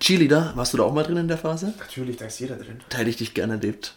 Cheerleader, 0.00 0.52
warst 0.54 0.72
du 0.72 0.78
da 0.78 0.82
auch 0.84 0.92
mal 0.92 1.02
drin 1.02 1.16
in 1.16 1.28
der 1.28 1.38
Phase? 1.38 1.72
Natürlich, 1.78 2.16
da 2.16 2.26
ist 2.26 2.40
jeder 2.40 2.56
drin. 2.56 2.80
Da 2.88 2.98
hätte 2.98 3.10
ich 3.10 3.16
dich 3.16 3.34
gerne 3.34 3.54
erlebt. 3.54 3.94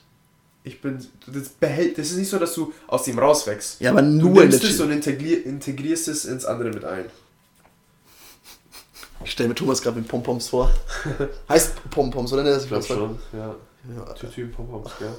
Ich 0.63 0.81
bin. 0.81 1.05
Das 1.27 1.49
behält. 1.49 1.97
Das 1.97 2.09
ist 2.11 2.17
nicht 2.17 2.29
so, 2.29 2.39
dass 2.39 2.53
du 2.53 2.73
aus 2.87 3.03
dem 3.03 3.19
rauswächst. 3.19 3.81
Ja, 3.81 3.91
aber 3.91 4.01
Du 4.01 4.07
nur 4.07 4.27
in 4.43 4.49
der 4.49 4.59
nimmst 4.59 4.63
es 4.63 4.77
Cheer- 4.77 4.85
und 4.85 4.91
integrier, 4.91 5.45
integrierst 5.45 6.07
es 6.07 6.25
ins 6.25 6.45
andere 6.45 6.69
mit 6.69 6.83
ein. 6.85 7.05
Ich 9.23 9.31
stelle 9.31 9.49
mir 9.49 9.55
Thomas 9.55 9.81
gerade 9.81 9.97
mit 9.99 10.07
Pompoms 10.07 10.49
vor. 10.49 10.71
heißt 11.49 11.89
Pompoms, 11.89 12.31
oder? 12.33 12.43
Ne, 12.43 12.57
Ich 12.61 12.67
glaube 12.67 12.83
schon. 12.83 13.19
Ja. 13.33 13.55
Ja. 13.95 14.13
Tütü, 14.13 14.47
Pompoms, 14.47 14.91
gell? 14.99 15.13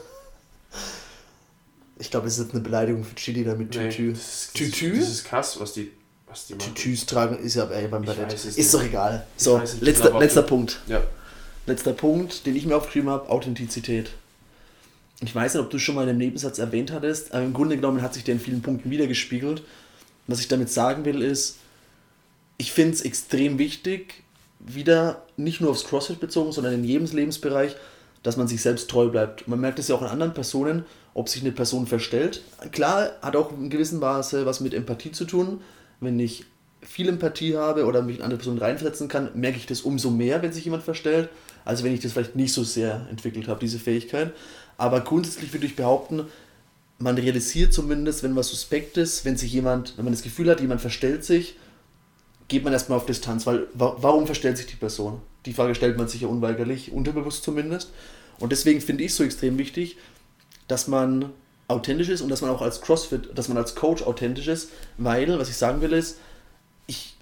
Ich 1.98 2.10
glaube, 2.10 2.26
es 2.26 2.38
ist 2.38 2.50
eine 2.52 2.60
Beleidigung 2.60 3.04
für 3.04 3.14
Cheerleader 3.14 3.54
mit 3.54 3.70
Tütü. 3.70 4.12
das 4.12 4.20
ist, 4.46 4.54
Tütü? 4.54 4.98
Das 4.98 5.08
ist 5.08 5.24
krass, 5.24 5.58
was 5.60 5.72
die, 5.72 5.92
was 6.36 6.46
die 6.46 6.54
machen. 6.54 6.74
Tütüs 6.74 7.06
tragen 7.06 7.38
ist 7.38 7.54
ja 7.54 7.64
ey, 7.70 7.88
beim 7.88 8.04
Ballett. 8.04 8.32
Ist 8.32 8.74
doch 8.74 8.80
nicht. 8.80 8.90
egal. 8.90 9.26
Ich 9.36 9.42
So, 9.42 9.60
letzter, 9.80 10.18
letzter 10.18 10.42
Punkt. 10.42 10.80
Ja. 10.86 11.02
Letzter 11.66 11.92
Punkt, 11.92 12.46
den 12.46 12.54
ich 12.54 12.66
mir 12.66 12.76
aufgeschrieben 12.76 13.08
habe, 13.08 13.28
Authentizität. 13.28 14.10
Ich 15.22 15.34
weiß 15.34 15.54
nicht, 15.54 15.62
ob 15.62 15.70
du 15.70 15.78
es 15.78 15.82
schon 15.82 15.94
mal 15.94 16.02
in 16.02 16.10
einem 16.10 16.18
Nebensatz 16.18 16.58
erwähnt 16.58 16.92
hattest, 16.92 17.32
aber 17.32 17.42
im 17.42 17.54
Grunde 17.54 17.76
genommen 17.76 18.02
hat 18.02 18.14
sich 18.14 18.22
der 18.22 18.34
in 18.34 18.40
vielen 18.40 18.62
Punkten 18.62 18.90
wiedergespiegelt. 18.90 19.62
Was 20.26 20.40
ich 20.40 20.48
damit 20.48 20.70
sagen 20.70 21.04
will, 21.04 21.22
ist, 21.22 21.56
ich 22.58 22.72
finde 22.72 22.94
es 22.94 23.00
extrem 23.00 23.58
wichtig, 23.58 24.22
wieder 24.60 25.22
nicht 25.36 25.60
nur 25.60 25.70
aufs 25.70 25.84
CrossFit 25.84 26.20
bezogen, 26.20 26.52
sondern 26.52 26.74
in 26.74 26.84
jedem 26.84 27.06
Lebensbereich, 27.06 27.76
dass 28.22 28.36
man 28.36 28.48
sich 28.48 28.60
selbst 28.60 28.90
treu 28.90 29.08
bleibt. 29.08 29.48
Man 29.48 29.60
merkt 29.60 29.78
es 29.78 29.88
ja 29.88 29.94
auch 29.94 30.02
an 30.02 30.08
anderen 30.08 30.34
Personen, 30.34 30.84
ob 31.14 31.28
sich 31.28 31.42
eine 31.42 31.52
Person 31.52 31.86
verstellt. 31.86 32.42
Klar, 32.72 33.12
hat 33.22 33.36
auch 33.36 33.52
in 33.52 33.70
gewissem 33.70 34.00
Maße 34.00 34.44
was 34.44 34.60
mit 34.60 34.74
Empathie 34.74 35.12
zu 35.12 35.24
tun. 35.24 35.60
Wenn 36.00 36.18
ich 36.18 36.44
viel 36.82 37.08
Empathie 37.08 37.56
habe 37.56 37.86
oder 37.86 38.02
mich 38.02 38.18
in 38.18 38.22
andere 38.22 38.38
Personen 38.38 38.58
reinversetzen 38.58 39.08
kann, 39.08 39.30
merke 39.34 39.58
ich 39.58 39.66
das 39.66 39.80
umso 39.80 40.10
mehr, 40.10 40.42
wenn 40.42 40.52
sich 40.52 40.64
jemand 40.64 40.82
verstellt, 40.82 41.28
als 41.64 41.82
wenn 41.82 41.92
ich 41.92 42.00
das 42.00 42.12
vielleicht 42.12 42.36
nicht 42.36 42.52
so 42.52 42.64
sehr 42.64 43.06
entwickelt 43.10 43.48
habe, 43.48 43.60
diese 43.60 43.78
Fähigkeit. 43.78 44.32
Aber 44.78 45.00
grundsätzlich 45.00 45.52
würde 45.52 45.66
ich 45.66 45.76
behaupten, 45.76 46.26
man 46.98 47.16
realisiert 47.16 47.72
zumindest, 47.72 48.22
wenn 48.22 48.36
was 48.36 48.48
suspekt 48.48 48.96
ist, 48.96 49.24
wenn 49.24 49.36
sich 49.36 49.52
jemand, 49.52 49.96
wenn 49.96 50.04
man 50.04 50.14
das 50.14 50.22
Gefühl 50.22 50.48
hat, 50.50 50.60
jemand 50.60 50.80
verstellt 50.80 51.24
sich, 51.24 51.56
geht 52.48 52.64
man 52.64 52.72
erstmal 52.72 52.98
auf 52.98 53.06
Distanz, 53.06 53.46
weil 53.46 53.66
wa 53.74 53.96
warum 54.00 54.26
verstellt 54.26 54.56
sich 54.56 54.66
die 54.66 54.76
Person? 54.76 55.20
Die 55.44 55.52
Frage 55.52 55.74
stellt 55.74 55.98
man 55.98 56.08
sich 56.08 56.22
ja 56.22 56.28
unweigerlich, 56.28 56.92
unterbewusst 56.92 57.42
zumindest. 57.42 57.92
Und 58.38 58.52
deswegen 58.52 58.80
finde 58.80 59.04
ich 59.04 59.14
so 59.14 59.24
extrem 59.24 59.58
wichtig, 59.58 59.96
dass 60.68 60.88
man 60.88 61.30
authentisch 61.68 62.08
ist 62.08 62.20
und 62.20 62.28
dass 62.28 62.42
man 62.42 62.50
auch 62.50 62.62
als 62.62 62.80
CrossFit, 62.80 63.36
dass 63.36 63.48
man 63.48 63.56
als 63.56 63.74
Coach 63.74 64.02
authentisch 64.02 64.48
ist, 64.48 64.70
weil, 64.98 65.38
was 65.38 65.48
ich 65.48 65.56
sagen 65.56 65.80
will, 65.80 65.92
ist, 65.92 66.18
ich 66.86 67.16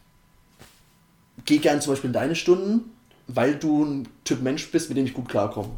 gehe 1.45 1.59
gerne 1.59 1.81
zum 1.81 1.93
Beispiel 1.93 2.09
in 2.09 2.15
deine 2.15 2.37
Stunden, 2.37 2.91
weil 3.27 3.57
du 3.57 3.85
ein 3.85 4.09
Typ 4.25 4.43
Mensch 4.43 4.71
bist, 4.71 4.89
mit 4.89 4.99
dem 4.99 5.07
ich 5.07 5.15
gut 5.15 5.29
klarkomme. 5.29 5.71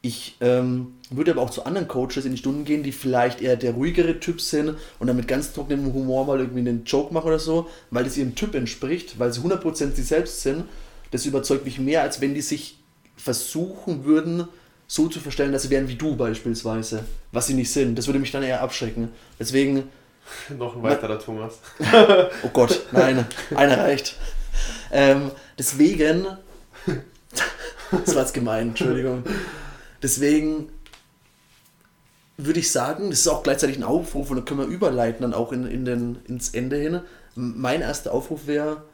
Ich 0.00 0.36
ähm, 0.40 0.94
würde 1.10 1.30
aber 1.30 1.40
auch 1.40 1.50
zu 1.50 1.64
anderen 1.64 1.88
Coaches 1.88 2.26
in 2.26 2.32
die 2.32 2.38
Stunden 2.38 2.64
gehen, 2.64 2.82
die 2.82 2.92
vielleicht 2.92 3.40
eher 3.40 3.56
der 3.56 3.72
ruhigere 3.72 4.20
Typ 4.20 4.40
sind 4.40 4.76
und 4.98 5.06
dann 5.06 5.16
mit 5.16 5.28
ganz 5.28 5.52
trockenem 5.52 5.94
Humor 5.94 6.26
mal 6.26 6.40
irgendwie 6.40 6.60
einen 6.60 6.84
Joke 6.84 7.12
machen 7.14 7.28
oder 7.28 7.38
so, 7.38 7.68
weil 7.90 8.04
das 8.04 8.18
ihrem 8.18 8.34
Typ 8.34 8.54
entspricht, 8.54 9.18
weil 9.18 9.32
sie 9.32 9.40
100% 9.40 9.94
sie 9.94 10.02
selbst 10.02 10.42
sind. 10.42 10.64
Das 11.10 11.24
überzeugt 11.24 11.64
mich 11.64 11.78
mehr, 11.78 12.02
als 12.02 12.20
wenn 12.20 12.34
die 12.34 12.42
sich 12.42 12.78
versuchen 13.16 14.04
würden, 14.04 14.48
so 14.94 15.08
zu 15.08 15.18
verstellen, 15.18 15.50
dass 15.50 15.62
sie 15.62 15.70
wären 15.70 15.88
wie 15.88 15.96
du 15.96 16.14
beispielsweise, 16.14 17.04
was 17.32 17.48
sie 17.48 17.54
nicht 17.54 17.72
sind. 17.72 17.96
Das 17.98 18.06
würde 18.06 18.20
mich 18.20 18.30
dann 18.30 18.44
eher 18.44 18.62
abschrecken. 18.62 19.10
Deswegen, 19.40 19.90
Noch 20.56 20.76
ein 20.76 20.82
weiterer 20.82 21.18
Thomas. 21.18 21.58
oh 22.42 22.48
Gott, 22.52 22.86
nein, 22.92 23.26
einer 23.54 23.78
reicht. 23.78 24.16
Ähm, 24.92 25.32
deswegen, 25.58 26.26
das 27.90 28.14
war 28.14 28.22
jetzt 28.22 28.34
gemein, 28.34 28.68
Entschuldigung. 28.68 29.24
Deswegen 30.00 30.68
würde 32.36 32.60
ich 32.60 32.70
sagen, 32.70 33.10
das 33.10 33.20
ist 33.20 33.28
auch 33.28 33.42
gleichzeitig 33.42 33.76
ein 33.76 33.82
Aufruf 33.84 34.30
und 34.30 34.36
da 34.36 34.42
können 34.42 34.60
wir 34.60 34.66
überleiten 34.66 35.22
dann 35.22 35.34
auch 35.34 35.52
in, 35.52 35.66
in 35.66 35.84
den, 35.84 36.18
ins 36.26 36.50
Ende 36.50 36.76
hin. 36.76 37.00
Mein 37.34 37.80
erster 37.80 38.12
Aufruf 38.12 38.46
wäre, 38.46 38.84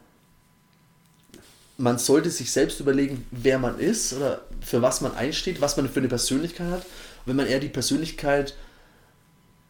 man 1.76 1.98
sollte 1.98 2.30
sich 2.30 2.52
selbst 2.52 2.80
überlegen, 2.80 3.26
wer 3.30 3.58
man 3.58 3.78
ist 3.78 4.14
oder 4.14 4.42
für 4.60 4.82
was 4.82 5.00
man 5.00 5.14
einsteht, 5.14 5.60
was 5.60 5.76
man 5.76 5.88
für 5.88 6.00
eine 6.00 6.08
Persönlichkeit 6.08 6.70
hat. 6.70 6.86
Wenn 7.26 7.36
man 7.36 7.46
eher 7.46 7.60
die 7.60 7.68
Persönlichkeit 7.68 8.54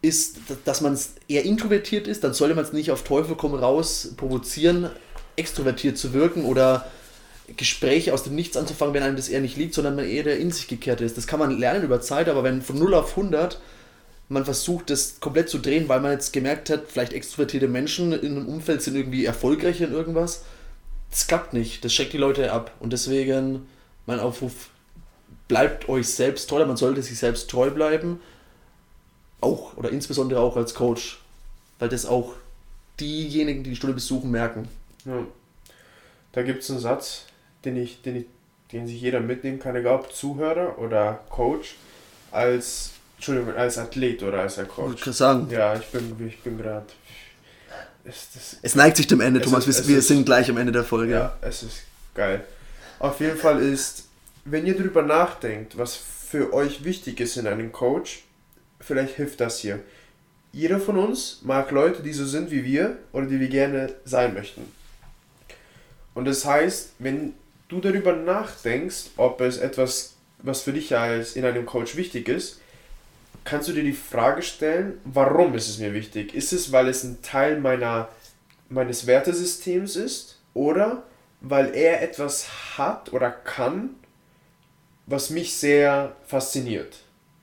ist, 0.01 0.37
dass 0.65 0.81
man 0.81 0.97
eher 1.27 1.43
introvertiert 1.45 2.07
ist, 2.07 2.23
dann 2.23 2.33
sollte 2.33 2.55
man 2.55 2.65
es 2.65 2.73
nicht 2.73 2.91
auf 2.91 3.03
Teufel 3.03 3.35
komm 3.35 3.53
raus 3.53 4.13
provozieren, 4.17 4.89
extrovertiert 5.35 5.97
zu 5.97 6.13
wirken 6.13 6.45
oder 6.45 6.89
Gespräche 7.57 8.13
aus 8.13 8.23
dem 8.23 8.35
Nichts 8.35 8.57
anzufangen, 8.57 8.93
wenn 8.93 9.03
einem 9.03 9.15
das 9.15 9.29
eher 9.29 9.41
nicht 9.41 9.57
liegt, 9.57 9.73
sondern 9.73 9.95
man 9.95 10.05
eher 10.05 10.37
in 10.37 10.51
sich 10.51 10.67
gekehrt 10.67 11.01
ist. 11.01 11.17
Das 11.17 11.27
kann 11.27 11.39
man 11.39 11.57
lernen 11.57 11.83
über 11.83 12.01
Zeit, 12.01 12.29
aber 12.29 12.43
wenn 12.43 12.61
von 12.61 12.79
0 12.79 12.93
auf 12.93 13.11
100 13.11 13.59
man 14.29 14.45
versucht, 14.45 14.89
das 14.89 15.19
komplett 15.19 15.49
zu 15.49 15.59
drehen, 15.59 15.89
weil 15.89 15.99
man 15.99 16.13
jetzt 16.13 16.31
gemerkt 16.31 16.69
hat, 16.69 16.83
vielleicht 16.87 17.11
extrovertierte 17.11 17.67
Menschen 17.67 18.13
in 18.13 18.37
einem 18.37 18.47
Umfeld 18.47 18.81
sind 18.81 18.95
irgendwie 18.95 19.25
erfolgreicher 19.25 19.85
in 19.85 19.91
irgendwas, 19.91 20.43
das 21.09 21.27
klappt 21.27 21.53
nicht. 21.53 21.83
Das 21.83 21.93
schreckt 21.93 22.13
die 22.13 22.17
Leute 22.17 22.51
ab. 22.51 22.71
Und 22.79 22.93
deswegen 22.93 23.67
mein 24.05 24.19
Aufruf, 24.19 24.69
bleibt 25.51 25.89
euch 25.89 26.07
selbst 26.07 26.49
treu, 26.49 26.65
man 26.65 26.77
sollte 26.77 27.03
sich 27.03 27.19
selbst 27.19 27.49
treu 27.49 27.71
bleiben. 27.71 28.21
Auch 29.41 29.75
oder 29.75 29.89
insbesondere 29.89 30.39
auch 30.39 30.55
als 30.55 30.73
Coach. 30.73 31.19
Weil 31.77 31.89
das 31.89 32.05
auch 32.05 32.35
diejenigen, 33.01 33.61
die 33.61 33.71
die 33.71 33.75
Stunde 33.75 33.93
besuchen, 33.93 34.31
merken. 34.31 34.69
Ja. 35.03 35.25
Da 36.31 36.43
gibt 36.43 36.63
es 36.63 36.71
einen 36.71 36.79
Satz, 36.79 37.25
den, 37.65 37.75
ich, 37.75 38.01
den, 38.01 38.15
ich, 38.15 38.25
den 38.71 38.87
sich 38.87 39.01
jeder 39.01 39.19
mitnehmen 39.19 39.59
kann, 39.59 39.75
egal 39.75 39.95
ob 39.95 40.13
Zuhörer 40.13 40.79
oder 40.79 41.19
Coach, 41.29 41.75
als, 42.31 42.91
Entschuldigung, 43.17 43.53
als 43.53 43.77
Athlet 43.77 44.23
oder 44.23 44.39
als 44.39 44.57
Coach. 44.69 45.05
Ich 45.05 45.13
sagen. 45.13 45.49
Ja, 45.49 45.75
ich 45.75 45.87
bin, 45.87 46.15
ich 46.25 46.39
bin 46.39 46.57
gerade. 46.57 46.85
Es, 48.05 48.73
neigt 48.75 48.95
sich 48.95 49.07
dem 49.07 49.19
Ende, 49.19 49.41
Thomas. 49.41 49.67
Ist, 49.67 49.85
wir, 49.85 49.95
wir 49.95 50.01
sind 50.01 50.25
gleich 50.25 50.49
am 50.49 50.55
Ende 50.55 50.71
der 50.71 50.85
Folge. 50.85 51.11
Ja, 51.11 51.37
es 51.41 51.63
ist 51.63 51.81
geil. 52.15 52.45
Auf 52.99 53.19
jeden 53.19 53.37
Fall 53.37 53.61
ist, 53.61 54.05
wenn 54.45 54.65
ihr 54.65 54.77
darüber 54.77 55.01
nachdenkt, 55.01 55.77
was 55.77 55.95
für 55.95 56.53
euch 56.53 56.83
wichtig 56.83 57.19
ist 57.19 57.37
in 57.37 57.47
einem 57.47 57.71
Coach, 57.71 58.23
vielleicht 58.79 59.15
hilft 59.15 59.39
das 59.39 59.59
hier. 59.59 59.79
Jeder 60.53 60.79
von 60.79 60.97
uns 60.97 61.41
mag 61.43 61.71
Leute, 61.71 62.03
die 62.03 62.13
so 62.13 62.25
sind 62.25 62.51
wie 62.51 62.63
wir 62.63 62.97
oder 63.13 63.25
die 63.25 63.39
wir 63.39 63.49
gerne 63.49 63.93
sein 64.03 64.33
möchten. 64.33 64.69
Und 66.13 66.25
das 66.25 66.45
heißt, 66.45 66.93
wenn 66.99 67.33
du 67.69 67.79
darüber 67.79 68.13
nachdenkst, 68.13 69.11
ob 69.15 69.39
es 69.41 69.57
etwas, 69.57 70.15
was 70.39 70.61
für 70.63 70.73
dich 70.73 70.95
als 70.95 71.35
in 71.35 71.45
einem 71.45 71.65
Coach 71.65 71.95
wichtig 71.95 72.27
ist, 72.27 72.59
kannst 73.45 73.69
du 73.69 73.73
dir 73.73 73.83
die 73.83 73.93
Frage 73.93 74.41
stellen, 74.41 74.99
warum 75.05 75.53
ist 75.55 75.69
es 75.69 75.79
mir 75.79 75.93
wichtig? 75.93 76.33
Ist 76.35 76.51
es, 76.51 76.71
weil 76.71 76.89
es 76.89 77.03
ein 77.03 77.21
Teil 77.21 77.59
meiner, 77.59 78.09
meines 78.69 79.07
Wertesystems 79.07 79.95
ist? 79.95 80.39
Oder 80.53 81.03
weil 81.39 81.73
er 81.73 82.01
etwas 82.01 82.77
hat 82.77 83.13
oder 83.13 83.31
kann, 83.31 83.91
was 85.05 85.29
mich 85.29 85.55
sehr 85.55 86.15
fasziniert? 86.25 86.99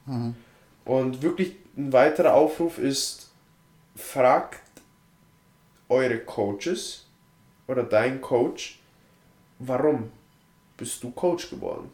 Mhm. 0.07 0.35
Und 0.85 1.23
wirklich 1.23 1.57
ein 1.77 1.93
weiterer 1.93 2.35
Aufruf 2.35 2.79
ist, 2.79 3.31
fragt 3.95 4.63
eure 5.89 6.19
Coaches 6.21 7.07
oder 7.67 7.83
dein 7.83 8.21
Coach, 8.21 8.79
warum 9.59 10.11
bist 10.77 11.03
du 11.03 11.11
Coach 11.11 11.51
geworden? 11.51 11.91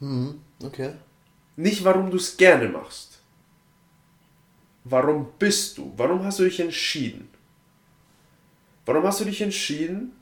Mhm, 0.00 0.40
okay. 0.64 0.94
Nicht, 1.56 1.84
warum 1.84 2.10
du 2.10 2.16
es 2.16 2.36
gerne 2.36 2.68
machst. 2.68 3.20
Warum 4.84 5.28
bist 5.38 5.78
du? 5.78 5.92
Warum 5.96 6.24
hast 6.24 6.38
du 6.38 6.44
dich 6.44 6.58
entschieden? 6.58 7.28
Warum 8.84 9.04
hast 9.04 9.20
du 9.20 9.24
dich 9.24 9.40
entschieden, 9.40 10.12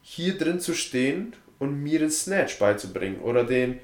hier 0.00 0.38
drin 0.38 0.60
zu 0.60 0.74
stehen 0.74 1.34
und 1.58 1.82
mir 1.82 1.98
den 1.98 2.10
Snatch 2.10 2.58
beizubringen 2.58 3.20
oder 3.20 3.44
den, 3.44 3.80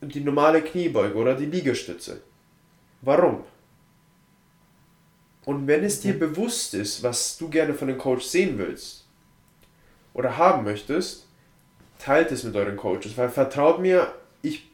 die 0.00 0.20
normale 0.20 0.62
Kniebeuge 0.62 1.14
oder 1.14 1.34
die 1.34 1.46
Liegestütze? 1.46 2.20
Warum? 3.02 3.44
Und 5.44 5.66
wenn 5.66 5.84
es 5.84 6.00
dir 6.00 6.14
mhm. 6.14 6.18
bewusst 6.18 6.74
ist, 6.74 7.02
was 7.02 7.38
du 7.38 7.48
gerne 7.48 7.74
von 7.74 7.88
dem 7.88 7.98
Coach 7.98 8.24
sehen 8.24 8.58
willst 8.58 9.04
oder 10.12 10.36
haben 10.36 10.64
möchtest, 10.64 11.26
teilt 11.98 12.32
es 12.32 12.42
mit 12.42 12.56
euren 12.56 12.76
Coaches, 12.76 13.16
weil 13.16 13.28
vertraut 13.28 13.80
mir, 13.80 14.12
ich 14.42 14.68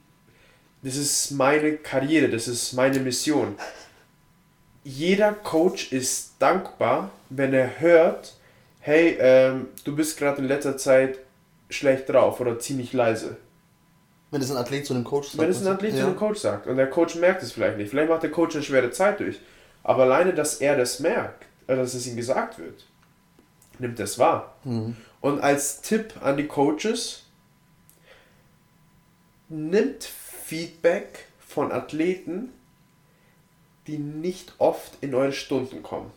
das 0.82 0.96
ist 0.96 1.30
meine 1.30 1.76
Karriere, 1.76 2.28
das 2.28 2.48
ist 2.48 2.72
meine 2.72 2.98
Mission. 2.98 3.56
Jeder 4.82 5.32
Coach 5.32 5.92
ist 5.92 6.32
dankbar, 6.40 7.10
wenn 7.30 7.54
er 7.54 7.78
hört, 7.78 8.34
hey, 8.80 9.16
ähm, 9.20 9.68
du 9.84 9.94
bist 9.94 10.18
gerade 10.18 10.42
in 10.42 10.48
letzter 10.48 10.76
Zeit 10.76 11.20
schlecht 11.72 12.08
drauf 12.08 12.40
oder 12.40 12.58
ziemlich 12.58 12.92
leise. 12.92 13.36
Wenn 14.30 14.40
es 14.40 14.50
ein 14.50 14.56
Athlet 14.56 14.86
zu 14.86 14.94
einem 14.94 15.04
Coach 15.04 15.28
sagt. 15.28 15.42
Wenn 15.42 15.50
es 15.50 15.60
ein 15.60 15.72
Athlet 15.72 15.92
ja. 15.92 16.00
zu 16.00 16.06
einem 16.06 16.16
Coach 16.16 16.40
sagt 16.40 16.66
und 16.66 16.76
der 16.76 16.88
Coach 16.88 17.16
merkt 17.16 17.42
es 17.42 17.52
vielleicht 17.52 17.76
nicht. 17.76 17.90
Vielleicht 17.90 18.08
macht 18.08 18.22
der 18.22 18.30
Coach 18.30 18.54
eine 18.54 18.64
schwere 18.64 18.90
Zeit 18.90 19.20
durch. 19.20 19.38
Aber 19.82 20.04
alleine, 20.04 20.32
dass 20.32 20.60
er 20.60 20.76
das 20.76 21.00
merkt, 21.00 21.44
äh, 21.66 21.76
dass 21.76 21.94
es 21.94 22.06
ihm 22.06 22.16
gesagt 22.16 22.58
wird, 22.58 22.86
nimmt 23.78 23.98
das 23.98 24.18
wahr. 24.18 24.54
Mhm. 24.64 24.96
Und 25.20 25.40
als 25.40 25.82
Tipp 25.82 26.14
an 26.22 26.36
die 26.36 26.46
Coaches, 26.46 27.24
nimmt 29.52 30.04
Feedback 30.04 31.26
von 31.38 31.70
Athleten, 31.70 32.50
die 33.86 33.98
nicht 33.98 34.54
oft 34.58 34.92
in 35.00 35.14
eure 35.14 35.32
Stunden 35.32 35.82
kommen. 35.82 36.10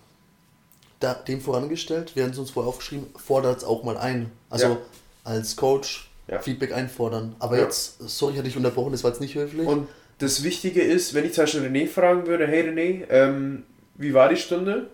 Da, 0.99 1.13
dem 1.13 1.41
vorangestellt, 1.41 2.15
wir 2.15 2.23
haben 2.23 2.31
es 2.31 2.37
uns 2.37 2.51
vorher 2.51 2.69
aufgeschrieben, 2.69 3.07
fordert 3.17 3.57
es 3.57 3.63
auch 3.63 3.83
mal 3.83 3.97
ein. 3.97 4.31
Also 4.49 4.67
ja. 4.67 4.77
Als 5.25 5.57
Coach 5.57 6.09
ja. 6.27 6.39
Feedback 6.39 6.73
einfordern. 6.73 7.35
Aber 7.39 7.57
ja. 7.57 7.63
jetzt, 7.63 7.99
sorry, 7.99 8.33
ich 8.33 8.37
hatte 8.39 8.47
dich 8.47 8.57
unterbrochen, 8.57 8.93
das 8.93 9.03
war 9.03 9.11
jetzt 9.11 9.19
nicht 9.19 9.35
höflich. 9.35 9.67
Und 9.67 9.89
das 10.19 10.43
Wichtige 10.43 10.81
ist, 10.81 11.13
wenn 11.13 11.25
ich 11.25 11.33
zum 11.33 11.43
Beispiel 11.43 11.61
René 11.63 11.87
fragen 11.87 12.25
würde, 12.25 12.47
hey 12.47 12.69
René, 12.69 13.05
ähm, 13.09 13.63
wie 13.95 14.13
war 14.13 14.29
die 14.29 14.37
Stunde? 14.37 14.87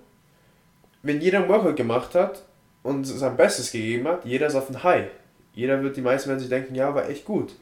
Wenn 1.03 1.21
jeder 1.21 1.43
ein 1.43 1.49
Workout 1.49 1.75
gemacht 1.75 2.15
hat 2.15 2.43
und 2.83 3.05
sein 3.05 3.37
Bestes 3.37 3.71
gegeben 3.71 4.07
hat, 4.07 4.25
jeder 4.25 4.47
ist 4.47 4.55
auf 4.55 4.69
ein 4.69 4.83
High. 4.83 5.07
Jeder 5.53 5.83
wird, 5.83 5.97
die 5.97 6.01
meisten 6.01 6.29
werden 6.29 6.39
sich 6.39 6.49
denken, 6.49 6.75
ja, 6.75 6.93
war 6.95 7.09
echt 7.09 7.25
gut. 7.25 7.55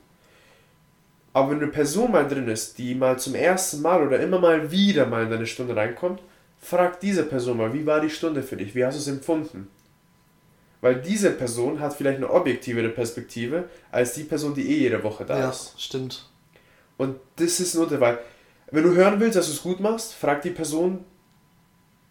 Aber 1.33 1.51
wenn 1.51 1.57
eine 1.57 1.67
Person 1.67 2.11
mal 2.11 2.27
drin 2.27 2.47
ist, 2.47 2.77
die 2.77 2.95
mal 2.95 3.17
zum 3.19 3.35
ersten 3.35 3.81
Mal 3.81 4.05
oder 4.05 4.19
immer 4.19 4.39
mal 4.39 4.71
wieder 4.71 5.05
mal 5.05 5.23
in 5.23 5.29
deine 5.29 5.45
Stunde 5.45 5.75
reinkommt, 5.75 6.21
frag 6.59 6.99
diese 6.99 7.23
Person 7.23 7.57
mal, 7.57 7.73
wie 7.73 7.85
war 7.85 8.01
die 8.01 8.09
Stunde 8.09 8.43
für 8.43 8.57
dich? 8.57 8.75
Wie 8.75 8.83
hast 8.83 8.95
du 8.95 8.99
es 8.99 9.07
empfunden? 9.07 9.67
Weil 10.81 11.01
diese 11.01 11.31
Person 11.31 11.80
hat 11.80 11.93
vielleicht 11.93 12.18
eine 12.18 12.30
objektivere 12.30 12.89
Perspektive 12.89 13.69
als 13.91 14.14
die 14.14 14.23
Person, 14.23 14.53
die 14.53 14.69
eh 14.69 14.80
jede 14.80 15.03
Woche 15.03 15.26
da 15.26 15.38
ja, 15.38 15.49
ist. 15.49 15.73
Ja, 15.73 15.80
stimmt. 15.80 16.30
Und 16.97 17.18
das 17.35 17.60
ist 17.60 17.76
nur 17.76 17.99
weil 17.99 18.19
wenn 18.72 18.84
du 18.84 18.93
hören 18.93 19.19
willst, 19.19 19.35
dass 19.35 19.47
du 19.47 19.53
es 19.53 19.64
gut 19.64 19.80
machst, 19.80 20.14
frag 20.14 20.41
die 20.41 20.51
Person, 20.51 21.03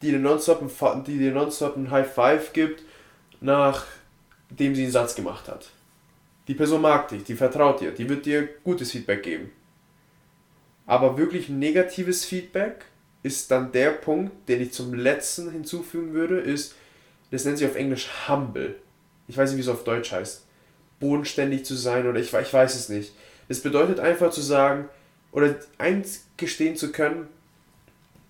die 0.02 0.10
dir 0.10 0.18
nonstop 0.18 0.62
ein, 0.62 1.04
die 1.04 1.18
dir 1.18 1.32
nonstop 1.32 1.76
ein 1.76 1.90
High 1.90 2.12
Five 2.12 2.52
gibt, 2.52 2.82
nachdem 3.40 4.74
sie 4.74 4.82
einen 4.82 4.92
Satz 4.92 5.14
gemacht 5.14 5.48
hat. 5.48 5.70
Die 6.48 6.54
Person 6.54 6.80
mag 6.80 7.08
dich, 7.08 7.24
die 7.24 7.36
vertraut 7.36 7.80
dir, 7.80 7.92
die 7.92 8.08
wird 8.08 8.26
dir 8.26 8.48
gutes 8.64 8.90
Feedback 8.90 9.22
geben. 9.22 9.52
Aber 10.86 11.18
wirklich 11.18 11.48
negatives 11.48 12.24
Feedback 12.24 12.86
ist 13.22 13.50
dann 13.50 13.72
der 13.72 13.90
Punkt, 13.90 14.48
den 14.48 14.62
ich 14.62 14.72
zum 14.72 14.94
letzten 14.94 15.50
hinzufügen 15.50 16.14
würde, 16.14 16.40
ist, 16.40 16.74
das 17.30 17.44
nennt 17.44 17.58
sich 17.58 17.66
auf 17.66 17.76
Englisch 17.76 18.08
humble. 18.28 18.76
Ich 19.26 19.36
weiß 19.36 19.50
nicht, 19.50 19.58
wie 19.58 19.62
es 19.62 19.68
auf 19.68 19.84
Deutsch 19.84 20.12
heißt. 20.12 20.44
Bodenständig 21.00 21.64
zu 21.64 21.74
sein 21.74 22.08
oder 22.08 22.18
ich, 22.18 22.32
ich 22.32 22.52
weiß 22.52 22.74
es 22.74 22.88
nicht. 22.88 23.12
Es 23.48 23.62
bedeutet 23.62 24.00
einfach 24.00 24.30
zu 24.30 24.40
sagen 24.40 24.88
oder 25.32 25.54
eingestehen 25.78 26.76
zu 26.76 26.92
können, 26.92 27.28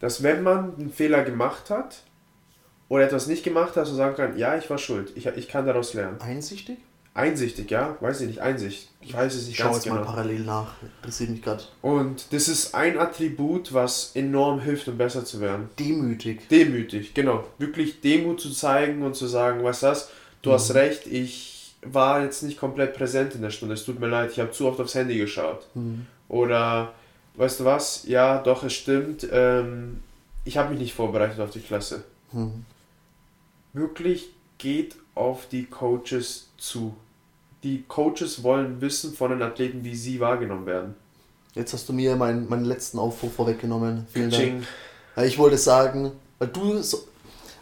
dass 0.01 0.23
wenn 0.23 0.43
man 0.43 0.77
einen 0.77 0.93
Fehler 0.93 1.25
gemacht 1.25 1.71
hat 1.71 2.03
oder 2.89 3.05
etwas 3.05 3.27
nicht 3.27 3.43
gemacht 3.43 3.77
hat, 3.77 3.87
so 3.87 3.95
sagen 3.95 4.17
kann, 4.17 4.39
ja, 4.39 4.57
ich 4.57 4.69
war 4.71 4.79
schuld, 4.79 5.13
ich, 5.17 5.27
ich 5.27 5.49
kann 5.49 5.67
daraus 5.67 5.95
lernen. 5.95 6.21
Einsichtig? 6.21 6.79
Einsichtig, 7.19 7.69
ja, 7.73 7.97
weiß 7.99 8.21
ich 8.21 8.29
nicht, 8.29 8.41
Einsicht. 8.41 8.91
Ich 9.01 9.13
weiß 9.13 9.35
es 9.35 9.49
nicht 9.49 9.57
Schau 9.57 9.73
ganz 9.73 9.83
genau. 9.83 9.97
Jetzt 9.97 10.05
mal 10.05 10.13
parallel 10.13 10.45
nach, 10.45 10.75
interessiert 10.99 11.31
mich 11.31 11.43
gerade. 11.43 11.65
Und 11.83 12.33
das 12.33 12.47
ist 12.47 12.77
ein 12.77 12.97
Attribut, 12.97 13.75
was 13.75 14.13
enorm 14.15 14.61
hilft, 14.61 14.87
um 14.87 14.97
besser 14.97 15.25
zu 15.25 15.41
werden. 15.41 15.69
Demütig. 15.81 16.49
Demütig, 16.49 17.15
genau. 17.15 17.43
Wirklich 17.59 18.01
Demut 18.03 18.41
zu 18.41 18.53
zeigen 18.53 19.03
und 19.03 19.17
zu 19.17 19.27
sagen, 19.27 19.65
was 19.65 19.81
das, 19.81 20.11
du 20.43 20.51
mhm. 20.51 20.55
hast 20.55 20.75
recht, 20.75 21.09
ich 21.09 21.75
war 21.83 22.23
jetzt 22.23 22.45
nicht 22.45 22.57
komplett 22.57 22.95
präsent 22.95 23.35
in 23.35 23.43
der 23.43 23.51
Stunde, 23.51 23.75
es 23.75 23.85
tut 23.85 23.99
mir 23.99 24.07
leid, 24.07 24.31
ich 24.31 24.39
habe 24.39 24.53
zu 24.53 24.69
oft 24.69 24.79
aufs 24.79 24.95
Handy 24.95 25.19
geschaut. 25.19 25.67
Mhm. 25.75 26.07
Oder, 26.29 26.93
weißt 27.35 27.59
du 27.59 27.65
was, 27.65 28.05
ja, 28.07 28.39
doch, 28.41 28.63
es 28.63 28.75
stimmt, 28.75 29.27
ähm, 29.33 30.05
ich 30.45 30.57
habe 30.57 30.71
mich 30.71 30.79
nicht 30.79 30.95
vorbereitet 30.95 31.41
auf 31.41 31.51
die 31.51 31.61
Klasse. 31.61 32.05
Mhm. 32.31 32.65
Wirklich 33.73 34.29
geht 34.59 34.95
auf 35.17 35.49
die 35.49 35.65
Coaches 35.65 36.51
zu 36.59 36.95
die 37.63 37.85
Coaches 37.89 38.43
wollen 38.43 38.81
wissen 38.81 39.13
von 39.15 39.31
den 39.31 39.43
Athleten, 39.43 39.85
wie 39.85 39.95
sie 39.95 40.21
wahrgenommen 40.21 40.67
werden. 40.67 40.95
Jetzt 41.55 41.73
hast 41.73 41.89
du 41.89 41.93
mir 41.93 42.15
meinen, 42.17 42.49
meinen 42.49 42.65
letzten 42.65 42.99
Aufruf 42.99 43.33
vorweggenommen. 43.35 44.07
Vielen 44.13 44.31
Dank. 44.31 44.67
Ich 45.25 45.39
wollte 45.39 45.59
sagen, 45.59 46.13
weil 46.39 46.49
du 46.49 46.81
so, 46.83 46.99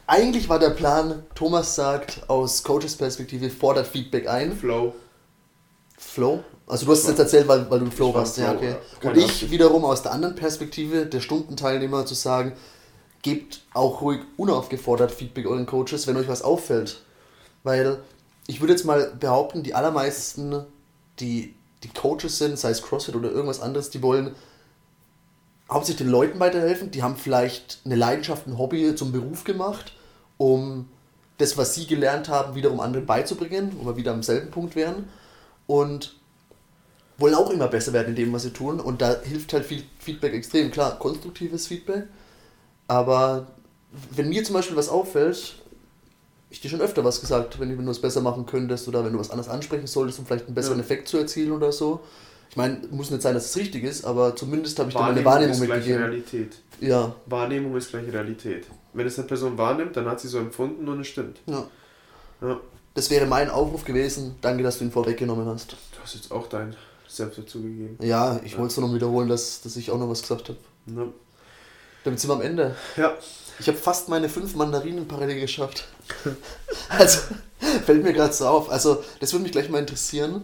eigentlich 0.07 0.49
war 0.49 0.59
der 0.59 0.71
Plan, 0.71 1.23
Thomas 1.35 1.75
sagt 1.75 2.29
aus 2.29 2.63
Coaches 2.63 2.97
Perspektive 2.97 3.49
fordert 3.49 3.87
Feedback 3.87 4.29
ein. 4.29 4.55
Flow. 4.55 4.95
Flow? 5.97 6.45
Also 6.67 6.85
du 6.85 6.93
hast 6.93 7.03
es 7.03 7.09
jetzt 7.09 7.19
erzählt, 7.19 7.49
weil, 7.49 7.71
weil 7.71 7.81
du 7.81 7.91
Flow 7.91 8.13
warst, 8.13 8.37
ja, 8.39 8.53
okay. 8.53 8.77
Und 9.03 9.17
ich 9.17 9.25
Absicht. 9.25 9.51
wiederum 9.51 9.85
aus 9.85 10.03
der 10.03 10.13
anderen 10.13 10.35
Perspektive, 10.35 11.07
der 11.07 11.21
Stundenteilnehmer, 11.21 12.05
zu 12.05 12.15
sagen, 12.15 12.53
gebt 13.23 13.63
auch 13.73 14.03
ruhig 14.03 14.21
unaufgefordert 14.37 15.11
Feedback 15.11 15.47
euren 15.47 15.67
Coaches, 15.67 16.07
wenn 16.07 16.17
euch 16.17 16.29
was 16.29 16.43
auffällt. 16.43 17.03
Weil 17.63 18.01
ich 18.47 18.61
würde 18.61 18.73
jetzt 18.73 18.85
mal 18.85 19.13
behaupten, 19.19 19.63
die 19.63 19.75
allermeisten, 19.75 20.65
die, 21.19 21.55
die 21.83 21.89
Coaches 21.89 22.39
sind, 22.39 22.59
sei 22.59 22.71
es 22.71 22.83
CrossFit 22.83 23.17
oder 23.17 23.31
irgendwas 23.31 23.61
anderes, 23.61 23.91
die 23.91 24.03
wollen 24.03 24.35
hauptsächlich 25.71 26.07
den 26.07 26.13
Leuten 26.13 26.39
weiterhelfen. 26.39 26.91
Die 26.91 27.03
haben 27.03 27.17
vielleicht 27.17 27.81
eine 27.85 27.97
Leidenschaft, 27.97 28.47
ein 28.47 28.59
Hobby 28.59 28.95
zum 28.95 29.13
Beruf 29.13 29.45
gemacht, 29.45 29.93
um 30.39 30.89
das, 31.39 31.57
was 31.57 31.75
sie 31.75 31.87
gelernt 31.87 32.29
haben, 32.29 32.55
wiederum 32.55 32.81
anderen 32.81 33.07
beizubringen, 33.07 33.73
wo 33.79 33.87
wir 33.87 33.97
wieder 33.97 34.13
am 34.13 34.23
selben 34.23 34.51
Punkt 34.51 34.77
wären. 34.77 35.09
Und 35.67 36.17
wollen 37.19 37.35
auch 37.35 37.51
immer 37.51 37.69
besser 37.69 37.93
werden 37.93 38.11
in 38.11 38.17
dem, 38.17 38.33
was 38.33 38.43
sie 38.43 38.53
tun. 38.53 38.79
Und 38.79 39.03
da 39.03 39.21
hilft 39.23 39.53
halt 39.53 39.65
viel 39.65 39.83
Feedback 39.99 40.35
extrem. 40.35 40.71
Klar, 40.71 40.99
konstruktives 40.99 41.67
Feedback. 41.67 42.05
Aber 42.89 43.49
wenn 44.11 44.29
mir 44.29 44.45
zum 44.45 44.55
Beispiel 44.55 44.77
was 44.77 44.89
auffällt, 44.89 45.57
ich 46.51 46.61
dir 46.61 46.69
schon 46.71 46.81
öfter 46.81 47.05
was 47.05 47.21
gesagt, 47.21 47.59
wenn 47.61 47.77
du 47.85 47.91
es 47.91 48.01
besser 48.01 48.21
machen 48.21 48.47
könntest 48.47 48.87
oder 48.89 49.05
wenn 49.05 49.13
du 49.13 49.19
was 49.19 49.31
anders 49.31 49.49
ansprechen 49.49 49.87
solltest, 49.87 50.19
um 50.19 50.27
vielleicht 50.27 50.47
einen 50.47 50.55
besseren 50.55 50.79
Ja. 50.79 50.85
Effekt 50.85 51.09
zu 51.09 51.19
erzielen 51.19 51.53
oder 51.53 51.73
so. 51.73 52.01
Ich 52.51 52.57
meine, 52.57 52.79
muss 52.91 53.11
nicht 53.11 53.23
sein, 53.23 53.35
dass 53.35 53.47
es 53.47 53.57
richtig 53.57 53.83
ist, 53.85 54.05
aber 54.05 54.35
zumindest 54.37 54.79
habe 54.79 54.89
ich 54.89 54.95
dir 54.97 55.03
meine 55.03 55.25
Wahrnehmung 55.25 55.53
ist 55.55 55.61
mitgegeben. 55.61 55.99
Realität. 56.03 56.53
Ja, 56.81 57.15
Wahrnehmung 57.27 57.77
ist 57.77 57.91
gleich 57.91 58.11
Realität. 58.13 58.67
Wenn 58.93 59.07
es 59.07 59.19
eine 59.19 59.27
Person 59.27 59.59
wahrnimmt, 59.59 59.97
dann 59.97 60.07
hat 60.07 60.21
sie 60.21 60.29
so 60.29 60.39
empfunden 60.39 60.89
und 60.89 61.01
es 61.01 61.09
stimmt. 61.09 61.39
ja. 61.47 61.67
Ja. 62.41 62.61
Das 62.95 63.11
wäre 63.11 63.27
mein 63.27 63.51
Aufruf 63.51 63.85
gewesen. 63.85 64.37
Danke, 64.41 64.63
dass 64.63 64.79
du 64.79 64.85
ihn 64.85 64.91
vorweggenommen 64.91 65.45
hast. 65.47 65.73
Du 65.73 65.77
hast 66.03 66.15
jetzt 66.15 66.31
auch 66.33 66.47
dein 66.49 66.75
Senf 67.09 67.35
dazugegeben. 67.37 67.99
Ja, 68.01 68.41
ich 68.43 68.53
Ja. 68.53 68.59
wollte 68.59 68.73
es 68.73 68.77
nur 68.79 68.89
noch 68.89 68.95
wiederholen, 68.95 69.29
dass, 69.29 69.61
dass 69.61 69.77
ich 69.77 69.91
auch 69.91 69.99
noch 69.99 70.09
was 70.09 70.23
gesagt 70.23 70.49
habe. 70.49 70.59
Ja. 70.87 71.07
Damit 72.05 72.21
sind 72.21 72.31
wir 72.31 72.35
am 72.37 72.41
Ende. 72.43 72.75
ja. 72.97 73.15
Ich 73.59 73.69
habe 73.69 73.79
fast 73.79 74.09
meine 74.09 74.29
fünf 74.29 74.55
Mandarinen 74.55 75.07
parallel 75.09 75.41
geschafft. 75.41 75.85
Also, 76.89 77.19
fällt 77.85 78.03
mir 78.05 78.13
gerade 78.13 78.33
so 78.33 78.47
auf. 78.47 78.71
Also, 78.71 79.03
das 79.21 79.33
würde 79.33 79.43
mich 79.43 79.53
gleich 79.53 79.69
mal 79.69 79.79
interessieren, 79.79 80.43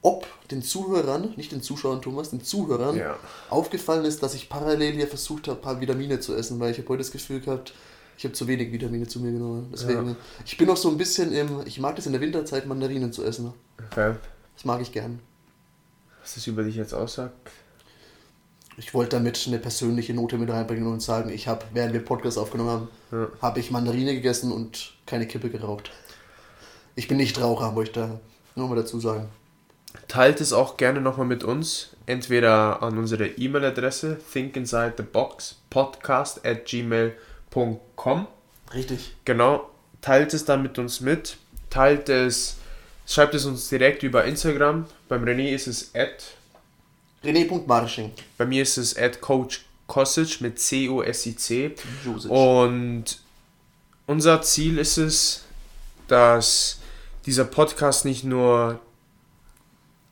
ob 0.00 0.26
den 0.50 0.62
Zuhörern, 0.62 1.32
nicht 1.36 1.50
den 1.52 1.62
Zuschauern, 1.62 2.02
Thomas, 2.02 2.30
den 2.30 2.42
Zuhörern 2.44 2.96
Ja. 2.96 3.16
aufgefallen 3.50 4.04
ist, 4.04 4.22
dass 4.22 4.34
ich 4.34 4.48
parallel 4.48 4.92
hier 4.92 5.08
versucht 5.08 5.48
habe, 5.48 5.58
ein 5.58 5.62
paar 5.62 5.80
Vitamine 5.80 6.20
zu 6.20 6.34
essen, 6.34 6.60
weil 6.60 6.70
ich 6.72 6.78
habe 6.78 6.88
heute 6.88 6.98
das 7.02 7.10
Gefühl 7.10 7.40
gehabt, 7.40 7.72
ich 8.18 8.24
habe 8.24 8.34
zu 8.34 8.46
wenig 8.46 8.70
Vitamine 8.72 9.06
zu 9.08 9.20
mir 9.20 9.32
genommen. 9.32 9.70
Deswegen, 9.72 10.10
Ja. 10.10 10.16
ich 10.44 10.56
bin 10.56 10.68
noch 10.68 10.76
so 10.76 10.88
ein 10.88 10.98
bisschen 10.98 11.32
im, 11.32 11.62
ich 11.66 11.80
mag 11.80 11.96
das 11.96 12.06
in 12.06 12.12
der 12.12 12.20
Winterzeit, 12.20 12.66
Mandarinen 12.66 13.12
zu 13.12 13.24
essen. 13.24 13.52
Okay. 13.90 14.14
Das 14.54 14.64
mag 14.64 14.80
ich 14.80 14.92
gern. 14.92 15.18
Was 16.20 16.34
das 16.34 16.46
über 16.46 16.62
dich 16.62 16.76
jetzt 16.76 16.94
aussagt? 16.94 17.34
Ich 18.78 18.94
wollte 18.94 19.16
damit 19.16 19.42
eine 19.46 19.58
persönliche 19.58 20.14
Note 20.14 20.38
mit 20.38 20.50
reinbringen 20.50 20.86
und 20.90 21.00
sagen, 21.00 21.30
ich 21.30 21.46
habe, 21.46 21.64
während 21.74 21.92
wir 21.92 22.04
Podcast 22.04 22.38
aufgenommen 22.38 22.70
haben, 22.70 22.88
Ja. 23.12 23.28
habe 23.42 23.60
ich 23.60 23.70
Mandarine 23.70 24.14
gegessen 24.14 24.50
und 24.52 24.94
keine 25.06 25.26
Kippe 25.26 25.50
geraucht. 25.50 25.90
Ich 26.94 27.08
bin 27.08 27.18
nicht 27.18 27.40
Raucher, 27.40 27.74
wollte 27.74 27.90
ich 27.90 27.94
da 27.94 28.20
nur 28.54 28.68
mal 28.68 28.76
dazu 28.76 28.98
sagen. 29.00 29.28
Teilt 30.08 30.40
es 30.40 30.52
auch 30.54 30.76
gerne 30.78 31.00
nochmal 31.02 31.26
mit 31.26 31.44
uns. 31.44 31.90
Entweder 32.06 32.82
an 32.82 32.96
unsere 32.98 33.26
E-Mail-Adresse 33.26 34.18
thinkinsidethebox 34.32 35.56
podcast 35.70 36.44
at 36.46 36.64
gmail.com. 36.64 38.26
Richtig. 38.72 39.14
Genau. 39.24 39.68
Teilt 40.00 40.32
es 40.34 40.44
dann 40.44 40.62
mit 40.62 40.78
uns 40.78 41.00
mit. 41.00 41.36
Teilt 41.70 42.08
es, 42.08 42.56
schreibt 43.06 43.34
es 43.34 43.44
uns 43.44 43.68
direkt 43.68 44.02
über 44.02 44.24
Instagram. 44.24 44.86
Beim 45.08 45.24
René 45.24 45.50
ist 45.50 45.66
es 45.66 45.94
at, 45.94 46.24
René.marsching. 47.24 48.12
bei 48.36 48.46
mir 48.46 48.62
ist 48.62 48.76
es 48.76 48.96
at 48.96 49.20
Coach 49.20 49.64
Kosic 49.86 50.40
mit 50.40 50.58
C-O-S-I-C. 50.58 51.74
Und 52.28 53.04
unser 54.06 54.42
Ziel 54.42 54.78
ist 54.78 54.96
es, 54.96 55.44
dass 56.08 56.80
dieser 57.26 57.44
Podcast 57.44 58.04
nicht 58.04 58.24
nur 58.24 58.80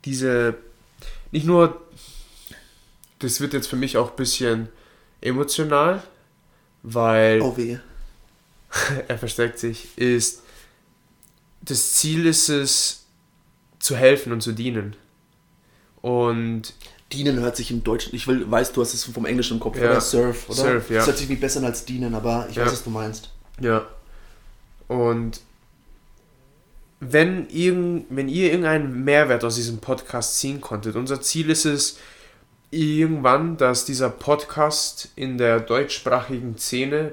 diese, 0.04 0.56
nicht 1.32 1.46
nur, 1.46 1.80
das 3.18 3.40
wird 3.40 3.52
jetzt 3.52 3.68
für 3.68 3.76
mich 3.76 3.96
auch 3.96 4.10
ein 4.10 4.16
bisschen 4.16 4.68
emotional, 5.20 6.02
weil 6.82 7.40
Oh 7.42 7.56
weh. 7.56 7.78
er 9.08 9.18
versteckt 9.18 9.58
sich, 9.58 9.96
ist, 9.96 10.42
das 11.62 11.94
Ziel 11.94 12.26
ist 12.26 12.48
es, 12.48 13.06
zu 13.78 13.96
helfen 13.96 14.32
und 14.32 14.42
zu 14.42 14.52
dienen. 14.52 14.94
Und 16.02 16.74
Dienen 17.12 17.40
hört 17.40 17.56
sich 17.56 17.70
im 17.70 17.82
Deutschen, 17.82 18.14
ich 18.14 18.26
will, 18.28 18.48
weiß, 18.50 18.72
du 18.72 18.80
hast 18.82 18.94
es 18.94 19.04
vom 19.04 19.26
Englischen 19.26 19.54
im 19.54 19.60
Kopf, 19.60 19.76
Ja. 19.78 19.90
oder? 19.90 20.00
Surf, 20.00 20.48
oder? 20.48 20.56
Surf, 20.56 20.90
ja. 20.90 20.96
Das 20.98 21.06
hört 21.08 21.18
sich 21.18 21.28
wie 21.28 21.36
besser 21.36 21.62
als 21.64 21.84
dienen, 21.84 22.14
aber 22.14 22.46
ich 22.48 22.56
Ja. 22.56 22.64
weiß, 22.64 22.72
was 22.72 22.84
du 22.84 22.90
meinst. 22.90 23.30
Ja. 23.60 23.86
Und 24.88 25.40
wenn, 27.00 27.48
irgend, 27.48 28.06
wenn 28.10 28.28
ihr 28.28 28.46
irgendeinen 28.50 29.04
Mehrwert 29.04 29.44
aus 29.44 29.56
diesem 29.56 29.78
Podcast 29.78 30.38
ziehen 30.38 30.60
konntet, 30.60 30.96
unser 30.96 31.20
Ziel 31.20 31.50
ist 31.50 31.64
es 31.64 31.98
irgendwann, 32.70 33.56
dass 33.56 33.84
dieser 33.84 34.10
Podcast 34.10 35.08
in 35.16 35.38
der 35.38 35.60
deutschsprachigen 35.60 36.58
Szene 36.58 37.12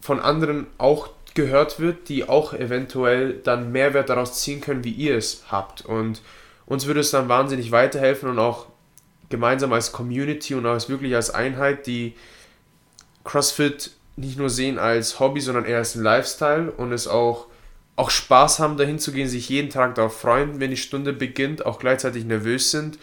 von 0.00 0.20
anderen 0.20 0.66
auch 0.78 1.10
gehört 1.34 1.78
wird, 1.78 2.08
die 2.08 2.28
auch 2.28 2.54
eventuell 2.54 3.34
dann 3.34 3.70
Mehrwert 3.72 4.08
daraus 4.08 4.40
ziehen 4.40 4.60
können, 4.60 4.84
wie 4.84 4.92
ihr 4.92 5.16
es 5.16 5.42
habt. 5.48 5.84
Und 5.84 6.22
uns 6.66 6.86
würde 6.86 7.00
es 7.00 7.10
dann 7.10 7.28
wahnsinnig 7.28 7.70
weiterhelfen 7.70 8.28
und 8.28 8.38
auch 8.38 8.66
gemeinsam 9.28 9.72
als 9.72 9.92
Community 9.92 10.54
und 10.54 10.66
als 10.66 10.88
wirklich 10.88 11.14
als 11.14 11.30
Einheit, 11.30 11.86
die 11.86 12.14
CrossFit 13.24 13.92
nicht 14.16 14.38
nur 14.38 14.50
sehen 14.50 14.78
als 14.78 15.20
Hobby, 15.20 15.40
sondern 15.40 15.64
eher 15.64 15.78
als 15.78 15.94
ein 15.94 16.02
Lifestyle 16.02 16.70
und 16.70 16.92
es 16.92 17.06
auch, 17.06 17.46
auch 17.96 18.10
Spaß 18.10 18.58
haben, 18.58 18.76
dahin 18.76 18.98
zu 18.98 19.12
gehen, 19.12 19.28
sich 19.28 19.48
jeden 19.48 19.70
Tag 19.70 19.94
darauf 19.94 20.20
freuen, 20.20 20.60
wenn 20.60 20.70
die 20.70 20.76
Stunde 20.76 21.12
beginnt, 21.12 21.66
auch 21.66 21.78
gleichzeitig 21.78 22.24
nervös 22.24 22.70
sind. 22.70 22.98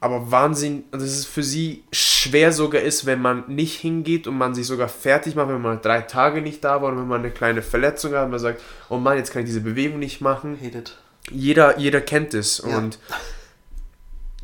Aber 0.00 0.30
Wahnsinn, 0.30 0.84
dass 0.92 1.02
es 1.02 1.24
für 1.24 1.42
sie 1.42 1.82
schwer 1.92 2.52
sogar 2.52 2.82
ist, 2.82 3.04
wenn 3.04 3.20
man 3.20 3.44
nicht 3.48 3.80
hingeht 3.80 4.28
und 4.28 4.38
man 4.38 4.54
sich 4.54 4.66
sogar 4.66 4.88
fertig 4.88 5.34
macht, 5.34 5.48
wenn 5.48 5.60
man 5.60 5.80
drei 5.80 6.02
Tage 6.02 6.40
nicht 6.40 6.62
da 6.62 6.80
war 6.80 6.92
oder 6.92 6.98
wenn 6.98 7.08
man 7.08 7.20
eine 7.20 7.32
kleine 7.32 7.62
Verletzung 7.62 8.14
hat 8.14 8.24
und 8.24 8.30
man 8.30 8.38
sagt, 8.38 8.62
oh 8.90 8.98
Mann, 8.98 9.16
jetzt 9.16 9.32
kann 9.32 9.42
ich 9.42 9.48
diese 9.48 9.60
Bewegung 9.60 9.98
nicht 9.98 10.20
machen 10.20 10.56
Hate 10.62 10.78
it. 10.78 10.96
Jeder, 11.30 11.78
jeder 11.78 12.00
kennt 12.00 12.34
es 12.34 12.58
Ja. 12.66 12.76
und 12.78 12.98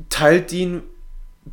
teilt 0.08 0.52
ihn, 0.52 0.82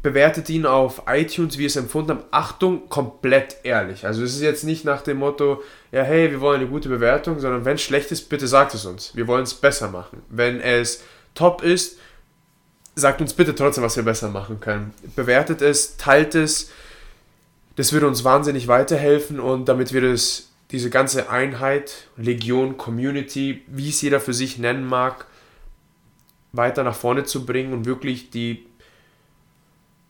bewertet 0.01 0.49
ihn 0.49 0.65
auf 0.65 1.03
iTunes, 1.07 1.57
wie 1.57 1.63
ihr 1.63 1.67
es 1.67 1.75
empfunden 1.75 2.11
habt. 2.11 2.25
Achtung, 2.33 2.87
komplett 2.89 3.57
ehrlich. 3.63 4.05
Also 4.05 4.23
es 4.23 4.33
ist 4.35 4.41
jetzt 4.41 4.63
nicht 4.63 4.85
nach 4.85 5.01
dem 5.01 5.17
Motto, 5.17 5.61
ja 5.91 6.03
hey, 6.03 6.31
wir 6.31 6.41
wollen 6.41 6.61
eine 6.61 6.69
gute 6.69 6.89
Bewertung, 6.89 7.39
sondern 7.39 7.65
wenn 7.65 7.75
es 7.75 7.81
schlecht 7.81 8.11
ist, 8.11 8.29
bitte 8.29 8.47
sagt 8.47 8.73
es 8.73 8.85
uns. 8.85 9.15
Wir 9.15 9.27
wollen 9.27 9.43
es 9.43 9.53
besser 9.53 9.89
machen. 9.89 10.21
Wenn 10.29 10.61
es 10.61 11.03
top 11.35 11.61
ist, 11.61 11.97
sagt 12.95 13.21
uns 13.21 13.33
bitte 13.33 13.53
trotzdem, 13.55 13.83
was 13.83 13.95
wir 13.95 14.03
besser 14.03 14.29
machen 14.29 14.59
können. 14.59 14.93
Bewertet 15.15 15.61
es, 15.61 15.97
teilt 15.97 16.35
es. 16.35 16.69
Das 17.75 17.93
würde 17.93 18.07
uns 18.07 18.23
wahnsinnig 18.23 18.67
weiterhelfen 18.67 19.39
und 19.39 19.65
damit 19.65 19.93
wir 19.93 20.03
es, 20.03 20.50
diese 20.71 20.89
ganze 20.89 21.29
Einheit, 21.29 22.07
Legion, 22.17 22.77
Community, 22.77 23.63
wie 23.67 23.89
es 23.89 24.01
jeder 24.01 24.19
für 24.19 24.33
sich 24.33 24.57
nennen 24.57 24.85
mag, 24.85 25.25
weiter 26.53 26.83
nach 26.83 26.95
vorne 26.95 27.23
zu 27.23 27.45
bringen 27.45 27.73
und 27.73 27.85
wirklich 27.85 28.29
die 28.29 28.65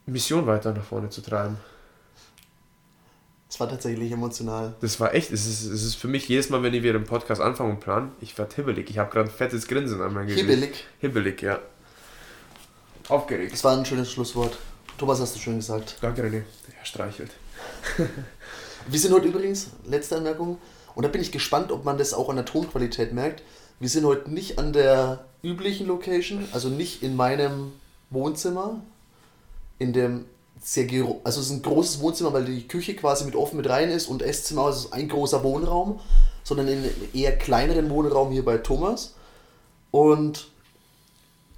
Mission 0.05 0.47
weiter 0.47 0.73
nach 0.73 0.83
vorne 0.83 1.09
zu 1.09 1.21
treiben. 1.21 1.57
Es 3.49 3.59
war 3.59 3.67
tatsächlich 3.67 4.11
emotional. 4.11 4.75
Das 4.79 4.99
war 4.99 5.13
echt, 5.13 5.31
es 5.31 5.45
ist, 5.45 5.65
es 5.65 5.83
ist 5.83 5.95
für 5.95 6.07
mich 6.07 6.27
jedes 6.29 6.49
Mal, 6.49 6.63
wenn 6.63 6.71
wir 6.71 6.93
den 6.93 7.03
Podcast 7.03 7.41
anfangen 7.41 7.71
und 7.71 7.79
planen, 7.81 8.11
ich 8.21 8.37
werde 8.37 8.55
hibbelig. 8.55 8.89
Ich 8.89 8.97
habe 8.97 9.11
gerade 9.11 9.29
ein 9.29 9.35
fettes 9.35 9.67
Grinsen 9.67 10.01
an 10.01 10.13
meinem 10.13 10.27
Gesicht. 10.27 10.45
Hibbelig. 10.47 10.85
Hibbelig, 10.99 11.41
ja. 11.41 11.59
Aufgeregt. 13.09 13.51
Das 13.51 13.63
war 13.65 13.77
ein 13.77 13.85
schönes 13.85 14.09
Schlusswort. 14.09 14.57
Thomas 14.97 15.19
hast 15.19 15.35
du 15.35 15.39
schön 15.39 15.57
gesagt. 15.57 15.97
Danke, 15.99 16.23
René. 16.23 16.43
Er 16.79 16.85
streichelt. 16.85 17.31
Wir 18.87 18.99
sind 18.99 19.13
heute 19.13 19.27
übrigens, 19.27 19.67
letzte 19.85 20.17
Anmerkung, 20.17 20.57
und 20.95 21.03
da 21.03 21.09
bin 21.09 21.21
ich 21.21 21.31
gespannt, 21.31 21.71
ob 21.71 21.85
man 21.85 21.97
das 21.97 22.13
auch 22.13 22.29
an 22.29 22.35
der 22.35 22.45
Tonqualität 22.45 23.13
merkt. 23.13 23.43
Wir 23.79 23.89
sind 23.89 24.05
heute 24.05 24.31
nicht 24.31 24.59
an 24.59 24.73
der 24.73 25.25
üblichen 25.43 25.87
Location, 25.87 26.47
also 26.51 26.69
nicht 26.69 27.03
in 27.03 27.15
meinem 27.15 27.73
Wohnzimmer, 28.09 28.81
in 29.79 29.93
dem 29.93 30.25
sehr 30.63 30.85
also 31.23 31.39
es 31.39 31.47
ist 31.47 31.51
ein 31.51 31.61
großes 31.61 32.01
Wohnzimmer, 32.01 32.33
weil 32.33 32.45
die 32.45 32.67
Küche 32.67 32.95
quasi 32.95 33.25
mit 33.25 33.35
offen 33.35 33.57
mit 33.57 33.67
rein 33.67 33.89
ist 33.89 34.07
und 34.07 34.21
Esszimmer 34.21 34.65
also 34.65 34.87
ist 34.87 34.93
ein 34.93 35.09
großer 35.09 35.43
Wohnraum, 35.43 35.99
sondern 36.43 36.67
in 36.67 36.79
einem 36.79 36.91
eher 37.13 37.37
kleineren 37.37 37.89
Wohnraum 37.89 38.31
hier 38.31 38.45
bei 38.45 38.57
Thomas. 38.57 39.15
Und 39.89 40.49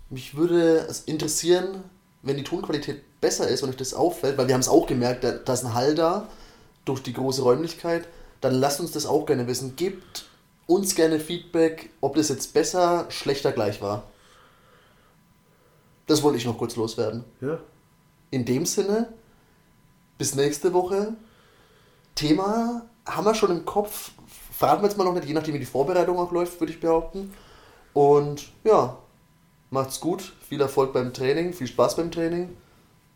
mich 0.10 0.36
würde 0.36 0.86
es 0.90 1.02
interessieren, 1.02 1.84
wenn 2.22 2.38
die 2.38 2.44
Tonqualität 2.44 3.02
besser 3.20 3.48
ist 3.48 3.64
und 3.64 3.70
euch 3.70 3.78
das 3.78 3.94
auffällt, 3.94 4.38
weil 4.38 4.48
wir 4.48 4.54
haben 4.54 4.62
es 4.62 4.70
auch 4.70 4.88
gemerkt, 4.88 5.24
da, 5.24 5.32
da 5.32 5.54
ist 5.54 5.66
ein 5.66 5.74
Hall 5.74 5.96
da 5.96 6.30
durch 6.86 7.02
die 7.02 7.14
große 7.14 7.42
Räumlichkeit, 7.42 8.08
dann 8.42 8.54
lasst 8.54 8.80
uns 8.80 8.92
das 8.92 9.06
auch 9.06 9.26
gerne 9.26 9.48
wissen. 9.48 9.76
Gebt 9.76 10.26
uns 10.68 10.96
gerne 10.96 11.20
Feedback, 11.20 11.90
ob 12.02 12.16
das 12.16 12.30
jetzt 12.30 12.54
besser, 12.54 13.06
schlechter 13.10 13.52
gleich 13.52 13.82
war. 13.82 14.04
Das 16.08 16.24
wollte 16.24 16.38
ich 16.38 16.46
noch 16.46 16.58
kurz 16.58 16.76
loswerden. 16.76 17.24
Ja. 17.42 17.60
In 18.32 18.46
dem 18.46 18.66
Sinne, 18.66 19.14
bis 20.18 20.36
nächste 20.36 20.74
Woche. 20.74 21.16
Thema 22.16 22.84
haben 23.06 23.26
wir 23.26 23.36
schon 23.36 23.52
im 23.52 23.66
Kopf. 23.66 24.12
Fragen 24.52 24.82
wir 24.82 24.90
jetzt 24.90 24.98
mal 24.98 25.04
noch 25.04 25.14
nicht, 25.14 25.26
je 25.26 25.34
nachdem 25.34 25.54
wie 25.56 25.60
die 25.60 25.66
Vorbereitung 25.66 26.20
auch 26.20 26.32
läuft, 26.32 26.60
würde 26.60 26.74
ich 26.74 26.80
behaupten. 26.80 27.34
Und 27.94 28.52
ja, 28.64 28.98
macht's 29.70 30.00
gut. 30.00 30.34
Viel 30.48 30.62
Erfolg 30.62 30.94
beim 30.94 31.14
Training, 31.14 31.54
viel 31.54 31.68
Spaß 31.68 31.96
beim 31.96 32.12
Training 32.12 32.56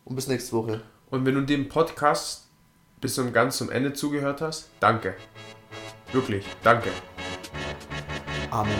und 0.04 0.16
bis 0.16 0.26
nächste 0.26 0.52
Woche. 0.52 0.82
Und 1.10 1.24
wenn 1.24 1.34
du 1.34 1.42
dem 1.42 1.68
Podcast 1.68 2.47
bis 3.00 3.14
zum 3.14 3.32
ganz 3.32 3.58
zum 3.58 3.70
Ende 3.70 3.92
zugehört 3.92 4.40
hast, 4.40 4.70
danke. 4.80 5.14
Wirklich, 6.12 6.44
danke. 6.62 6.90
Amen. 8.50 8.78